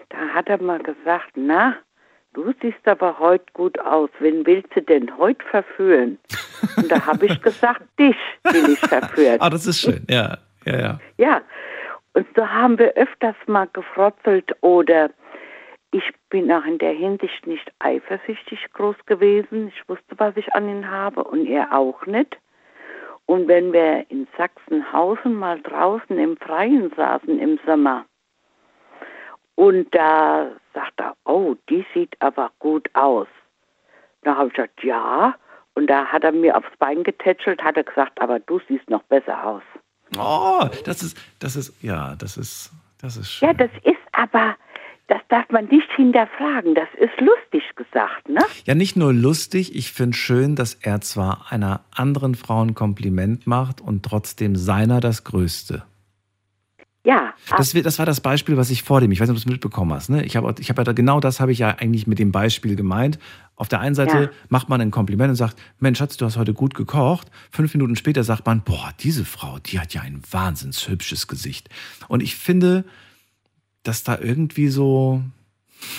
Da 0.09 0.19
hat 0.35 0.49
er 0.49 0.61
mal 0.61 0.81
gesagt, 0.81 1.31
na, 1.37 1.77
du 2.35 2.53
siehst 2.61 2.87
aber 2.87 3.19
heute 3.19 3.45
gut 3.53 3.79
aus, 3.79 4.11
wen 4.19 4.45
willst 4.45 4.75
du 4.75 4.83
denn 4.83 5.17
heute 5.17 5.45
verführen? 5.47 6.19
Und 6.77 6.91
da 6.91 7.07
habe 7.07 7.27
ich 7.27 7.41
gesagt, 7.41 7.83
dich 7.99 8.17
will 8.45 8.71
ich 8.73 8.81
verführen. 8.81 9.37
ah, 9.41 9.49
das 9.49 9.67
ist 9.67 9.81
schön, 9.81 10.05
ja, 10.11 10.39
ja, 10.67 10.79
ja. 10.79 11.01
Ja, 11.19 11.41
und 12.15 12.27
so 12.37 12.47
haben 12.47 12.79
wir 12.79 12.93
öfters 12.95 13.37
mal 13.47 13.69
gefrotzelt 13.73 14.55
oder 14.63 15.11
ich 15.93 16.11
bin 16.31 16.51
auch 16.51 16.65
in 16.65 16.79
der 16.79 16.93
Hinsicht 16.93 17.47
nicht 17.47 17.71
eifersüchtig 17.79 18.67
groß 18.73 18.97
gewesen. 19.07 19.69
Ich 19.69 19.89
wusste, 19.89 20.19
was 20.19 20.37
ich 20.37 20.53
an 20.55 20.69
ihn 20.69 20.91
habe 20.91 21.23
und 21.23 21.47
er 21.47 21.73
auch 21.73 22.07
nicht. 22.07 22.39
Und 23.27 23.47
wenn 23.47 23.73
wir 23.73 24.11
in 24.11 24.27
Sachsenhausen 24.37 25.35
mal 25.35 25.61
draußen 25.61 26.19
im 26.19 26.37
Freien 26.39 26.91
saßen 26.97 27.39
im 27.39 27.59
Sommer 27.67 28.07
und 29.55 29.95
da 29.95 30.51
sagt 30.75 30.99
er, 30.99 31.15
oh, 31.25 31.55
die 31.69 31.85
sieht 31.95 32.17
aber 32.21 32.51
gut 32.59 32.89
aus. 32.95 33.29
Da 34.23 34.37
habe 34.37 34.49
ich 34.49 34.55
gesagt, 34.55 34.83
ja. 34.83 35.35
Und 35.75 35.89
da 35.89 36.07
hat 36.07 36.25
er 36.25 36.33
mir 36.33 36.57
aufs 36.57 36.77
Bein 36.79 37.03
getätschelt, 37.03 37.63
hat 37.63 37.77
er 37.77 37.85
gesagt, 37.85 38.21
aber 38.21 38.41
du 38.41 38.61
siehst 38.69 38.89
noch 38.91 39.03
besser 39.05 39.47
aus. 39.47 39.63
Oh, 40.19 40.69
das 40.85 41.03
ist, 41.03 41.17
das 41.39 41.57
ist, 41.57 41.73
ja, 41.83 42.15
das 42.17 42.37
ist, 42.37 42.71
das 43.01 43.17
ist 43.17 43.31
schön. 43.31 43.49
Ja, 43.49 43.55
das 43.55 43.71
ist 43.85 43.97
aber, 44.13 44.57
das 45.09 45.21
darf 45.29 45.49
man 45.51 45.67
nicht 45.67 45.91
hinterfragen. 45.97 46.75
Das 46.75 46.89
ist 46.99 47.19
lustig 47.21 47.63
gesagt, 47.77 48.29
ne? 48.29 48.41
Ja, 48.65 48.75
nicht 48.75 48.97
nur 48.97 49.13
lustig. 49.13 49.75
Ich 49.75 49.93
finde 49.93 50.17
schön, 50.17 50.57
dass 50.57 50.75
er 50.75 51.01
zwar 51.01 51.47
einer 51.51 51.81
anderen 51.91 52.35
Frau 52.35 52.65
ein 52.65 52.75
Kompliment 52.75 53.47
macht 53.47 53.81
und 53.81 54.05
trotzdem 54.05 54.57
seiner 54.57 55.01
das 55.01 55.25
Größte. 55.25 55.85
Ja. 57.05 57.35
Das, 57.57 57.73
das, 57.73 57.99
war 57.99 58.07
das 58.07 58.21
Beispiel, 58.21 58.57
was 58.57 58.71
ich 58.71 58.85
vor 58.85 59.01
dem, 59.01 59.11
ich 59.11 59.21
weiß 59.21 59.29
nicht, 59.29 59.37
ob 59.37 59.43
du 59.43 59.49
es 59.49 59.53
mitbekommen 59.53 59.93
hast. 59.93 60.09
Ne? 60.09 60.25
Ich 60.25 60.37
habe 60.37 60.55
ich 60.61 60.71
hab 60.71 60.79
ja 60.79 60.93
genau 60.93 61.19
das 61.19 61.41
habe 61.41 61.51
ich 61.51 61.59
ja 61.59 61.71
eigentlich 61.71 62.07
mit 62.07 62.19
dem 62.19 62.31
Beispiel 62.31 62.77
gemeint. 62.77 63.19
Auf 63.57 63.69
der 63.69 63.81
einen 63.81 63.95
Seite 63.95 64.17
ja. 64.17 64.31
macht 64.49 64.69
man 64.69 64.81
ein 64.81 64.91
Kompliment 64.91 65.31
und 65.31 65.37
sagt, 65.37 65.57
Mensch, 65.79 65.99
Schatz, 65.99 66.17
du 66.17 66.25
hast 66.25 66.37
heute 66.37 66.55
gut 66.55 66.75
gekocht. 66.75 67.29
Fünf 67.51 67.75
Minuten 67.75 67.97
später 67.97 68.25
sagt 68.25 68.47
man, 68.47 68.63
boah, 68.63 68.91
diese 69.01 69.25
Frau, 69.25 69.59
die 69.59 69.79
hat 69.79 69.95
ja 69.95 70.01
ein 70.01 70.23
wahnsinns 70.31 70.89
hübsches 70.89 71.29
Gesicht. 71.29 71.69
Und 72.09 72.23
ich 72.23 72.37
finde, 72.37 72.85
dass 73.85 74.05
da 74.05 74.19
irgendwie 74.19 74.69
so 74.69 75.23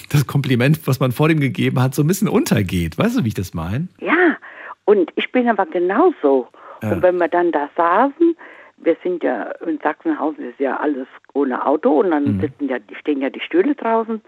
das 0.09 0.25
Kompliment, 0.25 0.87
was 0.87 0.99
man 0.99 1.11
vor 1.11 1.27
dem 1.27 1.39
gegeben 1.39 1.81
hat, 1.81 1.93
so 1.93 2.03
ein 2.03 2.07
bisschen 2.07 2.27
untergeht. 2.27 2.97
Weißt 2.97 3.17
du, 3.17 3.23
wie 3.23 3.29
ich 3.29 3.33
das 3.33 3.53
meine? 3.53 3.87
Ja, 3.99 4.37
und 4.85 5.11
ich 5.15 5.31
bin 5.31 5.47
aber 5.47 5.65
genauso. 5.65 6.47
Ja. 6.81 6.91
Und 6.91 7.01
wenn 7.01 7.17
wir 7.17 7.27
dann 7.27 7.51
da 7.51 7.69
saßen, 7.75 8.35
wir 8.77 8.97
sind 9.03 9.23
ja 9.23 9.51
in 9.65 9.79
Sachsenhausen 9.81 10.49
ist 10.49 10.59
ja 10.59 10.77
alles 10.77 11.07
ohne 11.33 11.65
Auto 11.65 12.01
und 12.01 12.11
dann 12.11 12.37
mhm. 12.37 12.41
sitzen 12.41 12.67
ja, 12.67 12.77
stehen 12.99 13.21
ja 13.21 13.29
die 13.29 13.39
Stühle 13.39 13.75
draußen 13.75 14.21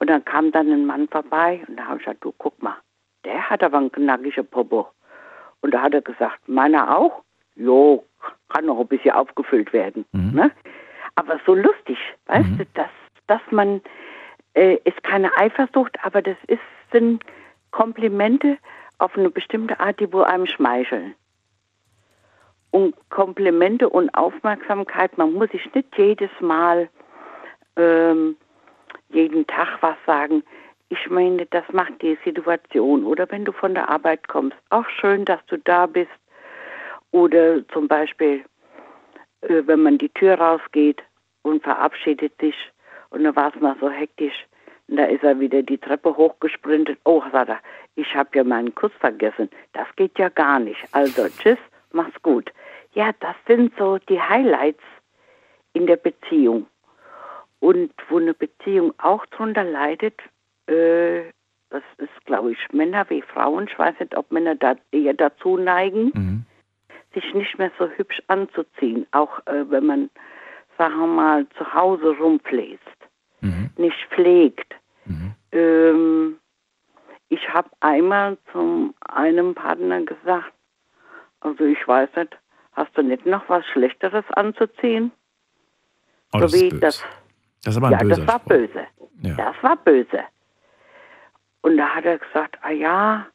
und 0.00 0.08
dann 0.08 0.24
kam 0.24 0.52
dann 0.52 0.70
ein 0.70 0.86
Mann 0.86 1.08
vorbei 1.08 1.64
und 1.66 1.76
da 1.76 1.86
habe 1.86 1.98
ich 1.98 2.04
gesagt, 2.04 2.24
du 2.24 2.32
guck 2.38 2.62
mal, 2.62 2.76
der 3.24 3.50
hat 3.50 3.62
aber 3.62 3.78
einen 3.78 3.92
knackigen 3.92 4.46
Popo. 4.46 4.88
Und 5.60 5.74
da 5.74 5.82
hat 5.82 5.94
er 5.94 6.02
gesagt, 6.02 6.48
meiner 6.48 6.96
auch? 6.96 7.22
Jo, 7.56 8.04
kann 8.48 8.66
noch 8.66 8.78
ein 8.78 8.86
bisschen 8.86 9.10
aufgefüllt 9.10 9.72
werden. 9.72 10.04
Mhm. 10.12 10.34
Ne? 10.34 10.50
Aber 11.16 11.40
so 11.44 11.54
lustig, 11.54 11.98
weißt 12.26 12.48
mhm. 12.48 12.58
du, 12.58 12.66
dass, 12.74 12.90
dass 13.26 13.40
man, 13.50 13.80
äh, 14.54 14.78
ist 14.84 15.02
keine 15.02 15.36
Eifersucht, 15.36 15.96
aber 16.04 16.22
das 16.22 16.36
ist, 16.46 16.60
sind 16.92 17.24
Komplimente 17.72 18.56
auf 18.98 19.16
eine 19.16 19.30
bestimmte 19.30 19.78
Art, 19.80 19.98
die 19.98 20.12
wo 20.12 20.22
einem 20.22 20.46
schmeicheln 20.46 21.14
und 22.70 22.94
Komplimente 23.10 23.88
und 23.88 24.10
Aufmerksamkeit. 24.14 25.16
Man 25.18 25.32
muss 25.34 25.50
sich 25.50 25.72
nicht 25.74 25.88
jedes 25.96 26.30
Mal 26.40 26.88
ähm, 27.76 28.36
jeden 29.10 29.46
Tag 29.46 29.78
was 29.80 29.96
sagen. 30.06 30.42
Ich 30.90 31.08
meine, 31.10 31.46
das 31.46 31.64
macht 31.72 32.00
die 32.02 32.18
Situation. 32.24 33.04
Oder 33.04 33.30
wenn 33.30 33.44
du 33.44 33.52
von 33.52 33.74
der 33.74 33.88
Arbeit 33.88 34.28
kommst, 34.28 34.56
auch 34.70 34.88
schön, 34.88 35.24
dass 35.24 35.44
du 35.46 35.58
da 35.58 35.86
bist. 35.86 36.10
Oder 37.10 37.66
zum 37.68 37.88
Beispiel, 37.88 38.44
äh, 39.42 39.62
wenn 39.66 39.82
man 39.82 39.98
die 39.98 40.10
Tür 40.10 40.34
rausgeht 40.38 41.02
und 41.42 41.62
verabschiedet 41.62 42.32
sich 42.40 42.56
und 43.10 43.24
dann 43.24 43.36
war 43.36 43.54
es 43.54 43.60
mal 43.60 43.76
so 43.80 43.88
hektisch. 43.90 44.46
Und 44.88 44.96
da 44.96 45.04
ist 45.04 45.22
er 45.22 45.38
wieder 45.38 45.62
die 45.62 45.78
Treppe 45.78 46.16
hochgesprintet. 46.16 46.98
Oh, 47.04 47.22
sagt 47.32 47.50
er, 47.50 47.60
ich 47.96 48.14
habe 48.14 48.30
ja 48.34 48.44
meinen 48.44 48.74
Kuss 48.74 48.92
vergessen. 49.00 49.50
Das 49.72 49.86
geht 49.96 50.18
ja 50.18 50.28
gar 50.30 50.58
nicht. 50.58 50.80
Also, 50.92 51.28
tschüss, 51.28 51.58
mach's 51.92 52.20
gut. 52.22 52.50
Ja, 52.94 53.12
das 53.20 53.36
sind 53.46 53.72
so 53.78 53.98
die 53.98 54.20
Highlights 54.20 54.82
in 55.74 55.86
der 55.86 55.96
Beziehung. 55.96 56.66
Und 57.60 57.92
wo 58.08 58.18
eine 58.18 58.34
Beziehung 58.34 58.94
auch 58.98 59.26
drunter 59.26 59.64
leidet, 59.64 60.20
äh, 60.66 61.24
das 61.70 61.82
ist, 61.98 62.24
glaube 62.24 62.52
ich, 62.52 62.58
Männer 62.72 63.04
wie 63.10 63.22
Frauen. 63.22 63.66
Ich 63.68 63.78
weiß 63.78 63.98
nicht, 64.00 64.16
ob 64.16 64.30
Männer 64.30 64.54
da 64.54 64.76
eher 64.90 65.14
dazu 65.14 65.56
neigen, 65.56 66.12
mhm. 66.14 66.44
sich 67.14 67.34
nicht 67.34 67.58
mehr 67.58 67.70
so 67.78 67.88
hübsch 67.88 68.22
anzuziehen. 68.28 69.06
Auch 69.10 69.40
äh, 69.46 69.70
wenn 69.70 69.86
man, 69.86 70.10
sagen 70.78 70.98
wir 70.98 71.06
mal, 71.06 71.46
zu 71.58 71.74
Hause 71.74 72.16
rumpfläst, 72.18 72.80
mhm. 73.40 73.70
nicht 73.76 73.98
pflegt. 74.10 74.74
Mhm. 75.04 75.34
Ähm, 75.52 76.38
ich 77.28 77.52
habe 77.52 77.68
einmal 77.80 78.38
zu 78.52 78.94
einem 79.00 79.54
Partner 79.54 80.02
gesagt, 80.02 80.52
also 81.40 81.64
ich 81.64 81.86
weiß 81.86 82.08
nicht, 82.16 82.38
Hast 82.78 82.96
du 82.96 83.02
nicht 83.02 83.26
noch 83.26 83.48
was 83.48 83.66
Schlechteres 83.66 84.24
anzuziehen? 84.36 85.10
Oh, 86.32 86.46
so 86.46 86.56
ist 86.56 86.80
das, 86.80 87.04
das 87.64 87.74
ist 87.74 87.76
aber 87.78 87.88
ein 87.88 87.92
ja, 87.92 87.98
böser 87.98 88.16
das 88.16 88.26
war 88.26 88.38
Spruch. 88.40 88.48
böse. 88.48 88.86
Ja. 89.22 89.34
Das 89.36 89.62
war 89.62 89.76
böse. 89.76 90.24
Und 91.62 91.76
da 91.76 91.88
hat 91.88 92.04
er 92.04 92.18
gesagt, 92.18 92.56
ah 92.62 92.70
ja, 92.70 93.26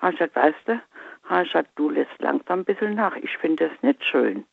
hat 0.00 0.12
gesagt, 0.12 0.36
weißt 0.36 0.58
du, 0.66 0.82
hat 1.24 1.44
gesagt, 1.44 1.70
du 1.76 1.90
lässt 1.90 2.18
langsam 2.18 2.60
ein 2.60 2.64
bisschen 2.64 2.94
nach. 2.94 3.14
Ich 3.16 3.36
finde 3.38 3.68
das 3.68 3.82
nicht 3.82 4.02
schön. 4.04 4.44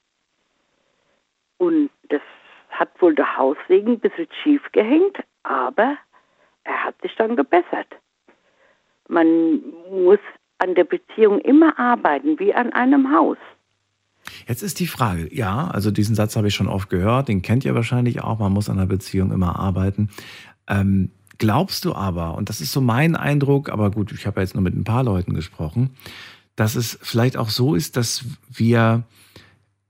Und 1.57 1.89
das 2.09 2.21
hat 2.69 2.89
wohl 3.01 3.15
der 3.15 3.37
Haussegen 3.37 3.93
ein 3.93 3.99
bisschen 3.99 4.27
schief 4.43 4.61
gehängt, 4.73 5.17
aber 5.43 5.97
er 6.65 6.83
hat 6.83 6.99
sich 7.01 7.15
dann 7.15 7.35
gebessert. 7.35 7.87
Man 9.07 9.61
muss 9.89 10.19
an 10.57 10.75
der 10.75 10.83
Beziehung 10.83 11.39
immer 11.41 11.77
arbeiten, 11.79 12.37
wie 12.39 12.53
an 12.53 12.73
einem 12.73 13.15
Haus. 13.15 13.37
Jetzt 14.47 14.63
ist 14.63 14.79
die 14.79 14.87
Frage, 14.87 15.33
ja, 15.33 15.67
also 15.67 15.91
diesen 15.91 16.15
Satz 16.15 16.35
habe 16.35 16.47
ich 16.47 16.55
schon 16.55 16.67
oft 16.67 16.89
gehört, 16.89 17.27
den 17.27 17.41
kennt 17.41 17.65
ihr 17.65 17.75
wahrscheinlich 17.75 18.21
auch, 18.21 18.39
man 18.39 18.51
muss 18.51 18.69
an 18.69 18.77
einer 18.77 18.87
Beziehung 18.87 19.31
immer 19.31 19.57
arbeiten. 19.57 20.09
Ähm, 20.67 21.11
glaubst 21.37 21.85
du 21.85 21.93
aber, 21.93 22.35
und 22.35 22.49
das 22.49 22.61
ist 22.61 22.71
so 22.71 22.81
mein 22.81 23.15
Eindruck, 23.15 23.69
aber 23.69 23.91
gut, 23.91 24.11
ich 24.11 24.25
habe 24.25 24.39
ja 24.39 24.43
jetzt 24.43 24.55
nur 24.55 24.63
mit 24.63 24.75
ein 24.75 24.83
paar 24.83 25.03
Leuten 25.03 25.33
gesprochen, 25.33 25.91
dass 26.55 26.75
es 26.75 26.97
vielleicht 27.01 27.37
auch 27.37 27.49
so 27.49 27.75
ist, 27.75 27.97
dass 27.97 28.25
wir, 28.49 29.03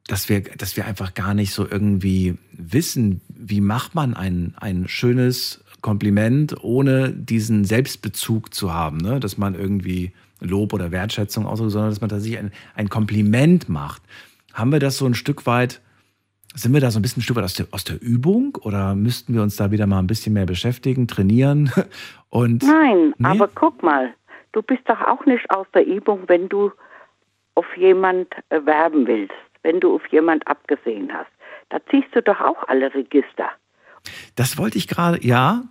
dass 0.07 0.29
wir, 0.29 0.41
dass 0.41 0.75
wir 0.77 0.85
einfach 0.85 1.13
gar 1.13 1.33
nicht 1.33 1.53
so 1.53 1.67
irgendwie 1.69 2.37
wissen, 2.51 3.21
wie 3.29 3.61
macht 3.61 3.95
man 3.95 4.13
ein, 4.13 4.53
ein 4.57 4.87
schönes 4.87 5.63
Kompliment, 5.81 6.63
ohne 6.63 7.11
diesen 7.11 7.63
Selbstbezug 7.63 8.53
zu 8.53 8.73
haben, 8.73 8.97
ne? 8.97 9.19
dass 9.19 9.37
man 9.37 9.53
irgendwie 9.53 10.13
Lob 10.41 10.73
oder 10.73 10.91
Wertschätzung 10.91 11.45
ausdrückt, 11.45 11.71
sondern 11.71 11.89
dass 11.91 12.01
man 12.01 12.09
tatsächlich 12.09 12.39
ein, 12.39 12.51
ein 12.75 12.89
Kompliment 12.89 13.69
macht. 13.69 14.01
Haben 14.53 14.71
wir 14.71 14.79
das 14.79 14.97
so 14.97 15.05
ein 15.05 15.13
Stück 15.13 15.45
weit, 15.45 15.81
sind 16.53 16.73
wir 16.73 16.81
da 16.81 16.91
so 16.91 16.99
ein 16.99 17.01
bisschen 17.01 17.19
ein 17.19 17.23
Stück 17.23 17.35
weit 17.37 17.43
aus 17.43 17.53
der, 17.53 17.67
aus 17.71 17.83
der 17.83 18.01
Übung 18.01 18.57
oder 18.61 18.95
müssten 18.95 19.33
wir 19.33 19.41
uns 19.41 19.55
da 19.57 19.71
wieder 19.71 19.87
mal 19.87 19.99
ein 19.99 20.07
bisschen 20.07 20.33
mehr 20.33 20.45
beschäftigen, 20.45 21.07
trainieren? 21.07 21.71
Und, 22.29 22.63
Nein, 22.63 23.13
nee? 23.17 23.27
aber 23.27 23.49
guck 23.53 23.83
mal, 23.83 24.13
du 24.53 24.61
bist 24.61 24.81
doch 24.85 25.01
auch 25.01 25.25
nicht 25.25 25.49
aus 25.51 25.67
der 25.73 25.85
Übung, 25.85 26.23
wenn 26.27 26.49
du 26.49 26.71
auf 27.55 27.65
jemand 27.77 28.27
werben 28.49 29.07
willst, 29.07 29.33
wenn 29.63 29.79
du 29.79 29.95
auf 29.95 30.05
jemand 30.07 30.45
abgesehen 30.47 31.11
hast. 31.13 31.31
Da 31.69 31.79
ziehst 31.89 32.13
du 32.13 32.21
doch 32.21 32.39
auch 32.39 32.67
alle 32.67 32.93
Register. 32.93 33.49
Das 34.35 34.57
wollte 34.57 34.77
ich 34.77 34.87
gerade, 34.87 35.25
ja, 35.25 35.63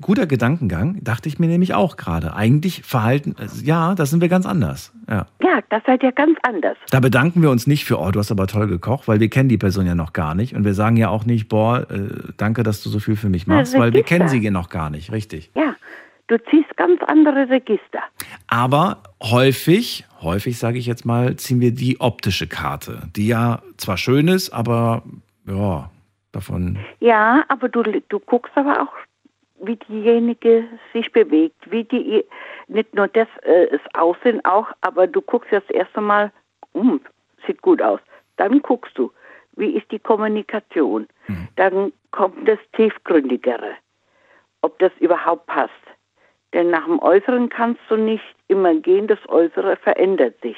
guter 0.00 0.26
Gedankengang, 0.26 1.02
dachte 1.02 1.28
ich 1.28 1.38
mir 1.38 1.46
nämlich 1.46 1.74
auch 1.74 1.96
gerade. 1.96 2.34
Eigentlich 2.34 2.82
verhalten, 2.82 3.34
also 3.38 3.64
ja, 3.64 3.94
da 3.94 4.06
sind 4.06 4.20
wir 4.20 4.28
ganz 4.28 4.46
anders. 4.46 4.92
Ja. 5.08 5.26
ja, 5.42 5.60
das 5.70 5.82
seid 5.86 6.02
ihr 6.02 6.12
ganz 6.12 6.38
anders. 6.42 6.76
Da 6.90 7.00
bedanken 7.00 7.42
wir 7.42 7.50
uns 7.50 7.66
nicht 7.66 7.84
für, 7.84 7.98
oh, 7.98 8.10
du 8.10 8.20
hast 8.20 8.30
aber 8.30 8.46
toll 8.46 8.68
gekocht, 8.68 9.08
weil 9.08 9.18
wir 9.18 9.28
kennen 9.28 9.48
die 9.48 9.58
Person 9.58 9.86
ja 9.86 9.94
noch 9.94 10.12
gar 10.12 10.34
nicht. 10.34 10.54
Und 10.54 10.64
wir 10.64 10.74
sagen 10.74 10.96
ja 10.96 11.08
auch 11.08 11.24
nicht, 11.24 11.48
boah, 11.48 11.90
äh, 11.90 12.32
danke, 12.36 12.62
dass 12.62 12.82
du 12.82 12.90
so 12.90 13.00
viel 13.00 13.16
für 13.16 13.28
mich 13.28 13.46
machst, 13.46 13.76
weil 13.76 13.92
wir 13.92 14.02
kennen 14.02 14.28
sie 14.28 14.38
ja 14.38 14.50
noch 14.50 14.68
gar 14.68 14.90
nicht, 14.90 15.10
richtig. 15.10 15.50
Ja, 15.54 15.74
du 16.28 16.36
ziehst 16.50 16.76
ganz 16.76 17.00
andere 17.06 17.48
Register. 17.50 18.00
Aber 18.46 19.02
häufig, 19.22 20.06
häufig 20.22 20.58
sage 20.58 20.78
ich 20.78 20.86
jetzt 20.86 21.04
mal, 21.04 21.36
ziehen 21.36 21.60
wir 21.60 21.72
die 21.72 22.00
optische 22.00 22.46
Karte, 22.46 23.08
die 23.16 23.26
ja 23.26 23.62
zwar 23.76 23.96
schön 23.96 24.28
ist, 24.28 24.50
aber 24.50 25.02
ja, 25.46 25.90
davon. 26.32 26.78
Ja, 27.00 27.44
aber 27.48 27.68
du, 27.68 27.82
du 27.82 28.20
guckst 28.20 28.56
aber 28.56 28.82
auch, 28.82 28.92
wie 29.62 29.76
diejenige 29.76 30.64
sich 30.92 31.12
bewegt, 31.12 31.70
wie 31.70 31.84
die, 31.84 32.24
nicht 32.68 32.94
nur 32.94 33.08
das, 33.08 33.28
äh, 33.42 33.68
das 33.70 33.80
Aussehen 33.94 34.44
auch, 34.44 34.68
aber 34.80 35.06
du 35.06 35.20
guckst 35.20 35.52
jetzt 35.52 35.70
erst 35.70 35.96
einmal, 35.96 36.32
um, 36.72 37.00
sieht 37.46 37.60
gut 37.62 37.82
aus. 37.82 38.00
Dann 38.36 38.62
guckst 38.62 38.96
du, 38.96 39.12
wie 39.56 39.76
ist 39.76 39.90
die 39.90 39.98
Kommunikation. 39.98 41.06
Mhm. 41.28 41.48
Dann 41.56 41.92
kommt 42.10 42.48
das 42.48 42.58
Tiefgründigere, 42.72 43.74
ob 44.62 44.78
das 44.78 44.92
überhaupt 44.98 45.46
passt. 45.46 45.72
Denn 46.52 46.70
nach 46.70 46.86
dem 46.86 46.98
Äußeren 47.00 47.48
kannst 47.48 47.80
du 47.88 47.96
nicht 47.96 48.24
immer 48.48 48.74
gehen, 48.74 49.06
das 49.06 49.18
Äußere 49.28 49.76
verändert 49.76 50.40
sich. 50.42 50.56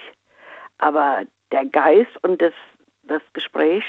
Aber 0.78 1.22
der 1.50 1.66
Geist 1.66 2.12
und 2.22 2.40
das, 2.40 2.54
das 3.02 3.22
Gespräch, 3.34 3.84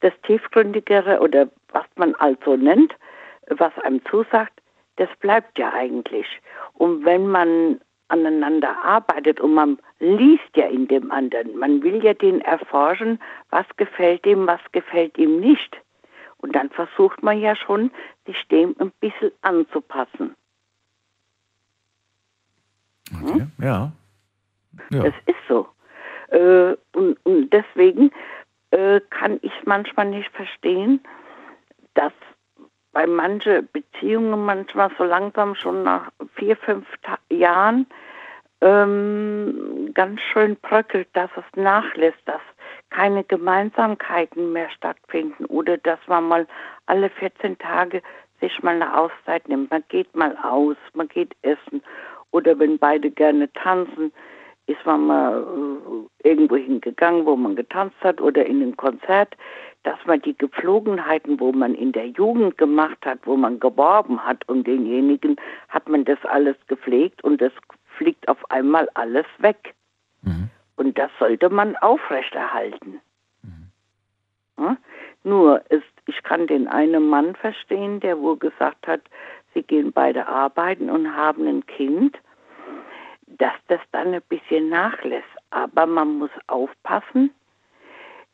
das 0.00 0.12
Tiefgründigere 0.22 1.20
oder 1.20 1.48
was 1.72 1.86
man 1.96 2.14
also 2.16 2.56
nennt, 2.56 2.94
was 3.48 3.76
einem 3.78 4.04
zusagt, 4.06 4.60
das 4.96 5.08
bleibt 5.20 5.58
ja 5.58 5.72
eigentlich. 5.72 6.26
Und 6.74 7.04
wenn 7.04 7.26
man 7.28 7.80
aneinander 8.08 8.76
arbeitet 8.84 9.40
und 9.40 9.54
man 9.54 9.78
liest 10.00 10.56
ja 10.56 10.66
in 10.66 10.88
dem 10.88 11.10
anderen, 11.10 11.56
man 11.56 11.82
will 11.82 12.02
ja 12.02 12.14
den 12.14 12.40
erforschen, 12.40 13.20
was 13.50 13.66
gefällt 13.76 14.24
ihm, 14.26 14.46
was 14.46 14.60
gefällt 14.72 15.16
ihm 15.18 15.40
nicht. 15.40 15.76
Und 16.38 16.54
dann 16.54 16.70
versucht 16.70 17.22
man 17.22 17.40
ja 17.40 17.54
schon, 17.56 17.90
sich 18.26 18.46
dem 18.48 18.74
ein 18.78 18.92
bisschen 19.00 19.32
anzupassen. 19.42 20.34
Okay, 23.12 23.40
hm? 23.40 23.52
ja. 23.60 23.92
ja. 24.90 25.02
Das 25.02 25.14
ist 25.26 25.36
so. 25.48 25.66
Äh, 26.28 26.76
und, 26.92 27.18
und 27.24 27.50
deswegen 27.52 28.10
äh, 28.70 29.00
kann 29.10 29.38
ich 29.42 29.52
manchmal 29.64 30.06
nicht 30.06 30.30
verstehen, 30.32 31.00
dass 31.94 32.12
bei 32.92 33.06
manchen 33.06 33.68
Beziehungen 33.72 34.44
manchmal 34.44 34.90
so 34.98 35.04
langsam 35.04 35.54
schon 35.54 35.82
nach 35.82 36.10
vier, 36.34 36.56
fünf 36.56 36.86
Ta 37.02 37.18
Jahren 37.30 37.86
ähm, 38.60 39.90
ganz 39.94 40.20
schön 40.32 40.56
bröckelt, 40.56 41.08
dass 41.12 41.30
es 41.36 41.44
nachlässt, 41.54 42.18
dass 42.24 42.40
keine 42.90 43.22
Gemeinsamkeiten 43.24 44.52
mehr 44.52 44.70
stattfinden 44.70 45.44
oder 45.46 45.76
dass 45.78 46.00
man 46.06 46.24
mal 46.24 46.46
alle 46.86 47.10
14 47.10 47.58
Tage 47.58 48.02
sich 48.40 48.62
mal 48.62 48.74
eine 48.74 48.96
Auszeit 48.96 49.48
nimmt. 49.48 49.70
Man 49.70 49.84
geht 49.88 50.14
mal 50.16 50.36
aus, 50.42 50.76
man 50.94 51.08
geht 51.08 51.34
essen 51.42 51.82
oder 52.30 52.58
wenn 52.58 52.78
beide 52.78 53.10
gerne 53.10 53.52
tanzen, 53.52 54.12
ist 54.68 54.84
man 54.84 55.06
mal 55.06 55.42
äh, 56.22 56.28
irgendwo 56.28 56.56
hingegangen, 56.56 57.24
wo 57.26 57.36
man 57.36 57.56
getanzt 57.56 57.96
hat 58.02 58.20
oder 58.20 58.44
in 58.44 58.62
ein 58.62 58.76
Konzert, 58.76 59.34
dass 59.82 59.98
man 60.04 60.20
die 60.20 60.36
Gepflogenheiten, 60.36 61.40
wo 61.40 61.52
man 61.52 61.74
in 61.74 61.92
der 61.92 62.08
Jugend 62.08 62.58
gemacht 62.58 62.98
hat, 63.06 63.20
wo 63.24 63.36
man 63.36 63.58
geworben 63.58 64.22
hat 64.22 64.46
um 64.48 64.62
denjenigen, 64.62 65.36
hat 65.68 65.88
man 65.88 66.04
das 66.04 66.18
alles 66.24 66.56
gepflegt 66.66 67.24
und 67.24 67.40
das 67.40 67.52
fliegt 67.96 68.28
auf 68.28 68.38
einmal 68.50 68.88
alles 68.94 69.26
weg. 69.38 69.74
Mhm. 70.22 70.50
Und 70.76 70.98
das 70.98 71.10
sollte 71.18 71.48
man 71.48 71.74
aufrechterhalten. 71.76 73.00
Mhm. 73.42 73.70
Ja? 74.58 74.76
Nur, 75.24 75.62
ist, 75.70 75.84
ich 76.06 76.22
kann 76.22 76.46
den 76.46 76.68
einen 76.68 77.08
Mann 77.08 77.34
verstehen, 77.36 78.00
der 78.00 78.18
wohl 78.18 78.36
gesagt 78.36 78.86
hat, 78.86 79.00
sie 79.54 79.62
gehen 79.62 79.92
beide 79.92 80.26
arbeiten 80.26 80.90
und 80.90 81.16
haben 81.16 81.46
ein 81.46 81.64
Kind 81.66 82.18
dass 83.38 83.54
das 83.68 83.80
dann 83.92 84.14
ein 84.14 84.22
bisschen 84.28 84.68
nachlässt. 84.68 85.26
Aber 85.50 85.86
man 85.86 86.18
muss 86.18 86.30
aufpassen, 86.46 87.30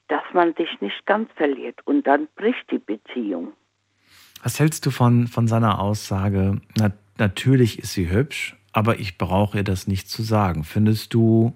dass 0.08 0.22
man 0.32 0.54
sich 0.54 0.80
nicht 0.80 1.06
ganz 1.06 1.30
verliert 1.36 1.78
und 1.86 2.06
dann 2.06 2.28
bricht 2.36 2.70
die 2.70 2.78
Beziehung. 2.78 3.52
Was 4.42 4.60
hältst 4.60 4.84
du 4.84 4.90
von, 4.90 5.26
von 5.26 5.48
seiner 5.48 5.80
Aussage, 5.80 6.60
na, 6.76 6.92
natürlich 7.18 7.78
ist 7.78 7.92
sie 7.94 8.10
hübsch, 8.10 8.56
aber 8.72 8.98
ich 8.98 9.16
brauche 9.16 9.58
ihr 9.58 9.64
das 9.64 9.86
nicht 9.86 10.08
zu 10.08 10.22
sagen. 10.22 10.64
Findest 10.64 11.14
du, 11.14 11.54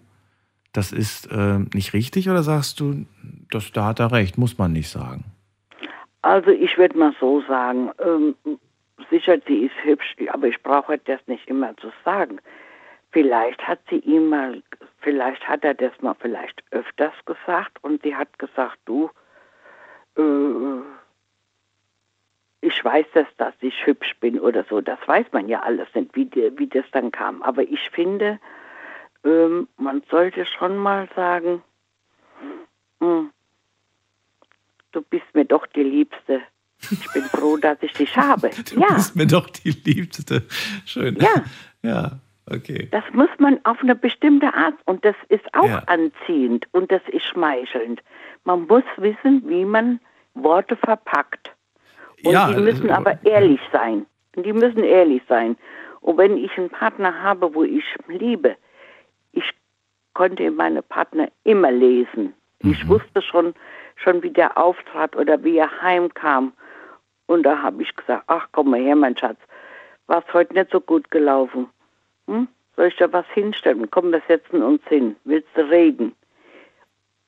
das 0.72 0.92
ist 0.92 1.30
äh, 1.30 1.58
nicht 1.74 1.92
richtig 1.92 2.30
oder 2.30 2.42
sagst 2.42 2.80
du, 2.80 3.06
das, 3.50 3.72
da 3.72 3.86
hat 3.86 4.00
er 4.00 4.12
recht, 4.12 4.38
muss 4.38 4.56
man 4.56 4.72
nicht 4.72 4.88
sagen? 4.88 5.24
Also 6.22 6.50
ich 6.50 6.78
würde 6.78 6.98
mal 6.98 7.14
so 7.20 7.42
sagen, 7.42 7.90
ähm, 8.04 8.34
sicher, 9.10 9.38
sie 9.46 9.66
ist 9.66 9.74
hübsch, 9.82 10.16
aber 10.32 10.48
ich 10.48 10.62
brauche 10.62 10.98
das 10.98 11.20
nicht 11.26 11.46
immer 11.48 11.76
zu 11.76 11.90
sagen. 12.04 12.38
Vielleicht 13.10 13.66
hat 13.66 13.80
sie 13.88 13.98
ihm 13.98 14.28
mal, 14.28 14.62
vielleicht 15.00 15.46
hat 15.48 15.64
er 15.64 15.74
das 15.74 15.92
mal 16.00 16.14
vielleicht 16.20 16.62
öfters 16.70 17.14
gesagt 17.24 17.82
und 17.82 18.02
sie 18.02 18.14
hat 18.14 18.38
gesagt, 18.38 18.78
du, 18.84 19.10
äh, 20.16 20.82
ich 22.60 22.84
weiß, 22.84 23.06
dass, 23.14 23.26
dass 23.36 23.54
ich 23.60 23.86
hübsch 23.86 24.16
bin 24.20 24.38
oder 24.38 24.64
so. 24.68 24.80
Das 24.80 24.98
weiß 25.06 25.26
man 25.32 25.48
ja 25.48 25.60
alles 25.60 25.88
nicht, 25.94 26.14
wie, 26.14 26.30
wie 26.56 26.66
das 26.66 26.84
dann 26.92 27.10
kam. 27.12 27.42
Aber 27.42 27.62
ich 27.62 27.90
finde, 27.90 28.40
ähm, 29.24 29.68
man 29.76 30.02
sollte 30.10 30.44
schon 30.44 30.76
mal 30.76 31.08
sagen, 31.14 31.62
hm, 33.00 33.30
du 34.92 35.02
bist 35.02 35.26
mir 35.34 35.44
doch 35.44 35.66
die 35.68 35.82
Liebste. 35.82 36.42
Ich 36.90 37.12
bin 37.12 37.24
froh, 37.24 37.56
dass 37.56 37.78
ich 37.80 37.92
dich 37.92 38.16
habe. 38.16 38.50
Du 38.50 38.80
ja. 38.80 38.94
bist 38.94 39.16
mir 39.16 39.26
doch 39.26 39.48
die 39.50 39.70
Liebste. 39.70 40.46
Schön. 40.84 41.16
Ja. 41.16 41.44
Ja. 41.82 42.20
Okay. 42.50 42.88
Das 42.90 43.04
muss 43.12 43.28
man 43.38 43.60
auf 43.64 43.80
eine 43.82 43.94
bestimmte 43.94 44.52
Art 44.54 44.74
und 44.86 45.04
das 45.04 45.16
ist 45.28 45.44
auch 45.54 45.68
ja. 45.68 45.82
anziehend 45.86 46.66
und 46.72 46.90
das 46.90 47.02
ist 47.08 47.24
schmeichelnd. 47.26 48.02
Man 48.44 48.66
muss 48.66 48.84
wissen, 48.96 49.42
wie 49.46 49.64
man 49.64 50.00
Worte 50.34 50.76
verpackt. 50.76 51.52
Und 52.24 52.32
ja, 52.32 52.52
die 52.52 52.60
müssen 52.60 52.88
äh, 52.88 52.92
aber 52.92 53.18
ehrlich 53.24 53.60
sein. 53.72 54.06
Die 54.36 54.52
müssen 54.52 54.82
ehrlich 54.82 55.22
sein. 55.28 55.56
Und 56.00 56.16
wenn 56.16 56.36
ich 56.36 56.56
einen 56.56 56.70
Partner 56.70 57.22
habe, 57.22 57.54
wo 57.54 57.64
ich 57.64 57.84
liebe, 58.06 58.56
ich 59.32 59.44
konnte 60.14 60.50
meine 60.50 60.82
Partner 60.82 61.28
immer 61.44 61.70
lesen. 61.70 62.34
Mhm. 62.62 62.72
Ich 62.72 62.88
wusste 62.88 63.22
schon, 63.22 63.54
schon, 63.96 64.22
wie 64.22 64.30
der 64.30 64.56
auftrat 64.56 65.16
oder 65.16 65.42
wie 65.44 65.58
er 65.58 65.82
heimkam. 65.82 66.52
Und 67.26 67.42
da 67.42 67.60
habe 67.62 67.82
ich 67.82 67.94
gesagt, 67.94 68.24
ach 68.26 68.48
komm 68.52 68.70
mal 68.70 68.80
her, 68.80 68.96
mein 68.96 69.16
Schatz, 69.16 69.38
war 70.06 70.24
es 70.26 70.32
heute 70.32 70.54
nicht 70.54 70.70
so 70.70 70.80
gut 70.80 71.10
gelaufen. 71.10 71.68
Hm? 72.28 72.46
Soll 72.76 72.86
ich 72.86 72.96
da 72.96 73.12
was 73.12 73.26
hinstellen? 73.34 73.90
Komm, 73.90 74.12
wir 74.12 74.22
setzen 74.28 74.62
uns 74.62 74.82
hin. 74.88 75.16
Willst 75.24 75.48
du 75.56 75.68
reden? 75.68 76.14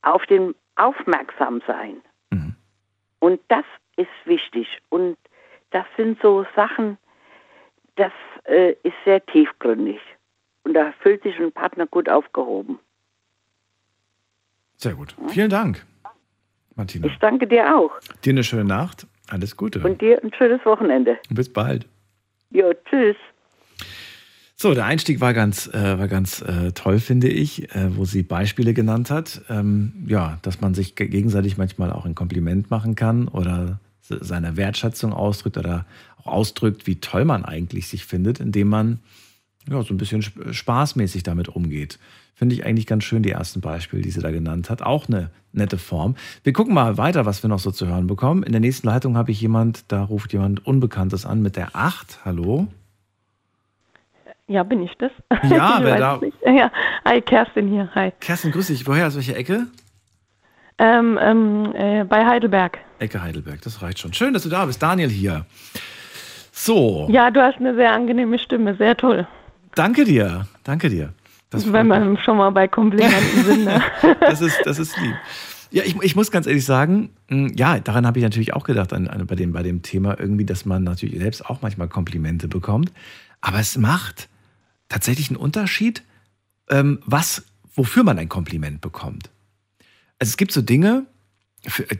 Auf 0.03 0.25
den 0.27 0.55
aufmerksam 0.77 1.61
sein. 1.67 2.01
Mhm. 2.31 2.55
Und 3.19 3.41
das 3.49 3.65
ist 3.97 4.09
wichtig. 4.25 4.69
Und 4.91 5.17
das 5.71 5.85
sind 5.97 6.21
so 6.23 6.47
Sachen, 6.55 6.99
das 7.97 8.13
äh, 8.45 8.73
ist 8.83 8.95
sehr 9.05 9.25
tiefgründig. 9.27 10.01
Und 10.65 10.75
da 10.75 10.93
fühlt 11.01 11.23
sich 11.23 11.39
ein 11.39 11.53
Partner 11.53 11.87
gut 11.87 12.09
aufgehoben. 12.09 12.79
Sehr 14.77 14.95
gut. 14.95 15.15
Vielen 15.29 15.51
Dank, 15.51 15.85
Martina. 16.77 17.07
Ich 17.07 17.19
danke 17.19 17.47
dir 17.47 17.77
auch. 17.77 17.93
Dir 18.25 18.31
eine 18.31 18.45
schöne 18.45 18.65
Nacht. 18.65 19.07
Alles 19.29 19.57
Gute. 19.57 19.81
Und 19.81 20.01
dir 20.01 20.23
ein 20.23 20.33
schönes 20.33 20.65
Wochenende. 20.65 21.19
Bis 21.29 21.53
bald. 21.53 21.87
Jo, 22.51 22.73
tschüss. 22.89 23.17
So, 24.63 24.75
der 24.75 24.85
Einstieg 24.85 25.23
war 25.23 25.33
ganz, 25.33 25.69
äh, 25.69 25.99
war 25.99 26.07
ganz 26.07 26.43
äh, 26.43 26.73
toll, 26.73 27.01
finde 27.01 27.29
ich, 27.29 27.75
äh, 27.75 27.97
wo 27.97 28.05
sie 28.05 28.23
Beispiele 28.23 28.75
genannt 28.75 29.09
hat. 29.09 29.41
Ähm, 29.49 30.05
ja, 30.07 30.39
dass 30.43 30.61
man 30.61 30.75
sich 30.75 30.97
gegenseitig 30.97 31.57
manchmal 31.57 31.91
auch 31.91 32.05
ein 32.05 32.15
Kompliment 32.15 32.71
machen 32.71 32.95
kann 32.95 33.27
oder 33.29 33.81
seine 34.03 34.59
Wertschätzung 34.59 35.15
ausdrückt 35.15 35.57
oder 35.57 35.87
auch 36.19 36.27
ausdrückt, 36.27 36.87
wie 36.87 36.97
toll 36.97 37.25
man 37.25 37.47
eigentlich 37.47 37.89
sich 37.89 38.05
findet, 38.05 38.39
indem 38.39 38.69
man 38.69 38.99
ja, 39.67 39.83
so 39.83 39.95
ein 39.95 39.97
bisschen 39.97 40.21
spaßmäßig 40.21 41.23
damit 41.23 41.49
umgeht. 41.49 41.99
Finde 42.35 42.55
ich 42.55 42.67
eigentlich 42.67 42.87
ganz 42.87 43.05
schön, 43.05 43.23
die 43.23 43.31
ersten 43.31 43.63
Beispiele, 43.63 44.03
die 44.03 44.11
sie 44.11 44.21
da 44.21 44.31
genannt 44.31 44.69
hat. 44.69 44.83
Auch 44.83 45.09
eine 45.09 45.31
nette 45.55 45.79
Form. 45.79 46.17
Wir 46.45 46.53
gucken 46.53 46.75
mal 46.75 46.99
weiter, 46.99 47.25
was 47.25 47.43
wir 47.43 47.49
noch 47.49 47.61
so 47.61 47.71
zu 47.71 47.87
hören 47.87 48.07
bekommen. 48.07 48.43
In 48.43 48.53
der 48.53 48.61
nächsten 48.61 48.89
Leitung 48.89 49.17
habe 49.17 49.31
ich 49.31 49.41
jemand, 49.41 49.85
da 49.89 50.03
ruft 50.03 50.35
jemand 50.35 50.67
Unbekanntes 50.67 51.25
an 51.25 51.41
mit 51.41 51.57
der 51.57 51.75
8. 51.75 52.27
Hallo? 52.27 52.69
Ja, 54.51 54.65
bin 54.65 54.83
ich 54.83 54.91
das? 54.99 55.13
Ja, 55.49 55.79
ich 55.79 55.85
wer 55.85 55.97
da? 55.97 56.17
Nicht. 56.17 56.37
Ja, 56.45 56.73
hi, 57.05 57.21
Kerstin 57.21 57.69
hier, 57.69 57.89
hi. 57.95 58.11
Kerstin, 58.19 58.51
grüß 58.51 58.67
dich. 58.67 58.85
Woher, 58.85 59.07
aus 59.07 59.15
welcher 59.15 59.37
Ecke? 59.37 59.69
Ähm, 60.77 61.17
ähm, 61.23 61.73
äh, 61.73 62.03
bei 62.03 62.27
Heidelberg. 62.27 62.79
Ecke 62.99 63.23
Heidelberg, 63.23 63.63
das 63.63 63.81
reicht 63.81 64.01
schon. 64.01 64.13
Schön, 64.13 64.35
dass 64.35 64.43
du 64.43 64.49
da 64.49 64.67
bist. 64.67 64.83
Daniel 64.83 65.09
hier. 65.09 65.47
So. 66.51 67.07
Ja, 67.13 67.31
du 67.31 67.41
hast 67.41 67.59
eine 67.59 67.77
sehr 67.77 67.93
angenehme 67.93 68.41
Stimme, 68.41 68.75
sehr 68.75 68.97
toll. 68.97 69.25
Danke 69.77 70.05
dir, 70.05 70.49
danke 70.65 70.91
dir. 70.91 71.11
Das 71.51 71.73
Wenn 71.73 71.87
wir 71.87 72.19
schon 72.25 72.37
mal 72.37 72.51
bei 72.51 72.67
Komplimenten 72.67 73.45
sind. 73.45 73.65
Ne? 73.67 73.81
das, 74.19 74.41
ist, 74.41 74.61
das 74.65 74.81
ist 74.81 74.99
lieb. 74.99 75.15
Ja, 75.71 75.85
ich, 75.85 75.95
ich 76.03 76.17
muss 76.17 76.33
ganz 76.33 76.49
ehrlich 76.49 76.65
sagen, 76.65 77.11
hm, 77.29 77.53
ja, 77.55 77.79
daran 77.79 78.05
habe 78.05 78.19
ich 78.19 78.25
natürlich 78.25 78.53
auch 78.53 78.65
gedacht, 78.65 78.93
an, 78.93 79.07
an, 79.07 79.25
bei, 79.29 79.37
dem, 79.37 79.53
bei 79.53 79.63
dem 79.63 79.83
Thema 79.83 80.19
irgendwie, 80.19 80.45
dass 80.45 80.65
man 80.65 80.83
natürlich 80.83 81.21
selbst 81.21 81.47
auch 81.47 81.63
manchmal 81.63 81.87
Komplimente 81.87 82.49
bekommt. 82.49 82.91
Aber 83.41 83.61
es 83.61 83.79
macht 83.79 84.29
tatsächlich 84.91 85.31
einen 85.31 85.39
Unterschied, 85.39 86.03
ähm, 86.69 86.99
was, 87.07 87.45
wofür 87.75 88.05
man 88.05 88.19
ein 88.19 88.29
Kompliment 88.29 88.83
bekommt. 88.83 89.31
Also 90.19 90.31
es 90.31 90.37
gibt 90.37 90.53
so 90.53 90.61
Dinge, 90.61 91.07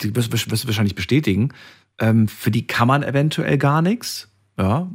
die 0.03 0.15
wirst 0.15 0.33
du 0.33 0.67
wahrscheinlich 0.67 0.95
bestätigen, 0.95 1.55
ähm, 1.99 2.29
für 2.29 2.51
die 2.51 2.67
kann 2.67 2.89
man 2.89 3.03
eventuell 3.03 3.57
gar 3.57 3.81
nichts. 3.81 4.29
Ja, 4.59 4.91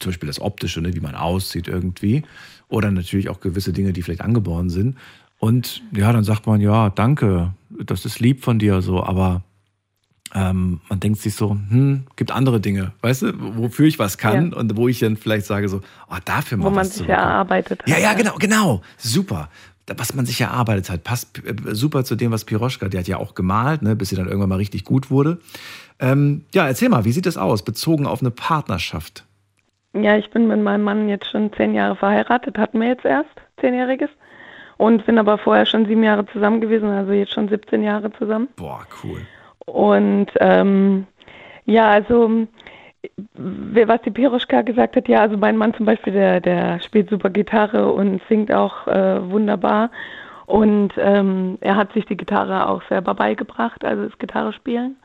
zum 0.00 0.10
Beispiel 0.10 0.26
das 0.26 0.40
Optische, 0.40 0.80
ne, 0.80 0.92
wie 0.94 1.00
man 1.00 1.14
aussieht 1.14 1.68
irgendwie. 1.68 2.24
Oder 2.66 2.90
natürlich 2.90 3.28
auch 3.28 3.38
gewisse 3.38 3.72
Dinge, 3.72 3.92
die 3.92 4.02
vielleicht 4.02 4.22
angeboren 4.22 4.70
sind. 4.70 4.96
Und 5.38 5.82
ja, 5.94 6.12
dann 6.12 6.24
sagt 6.24 6.46
man, 6.46 6.60
ja, 6.60 6.90
danke, 6.90 7.54
das 7.84 8.04
ist 8.04 8.18
lieb 8.18 8.42
von 8.42 8.58
dir, 8.58 8.82
so, 8.82 9.04
aber 9.04 9.44
ähm, 10.34 10.80
man 10.88 10.98
denkt 10.98 11.20
sich 11.20 11.34
so, 11.34 11.50
hm, 11.50 12.06
gibt 12.16 12.32
andere 12.32 12.60
Dinge, 12.60 12.92
weißt 13.02 13.22
du, 13.22 13.32
wofür 13.56 13.86
ich 13.86 13.98
was 14.00 14.18
kann 14.18 14.50
ja. 14.50 14.56
und 14.56 14.76
wo 14.76 14.88
ich 14.88 14.98
dann 14.98 15.16
vielleicht 15.16 15.46
sage 15.46 15.68
so, 15.68 15.80
oh, 16.10 16.16
dafür 16.24 16.58
mal 16.58 16.66
Wo 16.66 16.70
man 16.70 16.84
sich 16.84 17.06
ja 17.06 17.16
erarbeitet 17.16 17.82
hat. 17.82 17.88
Ja, 17.88 17.98
ja, 17.98 18.14
genau, 18.14 18.34
genau, 18.38 18.82
super. 18.98 19.48
Was 19.96 20.14
man 20.14 20.26
sich 20.26 20.40
erarbeitet 20.40 20.90
hat, 20.90 21.04
passt 21.04 21.38
äh, 21.46 21.54
super 21.74 22.04
zu 22.04 22.16
dem, 22.16 22.32
was 22.32 22.44
Piroschka, 22.44 22.88
die 22.88 22.98
hat 22.98 23.06
ja 23.06 23.18
auch 23.18 23.34
gemalt, 23.34 23.82
ne, 23.82 23.94
bis 23.94 24.08
sie 24.08 24.16
dann 24.16 24.26
irgendwann 24.26 24.48
mal 24.48 24.56
richtig 24.56 24.84
gut 24.84 25.10
wurde. 25.10 25.38
Ähm, 26.00 26.44
ja, 26.52 26.66
erzähl 26.66 26.88
mal, 26.88 27.04
wie 27.04 27.12
sieht 27.12 27.26
das 27.26 27.36
aus, 27.36 27.62
bezogen 27.62 28.06
auf 28.06 28.20
eine 28.20 28.32
Partnerschaft? 28.32 29.24
Ja, 29.92 30.16
ich 30.16 30.30
bin 30.30 30.48
mit 30.48 30.60
meinem 30.60 30.82
Mann 30.82 31.08
jetzt 31.08 31.30
schon 31.30 31.52
zehn 31.52 31.74
Jahre 31.74 31.94
verheiratet, 31.94 32.58
hatten 32.58 32.80
wir 32.80 32.88
jetzt 32.88 33.04
erst, 33.04 33.30
zehnjähriges. 33.60 34.10
Und 34.76 35.06
sind 35.06 35.18
aber 35.18 35.38
vorher 35.38 35.66
schon 35.66 35.86
sieben 35.86 36.02
Jahre 36.02 36.26
zusammen 36.26 36.60
gewesen, 36.60 36.88
also 36.88 37.12
jetzt 37.12 37.32
schon 37.32 37.48
17 37.48 37.84
Jahre 37.84 38.12
zusammen. 38.18 38.48
Boah, 38.56 38.84
cool. 39.04 39.20
Und 39.66 40.26
ähm, 40.40 41.06
ja, 41.64 41.88
also 41.90 42.46
was 43.34 44.02
die 44.02 44.10
Piroschka 44.10 44.62
gesagt 44.62 44.96
hat, 44.96 45.08
ja, 45.08 45.20
also 45.20 45.36
mein 45.36 45.56
Mann 45.56 45.74
zum 45.74 45.86
Beispiel, 45.86 46.12
der, 46.12 46.40
der 46.40 46.80
spielt 46.80 47.10
super 47.10 47.30
Gitarre 47.30 47.92
und 47.92 48.22
singt 48.28 48.52
auch 48.52 48.86
äh, 48.86 49.30
wunderbar. 49.30 49.90
Und 50.46 50.92
ähm, 50.98 51.58
er 51.60 51.76
hat 51.76 51.92
sich 51.92 52.04
die 52.06 52.16
Gitarre 52.16 52.68
auch 52.68 52.82
selber 52.88 53.14
beigebracht, 53.14 53.84
also 53.84 54.04
das 54.04 54.18
Gitarre 54.18 54.52
spielen. 54.52 54.96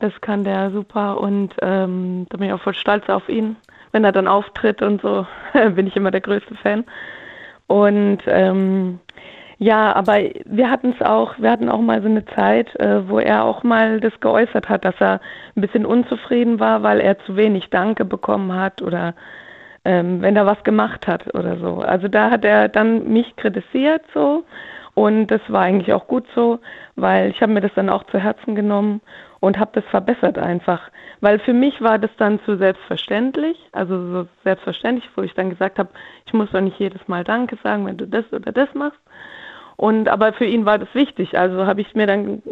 Das 0.00 0.12
kann 0.20 0.44
der 0.44 0.70
super 0.70 1.20
und 1.20 1.54
ähm, 1.60 2.26
da 2.28 2.36
bin 2.36 2.48
ich 2.48 2.52
auch 2.52 2.60
voll 2.60 2.74
stolz 2.74 3.08
auf 3.08 3.28
ihn. 3.28 3.56
Wenn 3.90 4.04
er 4.04 4.12
dann 4.12 4.28
auftritt 4.28 4.82
und 4.82 5.00
so, 5.00 5.26
bin 5.52 5.86
ich 5.86 5.96
immer 5.96 6.10
der 6.10 6.20
größte 6.20 6.54
Fan. 6.56 6.84
Und 7.66 8.20
ähm, 8.26 9.00
ja, 9.58 9.92
aber 9.94 10.18
wir 10.44 10.70
hatten 10.70 10.94
es 10.98 11.04
auch, 11.04 11.38
wir 11.38 11.50
hatten 11.50 11.68
auch 11.68 11.80
mal 11.80 12.00
so 12.00 12.08
eine 12.08 12.24
Zeit, 12.26 12.74
äh, 12.76 13.08
wo 13.08 13.18
er 13.18 13.44
auch 13.44 13.64
mal 13.64 14.00
das 14.00 14.12
geäußert 14.20 14.68
hat, 14.68 14.84
dass 14.84 14.94
er 15.00 15.20
ein 15.56 15.60
bisschen 15.60 15.84
unzufrieden 15.84 16.60
war, 16.60 16.84
weil 16.84 17.00
er 17.00 17.18
zu 17.20 17.36
wenig 17.36 17.68
Danke 17.70 18.04
bekommen 18.04 18.54
hat 18.54 18.82
oder 18.82 19.14
ähm, 19.84 20.22
wenn 20.22 20.36
er 20.36 20.46
was 20.46 20.62
gemacht 20.62 21.08
hat 21.08 21.34
oder 21.34 21.56
so. 21.58 21.80
Also 21.80 22.06
da 22.06 22.30
hat 22.30 22.44
er 22.44 22.68
dann 22.68 23.08
mich 23.08 23.34
kritisiert 23.34 24.02
so 24.14 24.44
und 24.94 25.26
das 25.26 25.40
war 25.48 25.62
eigentlich 25.62 25.92
auch 25.92 26.06
gut 26.06 26.26
so, 26.36 26.60
weil 26.94 27.30
ich 27.30 27.42
habe 27.42 27.52
mir 27.52 27.60
das 27.60 27.74
dann 27.74 27.88
auch 27.88 28.04
zu 28.04 28.18
Herzen 28.18 28.54
genommen 28.54 29.00
und 29.40 29.58
habe 29.58 29.70
das 29.74 29.84
verbessert 29.86 30.38
einfach. 30.38 30.90
Weil 31.20 31.40
für 31.40 31.52
mich 31.52 31.80
war 31.80 31.98
das 31.98 32.10
dann 32.16 32.40
zu 32.44 32.56
selbstverständlich, 32.56 33.56
also 33.72 33.96
so 34.12 34.28
selbstverständlich, 34.44 35.08
wo 35.16 35.22
ich 35.22 35.34
dann 35.34 35.50
gesagt 35.50 35.78
habe, 35.80 35.90
ich 36.26 36.32
muss 36.32 36.50
doch 36.52 36.60
nicht 36.60 36.78
jedes 36.78 37.06
Mal 37.08 37.24
Danke 37.24 37.58
sagen, 37.62 37.86
wenn 37.86 37.96
du 37.96 38.06
das 38.06 38.24
oder 38.32 38.52
das 38.52 38.72
machst. 38.74 39.00
Und 39.78 40.08
aber 40.08 40.32
für 40.32 40.44
ihn 40.44 40.66
war 40.66 40.76
das 40.76 40.92
wichtig. 40.92 41.38
Also 41.38 41.64
habe 41.64 41.80
ich 41.80 41.94
mir 41.94 42.08
dann 42.08 42.42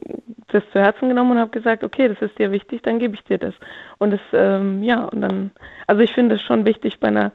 das 0.53 0.62
zu 0.70 0.78
Herzen 0.78 1.09
genommen 1.09 1.32
und 1.32 1.39
habe 1.40 1.51
gesagt, 1.51 1.82
okay, 1.82 2.07
das 2.07 2.23
ist 2.23 2.39
dir 2.39 2.53
wichtig, 2.53 2.82
dann 2.82 3.01
gebe 3.01 3.16
ich 3.16 3.24
dir 3.24 3.36
das. 3.36 3.53
Und 3.98 4.12
das, 4.12 4.20
ähm, 4.32 4.85
ja, 4.85 5.07
und 5.07 5.23
dann, 5.23 5.51
also 5.89 6.03
ich 6.03 6.12
finde 6.12 6.36
es 6.36 6.43
schon 6.43 6.65
wichtig 6.65 7.01
bei 7.01 7.09
einer, 7.09 7.32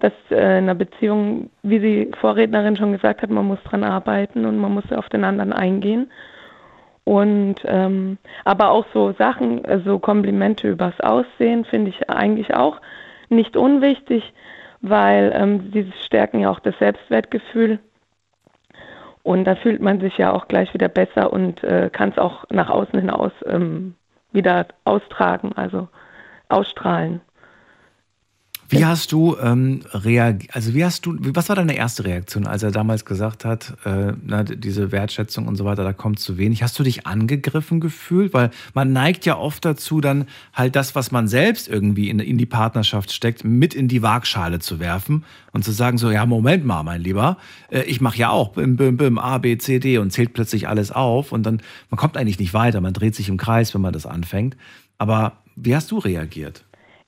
dass 0.00 0.14
äh, 0.30 0.36
in 0.36 0.64
einer 0.64 0.74
Beziehung, 0.74 1.50
wie 1.62 1.78
die 1.78 2.10
Vorrednerin 2.18 2.76
schon 2.76 2.92
gesagt 2.92 3.20
hat, 3.20 3.28
man 3.28 3.44
muss 3.44 3.62
dran 3.64 3.84
arbeiten 3.84 4.46
und 4.46 4.56
man 4.56 4.72
muss 4.72 4.90
auf 4.90 5.10
den 5.10 5.22
anderen 5.22 5.52
eingehen. 5.52 6.10
Und 7.04 7.56
ähm, 7.66 8.16
aber 8.46 8.70
auch 8.70 8.86
so 8.94 9.12
Sachen, 9.18 9.58
so 9.58 9.70
also 9.70 9.98
Komplimente 9.98 10.66
übers 10.66 10.98
Aussehen 11.00 11.66
finde 11.66 11.90
ich 11.90 12.08
eigentlich 12.08 12.54
auch 12.54 12.80
nicht 13.28 13.54
unwichtig, 13.54 14.32
weil 14.80 15.30
ähm, 15.34 15.70
sie 15.74 15.92
stärken 16.06 16.40
ja 16.40 16.50
auch 16.50 16.60
das 16.60 16.78
Selbstwertgefühl 16.78 17.80
und 19.26 19.44
da 19.44 19.56
fühlt 19.56 19.82
man 19.82 19.98
sich 19.98 20.16
ja 20.18 20.32
auch 20.32 20.46
gleich 20.46 20.72
wieder 20.72 20.86
besser 20.86 21.32
und 21.32 21.64
äh, 21.64 21.90
kann 21.92 22.10
es 22.10 22.18
auch 22.18 22.44
nach 22.48 22.70
außen 22.70 22.96
hinaus 22.96 23.32
ähm, 23.46 23.96
wieder 24.30 24.68
austragen, 24.84 25.50
also 25.56 25.88
ausstrahlen. 26.48 27.20
Wie 28.68 28.84
hast 28.84 29.12
du 29.12 29.36
ähm, 29.40 29.82
reagiert, 29.92 30.54
also 30.54 30.74
wie 30.74 30.84
hast 30.84 31.06
du, 31.06 31.16
was 31.20 31.48
war 31.48 31.56
deine 31.56 31.76
erste 31.76 32.04
Reaktion, 32.04 32.46
als 32.46 32.62
er 32.62 32.72
damals 32.72 33.04
gesagt 33.04 33.44
hat, 33.44 33.76
äh, 33.84 34.12
na, 34.24 34.42
diese 34.42 34.90
Wertschätzung 34.90 35.46
und 35.46 35.56
so 35.56 35.64
weiter, 35.64 35.84
da 35.84 35.92
kommt 35.92 36.18
zu 36.18 36.36
wenig? 36.36 36.62
Hast 36.62 36.78
du 36.78 36.82
dich 36.82 37.06
angegriffen 37.06 37.80
gefühlt? 37.80 38.34
Weil 38.34 38.50
man 38.74 38.92
neigt 38.92 39.24
ja 39.24 39.36
oft 39.36 39.64
dazu, 39.64 40.00
dann 40.00 40.26
halt 40.52 40.74
das, 40.74 40.94
was 40.94 41.12
man 41.12 41.28
selbst 41.28 41.68
irgendwie 41.68 42.10
in, 42.10 42.18
in 42.18 42.38
die 42.38 42.46
Partnerschaft 42.46 43.12
steckt, 43.12 43.44
mit 43.44 43.74
in 43.74 43.88
die 43.88 44.02
Waagschale 44.02 44.58
zu 44.58 44.80
werfen 44.80 45.24
und 45.52 45.64
zu 45.64 45.72
sagen 45.72 45.96
so, 45.98 46.10
ja, 46.10 46.26
Moment 46.26 46.64
mal, 46.64 46.82
mein 46.82 47.00
Lieber, 47.00 47.38
äh, 47.70 47.82
ich 47.82 48.00
mache 48.00 48.18
ja 48.18 48.30
auch 48.30 48.48
bim, 48.50 48.76
bim, 48.76 48.96
bim, 48.96 49.18
A, 49.18 49.38
B, 49.38 49.58
C, 49.58 49.78
D 49.78 49.98
und 49.98 50.10
zählt 50.10 50.34
plötzlich 50.34 50.68
alles 50.68 50.90
auf 50.90 51.30
und 51.30 51.44
dann, 51.44 51.62
man 51.90 51.98
kommt 51.98 52.16
eigentlich 52.16 52.38
nicht 52.38 52.54
weiter, 52.54 52.80
man 52.80 52.92
dreht 52.92 53.14
sich 53.14 53.28
im 53.28 53.36
Kreis, 53.36 53.74
wenn 53.74 53.80
man 53.80 53.92
das 53.92 54.06
anfängt. 54.06 54.56
Aber 54.98 55.38
wie 55.56 55.74
hast 55.74 55.90
du 55.90 55.98
reagiert? 55.98 56.65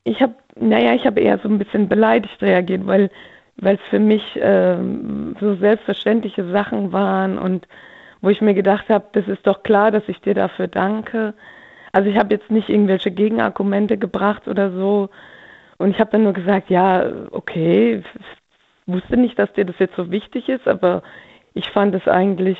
Ich 0.08 0.20
habe, 0.22 0.34
naja, 0.56 0.94
ich 0.94 1.04
habe 1.06 1.20
eher 1.20 1.38
so 1.38 1.48
ein 1.48 1.58
bisschen 1.58 1.88
beleidigt 1.88 2.40
reagiert, 2.42 2.86
weil 2.86 3.10
weil 3.60 3.74
es 3.74 3.90
für 3.90 3.98
mich 3.98 4.22
ähm, 4.40 5.36
so 5.40 5.56
selbstverständliche 5.56 6.48
Sachen 6.50 6.92
waren 6.92 7.38
und 7.38 7.66
wo 8.20 8.30
ich 8.30 8.40
mir 8.40 8.54
gedacht 8.54 8.88
habe, 8.88 9.06
das 9.12 9.26
ist 9.28 9.46
doch 9.46 9.62
klar, 9.62 9.90
dass 9.90 10.08
ich 10.08 10.20
dir 10.20 10.34
dafür 10.34 10.68
danke. 10.68 11.34
Also 11.92 12.08
ich 12.08 12.16
habe 12.16 12.34
jetzt 12.34 12.50
nicht 12.50 12.68
irgendwelche 12.68 13.10
Gegenargumente 13.10 13.96
gebracht 13.96 14.48
oder 14.48 14.70
so. 14.72 15.08
Und 15.78 15.90
ich 15.90 16.00
habe 16.00 16.10
dann 16.10 16.24
nur 16.24 16.32
gesagt, 16.32 16.70
ja, 16.70 17.04
okay, 17.30 18.02
wusste 18.86 19.16
nicht, 19.16 19.38
dass 19.38 19.52
dir 19.52 19.64
das 19.64 19.78
jetzt 19.78 19.96
so 19.96 20.10
wichtig 20.10 20.48
ist, 20.48 20.66
aber 20.66 21.02
ich 21.54 21.68
fand 21.70 21.94
es 21.94 22.06
eigentlich, 22.08 22.58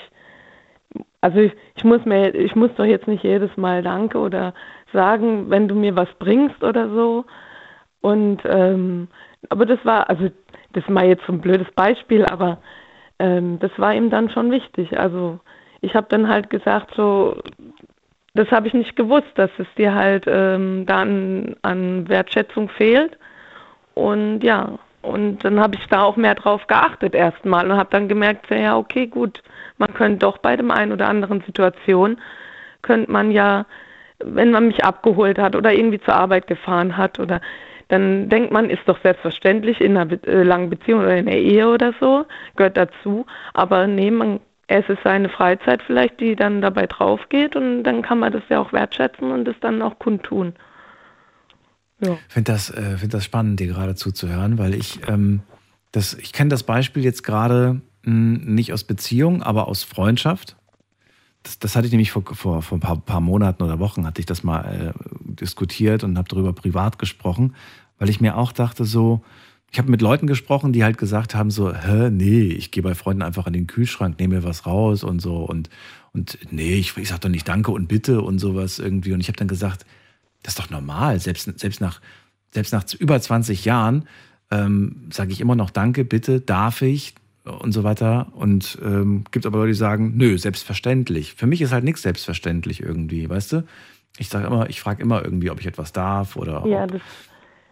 also 1.21 1.39
ich, 1.39 1.53
ich 1.77 1.85
muss 1.85 2.05
mir, 2.05 2.35
ich 2.35 2.55
muss 2.55 2.71
doch 2.77 2.85
jetzt 2.85 3.09
nicht 3.09 3.25
jedes 3.25 3.57
Mal 3.57 3.83
Danke 3.83 4.19
oder 4.19 4.55
sagen, 4.93 5.51
wenn 5.51 5.69
du 5.69 5.75
mir 5.75 5.97
was 5.97 6.09
bringst 6.19 6.63
oder 6.63 6.89
so. 6.89 7.25
Und 8.01 8.41
ähm, 8.45 9.09
aber 9.49 9.67
das 9.67 9.85
war, 9.85 10.09
also 10.09 10.29
das 10.73 10.89
mal 10.89 11.07
jetzt 11.07 11.25
so 11.27 11.33
ein 11.33 11.41
blödes 11.41 11.71
Beispiel, 11.73 12.25
aber 12.25 12.59
ähm, 13.19 13.59
das 13.59 13.71
war 13.77 13.95
ihm 13.95 14.11
dann 14.11 14.31
schon 14.31 14.51
wichtig. 14.51 14.99
Also 14.99 15.41
ich 15.81 15.95
habe 15.95 16.07
dann 16.11 16.29
halt 16.29 16.51
gesagt, 16.51 16.93
so, 16.97 17.41
das 18.35 18.51
habe 18.51 18.69
ich 18.69 18.75
nicht 18.75 18.97
gewusst, 18.97 19.31
dass 19.37 19.51
es 19.59 19.67
dir 19.77 19.95
halt 19.95 20.25
ähm, 20.27 20.87
da 20.87 21.03
an, 21.03 21.57
an 21.63 22.09
Wertschätzung 22.09 22.69
fehlt. 22.69 23.17
Und 23.95 24.43
ja, 24.45 24.79
und 25.03 25.45
dann 25.45 25.61
habe 25.61 25.77
ich 25.77 25.87
da 25.89 26.03
auch 26.03 26.17
mehr 26.17 26.35
drauf 26.35 26.67
geachtet 26.67 27.15
erstmal 27.15 27.71
und 27.71 27.77
habe 27.77 27.91
dann 27.91 28.09
gemerkt, 28.09 28.51
ja, 28.51 28.77
okay, 28.77 29.07
gut, 29.07 29.43
man 29.79 29.95
könnte 29.95 30.19
doch 30.19 30.39
bei 30.39 30.57
dem 30.57 30.71
einen 30.71 30.93
oder 30.93 31.09
anderen 31.09 31.41
Situation, 31.43 32.21
könnte 32.83 33.11
man 33.11 33.31
ja 33.31 33.67
wenn 34.25 34.51
man 34.51 34.69
mich 34.69 34.85
abgeholt 34.85 35.39
hat 35.39 35.55
oder 35.55 35.73
irgendwie 35.73 36.01
zur 36.01 36.15
Arbeit 36.15 36.47
gefahren 36.47 36.97
hat 36.97 37.19
oder 37.19 37.41
dann 37.89 38.29
denkt 38.29 38.53
man, 38.53 38.69
ist 38.69 38.83
doch 38.87 39.01
selbstverständlich 39.03 39.81
in 39.81 39.97
einer 39.97 40.13
äh, 40.27 40.43
langen 40.43 40.69
Beziehung 40.69 41.01
oder 41.01 41.17
in 41.17 41.27
der 41.27 41.41
Ehe 41.41 41.69
oder 41.69 41.95
so, 41.99 42.27
gehört 42.55 42.77
dazu. 42.77 43.25
Aber 43.55 43.87
nee, 43.87 44.11
man, 44.11 44.41
es 44.67 44.87
ist 44.89 44.99
seine 45.03 45.31
Freizeit 45.31 45.83
vielleicht, 45.83 46.21
die 46.21 46.37
dann 46.37 46.61
dabei 46.61 46.87
drauf 46.87 47.21
geht 47.31 47.57
und 47.57 47.85
dann 47.85 48.03
kann 48.03 48.19
man 48.19 48.33
das 48.33 48.43
ja 48.51 48.61
auch 48.61 48.73
wertschätzen 48.73 49.33
und 49.33 49.49
es 49.49 49.57
dann 49.61 49.81
auch 49.81 49.99
kundtun. 49.99 50.55
Ja. 52.01 52.19
Ich 52.29 52.35
finde 52.35 52.53
das, 52.53 52.71
äh, 52.71 52.99
find 52.99 53.15
das 53.15 53.25
spannend, 53.25 53.59
dir 53.59 53.69
gerade 53.69 53.95
zuzuhören, 53.95 54.59
weil 54.59 54.75
ich, 54.75 55.01
ähm, 55.09 55.41
das, 55.91 56.13
ich 56.15 56.35
kenne 56.35 56.51
das 56.51 56.65
Beispiel 56.65 57.03
jetzt 57.03 57.25
gerade 57.25 57.81
hm, 58.05 58.55
nicht 58.55 58.75
aus 58.75 58.85
Beziehung, 58.85 59.43
aber 59.43 59.67
aus 59.67 59.83
Freundschaft 59.83 60.57
das, 61.49 61.59
das 61.59 61.77
hatte 61.77 61.87
ich 61.87 61.93
nämlich 61.93 62.11
vor, 62.11 62.23
vor, 62.25 62.63
vor 62.63 62.77
ein 62.77 62.81
paar, 62.81 62.97
paar, 62.97 63.21
Monaten 63.21 63.63
oder 63.63 63.79
Wochen, 63.79 64.07
hatte 64.07 64.21
ich 64.21 64.27
das 64.27 64.43
mal 64.43 64.93
äh, 64.95 65.01
diskutiert 65.25 66.05
und 66.05 66.19
habe 66.19 66.29
darüber 66.29 66.53
privat 66.53 66.99
gesprochen, 66.99 67.55
weil 67.99 68.11
ich 68.11 68.21
mir 68.21 68.37
auch 68.37 68.53
dachte, 68.53 68.85
so, 68.85 69.23
ich 69.71 69.79
habe 69.79 69.91
mit 69.91 70.03
Leuten 70.03 70.27
gesprochen, 70.27 70.73
die 70.73 70.85
halt 70.85 70.99
gesagt 70.99 71.35
haben, 71.35 71.51
so, 71.51 71.75
hä, 71.75 72.11
nee, 72.11 72.43
ich 72.43 72.71
gehe 72.71 72.83
bei 72.83 72.95
Freunden 72.95 73.23
einfach 73.23 73.47
in 73.47 73.53
den 73.53 73.67
Kühlschrank, 73.67 74.19
nehme 74.19 74.37
mir 74.37 74.45
was 74.45 74.67
raus 74.67 75.05
und 75.05 75.21
so 75.21 75.39
und, 75.39 75.71
und 76.13 76.39
nee, 76.51 76.75
ich, 76.75 76.97
ich 76.97 77.09
sage 77.09 77.21
doch 77.21 77.29
nicht 77.29 77.49
Danke 77.49 77.71
und 77.71 77.87
Bitte 77.87 78.23
und 78.23 78.39
sowas 78.39 78.79
irgendwie. 78.79 79.13
Und 79.13 79.21
ich 79.21 79.29
habe 79.29 79.37
dann 79.37 79.49
gesagt, 79.49 79.85
das 80.43 80.53
ist 80.53 80.59
doch 80.59 80.71
normal, 80.71 81.19
selbst, 81.19 81.59
selbst, 81.59 81.81
nach, 81.81 82.01
selbst 82.53 82.73
nach 82.73 82.85
über 82.99 83.21
20 83.21 83.65
Jahren 83.65 84.05
ähm, 84.51 85.09
sage 85.11 85.33
ich 85.33 85.41
immer 85.41 85.55
noch 85.55 85.71
Danke, 85.71 86.05
Bitte, 86.05 86.41
darf 86.41 86.83
ich, 86.83 87.15
und 87.49 87.73
so 87.73 87.85
weiter. 87.85 88.29
Und 88.35 88.79
ähm, 88.83 89.25
gibt 89.31 89.47
aber 89.47 89.59
Leute, 89.59 89.73
die 89.73 89.79
sagen, 89.79 90.15
nö, 90.17 90.39
selbstverständlich. 90.39 91.35
Für 91.35 91.47
mich 91.47 91.61
ist 91.61 91.73
halt 91.73 91.85
nichts 91.85 92.03
selbstverständlich 92.03 92.83
irgendwie, 92.83 93.29
weißt 93.29 93.53
du? 93.53 93.65
Ich 94.19 94.29
sage 94.29 94.47
immer, 94.47 94.69
ich 94.69 94.81
frage 94.81 95.03
immer 95.03 95.25
irgendwie, 95.25 95.51
ob 95.51 95.61
ich 95.61 95.67
etwas 95.67 95.93
darf 95.93 96.37
oder. 96.37 96.65
Ja, 96.67 96.85
ob, 96.85 96.93
das, 96.93 97.01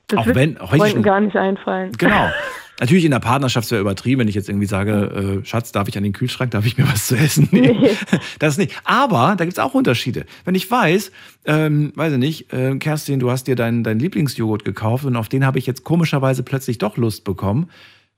das 0.08 0.18
auch 0.18 0.26
wenn, 0.26 0.58
auch 0.58 0.72
wenn 0.72 1.02
gar 1.02 1.20
nicht 1.20 1.36
einfallen. 1.36 1.92
Genau. 1.98 2.30
Natürlich 2.78 3.06
in 3.06 3.10
der 3.10 3.20
Partnerschaft 3.20 3.70
wäre 3.70 3.80
übertrieben, 3.80 4.20
wenn 4.20 4.28
ich 4.28 4.34
jetzt 4.34 4.50
irgendwie 4.50 4.66
sage, 4.66 5.40
äh, 5.42 5.46
Schatz, 5.46 5.72
darf 5.72 5.88
ich 5.88 5.96
an 5.96 6.02
den 6.02 6.12
Kühlschrank, 6.12 6.50
darf 6.50 6.66
ich 6.66 6.76
mir 6.76 6.86
was 6.86 7.06
zu 7.06 7.16
essen? 7.16 7.48
Nee, 7.50 7.72
nee. 7.72 7.90
das 8.38 8.58
nicht. 8.58 8.78
Aber 8.84 9.34
da 9.36 9.44
gibt 9.46 9.56
es 9.56 9.58
auch 9.58 9.72
Unterschiede. 9.72 10.26
Wenn 10.44 10.54
ich 10.54 10.70
weiß, 10.70 11.10
ähm, 11.46 11.92
weiß 11.94 12.12
ich 12.12 12.18
nicht, 12.18 12.52
äh, 12.52 12.76
Kerstin, 12.76 13.18
du 13.18 13.30
hast 13.30 13.46
dir 13.46 13.56
deinen 13.56 13.82
dein 13.82 13.98
Lieblingsjoghurt 13.98 14.64
gekauft 14.64 15.06
und 15.06 15.16
auf 15.16 15.30
den 15.30 15.46
habe 15.46 15.58
ich 15.58 15.66
jetzt 15.66 15.84
komischerweise 15.84 16.42
plötzlich 16.42 16.76
doch 16.76 16.98
Lust 16.98 17.24
bekommen, 17.24 17.70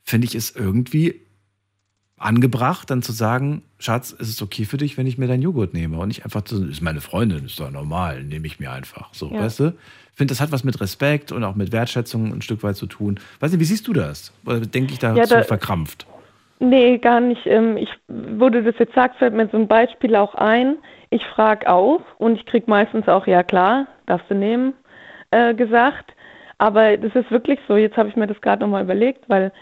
finde 0.03 0.27
ich 0.27 0.35
es 0.35 0.57
irgendwie 0.57 1.21
angebracht, 2.19 2.91
dann 2.91 3.03
zu 3.03 3.13
sagen, 3.13 3.63
Schatz, 3.79 4.11
ist 4.13 4.29
es 4.29 4.43
okay 4.43 4.65
für 4.65 4.77
dich, 4.77 4.99
wenn 4.99 5.07
ich 5.07 5.19
mir 5.19 5.27
deinen 5.27 5.43
Joghurt 5.43 5.75
nehme? 5.75 5.99
Und 5.99 6.09
nicht 6.09 6.25
einfach 6.25 6.43
zu, 6.43 6.69
ist 6.69 6.83
meine 6.83 7.01
Freundin, 7.01 7.45
ist 7.47 7.61
doch 7.61 7.71
normal, 7.71 8.25
nehme 8.25 8.47
ich 8.47 8.61
mir 8.61 8.73
einfach. 8.73 9.13
So, 9.13 9.31
ja. 9.33 9.41
weißt 9.41 9.61
du? 9.61 9.65
Ich 9.67 10.17
finde, 10.19 10.33
das 10.33 10.41
hat 10.41 10.51
was 10.51 10.65
mit 10.65 10.81
Respekt 10.81 11.31
und 11.31 11.45
auch 11.45 11.55
mit 11.55 11.73
Wertschätzung 11.73 12.33
ein 12.33 12.43
Stück 12.43 12.63
weit 12.63 12.77
zu 12.77 12.87
tun. 12.87 13.21
Weiß 13.41 13.53
nicht, 13.53 13.61
wie 13.61 13.65
siehst 13.65 13.87
du 13.87 13.93
das? 13.93 14.33
Oder 14.45 14.61
denke 14.61 14.93
ich 14.93 14.99
da 14.99 15.15
ja, 15.15 15.27
da, 15.27 15.43
verkrampft? 15.45 16.07
Nee, 16.61 16.99
gar 16.99 17.21
nicht. 17.21 17.47
Ähm, 17.47 17.77
ich, 17.77 17.89
du 18.09 18.51
das 18.51 18.75
jetzt 18.79 18.95
sagst, 18.95 19.19
fällt 19.19 19.35
mir 19.35 19.49
so 19.49 19.57
ein 19.57 19.69
Beispiel 19.69 20.17
auch 20.17 20.35
ein. 20.35 20.77
Ich 21.11 21.25
frage 21.35 21.71
auch 21.71 22.03
und 22.19 22.37
ich 22.37 22.47
kriege 22.47 22.69
meistens 22.69 23.07
auch, 23.09 23.27
ja 23.27 23.43
klar, 23.43 23.87
darfst 24.07 24.29
du 24.29 24.35
nehmen, 24.35 24.75
äh, 25.31 25.55
gesagt. 25.55 26.13
Aber 26.59 26.97
das 26.97 27.15
ist 27.15 27.31
wirklich 27.31 27.61
so, 27.69 27.77
jetzt 27.77 27.97
habe 27.97 28.09
ich 28.09 28.17
mir 28.17 28.27
das 28.27 28.41
gerade 28.41 28.63
nochmal 28.63 28.83
überlegt, 28.83 29.29
weil 29.29 29.53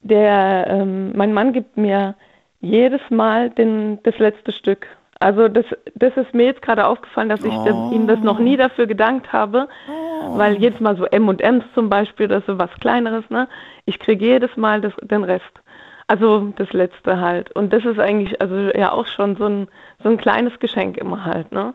der, 0.00 0.66
ähm, 0.68 1.12
mein 1.16 1.32
Mann 1.32 1.52
gibt 1.52 1.76
mir 1.76 2.14
jedes 2.60 3.00
Mal 3.10 3.50
den, 3.50 4.02
das 4.02 4.18
letzte 4.18 4.52
Stück. 4.52 4.86
Also 5.18 5.48
das, 5.48 5.64
das 5.94 6.16
ist 6.16 6.34
mir 6.34 6.44
jetzt 6.46 6.62
gerade 6.62 6.86
aufgefallen, 6.86 7.30
dass 7.30 7.42
ich 7.42 7.52
oh. 7.52 7.90
ihm 7.92 8.06
das 8.06 8.20
noch 8.20 8.38
nie 8.38 8.56
dafür 8.56 8.86
gedankt 8.86 9.32
habe, 9.32 9.68
oh. 9.88 10.36
weil 10.36 10.56
jedes 10.56 10.78
Mal 10.80 10.96
so 10.96 11.06
M&M's 11.06 11.64
zum 11.74 11.88
Beispiel, 11.88 12.28
das 12.28 12.40
ist 12.40 12.46
so 12.46 12.58
was 12.58 12.70
Kleineres, 12.80 13.24
ne? 13.30 13.48
Ich 13.86 13.98
kriege 13.98 14.24
jedes 14.24 14.56
Mal 14.56 14.80
das, 14.80 14.92
den 15.02 15.24
Rest. 15.24 15.44
Also 16.06 16.52
das 16.56 16.72
letzte 16.72 17.20
halt. 17.20 17.50
Und 17.52 17.72
das 17.72 17.84
ist 17.84 17.98
eigentlich 17.98 18.40
also 18.40 18.54
ja 18.76 18.92
auch 18.92 19.06
schon 19.06 19.36
so 19.36 19.46
ein, 19.46 19.68
so 20.02 20.10
ein 20.10 20.18
kleines 20.18 20.58
Geschenk 20.58 20.98
immer 20.98 21.24
halt, 21.24 21.50
ne? 21.50 21.74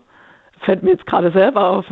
fällt 0.61 0.83
mir 0.83 0.91
jetzt 0.91 1.05
gerade 1.05 1.31
selber 1.31 1.69
auf. 1.69 1.85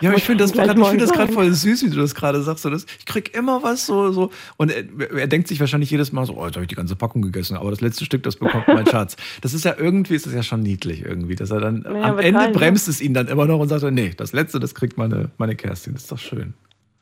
Ja, 0.00 0.10
aber 0.10 0.18
ich 0.18 0.24
finde 0.24 0.44
das, 0.44 0.52
grad, 0.52 0.78
ich 0.78 0.86
find 0.86 1.02
das 1.02 1.12
gerade 1.12 1.32
voll 1.32 1.50
süß, 1.52 1.84
wie 1.84 1.90
du 1.90 1.96
das 1.96 2.14
gerade 2.14 2.40
sagst. 2.42 2.62
So, 2.62 2.70
das, 2.70 2.86
ich 2.98 3.06
krieg 3.06 3.36
immer 3.36 3.62
was 3.62 3.86
so. 3.86 4.12
so 4.12 4.30
und 4.56 4.70
er, 4.70 4.84
er 5.16 5.26
denkt 5.26 5.48
sich 5.48 5.58
wahrscheinlich 5.58 5.90
jedes 5.90 6.12
Mal 6.12 6.24
so, 6.24 6.34
oh, 6.36 6.46
jetzt 6.46 6.54
habe 6.54 6.62
ich 6.64 6.68
die 6.68 6.76
ganze 6.76 6.94
Packung 6.94 7.22
gegessen, 7.22 7.56
aber 7.56 7.70
das 7.70 7.80
letzte 7.80 8.04
Stück, 8.04 8.22
das 8.22 8.36
bekommt 8.36 8.68
mein 8.68 8.86
Schatz. 8.90 9.16
Das 9.40 9.54
ist 9.54 9.64
ja 9.64 9.74
irgendwie, 9.76 10.14
ist 10.14 10.26
das 10.26 10.34
ja 10.34 10.42
schon 10.42 10.60
niedlich 10.60 11.04
irgendwie, 11.04 11.34
dass 11.34 11.50
er 11.50 11.60
dann 11.60 11.84
ja, 11.84 12.02
am 12.02 12.18
Ende 12.18 12.50
bremst 12.50 12.88
es 12.88 13.00
ihn 13.00 13.14
dann 13.14 13.28
immer 13.28 13.46
noch 13.46 13.58
und 13.58 13.68
sagt, 13.68 13.82
nee, 13.92 14.12
das 14.16 14.32
letzte, 14.32 14.60
das 14.60 14.74
kriegt 14.74 14.98
meine, 14.98 15.30
meine 15.38 15.56
Kerstin. 15.56 15.94
Das 15.94 16.02
ist 16.02 16.12
doch 16.12 16.18
schön. 16.18 16.54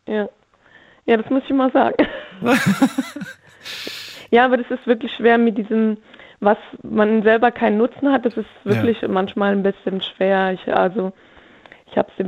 Ja. 0.09 0.29
Ja, 1.07 1.17
das 1.17 1.31
muss 1.31 1.43
ich 1.45 1.55
mal 1.55 1.71
sagen. 1.73 1.97
ja, 4.31 4.45
aber 4.45 4.57
das 4.57 4.71
ist 4.71 4.87
wirklich 4.87 5.13
schwer 5.13 5.39
mit 5.39 5.57
diesem, 5.57 5.99
was 6.41 6.59
man 6.83 7.23
selber 7.23 7.51
keinen 7.51 7.79
Nutzen 7.79 8.11
hat, 8.11 8.27
das 8.27 8.37
ist 8.37 8.49
wirklich 8.65 9.01
ja. 9.01 9.09
manchmal 9.09 9.53
ein 9.53 9.63
bisschen 9.63 10.01
schwer. 10.01 10.53
Ich, 10.53 10.73
also 10.73 11.13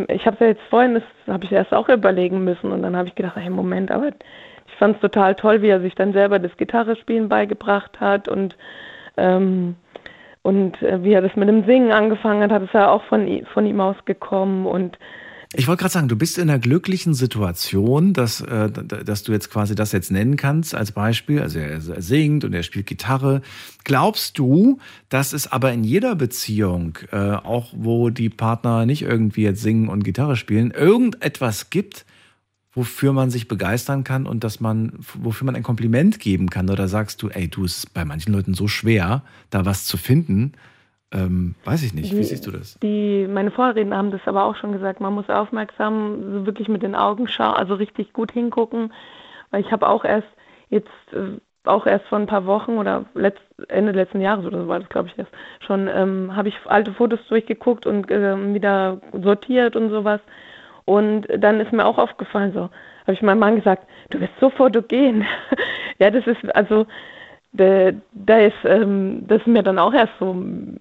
ich 0.09 0.27
habe 0.27 0.35
es 0.35 0.41
ja 0.41 0.47
jetzt 0.47 0.63
vorhin, 0.71 0.95
das 0.95 1.03
habe 1.27 1.45
ich 1.45 1.53
erst 1.53 1.73
auch 1.73 1.89
überlegen 1.89 2.45
müssen 2.45 2.73
und 2.73 2.83
dann 2.83 2.97
habe 2.97 3.09
ich 3.09 3.15
gedacht, 3.15 3.37
hey 3.37 3.51
Moment, 3.51 3.91
aber 3.91 4.09
ich 4.09 4.75
fand 4.79 4.97
es 4.97 5.01
total 5.01 5.35
toll, 5.35 5.63
wie 5.63 5.69
er 5.69 5.81
sich 5.81 5.95
dann 5.95 6.13
selber 6.13 6.39
das 6.39 6.57
Gitarrespielen 6.57 7.29
beigebracht 7.29 8.01
hat 8.01 8.29
und 8.29 8.57
ähm, 9.17 9.77
und 10.43 10.81
äh, 10.83 11.03
wie 11.03 11.13
er 11.13 11.21
das 11.21 11.37
mit 11.37 11.49
dem 11.49 11.65
Singen 11.65 11.93
angefangen 11.93 12.43
hat, 12.43 12.53
hat 12.53 12.63
es 12.63 12.73
ja 12.73 12.89
auch 12.91 13.03
von, 13.05 13.45
von 13.53 13.67
ihm 13.67 13.81
ausgekommen 13.81 14.67
und 14.67 14.99
ich 15.55 15.67
wollte 15.67 15.81
gerade 15.81 15.93
sagen, 15.93 16.09
du 16.09 16.17
bist 16.17 16.37
in 16.37 16.51
einer 16.51 16.59
glücklichen 16.59 17.15
Situation, 17.15 18.13
dass, 18.13 18.43
äh, 18.43 18.71
dass 18.71 19.23
du 19.23 19.33
jetzt 19.33 19.51
quasi 19.51 19.75
das 19.75 19.93
jetzt 19.93 20.11
nennen 20.11 20.37
kannst 20.37 20.75
als 20.75 20.93
Beispiel. 20.93 21.41
Also 21.41 21.59
er, 21.59 21.71
er, 21.71 22.03
singt 22.03 22.45
und 22.45 22.53
er 22.53 22.63
spielt 22.63 22.87
Gitarre. 22.87 23.41
Glaubst 23.85 24.39
du, 24.39 24.79
dass 25.09 25.33
es 25.33 25.51
aber 25.51 25.73
in 25.73 25.85
jeder 25.85 26.17
Beziehung, 26.17 26.99
äh, 27.13 27.17
auch 27.17 27.73
wo 27.75 28.11
die 28.11 28.29
Partner 28.29 28.85
nicht 28.85 29.03
irgendwie 29.03 29.43
jetzt 29.43 29.63
singen 29.63 29.89
und 29.89 30.05
Gitarre 30.05 30.37
spielen, 30.37 30.71
irgendetwas 30.71 31.71
gibt, 31.71 32.05
wofür 32.75 33.15
man 33.15 33.31
sich 33.31 33.49
begeistern 33.49 34.05
kann 34.05 34.27
und 34.27 34.45
dass 34.45 34.61
man, 34.61 34.93
wofür 35.15 35.47
man 35.47 35.57
ein 35.57 35.63
Kompliment 35.63 36.21
geben 36.21 36.51
kann? 36.51 36.69
Oder 36.69 36.89
sagst 36.89 37.23
du, 37.23 37.31
ey, 37.31 37.49
du, 37.49 37.65
ist 37.65 37.95
bei 37.95 38.05
manchen 38.05 38.35
Leuten 38.35 38.53
so 38.53 38.69
schwer, 38.69 39.25
da 39.49 39.65
was 39.65 39.87
zu 39.87 39.97
finden? 39.97 40.53
Ähm, 41.13 41.55
weiß 41.65 41.83
ich 41.85 41.95
nicht. 41.95 42.13
Die, 42.13 42.19
Wie 42.19 42.23
siehst 42.23 42.47
du 42.47 42.51
das? 42.51 42.79
Die, 42.81 43.27
meine 43.29 43.51
Vorredner 43.51 43.97
haben 43.97 44.11
das 44.11 44.21
aber 44.27 44.45
auch 44.45 44.57
schon 44.57 44.73
gesagt. 44.73 45.01
Man 45.01 45.15
muss 45.15 45.29
aufmerksam, 45.29 46.33
so 46.33 46.47
wirklich 46.47 46.69
mit 46.69 46.83
den 46.83 46.95
Augen 46.95 47.29
schauen, 47.29 47.55
also 47.55 47.75
richtig 47.75 48.13
gut 48.13 48.33
hingucken. 48.33 48.93
Weil 49.51 49.63
ich 49.63 49.73
habe 49.73 49.89
auch 49.89 50.05
erst 50.05 50.29
jetzt, 50.69 50.89
äh, 51.13 51.39
auch 51.65 51.87
erst 51.87 52.07
vor 52.07 52.19
ein 52.19 52.27
paar 52.27 52.47
Wochen 52.47 52.79
oder 52.79 53.07
letzt, 53.15 53.43
Ende 53.69 53.93
letzten 53.93 54.21
Jahres 54.21 54.45
oder 54.45 54.63
so 54.63 54.69
war 54.69 54.81
das, 54.81 54.89
glaube 54.89 55.09
ich, 55.09 55.19
erst 55.19 55.33
schon, 55.67 55.89
ähm, 55.89 56.37
habe 56.37 56.49
ich 56.49 56.57
alte 56.67 56.93
Fotos 56.93 57.21
durchgeguckt 57.29 57.87
und 57.87 58.11
äh, 58.11 58.55
wieder 58.55 59.01
sortiert 59.13 59.77
und 59.77 59.91
sowas. 59.91 60.21
Und 60.85 61.27
dann 61.39 61.61
ist 61.61 61.73
mir 61.73 61.85
auch 61.85 61.99
aufgefallen, 61.99 62.53
so, 62.53 62.71
habe 63.03 63.13
ich 63.13 63.23
meinem 63.23 63.41
Mann 63.41 63.57
gesagt, 63.57 63.87
du 64.11 64.19
bist 64.19 64.33
so 64.41 64.51
fotogen. 64.51 65.27
ja, 65.99 66.11
das 66.11 66.27
ist, 66.27 66.55
also, 66.55 66.87
da, 67.53 67.93
da 68.13 68.39
ist 68.39 68.57
ähm, 68.65 69.25
das 69.27 69.41
ist 69.41 69.47
mir 69.47 69.63
dann 69.63 69.79
auch 69.79 69.95
erst 69.95 70.13
so 70.21 70.37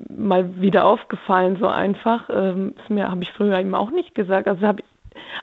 mal 0.10 0.60
wieder 0.62 0.86
aufgefallen, 0.86 1.58
so 1.60 1.68
einfach. 1.68 2.30
Ähm, 2.30 2.74
das 2.78 2.90
mir 2.90 3.10
habe 3.10 3.24
ich 3.24 3.32
früher 3.32 3.60
ihm 3.60 3.76
auch 3.76 3.92
nicht 3.92 4.16
gesagt. 4.16 4.48
Also 4.48 4.68
habe 4.68 4.84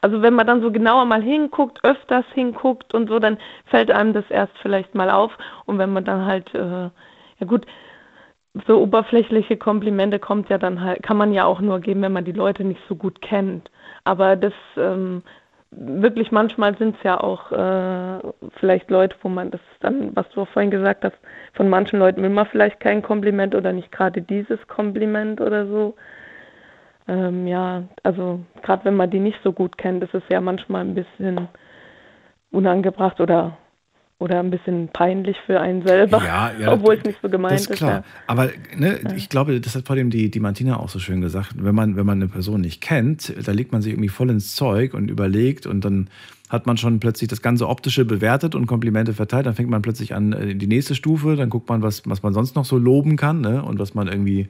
also 0.00 0.22
wenn 0.22 0.34
man 0.34 0.46
dann 0.46 0.62
so 0.62 0.70
genauer 0.70 1.04
mal 1.04 1.22
hinguckt, 1.22 1.84
öfters 1.84 2.24
hinguckt 2.34 2.94
und 2.94 3.08
so, 3.08 3.18
dann 3.18 3.38
fällt 3.66 3.90
einem 3.90 4.12
das 4.12 4.24
erst 4.30 4.52
vielleicht 4.62 4.94
mal 4.94 5.10
auf. 5.10 5.32
Und 5.66 5.78
wenn 5.78 5.92
man 5.92 6.04
dann 6.04 6.24
halt, 6.26 6.54
äh, 6.54 6.90
ja 7.38 7.46
gut, 7.46 7.66
so 8.66 8.80
oberflächliche 8.80 9.56
Komplimente 9.56 10.18
kommt 10.18 10.48
ja 10.48 10.58
dann 10.58 10.80
halt, 10.80 11.02
kann 11.02 11.16
man 11.16 11.32
ja 11.32 11.44
auch 11.44 11.60
nur 11.60 11.80
geben, 11.80 12.02
wenn 12.02 12.12
man 12.12 12.24
die 12.24 12.32
Leute 12.32 12.64
nicht 12.64 12.80
so 12.88 12.94
gut 12.94 13.20
kennt. 13.20 13.70
Aber 14.04 14.36
das 14.36 14.52
ähm, 14.76 15.22
wirklich 15.76 16.30
manchmal 16.32 16.76
sind 16.78 16.96
es 16.96 17.02
ja 17.02 17.20
auch 17.20 17.52
äh, 17.52 18.32
vielleicht 18.58 18.90
Leute, 18.90 19.16
wo 19.22 19.28
man 19.28 19.50
das 19.50 19.60
dann, 19.80 20.14
was 20.14 20.28
du 20.30 20.44
vorhin 20.44 20.70
gesagt 20.70 21.04
hast, 21.04 21.16
von 21.54 21.68
manchen 21.68 21.98
Leuten 21.98 22.22
will 22.22 22.30
man 22.30 22.46
vielleicht 22.46 22.80
kein 22.80 23.02
Kompliment 23.02 23.54
oder 23.54 23.72
nicht 23.72 23.92
gerade 23.92 24.22
dieses 24.22 24.66
Kompliment 24.68 25.40
oder 25.40 25.66
so. 25.66 25.94
Ähm, 27.06 27.46
ja, 27.46 27.82
also 28.02 28.40
gerade 28.62 28.84
wenn 28.84 28.96
man 28.96 29.10
die 29.10 29.20
nicht 29.20 29.38
so 29.42 29.52
gut 29.52 29.76
kennt, 29.76 30.02
ist 30.02 30.14
es 30.14 30.22
ja 30.30 30.40
manchmal 30.40 30.82
ein 30.82 30.94
bisschen 30.94 31.48
unangebracht 32.50 33.20
oder 33.20 33.58
oder 34.24 34.40
ein 34.40 34.50
bisschen 34.50 34.88
peinlich 34.88 35.36
für 35.44 35.60
einen 35.60 35.86
selber, 35.86 36.24
ja, 36.24 36.50
ja, 36.58 36.72
obwohl 36.72 36.94
es 36.94 37.04
nicht 37.04 37.18
so 37.20 37.28
gemeint 37.28 37.60
ist. 37.60 37.68
ist 37.68 37.76
klar. 37.76 37.90
Ja. 37.90 38.04
Aber 38.26 38.48
ne, 38.74 38.98
ich 39.16 39.28
glaube, 39.28 39.60
das 39.60 39.76
hat 39.76 39.86
vor 39.86 39.96
allem 39.96 40.08
die, 40.08 40.30
die 40.30 40.40
Martina 40.40 40.78
auch 40.80 40.88
so 40.88 40.98
schön 40.98 41.20
gesagt, 41.20 41.50
wenn 41.56 41.74
man, 41.74 41.94
wenn 41.96 42.06
man 42.06 42.22
eine 42.22 42.28
Person 42.28 42.62
nicht 42.62 42.80
kennt, 42.80 43.34
da 43.46 43.52
legt 43.52 43.72
man 43.72 43.82
sich 43.82 43.92
irgendwie 43.92 44.08
voll 44.08 44.30
ins 44.30 44.56
Zeug 44.56 44.94
und 44.94 45.10
überlegt 45.10 45.66
und 45.66 45.84
dann 45.84 46.08
hat 46.48 46.66
man 46.66 46.78
schon 46.78 47.00
plötzlich 47.00 47.28
das 47.28 47.42
ganze 47.42 47.68
Optische 47.68 48.06
bewertet 48.06 48.54
und 48.54 48.64
Komplimente 48.64 49.12
verteilt, 49.12 49.44
dann 49.44 49.54
fängt 49.54 49.68
man 49.68 49.82
plötzlich 49.82 50.14
an 50.14 50.32
äh, 50.32 50.54
die 50.54 50.68
nächste 50.68 50.94
Stufe, 50.94 51.36
dann 51.36 51.50
guckt 51.50 51.68
man, 51.68 51.82
was, 51.82 52.00
was 52.06 52.22
man 52.22 52.32
sonst 52.32 52.56
noch 52.56 52.64
so 52.64 52.78
loben 52.78 53.16
kann 53.16 53.42
ne, 53.42 53.62
und 53.62 53.78
was 53.78 53.92
man 53.92 54.08
irgendwie 54.08 54.48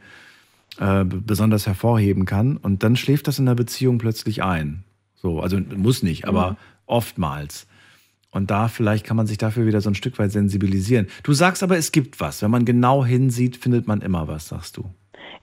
äh, 0.78 1.04
besonders 1.04 1.66
hervorheben 1.66 2.26
kann 2.26 2.58
und 2.58 2.84
dann 2.84 2.94
schläft 2.94 3.26
das 3.26 3.40
in 3.40 3.46
der 3.46 3.56
Beziehung 3.56 3.98
plötzlich 3.98 4.44
ein. 4.44 4.84
So, 5.16 5.40
also 5.40 5.58
muss 5.74 6.04
nicht, 6.04 6.28
aber 6.28 6.52
mhm. 6.52 6.56
oftmals. 6.86 7.66
Und 8.34 8.50
da 8.50 8.66
vielleicht 8.66 9.06
kann 9.06 9.16
man 9.16 9.26
sich 9.26 9.38
dafür 9.38 9.64
wieder 9.64 9.80
so 9.80 9.88
ein 9.88 9.94
Stück 9.94 10.18
weit 10.18 10.32
sensibilisieren. 10.32 11.06
Du 11.22 11.32
sagst 11.32 11.62
aber, 11.62 11.76
es 11.76 11.92
gibt 11.92 12.20
was. 12.20 12.42
Wenn 12.42 12.50
man 12.50 12.64
genau 12.64 13.04
hinsieht, 13.04 13.56
findet 13.56 13.86
man 13.86 14.00
immer 14.00 14.26
was, 14.26 14.48
sagst 14.48 14.76
du. 14.76 14.84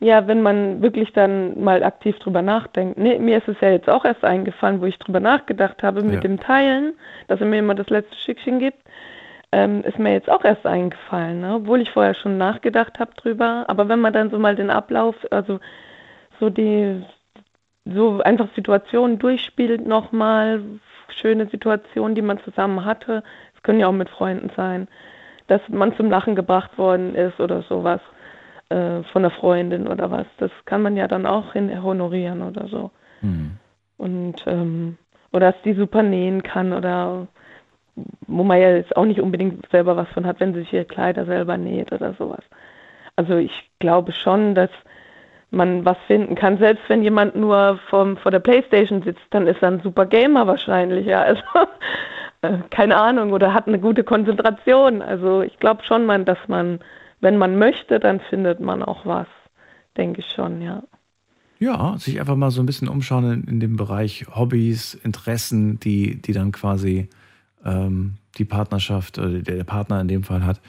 Ja, 0.02 0.28
wenn 0.28 0.42
man 0.42 0.82
wirklich 0.82 1.14
dann 1.14 1.64
mal 1.64 1.84
aktiv 1.84 2.18
drüber 2.20 2.42
nachdenkt. 2.42 2.98
Nee, 2.98 3.18
mir 3.20 3.38
ist 3.38 3.48
es 3.48 3.56
ja 3.62 3.70
jetzt 3.70 3.88
auch 3.88 4.04
erst 4.04 4.26
eingefallen, 4.26 4.82
wo 4.82 4.86
ich 4.86 4.98
drüber 5.00 5.20
nachgedacht 5.20 5.84
habe 5.84 6.04
mit 6.04 6.16
ja. 6.16 6.20
dem 6.20 6.40
Teilen, 6.40 6.94
dass 7.28 7.40
er 7.40 7.46
mir 7.46 7.60
immer 7.60 7.76
das 7.76 7.90
letzte 7.90 8.18
Stückchen 8.18 8.60
gibt. 8.60 8.80
Ähm, 9.54 9.84
ist 9.84 10.00
mir 10.00 10.14
jetzt 10.14 10.30
auch 10.30 10.44
erst 10.44 10.66
eingefallen, 10.66 11.42
ne? 11.42 11.56
obwohl 11.56 11.82
ich 11.82 11.92
vorher 11.92 12.16
schon 12.16 12.38
nachgedacht 12.38 13.00
habe 13.00 13.12
drüber. 13.16 13.66
Aber 13.68 13.88
wenn 13.90 14.00
man 14.00 14.12
dann 14.12 14.32
so 14.32 14.40
mal 14.40 14.56
den 14.56 14.70
Ablauf, 14.70 15.16
also 15.30 15.60
so 16.40 16.50
die, 16.50 17.04
so 17.86 18.22
einfach 18.22 18.48
Situationen 18.56 19.20
durchspielt 19.20 19.86
nochmal, 19.86 20.62
schöne 21.14 21.48
Situationen, 21.48 22.16
die 22.16 22.22
man 22.22 22.40
zusammen 22.40 22.86
hatte. 22.86 23.24
Es 23.56 23.64
können 23.64 23.80
ja 23.80 23.88
auch 23.88 23.94
mit 23.94 24.10
Freunden 24.10 24.52
sein, 24.56 24.88
dass 25.48 25.62
man 25.68 25.96
zum 25.96 26.10
Lachen 26.10 26.36
gebracht 26.36 26.78
worden 26.78 27.16
ist 27.16 27.40
oder 27.40 27.62
sowas 27.64 28.02
äh, 28.70 29.04
von 29.12 29.24
einer 29.26 29.32
Freundin 29.32 29.88
oder 29.88 30.12
was. 30.12 30.26
Das 30.38 30.52
kann 30.66 30.82
man 30.82 30.96
ja 30.96 31.08
dann 31.08 31.26
auch 31.26 31.54
honorieren 31.56 32.42
oder 32.42 32.68
so. 32.68 32.92
Mhm. 33.22 33.58
Und 33.98 34.44
ähm, 34.48 34.98
oder 35.32 35.52
dass 35.52 35.62
die 35.64 35.74
super 35.74 36.04
nähen 36.04 36.44
kann 36.44 36.74
oder 36.74 37.28
wo 38.28 38.44
man 38.44 38.60
ja 38.60 38.72
jetzt 38.72 38.96
auch 38.96 39.06
nicht 39.06 39.20
unbedingt 39.20 39.68
selber 39.70 39.98
was 39.98 40.08
von 40.10 40.26
hat, 40.26 40.40
wenn 40.40 40.54
sie 40.54 40.62
sich 40.62 40.74
ihre 40.74 40.86
Kleider 40.86 41.26
selber 41.26 41.58
näht 41.58 41.92
oder 41.92 42.14
sowas. 42.14 42.44
Also 43.16 43.36
ich 43.36 43.70
glaube 43.80 44.14
schon, 44.14 44.56
dass 44.56 44.70
man 45.52 45.86
was 45.86 45.98
finden 46.08 46.36
kann. 46.36 46.58
Selbst 46.58 46.84
wenn 46.88 47.04
jemand 47.04 47.36
nur 47.36 47.80
vom, 47.90 48.18
vor 48.18 48.32
der 48.32 48.40
Playstation 48.40 49.04
sitzt, 49.04 49.22
dann 49.30 49.48
ist 49.48 49.62
er 49.62 49.70
ein 49.70 49.82
super 49.82 50.06
Gamer 50.06 50.48
wahrscheinlich, 50.48 51.06
ja. 51.06 51.22
Also 51.22 51.42
äh, 52.42 52.58
keine 52.70 52.98
Ahnung, 52.98 53.34
oder 53.34 53.54
hat 53.54 53.68
eine 53.68 53.80
gute 53.80 54.04
Konzentration. 54.04 55.02
Also 55.02 55.42
ich 55.42 55.60
glaube 55.60 55.84
schon, 55.84 56.06
man, 56.06 56.26
dass 56.26 56.40
man, 56.48 56.80
wenn 57.20 57.38
man 57.38 57.60
möchte, 57.60 58.00
dann 58.00 58.22
findet 58.22 58.62
man 58.62 58.82
auch 58.82 59.06
was. 59.06 59.28
Denke 59.98 60.22
ich 60.22 60.28
schon, 60.28 60.62
ja. 60.62 60.84
Ja, 61.60 61.96
sich 62.00 62.20
einfach 62.20 62.38
mal 62.38 62.50
so 62.50 62.64
ein 62.64 62.66
bisschen 62.66 62.88
umschauen 62.88 63.32
in, 63.32 63.44
in 63.44 63.60
dem 63.60 63.76
Bereich 63.76 64.26
Hobbys, 64.34 64.96
Interessen, 64.96 65.80
die, 65.80 66.20
die 66.20 66.34
dann 66.34 66.52
quasi 66.52 67.10
ähm, 67.64 68.16
die 68.38 68.46
Partnerschaft 68.46 69.20
oder 69.20 69.40
der 69.40 69.64
Partner 69.64 70.02
in 70.02 70.08
dem 70.08 70.24
Fall 70.24 70.46
hat. 70.46 70.60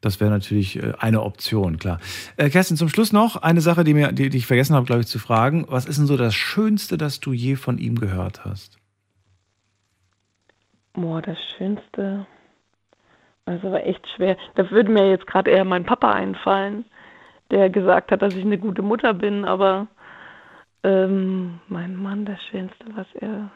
Das 0.00 0.20
wäre 0.20 0.30
natürlich 0.30 0.82
äh, 0.82 0.92
eine 0.98 1.22
Option, 1.22 1.78
klar. 1.78 1.98
Äh, 2.36 2.50
Kerstin, 2.50 2.76
zum 2.76 2.88
Schluss 2.88 3.12
noch 3.12 3.36
eine 3.36 3.60
Sache, 3.60 3.84
die, 3.84 3.94
mir, 3.94 4.12
die, 4.12 4.30
die 4.30 4.38
ich 4.38 4.46
vergessen 4.46 4.74
habe, 4.74 4.86
glaube 4.86 5.02
ich, 5.02 5.06
zu 5.06 5.18
fragen. 5.18 5.66
Was 5.68 5.86
ist 5.86 5.98
denn 5.98 6.06
so 6.06 6.16
das 6.16 6.34
Schönste, 6.34 6.96
das 6.96 7.20
du 7.20 7.32
je 7.32 7.56
von 7.56 7.78
ihm 7.78 7.98
gehört 7.98 8.44
hast? 8.44 8.78
Boah, 10.94 11.22
das 11.22 11.38
Schönste. 11.56 12.26
Also 13.44 13.72
war 13.72 13.84
echt 13.84 14.06
schwer. 14.16 14.36
Da 14.54 14.70
würde 14.70 14.90
mir 14.90 15.10
jetzt 15.10 15.26
gerade 15.26 15.50
eher 15.50 15.64
mein 15.64 15.84
Papa 15.84 16.12
einfallen, 16.12 16.84
der 17.50 17.70
gesagt 17.70 18.10
hat, 18.12 18.22
dass 18.22 18.34
ich 18.34 18.44
eine 18.44 18.58
gute 18.58 18.82
Mutter 18.82 19.12
bin, 19.14 19.44
aber 19.44 19.88
ähm, 20.82 21.60
mein 21.68 21.96
Mann, 21.96 22.24
das 22.24 22.40
Schönste, 22.50 22.84
was 22.94 23.06
er 23.14 23.50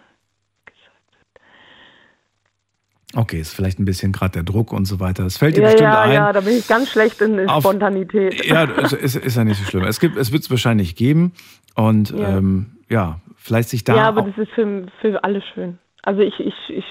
Okay, 3.15 3.41
ist 3.41 3.55
vielleicht 3.55 3.79
ein 3.79 3.85
bisschen 3.85 4.13
gerade 4.13 4.33
der 4.33 4.43
Druck 4.43 4.73
und 4.73 4.87
so 4.87 5.01
weiter. 5.01 5.25
Es 5.25 5.37
fällt 5.37 5.57
dir 5.57 5.63
ja, 5.63 5.67
bestimmt 5.69 5.93
ja, 5.93 6.03
ein. 6.03 6.13
Ja, 6.13 6.33
da 6.33 6.41
bin 6.41 6.57
ich 6.57 6.67
ganz 6.67 6.91
schlecht 6.91 7.21
in, 7.21 7.49
Auf, 7.49 7.63
Spontanität. 7.63 8.45
Ja, 8.45 8.65
ist, 8.65 9.17
ist 9.17 9.37
ja 9.37 9.45
nicht 9.45 9.59
so 9.59 9.65
schlimm. 9.65 9.85
Es, 9.85 10.01
gibt, 10.01 10.17
es 10.17 10.33
wird 10.33 10.43
es 10.43 10.51
wahrscheinlich 10.51 10.97
geben. 10.97 11.33
Und 11.75 12.11
ja. 12.11 12.37
Ähm, 12.37 12.67
ja, 12.89 13.21
vielleicht 13.37 13.69
sich 13.69 13.85
da. 13.85 13.97
Ja, 13.97 14.09
aber 14.09 14.23
das 14.23 14.39
ist 14.39 14.53
für, 14.53 14.87
für 15.01 15.23
alle 15.25 15.43
schön. 15.55 15.79
Also 16.03 16.21
ich, 16.21 16.39
ich, 16.39 16.55
ich 16.69 16.85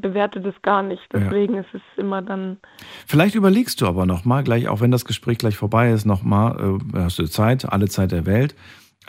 bewerte 0.00 0.40
das 0.40 0.54
gar 0.62 0.82
nicht. 0.82 1.02
Deswegen 1.12 1.54
ja. 1.54 1.60
ist 1.60 1.74
es 1.74 1.82
immer 1.96 2.22
dann. 2.22 2.58
Vielleicht 3.06 3.34
überlegst 3.34 3.80
du 3.80 3.86
aber 3.86 4.06
nochmal, 4.06 4.44
gleich, 4.44 4.68
auch 4.68 4.80
wenn 4.80 4.92
das 4.92 5.04
Gespräch 5.04 5.38
gleich 5.38 5.56
vorbei 5.56 5.90
ist, 5.90 6.04
nochmal, 6.04 6.78
äh, 6.94 6.98
hast 6.98 7.18
du 7.18 7.26
Zeit, 7.26 7.70
alle 7.70 7.88
Zeit 7.88 8.12
der 8.12 8.26
Welt 8.26 8.54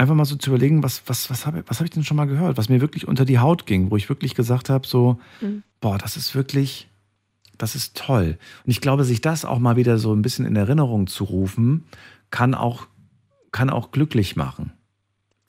einfach 0.01 0.15
mal 0.15 0.25
so 0.25 0.35
zu 0.35 0.49
überlegen, 0.49 0.83
was, 0.83 1.03
was, 1.05 1.29
was 1.29 1.45
habe 1.45 1.63
was 1.67 1.79
hab 1.79 1.85
ich 1.85 1.91
denn 1.91 2.03
schon 2.03 2.17
mal 2.17 2.25
gehört, 2.25 2.57
was 2.57 2.69
mir 2.69 2.81
wirklich 2.81 3.07
unter 3.07 3.23
die 3.23 3.39
Haut 3.39 3.65
ging, 3.65 3.91
wo 3.91 3.97
ich 3.97 4.09
wirklich 4.09 4.35
gesagt 4.35 4.69
habe, 4.69 4.87
so, 4.87 5.19
mhm. 5.39 5.63
boah, 5.79 5.97
das 5.97 6.17
ist 6.17 6.35
wirklich, 6.35 6.89
das 7.57 7.75
ist 7.75 7.95
toll. 7.95 8.37
Und 8.65 8.71
ich 8.71 8.81
glaube, 8.81 9.03
sich 9.03 9.21
das 9.21 9.45
auch 9.45 9.59
mal 9.59 9.75
wieder 9.75 9.97
so 9.97 10.13
ein 10.13 10.21
bisschen 10.21 10.45
in 10.45 10.55
Erinnerung 10.55 11.07
zu 11.07 11.23
rufen, 11.23 11.85
kann 12.31 12.55
auch, 12.55 12.87
kann 13.51 13.69
auch 13.69 13.91
glücklich 13.91 14.35
machen. 14.35 14.71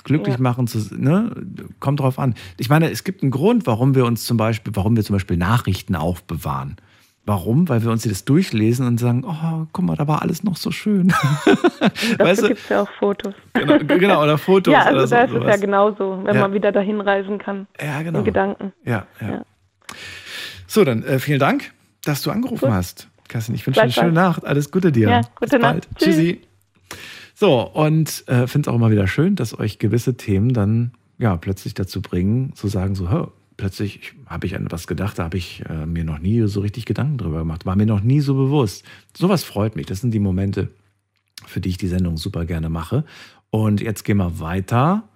Glücklich 0.05 0.35
ja. 0.35 0.41
machen, 0.41 0.66
zu, 0.66 0.79
ne? 0.95 1.33
kommt 1.79 2.01
drauf 2.01 2.19
an. 2.19 2.35
Ich 2.59 2.69
meine, 2.69 2.91
es 2.91 3.05
gibt 3.05 3.23
einen 3.23 3.31
Grund, 3.31 3.66
warum 3.66 3.95
wir 3.95 4.05
uns 4.05 4.24
zum 4.24 4.37
Beispiel, 4.37 4.74
warum 4.74 4.97
wir 4.97 5.05
zum 5.05 5.15
Beispiel 5.15 5.37
Nachrichten 5.37 5.95
aufbewahren. 5.95 6.77
Warum? 7.24 7.69
Weil 7.69 7.82
wir 7.82 7.90
uns 7.90 8.03
das 8.03 8.24
durchlesen 8.24 8.86
und 8.86 8.99
sagen, 8.99 9.24
oh, 9.24 9.66
guck 9.73 9.85
mal, 9.85 9.94
da 9.94 10.09
war 10.09 10.23
alles 10.23 10.43
noch 10.43 10.57
so 10.57 10.73
schön. 10.73 11.09
Dafür 12.19 12.49
gibt 12.49 12.61
es 12.61 12.69
ja 12.69 12.82
auch 12.82 12.90
Fotos. 12.99 13.35
Genau, 13.53 13.78
genau 13.78 14.23
oder 14.23 14.39
Fotos. 14.39 14.73
ja, 14.73 14.82
also 14.82 14.97
oder 14.97 15.07
so, 15.07 15.15
da 15.15 15.23
ist 15.24 15.32
es 15.32 15.44
ja 15.44 15.57
genauso, 15.57 16.20
wenn 16.24 16.35
ja. 16.35 16.40
man 16.40 16.53
wieder 16.53 16.73
dahin 16.73 17.01
reisen 17.01 17.39
kann. 17.39 17.69
Ja, 17.81 18.03
genau. 18.03 18.20
In 18.20 18.24
Gedanken. 18.24 18.73
Ja, 18.85 19.07
ja. 19.20 19.28
ja. 19.31 19.43
So, 20.66 20.85
dann 20.85 21.05
äh, 21.05 21.20
vielen 21.20 21.39
Dank, 21.39 21.70
dass 22.05 22.23
du 22.23 22.31
angerufen 22.32 22.66
Gut. 22.66 22.74
hast. 22.74 23.09
Kerstin, 23.28 23.55
ich 23.55 23.66
wünsche 23.66 23.78
dir 23.78 23.85
eine 23.85 23.93
schöne 23.93 24.12
Nacht. 24.12 24.44
Alles 24.44 24.70
Gute 24.70 24.90
dir. 24.90 25.09
Ja, 25.09 25.20
gute 25.20 25.31
Bis 25.40 25.53
Nacht. 25.53 25.62
bald. 25.62 25.89
Tschüssi. 25.97 26.40
So, 27.35 27.61
und 27.62 28.24
äh, 28.27 28.47
finde 28.47 28.69
es 28.69 28.69
auch 28.69 28.74
immer 28.74 28.90
wieder 28.90 29.07
schön, 29.07 29.36
dass 29.36 29.59
euch 29.59 29.78
gewisse 29.78 30.16
Themen 30.16 30.53
dann 30.53 30.93
ja 31.19 31.36
plötzlich 31.36 31.74
dazu 31.74 32.03
bringen, 32.03 32.53
zu 32.55 32.69
sagen, 32.69 32.94
so, 32.94 33.11
hör, 33.11 33.32
plötzlich 33.57 34.15
habe 34.27 34.47
ich 34.47 34.57
an 34.57 34.66
was 34.70 34.87
gedacht, 34.87 35.19
da 35.19 35.24
habe 35.24 35.37
ich 35.37 35.62
äh, 35.69 35.87
mir 35.87 36.05
noch 36.05 36.19
nie 36.19 36.47
so 36.47 36.61
richtig 36.61 36.87
Gedanken 36.87 37.19
drüber 37.19 37.41
gemacht, 37.41 37.66
war 37.66 37.77
mir 37.77 37.87
noch 37.87 38.03
nie 38.03 38.20
so 38.20 38.35
bewusst. 38.35 38.85
Sowas 39.16 39.45
freut 39.45 39.77
mich. 39.77 39.87
Das 39.87 40.01
sind 40.01 40.12
die 40.12 40.19
Momente, 40.19 40.69
für 41.47 41.61
die 41.61 41.70
ich 41.70 41.79
die 41.79 41.89
Sendung 41.89 42.16
super 42.16 42.45
gerne 42.45 42.69
mache. 42.69 43.05
Und 43.51 43.81
jetzt 43.81 44.05
gehen 44.05 44.16
wir 44.16 44.41
weiter. 44.41 45.09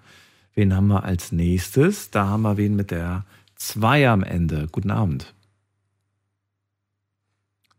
Wen 0.55 0.75
haben 0.75 0.89
wir 0.89 1.05
als 1.05 1.33
nächstes? 1.33 2.11
Da 2.11 2.27
haben 2.29 2.43
wir 2.43 2.57
wen 2.57 2.77
mit 2.77 2.91
der 2.91 3.25
2 3.57 4.09
am 4.09 4.23
Ende. 4.23 4.69
Guten 4.71 4.91
Abend. 4.91 5.35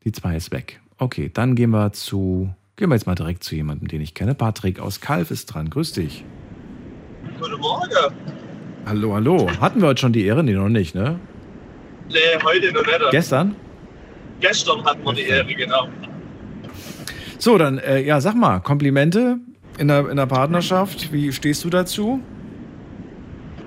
Die 0.03 0.11
2 0.11 0.35
ist 0.35 0.51
weg. 0.51 0.81
Okay, 0.97 1.29
dann 1.33 1.55
gehen 1.55 1.71
wir 1.71 1.93
zu, 1.93 2.53
gehen 2.75 2.89
wir 2.89 2.95
jetzt 2.95 3.05
mal 3.05 3.15
direkt 3.15 3.43
zu 3.43 3.55
jemandem, 3.55 3.87
den 3.87 4.01
ich 4.01 4.13
kenne. 4.13 4.33
Patrick 4.35 4.79
aus 4.79 4.99
Kalf 5.01 5.31
ist 5.31 5.47
dran. 5.47 5.69
Grüß 5.69 5.93
dich. 5.93 6.23
Guten 7.39 7.59
Morgen. 7.59 8.46
Hallo, 8.87 9.13
hallo. 9.13 9.49
Hatten 9.59 9.81
wir 9.81 9.89
heute 9.89 9.99
schon 9.99 10.13
die 10.13 10.25
Ehre? 10.25 10.45
Nee, 10.45 10.53
noch 10.53 10.69
nicht, 10.69 10.95
ne? 10.95 11.19
Nee, 12.09 12.17
heute 12.41 12.71
noch 12.71 12.85
nicht. 12.85 13.11
Gestern? 13.11 13.53
Gestern 14.39 14.85
hatten 14.85 15.03
wir 15.03 15.11
die 15.11 15.23
Ehre, 15.23 15.53
genau. 15.53 15.89
So, 17.37 17.57
dann, 17.57 17.79
äh, 17.79 17.99
ja, 17.99 18.21
sag 18.21 18.35
mal, 18.35 18.59
Komplimente 18.59 19.39
in 19.77 19.89
der, 19.89 20.09
in 20.09 20.15
der 20.15 20.25
Partnerschaft, 20.25 21.11
wie 21.11 21.33
stehst 21.33 21.65
du 21.65 21.69
dazu? 21.69 22.21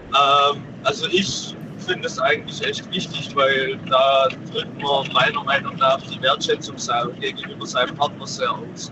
Ähm, 0.09 0.63
also 0.85 1.07
ich 1.09 1.55
finde 1.87 2.07
es 2.07 2.19
eigentlich 2.19 2.65
echt 2.65 2.91
wichtig, 2.91 3.31
weil 3.35 3.79
da 3.91 4.29
drückt 4.51 4.81
man 4.81 5.13
meiner 5.13 5.45
Meinung 5.45 5.77
nach 5.77 6.01
die 6.01 6.21
Wertschätzung 6.23 6.77
gegenüber 7.21 7.67
seinem 7.67 7.95
Partner 7.95 8.27
sehr 8.27 8.51
aus. 8.51 8.91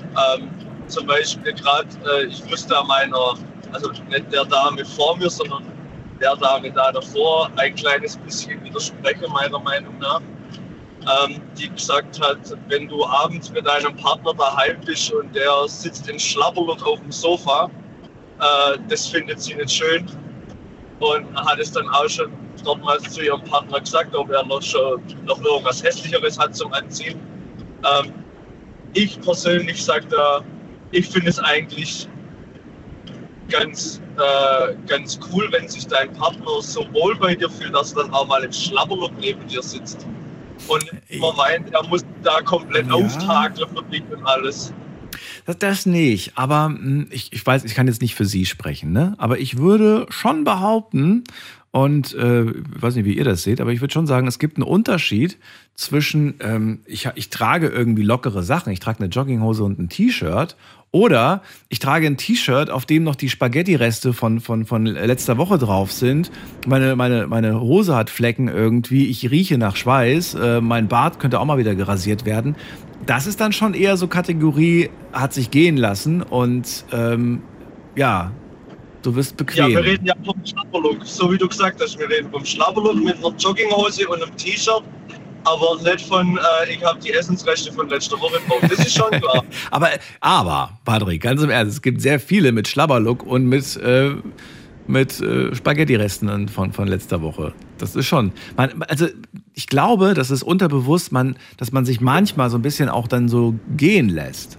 Ähm, 0.00 0.48
zum 0.86 1.06
Beispiel 1.06 1.52
gerade, 1.52 1.88
äh, 2.20 2.24
ich 2.24 2.42
musste 2.48 2.74
meiner 2.88 3.34
also 3.72 3.90
nicht 4.08 4.32
der 4.32 4.44
Dame 4.44 4.84
vor 4.84 5.16
mir, 5.16 5.30
sondern 5.30 5.64
der 6.20 6.36
Dame 6.36 6.70
da 6.72 6.92
davor 6.92 7.50
ein 7.56 7.74
kleines 7.74 8.16
bisschen 8.16 8.62
widersprechen, 8.64 9.30
meiner 9.32 9.58
Meinung 9.58 9.98
nach. 9.98 10.20
Ähm, 11.24 11.40
die 11.56 11.68
gesagt 11.68 12.20
hat, 12.20 12.38
wenn 12.68 12.88
du 12.88 13.04
abends 13.04 13.50
mit 13.50 13.64
deinem 13.64 13.94
Partner 13.96 14.34
daheim 14.34 14.76
bist 14.84 15.12
und 15.12 15.32
der 15.36 15.68
sitzt 15.68 16.08
in 16.08 16.18
Schlapperlot 16.18 16.82
auf 16.82 17.00
dem 17.00 17.12
Sofa, 17.12 17.70
äh, 18.40 18.78
das 18.88 19.06
findet 19.06 19.40
sie 19.40 19.54
nicht 19.54 19.70
schön. 19.70 20.06
Und 20.98 21.32
hat 21.36 21.60
es 21.60 21.70
dann 21.70 21.88
auch 21.90 22.08
schon 22.08 22.32
dortmals 22.64 23.12
zu 23.12 23.22
ihrem 23.22 23.44
Partner 23.44 23.80
gesagt, 23.80 24.14
ob 24.16 24.30
er 24.30 24.44
noch, 24.46 24.62
schon, 24.62 25.02
noch 25.26 25.40
irgendwas 25.42 25.82
Hässlicheres 25.82 26.38
hat 26.38 26.56
zum 26.56 26.72
Anziehen. 26.72 27.20
Ähm, 27.84 28.12
ich 28.94 29.20
persönlich 29.20 29.84
sage 29.84 30.06
da, 30.06 30.40
ich 30.90 31.06
finde 31.06 31.30
es 31.30 31.38
eigentlich 31.38 32.08
ganz, 33.48 34.00
äh, 34.16 34.74
ganz 34.86 35.18
cool, 35.30 35.48
wenn 35.50 35.68
sich 35.68 35.86
dein 35.86 36.12
Partner 36.12 36.60
so 36.60 36.80
wohl 36.92 37.16
bei 37.16 37.34
dir 37.34 37.50
fühlt, 37.50 37.74
dass 37.74 37.92
er 37.92 38.04
dann 38.04 38.12
auch 38.12 38.26
mal 38.26 38.42
im 38.42 38.52
Schlabberlook 38.52 39.12
neben 39.20 39.46
dir 39.46 39.62
sitzt. 39.62 40.06
Und 40.68 40.84
man 41.20 41.36
meint, 41.36 41.72
er 41.72 41.86
muss 41.86 42.04
da 42.22 42.40
komplett 42.40 42.86
ja. 42.86 42.94
auftakeln 42.94 43.68
für 43.74 43.82
dich 43.84 44.02
und 44.10 44.24
alles. 44.24 44.72
Das, 45.44 45.58
das 45.58 45.86
nicht, 45.86 46.36
aber 46.36 46.66
hm, 46.66 47.08
ich, 47.10 47.32
ich 47.32 47.44
weiß, 47.44 47.64
ich 47.64 47.74
kann 47.74 47.86
jetzt 47.86 48.02
nicht 48.02 48.14
für 48.14 48.24
Sie 48.24 48.46
sprechen, 48.46 48.92
ne? 48.92 49.14
aber 49.18 49.38
ich 49.38 49.58
würde 49.58 50.06
schon 50.10 50.44
behaupten, 50.44 51.24
und 51.70 52.14
äh, 52.14 52.44
weiß 52.80 52.94
nicht, 52.96 53.04
wie 53.04 53.16
ihr 53.16 53.24
das 53.24 53.42
seht, 53.42 53.60
aber 53.60 53.72
ich 53.72 53.80
würde 53.80 53.92
schon 53.92 54.06
sagen, 54.06 54.26
es 54.26 54.38
gibt 54.38 54.56
einen 54.56 54.64
Unterschied 54.64 55.36
zwischen, 55.74 56.34
ähm, 56.40 56.80
ich, 56.86 57.08
ich 57.16 57.28
trage 57.28 57.68
irgendwie 57.68 58.02
lockere 58.02 58.42
Sachen, 58.42 58.72
ich 58.72 58.80
trage 58.80 59.00
eine 59.00 59.08
Jogginghose 59.08 59.62
und 59.62 59.78
ein 59.78 59.88
T-Shirt 59.88 60.56
oder 60.90 61.42
ich 61.68 61.78
trage 61.78 62.06
ein 62.06 62.16
T-Shirt, 62.16 62.70
auf 62.70 62.86
dem 62.86 63.04
noch 63.04 63.16
die 63.16 63.28
Spaghetti-Reste 63.28 64.14
von, 64.14 64.40
von, 64.40 64.64
von 64.64 64.86
letzter 64.86 65.36
Woche 65.36 65.58
drauf 65.58 65.92
sind. 65.92 66.30
Meine, 66.66 66.96
meine, 66.96 67.26
meine 67.26 67.60
Hose 67.60 67.94
hat 67.94 68.08
Flecken 68.08 68.48
irgendwie. 68.48 69.06
Ich 69.06 69.30
rieche 69.30 69.58
nach 69.58 69.76
Schweiß. 69.76 70.34
Äh, 70.34 70.60
mein 70.62 70.88
Bart 70.88 71.18
könnte 71.18 71.40
auch 71.40 71.44
mal 71.44 71.58
wieder 71.58 71.74
gerasiert 71.74 72.24
werden. 72.24 72.56
Das 73.04 73.26
ist 73.26 73.40
dann 73.40 73.52
schon 73.52 73.74
eher 73.74 73.98
so 73.98 74.08
Kategorie, 74.08 74.88
hat 75.12 75.34
sich 75.34 75.50
gehen 75.50 75.76
lassen. 75.76 76.22
Und 76.22 76.86
ähm, 76.92 77.42
ja, 77.94 78.32
du 79.06 79.14
wirst 79.14 79.36
bequem. 79.36 79.70
Ja, 79.70 79.82
wir 79.82 79.84
reden 79.84 80.06
ja 80.06 80.14
vom 80.24 80.44
Schlapperlook. 80.44 81.04
So 81.04 81.30
wie 81.30 81.38
du 81.38 81.48
gesagt 81.48 81.80
hast, 81.80 81.98
wir 81.98 82.08
reden 82.08 82.30
vom 82.30 82.44
Schlapperlook 82.44 82.96
mit 82.96 83.16
einer 83.16 83.34
Jogginghose 83.36 84.08
und 84.08 84.22
einem 84.22 84.36
T-Shirt 84.36 84.82
aber 85.46 85.80
nicht 85.82 86.00
von, 86.00 86.36
äh, 86.36 86.72
ich 86.72 86.82
habe 86.84 86.98
die 86.98 87.12
Essensrechte 87.12 87.72
von 87.72 87.88
letzter 87.88 88.18
Woche 88.20 88.40
drauf. 88.48 88.60
Das 88.62 88.80
ist 88.80 88.96
schon 88.96 89.10
klar. 89.10 89.44
aber, 89.70 89.90
aber, 90.20 90.78
Patrick, 90.84 91.22
ganz 91.22 91.42
im 91.42 91.50
Ernst, 91.50 91.74
es 91.74 91.82
gibt 91.82 92.00
sehr 92.00 92.18
viele 92.18 92.52
mit 92.52 92.66
Schlabberlook 92.66 93.22
und 93.22 93.46
mit, 93.46 93.76
äh, 93.76 94.14
mit 94.88 95.20
äh, 95.20 95.54
Spaghetti-Resten 95.54 96.48
von, 96.48 96.72
von 96.72 96.88
letzter 96.88 97.22
Woche. 97.22 97.52
Das 97.78 97.94
ist 97.94 98.06
schon. 98.06 98.32
Man, 98.56 98.82
also, 98.88 99.06
ich 99.54 99.68
glaube, 99.68 100.14
das 100.14 100.30
ist 100.30 100.42
unterbewusst, 100.42 101.12
man, 101.12 101.36
dass 101.58 101.70
man 101.70 101.84
sich 101.84 102.00
manchmal 102.00 102.50
so 102.50 102.58
ein 102.58 102.62
bisschen 102.62 102.88
auch 102.88 103.06
dann 103.06 103.28
so 103.28 103.54
gehen 103.76 104.08
lässt. 104.08 104.58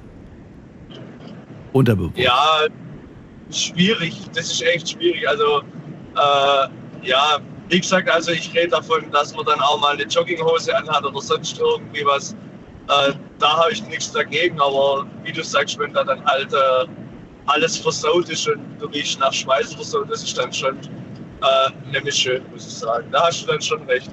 Unterbewusst. 1.74 2.18
Ja, 2.18 2.68
schwierig. 3.52 4.14
Das 4.36 4.52
ist 4.52 4.62
echt 4.62 4.90
schwierig. 4.90 5.28
Also, 5.28 5.62
äh, 6.16 7.08
ja, 7.08 7.40
wie 7.70 7.80
gesagt, 7.80 8.10
also 8.10 8.32
ich 8.32 8.54
rede 8.54 8.70
davon, 8.70 9.10
dass 9.12 9.36
man 9.36 9.46
dann 9.46 9.60
auch 9.62 9.80
mal 9.80 9.94
eine 9.94 10.04
Jogginghose 10.04 10.76
anhat 10.76 11.04
oder 11.04 11.22
sonst 11.22 11.60
irgendwie 11.60 12.06
was. 12.06 12.34
Äh, 12.34 13.14
da 13.40 13.58
habe 13.58 13.72
ich 13.74 13.86
nichts 13.88 14.12
dagegen, 14.12 14.60
aber 14.60 15.06
wie 15.24 15.32
du 15.32 15.44
sagst, 15.44 15.78
wenn 15.78 15.94
da 15.94 16.04
dann 16.04 16.24
halt 16.26 16.54
äh, 16.54 16.88
alles 17.48 17.78
versaut 17.78 18.30
ist 18.30 18.48
und 18.48 18.62
du 18.80 18.88
riechst 18.88 19.20
nach 19.20 19.34
Schweiß 19.34 19.76
so, 19.80 20.04
das 20.06 20.24
ist 20.24 20.38
dann 20.38 20.52
schon 20.54 20.78
äh, 20.78 21.92
nämlich 21.92 22.16
schön, 22.16 22.42
muss 22.52 22.66
ich 22.66 22.74
sagen. 22.74 23.08
Da 23.12 23.28
hast 23.28 23.44
du 23.44 23.48
dann 23.48 23.62
schon 23.62 23.84
recht. 23.84 24.10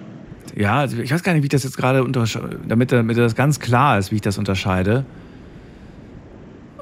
Ja, 0.56 0.81
also 0.81 0.98
ich 0.98 1.12
weiß 1.12 1.23
gar 1.23 1.32
nicht, 1.32 1.43
wie 1.43 1.47
ich 1.47 1.51
das 1.51 1.65
jetzt 1.65 1.77
gerade 1.77 2.02
unterscheide, 2.05 2.61
damit, 2.66 2.93
damit 2.93 3.16
das 3.16 3.35
ganz 3.35 3.59
klar 3.59 3.98
ist, 3.98 4.11
wie 4.11 4.16
ich 4.16 4.20
das 4.20 4.39
unterscheide. 4.39 5.05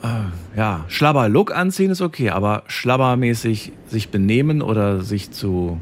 Äh, 0.03 0.59
ja, 0.59 0.85
Schlabber-Look 0.89 1.55
anziehen 1.55 1.91
ist 1.91 2.01
okay, 2.01 2.31
aber 2.31 2.65
schlabbermäßig 2.67 3.73
sich 3.87 4.09
benehmen 4.09 4.61
oder 4.63 5.03
sich 5.03 5.31
zu 5.31 5.81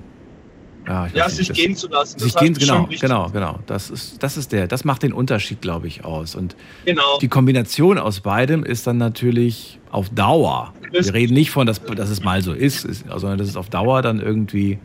ja, 0.86 1.06
ja 1.14 1.28
sich 1.28 1.48
nicht, 1.48 1.60
gehen 1.60 1.76
zu 1.76 1.88
lassen. 1.88 2.18
Sich 2.18 2.34
gehen, 2.34 2.54
genau, 2.54 2.88
genau, 3.00 3.28
genau. 3.30 3.58
Das 3.66 3.90
ist, 3.90 4.22
das 4.22 4.36
ist 4.36 4.52
der, 4.52 4.66
das 4.66 4.84
macht 4.84 5.02
den 5.02 5.12
Unterschied, 5.12 5.60
glaube 5.60 5.86
ich, 5.86 6.04
aus. 6.04 6.34
Und 6.34 6.56
genau. 6.84 7.18
die 7.20 7.28
Kombination 7.28 7.98
aus 7.98 8.20
beidem 8.20 8.64
ist 8.64 8.86
dann 8.86 8.98
natürlich 8.98 9.78
auf 9.90 10.08
Dauer. 10.10 10.74
Wir 10.90 11.14
reden 11.14 11.34
nicht 11.34 11.50
von, 11.50 11.66
dass, 11.66 11.82
dass 11.84 12.10
es 12.10 12.22
mal 12.24 12.42
so 12.42 12.52
ist, 12.52 12.82
sondern 12.82 13.38
das 13.38 13.48
ist 13.48 13.56
auf 13.56 13.68
Dauer 13.70 14.02
dann 14.02 14.20
irgendwie, 14.20 14.78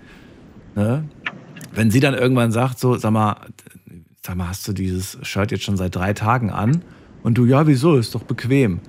ne? 0.76 1.06
Wenn 1.74 1.92
sie 1.92 2.00
dann 2.00 2.14
irgendwann 2.14 2.52
sagt, 2.52 2.80
so, 2.80 2.96
sag 2.96 3.12
mal, 3.12 3.36
sag 4.26 4.38
mal, 4.38 4.48
hast 4.48 4.68
du 4.68 4.74
dieses 4.74 5.18
Shirt 5.24 5.52
jetzt 5.52 5.64
schon 5.64 5.76
seit 5.76 5.96
drei 5.96 6.14
Tagen 6.14 6.50
an? 6.50 6.84
Und 7.24 7.38
du, 7.38 7.46
ja, 7.46 7.68
wieso? 7.68 7.96
Ist 7.96 8.16
doch 8.16 8.24
bequem. 8.24 8.80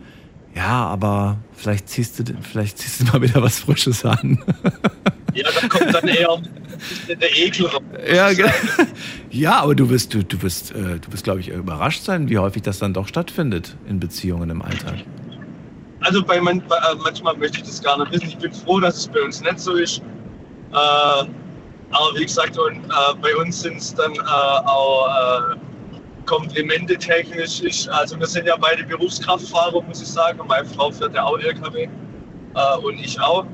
Ja, 0.57 0.87
aber 0.87 1.37
vielleicht 1.55 1.89
ziehst 1.91 2.19
du, 2.19 2.25
vielleicht 2.41 2.79
ziehst 2.79 3.01
du 3.01 3.05
mal 3.05 3.21
wieder 3.21 3.43
was 3.43 3.59
Frisches 3.59 4.05
an. 4.07 4.43
Ja, 5.35 5.49
da 5.61 5.69
kommt 5.69 5.95
dann 5.95 6.09
eher 6.09 6.41
der 7.09 7.37
Ekel 7.37 7.67
raus. 7.67 7.83
Ja, 8.11 8.31
ja, 9.31 9.61
aber 9.61 9.75
du 9.75 9.91
wirst, 9.91 10.15
du, 10.15 10.25
du 10.25 10.41
wirst, 10.41 10.73
äh, 10.73 10.99
du 10.99 11.13
wirst, 11.13 11.25
glaube 11.25 11.41
ich, 11.41 11.49
überrascht 11.49 12.03
sein, 12.05 12.31
wie 12.31 12.39
häufig 12.39 12.63
das 12.63 12.79
dann 12.79 12.95
doch 12.95 13.07
stattfindet 13.07 13.77
in 13.87 14.01
Beziehungen 14.01 14.49
im 14.49 14.63
Alltag. 14.63 14.95
Also 16.01 16.25
bei, 16.25 16.41
man, 16.41 16.63
bei 16.67 16.77
äh, 16.77 16.95
manchmal 17.05 17.37
möchte 17.37 17.59
ich 17.59 17.65
das 17.65 17.83
gar 17.83 17.99
nicht 17.99 18.13
wissen. 18.13 18.29
Ich 18.29 18.39
bin 18.39 18.53
froh, 18.53 18.81
dass 18.81 18.97
es 18.97 19.09
bei 19.09 19.21
uns 19.21 19.43
nicht 19.43 19.61
so 19.61 19.75
ist. 19.75 19.99
Äh, 19.99 20.75
aber 20.75 21.29
wie 22.15 22.25
gesagt, 22.25 22.59
und, 22.59 22.77
äh, 22.77 23.15
bei 23.21 23.37
uns 23.37 23.61
sind 23.61 23.77
es 23.77 23.95
dann 23.95 24.15
äh, 24.15 24.19
auch 24.19 25.57
Komplimente 26.27 26.97
technisch. 26.97 27.63
Ich, 27.63 27.91
also 27.93 28.19
wir 28.19 28.27
sind 28.27 28.47
ja 28.47 28.57
beide 28.57 28.85
Berufskraftfahrer, 28.85 29.83
muss 29.83 30.03
ich 30.03 30.09
sagen. 30.09 30.41
Meine 30.47 30.67
Frau 30.67 30.91
fährt 30.91 31.15
ja 31.15 31.25
auch 31.25 31.39
LKW. 31.39 31.89
äh, 32.57 32.77
und 32.79 32.99
ich 32.99 33.21
auch. 33.21 33.47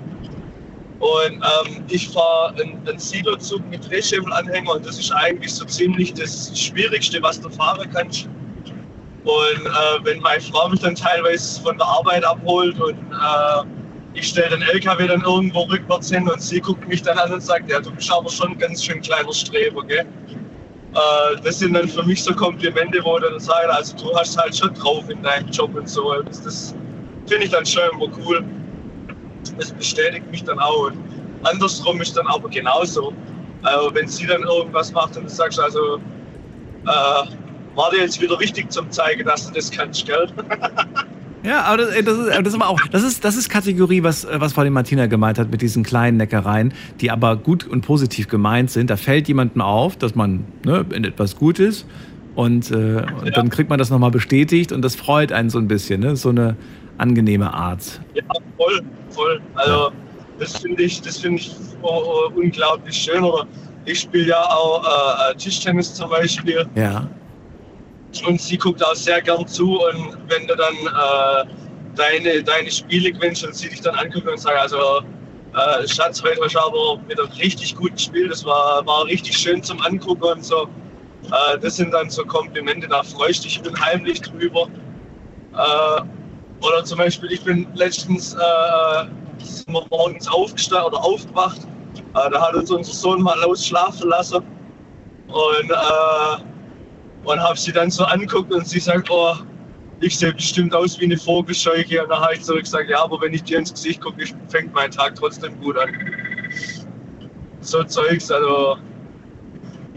Und 1.00 1.32
ähm, 1.32 1.84
ich 1.88 2.08
fahre 2.08 2.54
einen, 2.60 2.86
einen 2.86 2.98
Siedlerzug 2.98 3.68
mit 3.68 3.88
Drehschebelanhänger 3.90 4.74
und 4.74 4.86
das 4.86 4.98
ist 5.00 5.10
eigentlich 5.10 5.52
so 5.52 5.64
ziemlich 5.64 6.14
das 6.14 6.56
Schwierigste, 6.56 7.20
was 7.22 7.40
du 7.40 7.50
fahren 7.50 7.90
kannst. 7.92 8.28
Und 9.24 9.66
äh, 9.66 10.04
wenn 10.04 10.20
meine 10.20 10.40
Frau 10.40 10.68
mich 10.68 10.80
dann 10.80 10.94
teilweise 10.94 11.60
von 11.60 11.76
der 11.76 11.86
Arbeit 11.86 12.24
abholt 12.24 12.80
und 12.80 12.94
äh, 12.94 13.64
ich 14.14 14.28
stelle 14.28 14.50
den 14.50 14.62
LKW 14.62 15.08
dann 15.08 15.22
irgendwo 15.22 15.62
rückwärts 15.62 16.10
hin 16.10 16.28
und 16.28 16.40
sie 16.40 16.60
guckt 16.60 16.86
mich 16.86 17.02
dann 17.02 17.18
an 17.18 17.32
und 17.32 17.40
sagt, 17.40 17.68
ja, 17.68 17.80
du 17.80 17.90
bist 17.92 18.12
aber 18.12 18.30
schon 18.30 18.52
ein 18.52 18.58
ganz 18.58 18.84
schön 18.84 19.00
kleiner 19.00 19.32
Streber, 19.32 19.82
gell? 19.84 20.06
Äh, 20.94 21.40
das 21.42 21.58
sind 21.58 21.74
dann 21.74 21.88
für 21.88 22.02
mich 22.02 22.22
so 22.22 22.34
Komplimente, 22.34 23.00
wo 23.02 23.18
dann 23.18 23.38
sagen, 23.40 23.70
also 23.70 23.96
du 23.96 24.14
hast 24.16 24.36
halt 24.38 24.56
schon 24.56 24.74
drauf 24.74 25.08
in 25.08 25.22
deinem 25.22 25.48
Job 25.48 25.74
und 25.74 25.88
so. 25.88 26.22
Das, 26.22 26.42
das 26.42 26.74
finde 27.26 27.44
ich 27.44 27.50
dann 27.50 27.64
schon 27.64 27.82
immer 27.92 28.08
cool. 28.18 28.44
Das 29.58 29.72
bestätigt 29.72 30.30
mich 30.30 30.44
dann 30.44 30.58
auch. 30.58 30.86
Und 30.86 30.98
andersrum 31.44 32.00
ist 32.00 32.16
dann 32.16 32.26
aber 32.26 32.48
genauso. 32.48 33.12
Also 33.62 33.94
wenn 33.94 34.08
sie 34.08 34.26
dann 34.26 34.42
irgendwas 34.42 34.92
macht 34.92 35.16
und 35.16 35.24
du 35.24 35.28
sagst 35.30 35.58
also, 35.58 35.96
äh, 36.86 37.24
war 37.74 37.90
dir 37.90 38.00
jetzt 38.00 38.20
wieder 38.20 38.38
wichtig 38.38 38.70
zum 38.70 38.90
zeigen, 38.90 39.24
dass 39.24 39.46
du 39.46 39.54
das 39.54 39.70
kannst, 39.70 40.04
gell? 40.06 40.28
Ja, 41.44 41.62
aber 41.62 41.78
das, 41.78 41.88
das, 42.04 42.18
ist, 42.18 42.28
das 42.28 42.48
ist 42.48 42.54
aber 42.54 42.68
auch, 42.68 42.80
das 42.90 43.02
ist, 43.02 43.24
das 43.24 43.36
ist 43.36 43.48
Kategorie, 43.48 44.02
was, 44.02 44.26
was 44.30 44.52
Frau 44.52 44.68
Martina 44.70 45.06
gemeint 45.06 45.38
hat 45.38 45.50
mit 45.50 45.60
diesen 45.60 45.82
kleinen 45.82 46.16
Neckereien, 46.16 46.72
die 47.00 47.10
aber 47.10 47.36
gut 47.36 47.66
und 47.66 47.82
positiv 47.82 48.28
gemeint 48.28 48.70
sind. 48.70 48.90
Da 48.90 48.96
fällt 48.96 49.28
jemandem 49.28 49.60
auf, 49.60 49.96
dass 49.96 50.14
man 50.14 50.44
ne, 50.64 50.84
in 50.94 51.04
etwas 51.04 51.36
gut 51.36 51.58
ist 51.58 51.86
und, 52.36 52.70
äh, 52.70 53.04
und 53.24 53.36
dann 53.36 53.50
kriegt 53.50 53.70
man 53.70 53.78
das 53.78 53.90
nochmal 53.90 54.12
bestätigt 54.12 54.70
und 54.70 54.82
das 54.82 54.94
freut 54.94 55.32
einen 55.32 55.50
so 55.50 55.58
ein 55.58 55.66
bisschen, 55.66 56.00
ne? 56.00 56.14
so 56.16 56.28
eine 56.28 56.56
angenehme 56.98 57.52
Art. 57.52 58.00
Ja, 58.14 58.22
voll, 58.56 58.80
voll. 59.10 59.40
Also 59.54 59.90
das 60.38 60.58
finde 60.58 60.82
ich, 60.82 61.00
das 61.02 61.18
finde 61.18 61.40
ich 61.40 61.56
oh, 61.82 62.02
oh, 62.04 62.32
unglaublich 62.40 62.96
schön. 62.96 63.24
Oder 63.24 63.46
ich 63.84 64.00
spiele 64.00 64.28
ja 64.28 64.42
auch 64.42 64.84
äh, 64.84 65.34
Tischtennis 65.34 65.92
zum 65.92 66.08
Beispiel. 66.08 66.64
Ja 66.76 67.08
und 68.26 68.40
sie 68.40 68.58
guckt 68.58 68.84
auch 68.84 68.94
sehr 68.94 69.22
gern 69.22 69.46
zu 69.46 69.80
und 69.80 70.18
wenn 70.28 70.46
du 70.46 70.54
dann 70.54 70.74
äh, 70.74 71.50
deine, 71.94 72.42
deine 72.42 72.70
Spiele 72.70 73.12
gewinnst 73.12 73.44
und 73.44 73.54
sie 73.54 73.68
dich 73.68 73.80
dann 73.80 73.94
anguckt 73.94 74.28
und 74.28 74.38
sagt, 74.38 74.58
also 74.58 75.00
äh, 75.54 75.88
Schatz, 75.88 76.22
heute 76.22 76.40
hast 76.42 76.54
du 76.54 76.60
aber 76.60 76.98
mit 77.08 77.18
einem 77.18 77.30
richtig 77.32 77.74
guten 77.74 77.98
Spiel, 77.98 78.28
das 78.28 78.44
war, 78.44 78.84
war 78.86 79.06
richtig 79.06 79.36
schön 79.36 79.62
zum 79.62 79.80
Angucken 79.82 80.24
und 80.24 80.44
so. 80.44 80.68
Äh, 81.26 81.58
das 81.60 81.76
sind 81.76 81.92
dann 81.92 82.10
so 82.10 82.24
Komplimente, 82.24 82.88
da 82.88 83.02
freust 83.02 83.44
du 83.44 83.48
dich 83.48 83.60
unheimlich 83.66 84.20
drüber. 84.20 84.68
Äh, 85.54 86.02
oder 86.64 86.84
zum 86.84 86.98
Beispiel, 86.98 87.32
ich 87.32 87.42
bin 87.42 87.66
letztens 87.74 88.34
äh, 88.34 89.06
morgens 89.66 90.28
aufgestanden 90.28 90.88
oder 90.88 91.04
aufgewacht, 91.04 91.60
äh, 92.14 92.30
da 92.30 92.40
hat 92.40 92.54
uns 92.54 92.70
unser 92.70 92.92
Sohn 92.92 93.22
mal 93.22 93.42
ausschlafen 93.44 94.08
lassen 94.08 94.42
und 95.28 95.72
und 97.24 97.40
habe 97.40 97.58
sie 97.58 97.72
dann 97.72 97.90
so 97.90 98.04
anguckt 98.04 98.52
und 98.52 98.66
sie 98.66 98.80
sagt, 98.80 99.10
oh, 99.10 99.34
ich 100.00 100.18
sehe 100.18 100.32
bestimmt 100.32 100.74
aus 100.74 100.98
wie 100.98 101.04
eine 101.04 101.16
Vogelscheuche. 101.16 102.02
Und 102.02 102.10
dann 102.10 102.20
habe 102.20 102.34
ich 102.34 102.44
so 102.44 102.54
gesagt, 102.54 102.90
ja, 102.90 103.02
aber 103.02 103.20
wenn 103.20 103.32
ich 103.32 103.44
dir 103.44 103.58
ins 103.58 103.72
Gesicht 103.72 104.00
gucke, 104.00 104.24
fängt 104.48 104.74
mein 104.74 104.90
Tag 104.90 105.14
trotzdem 105.14 105.58
gut 105.60 105.78
an. 105.78 105.90
So 107.60 107.84
Zeugs, 107.84 108.30
also. 108.30 108.76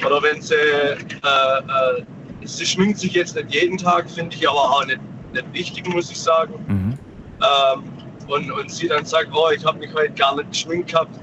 Oder 0.06 0.22
wenn 0.22 0.42
sie, 0.42 0.54
äh, 0.54 0.94
äh, 0.94 2.04
sie 2.44 2.66
schminkt 2.66 3.00
sich 3.00 3.14
jetzt 3.14 3.36
nicht 3.36 3.54
jeden 3.54 3.78
Tag, 3.78 4.10
finde 4.10 4.36
ich 4.36 4.48
aber 4.48 4.60
auch 4.60 4.86
nicht, 4.86 5.00
nicht 5.34 5.54
wichtig, 5.54 5.88
muss 5.88 6.12
ich 6.12 6.20
sagen. 6.20 6.54
Mhm. 6.68 7.00
Ähm, 7.42 7.84
und, 8.28 8.52
und 8.52 8.70
sie 8.70 8.88
dann 8.88 9.06
sagt, 9.06 9.30
oh, 9.34 9.50
ich 9.56 9.66
habe 9.66 9.80
mich 9.80 9.94
heute 9.94 10.14
gar 10.14 10.36
nicht 10.36 10.52
geschminkt 10.52 10.92
gehabt. 10.92 11.20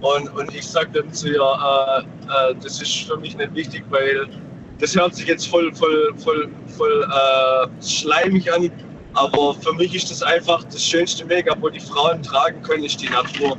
Und, 0.00 0.28
und 0.34 0.54
ich 0.54 0.66
sage 0.66 0.88
dann 0.92 1.12
zu 1.12 1.28
ihr, 1.28 1.40
äh, 1.40 2.00
äh, 2.00 2.54
das 2.62 2.80
ist 2.80 3.06
für 3.06 3.16
mich 3.18 3.36
nicht 3.36 3.54
wichtig, 3.54 3.84
weil 3.90 4.28
das 4.78 4.94
hört 4.94 5.14
sich 5.14 5.26
jetzt 5.26 5.48
voll, 5.48 5.72
voll, 5.74 6.14
voll, 6.18 6.48
voll 6.76 7.02
äh, 7.04 7.82
schleimig 7.82 8.52
an, 8.52 8.70
aber 9.14 9.54
für 9.54 9.72
mich 9.74 9.94
ist 9.94 10.10
das 10.10 10.22
einfach 10.22 10.62
das 10.64 10.84
schönste 10.84 11.24
Make-up, 11.24 11.58
wo 11.60 11.68
die 11.70 11.80
Frauen 11.80 12.22
tragen 12.22 12.60
können, 12.62 12.84
ist 12.84 13.00
die 13.00 13.08
Natur. 13.08 13.56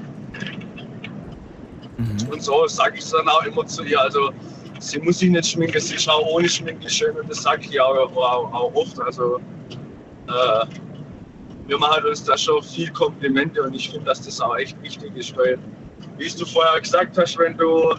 Mhm. 1.98 2.30
Und 2.31 2.44
so 2.44 2.68
sage 2.68 2.98
ich 2.98 3.03
es 3.03 3.11
dann 3.11 3.27
auch 3.27 3.44
immer 3.44 3.65
zu 3.65 3.84
ihr. 3.84 3.99
Also 3.99 4.31
sie 4.80 4.99
muss 4.99 5.19
sich 5.19 5.31
nicht 5.31 5.48
schminken, 5.48 5.80
sie 5.80 5.95
ist 5.95 6.07
auch 6.07 6.26
ohne 6.27 6.48
Schminke 6.48 6.89
schön 6.89 7.15
und 7.18 7.30
das 7.30 7.41
sage 7.41 7.64
ich 7.69 7.81
auch, 7.81 7.95
auch, 8.15 8.53
auch 8.53 8.76
oft. 8.76 8.99
Also 9.02 9.39
äh, 10.27 10.65
wir 11.65 11.77
machen 11.80 12.06
uns 12.06 12.23
da 12.23 12.38
schon 12.38 12.61
viel 12.61 12.91
Komplimente 12.91 13.61
und 13.64 13.73
ich 13.73 13.89
finde, 13.89 14.06
dass 14.06 14.22
das 14.22 14.39
auch 14.39 14.56
echt 14.56 14.81
wichtig 14.84 15.11
ist, 15.15 15.35
weil, 15.35 15.57
wie 16.18 16.30
du 16.30 16.45
vorher 16.45 16.80
gesagt 16.80 17.18
hast, 17.18 17.38
wenn 17.39 17.57
du 17.57 17.95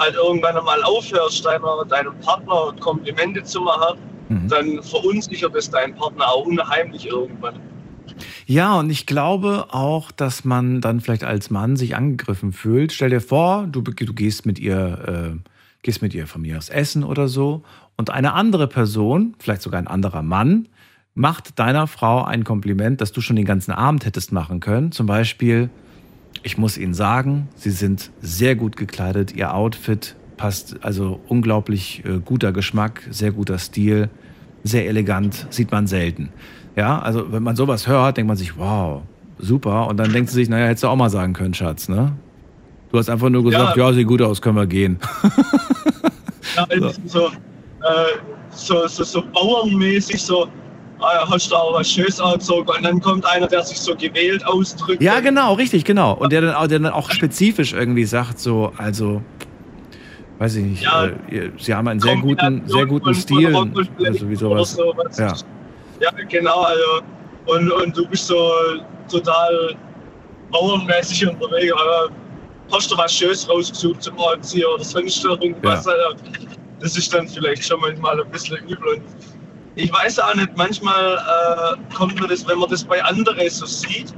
halt 0.00 0.14
irgendwann 0.14 0.56
einmal 0.56 0.82
aufhörst, 0.82 1.44
deiner, 1.44 1.84
deinem 1.84 2.18
Partner 2.20 2.74
Komplimente 2.80 3.44
zu 3.44 3.60
machen, 3.60 3.98
mhm. 4.28 4.48
dann 4.48 4.82
verunsichert 4.82 5.54
es 5.54 5.70
deinen 5.70 5.94
Partner 5.94 6.28
auch 6.28 6.46
unheimlich 6.46 7.06
irgendwann. 7.06 7.60
Ja, 8.46 8.78
und 8.78 8.90
ich 8.90 9.06
glaube 9.06 9.66
auch, 9.70 10.10
dass 10.10 10.44
man 10.44 10.80
dann 10.80 11.00
vielleicht 11.00 11.24
als 11.24 11.50
Mann 11.50 11.76
sich 11.76 11.94
angegriffen 11.94 12.52
fühlt. 12.52 12.92
Stell 12.92 13.10
dir 13.10 13.20
vor, 13.20 13.66
du, 13.70 13.80
du 13.80 14.12
gehst 14.12 14.46
mit 14.46 14.58
ihr, 14.58 15.36
äh, 15.36 15.50
gehst 15.82 16.02
mit 16.02 16.14
ihr 16.14 16.26
von 16.26 16.42
mir 16.42 16.58
aus 16.58 16.68
essen 16.68 17.04
oder 17.04 17.28
so, 17.28 17.62
und 17.96 18.08
eine 18.08 18.32
andere 18.32 18.66
Person, 18.66 19.34
vielleicht 19.38 19.60
sogar 19.60 19.78
ein 19.78 19.86
anderer 19.86 20.22
Mann, 20.22 20.68
macht 21.14 21.58
deiner 21.58 21.86
Frau 21.86 22.24
ein 22.24 22.44
Kompliment, 22.44 23.02
das 23.02 23.12
du 23.12 23.20
schon 23.20 23.36
den 23.36 23.44
ganzen 23.44 23.72
Abend 23.72 24.06
hättest 24.06 24.32
machen 24.32 24.60
können. 24.60 24.90
Zum 24.90 25.06
Beispiel, 25.06 25.68
ich 26.42 26.58
muss 26.58 26.78
Ihnen 26.78 26.94
sagen, 26.94 27.48
Sie 27.54 27.70
sind 27.70 28.10
sehr 28.20 28.54
gut 28.54 28.76
gekleidet. 28.76 29.34
Ihr 29.34 29.54
Outfit 29.54 30.16
passt, 30.36 30.76
also 30.82 31.20
unglaublich 31.28 32.02
äh, 32.04 32.18
guter 32.24 32.52
Geschmack, 32.52 33.02
sehr 33.10 33.32
guter 33.32 33.58
Stil, 33.58 34.08
sehr 34.64 34.86
elegant, 34.86 35.46
sieht 35.50 35.70
man 35.70 35.86
selten. 35.86 36.30
Ja, 36.76 36.98
also 37.00 37.32
wenn 37.32 37.42
man 37.42 37.56
sowas 37.56 37.86
hört, 37.86 38.16
denkt 38.16 38.28
man 38.28 38.36
sich, 38.36 38.56
wow, 38.56 39.02
super. 39.38 39.86
Und 39.88 39.98
dann 39.98 40.12
denkt 40.12 40.30
sie 40.30 40.36
sich, 40.36 40.48
naja, 40.48 40.66
hättest 40.66 40.84
du 40.84 40.88
auch 40.88 40.96
mal 40.96 41.10
sagen 41.10 41.32
können, 41.32 41.54
Schatz, 41.54 41.88
ne? 41.88 42.12
Du 42.90 42.98
hast 42.98 43.08
einfach 43.08 43.28
nur 43.28 43.44
gesagt, 43.44 43.76
ja, 43.76 43.86
ja 43.88 43.92
sieht 43.92 44.06
gut 44.06 44.22
aus, 44.22 44.40
können 44.40 44.56
wir 44.56 44.66
gehen. 44.66 44.98
ja, 46.56 46.66
so. 46.80 46.90
So, 47.06 47.26
äh, 47.26 47.30
so, 48.50 48.86
so, 48.88 49.04
so 49.04 49.22
bauernmäßig, 49.32 50.20
so, 50.20 50.48
hast 51.00 51.50
du 51.50 51.56
auch 51.56 51.74
was 51.74 51.90
Schönes 51.90 52.20
angezogen 52.20 52.68
und 52.68 52.82
dann 52.82 53.00
kommt 53.00 53.24
einer, 53.26 53.46
der 53.46 53.62
sich 53.62 53.80
so 53.80 53.94
gewählt 53.94 54.44
ausdrückt. 54.46 55.02
Ja, 55.02 55.20
genau, 55.20 55.54
richtig, 55.54 55.84
genau. 55.84 56.14
Und 56.14 56.32
der 56.32 56.42
dann 56.42 56.54
auch, 56.54 56.66
der 56.66 56.78
dann 56.78 56.92
auch 56.92 57.10
spezifisch 57.10 57.72
irgendwie 57.72 58.04
sagt, 58.04 58.38
so, 58.38 58.72
also, 58.76 59.22
weiß 60.38 60.56
ich 60.56 60.64
nicht, 60.64 60.82
ja, 60.82 61.06
äh, 61.06 61.50
sie 61.58 61.74
haben 61.74 61.88
einen 61.88 62.00
sehr 62.00 62.16
guten, 62.16 62.62
sehr 62.66 62.86
guten 62.86 63.14
Stil. 63.14 63.54
Also 63.54 64.30
wie 64.30 64.36
sowas. 64.36 64.72
So, 64.72 64.94
ja. 65.18 65.34
ja, 66.00 66.10
genau, 66.28 66.60
also, 66.60 66.82
und, 67.46 67.72
und 67.72 67.96
du 67.96 68.06
bist 68.06 68.26
so 68.26 68.52
total 69.10 69.76
bauernmäßig 70.50 71.26
unterwegs, 71.28 71.72
aber 71.72 72.10
hast 72.72 72.90
du 72.90 72.96
was 72.96 73.12
Schönes 73.12 73.48
rausgesucht 73.48 74.02
zum 74.02 74.18
Anziehen 74.20 74.66
oder 74.74 74.84
sonst 74.84 75.24
irgendwas. 75.24 75.86
Ja. 75.86 75.92
Also, 75.92 76.16
das 76.80 76.96
ist 76.96 77.12
dann 77.12 77.28
vielleicht 77.28 77.64
schon 77.64 77.80
manchmal 77.80 78.20
ein 78.20 78.30
bisschen 78.30 78.56
übel. 78.68 78.94
Und 78.94 79.02
ich 79.80 79.92
weiß 79.92 80.18
auch 80.18 80.34
nicht, 80.34 80.50
manchmal 80.56 81.16
äh, 81.16 81.94
kommt 81.94 82.20
mir 82.20 82.28
das, 82.28 82.46
wenn 82.46 82.58
man 82.58 82.68
das 82.68 82.84
bei 82.84 83.02
anderen 83.02 83.48
so 83.48 83.64
sieht, 83.64 84.12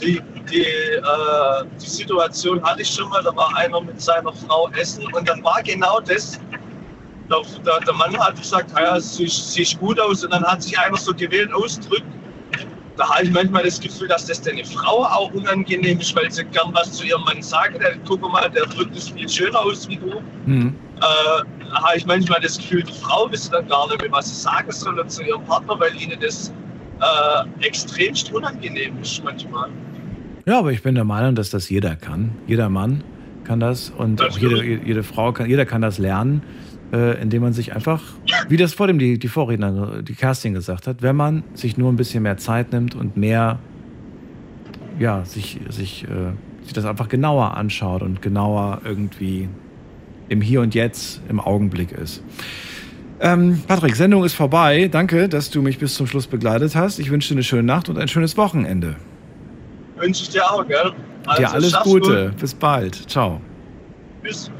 die, 0.00 0.20
die, 0.50 0.62
äh, 0.64 1.64
die 1.80 1.86
Situation 1.86 2.62
hatte 2.62 2.82
ich 2.82 2.88
schon 2.88 3.08
mal, 3.10 3.22
da 3.22 3.34
war 3.36 3.54
einer 3.56 3.80
mit 3.82 4.00
seiner 4.00 4.32
Frau 4.32 4.70
essen 4.70 5.04
und 5.12 5.28
dann 5.28 5.44
war 5.44 5.62
genau 5.62 6.00
das, 6.00 6.40
der, 7.28 7.80
der 7.80 7.94
Mann 7.94 8.18
hat 8.18 8.36
gesagt, 8.36 8.70
ja, 8.78 8.98
sie 8.98 9.26
sieht 9.26 9.78
gut 9.78 10.00
aus 10.00 10.24
und 10.24 10.32
dann 10.32 10.44
hat 10.44 10.62
sich 10.62 10.78
einer 10.78 10.96
so 10.96 11.12
gewählt 11.14 11.52
ausdrückt. 11.52 12.04
Da 12.96 13.08
habe 13.08 13.24
ich 13.24 13.32
manchmal 13.32 13.64
das 13.64 13.80
Gefühl, 13.80 14.06
dass 14.06 14.26
das 14.26 14.40
deine 14.40 14.64
Frau 14.64 15.04
auch 15.04 15.32
unangenehm 15.32 15.98
ist, 15.98 16.14
weil 16.14 16.30
sie 16.30 16.44
gern 16.44 16.70
was 16.72 16.92
zu 16.92 17.04
ihrem 17.04 17.22
Mann 17.22 17.42
sagt. 17.42 17.80
Guck 18.06 18.20
mal, 18.20 18.48
der 18.50 18.66
drückt 18.66 18.96
es 18.96 19.08
viel 19.08 19.28
schöner 19.28 19.60
aus 19.60 19.88
wie 19.88 19.96
du. 19.96 20.22
Mhm. 20.46 20.74
Äh, 21.00 21.72
habe 21.72 21.96
ich 21.96 22.06
manchmal 22.06 22.40
das 22.40 22.56
Gefühl, 22.56 22.84
die 22.84 22.92
Frau 22.92 23.30
wisse 23.32 23.50
dann 23.50 23.66
gar 23.68 23.88
nicht 23.88 24.00
mehr, 24.00 24.12
was 24.12 24.28
sie 24.28 24.40
sagen 24.40 24.70
soll 24.70 25.04
zu 25.08 25.22
ihrem 25.22 25.42
Partner, 25.44 25.78
weil 25.80 25.94
ihnen 26.00 26.18
das 26.20 26.52
äh, 27.00 27.66
extremst 27.66 28.32
unangenehm 28.32 28.96
ist 29.02 29.22
manchmal. 29.24 29.70
Ja, 30.46 30.58
aber 30.58 30.72
ich 30.72 30.82
bin 30.82 30.94
der 30.94 31.04
Meinung, 31.04 31.34
dass 31.34 31.50
das 31.50 31.68
jeder 31.70 31.96
kann. 31.96 32.30
Jeder 32.46 32.68
Mann 32.68 33.02
kann 33.44 33.60
das 33.60 33.90
und 33.90 34.20
das 34.20 34.36
auch 34.36 34.38
jede, 34.38 34.64
jede 34.64 35.02
Frau 35.02 35.32
kann, 35.32 35.48
jeder 35.48 35.66
kann 35.66 35.82
das 35.82 35.98
lernen, 35.98 36.42
äh, 36.94 37.20
indem 37.20 37.42
man 37.42 37.52
sich 37.52 37.74
einfach, 37.74 38.00
wie 38.48 38.56
das 38.56 38.72
vor 38.72 38.86
dem 38.86 38.98
die, 38.98 39.18
die 39.18 39.28
Vorredner, 39.28 40.02
die 40.02 40.14
Kerstin 40.14 40.54
gesagt 40.54 40.86
hat, 40.86 41.02
wenn 41.02 41.16
man 41.16 41.42
sich 41.54 41.76
nur 41.76 41.92
ein 41.92 41.96
bisschen 41.96 42.22
mehr 42.22 42.36
Zeit 42.36 42.72
nimmt 42.72 42.94
und 42.94 43.16
mehr, 43.16 43.58
ja, 45.00 45.24
sich, 45.24 45.58
sich, 45.70 46.04
äh, 46.04 46.62
sich 46.62 46.72
das 46.72 46.84
einfach 46.84 47.08
genauer 47.08 47.56
anschaut 47.56 48.02
und 48.02 48.22
genauer 48.22 48.82
irgendwie 48.84 49.48
im 50.28 50.40
Hier 50.40 50.60
und 50.60 50.74
Jetzt, 50.74 51.20
im 51.28 51.40
Augenblick 51.40 51.90
ist. 51.90 52.22
Ähm, 53.20 53.62
Patrick, 53.66 53.96
Sendung 53.96 54.24
ist 54.24 54.34
vorbei. 54.34 54.88
Danke, 54.90 55.28
dass 55.28 55.50
du 55.50 55.62
mich 55.62 55.78
bis 55.78 55.94
zum 55.94 56.06
Schluss 56.06 56.26
begleitet 56.26 56.76
hast. 56.76 56.98
Ich 56.98 57.10
wünsche 57.10 57.28
dir 57.30 57.36
eine 57.36 57.42
schöne 57.42 57.62
Nacht 57.64 57.88
und 57.88 57.98
ein 57.98 58.08
schönes 58.08 58.36
Wochenende. 58.36 58.96
wünsche 59.96 60.22
ich 60.22 60.30
dir 60.30 60.44
auch, 60.48 60.66
gell? 60.66 60.92
Also, 61.26 61.42
dir 61.42 61.52
alles 61.52 61.72
Gute. 61.82 62.28
Gut. 62.30 62.40
Bis 62.40 62.54
bald. 62.54 62.94
Ciao. 63.08 63.40
Tschüss. 64.22 64.50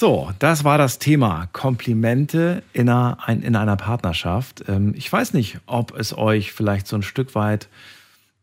So, 0.00 0.30
das 0.38 0.64
war 0.64 0.78
das 0.78 0.98
Thema 0.98 1.50
Komplimente 1.52 2.62
in 2.72 2.88
einer, 2.88 3.18
in 3.28 3.54
einer 3.54 3.76
Partnerschaft. 3.76 4.64
Ähm, 4.66 4.94
ich 4.96 5.12
weiß 5.12 5.34
nicht, 5.34 5.58
ob 5.66 5.94
es 5.94 6.16
euch 6.16 6.52
vielleicht 6.52 6.86
so 6.86 6.96
ein 6.96 7.02
Stück 7.02 7.34
weit, 7.34 7.68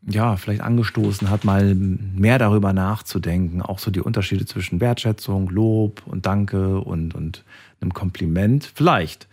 ja, 0.06 0.36
vielleicht 0.36 0.60
angestoßen 0.60 1.30
hat, 1.30 1.44
mal 1.44 1.74
mehr 1.74 2.38
darüber 2.38 2.72
nachzudenken. 2.72 3.60
Auch 3.60 3.80
so 3.80 3.90
die 3.90 3.98
Unterschiede 3.98 4.46
zwischen 4.46 4.80
Wertschätzung, 4.80 5.48
Lob 5.48 6.02
und 6.06 6.26
Danke 6.26 6.78
und, 6.78 7.16
und 7.16 7.42
einem 7.80 7.92
Kompliment. 7.92 8.70
Vielleicht. 8.72 9.26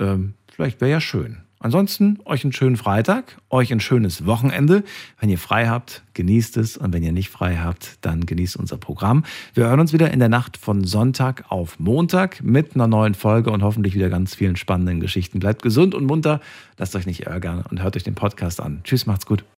Ähm, 0.00 0.34
vielleicht 0.52 0.80
wäre 0.80 0.90
ja 0.90 1.00
schön. 1.00 1.42
Ansonsten 1.60 2.18
euch 2.24 2.44
einen 2.44 2.52
schönen 2.52 2.76
Freitag, 2.76 3.38
euch 3.50 3.72
ein 3.72 3.80
schönes 3.80 4.26
Wochenende. 4.26 4.84
Wenn 5.18 5.28
ihr 5.28 5.38
frei 5.38 5.66
habt, 5.68 6.02
genießt 6.14 6.56
es 6.56 6.76
und 6.76 6.92
wenn 6.92 7.02
ihr 7.02 7.12
nicht 7.12 7.30
frei 7.30 7.56
habt, 7.56 7.98
dann 8.02 8.26
genießt 8.26 8.56
unser 8.56 8.76
Programm. 8.76 9.24
Wir 9.54 9.64
hören 9.64 9.80
uns 9.80 9.92
wieder 9.92 10.12
in 10.12 10.20
der 10.20 10.28
Nacht 10.28 10.56
von 10.56 10.84
Sonntag 10.84 11.44
auf 11.48 11.80
Montag 11.80 12.42
mit 12.42 12.74
einer 12.74 12.86
neuen 12.86 13.14
Folge 13.14 13.50
und 13.50 13.62
hoffentlich 13.62 13.94
wieder 13.94 14.08
ganz 14.08 14.36
vielen 14.36 14.56
spannenden 14.56 15.00
Geschichten. 15.00 15.40
Bleibt 15.40 15.62
gesund 15.62 15.94
und 15.94 16.06
munter, 16.06 16.40
lasst 16.76 16.94
euch 16.94 17.06
nicht 17.06 17.26
ärgern 17.26 17.64
und 17.68 17.82
hört 17.82 17.96
euch 17.96 18.04
den 18.04 18.14
Podcast 18.14 18.60
an. 18.60 18.80
Tschüss, 18.84 19.06
macht's 19.06 19.26
gut. 19.26 19.44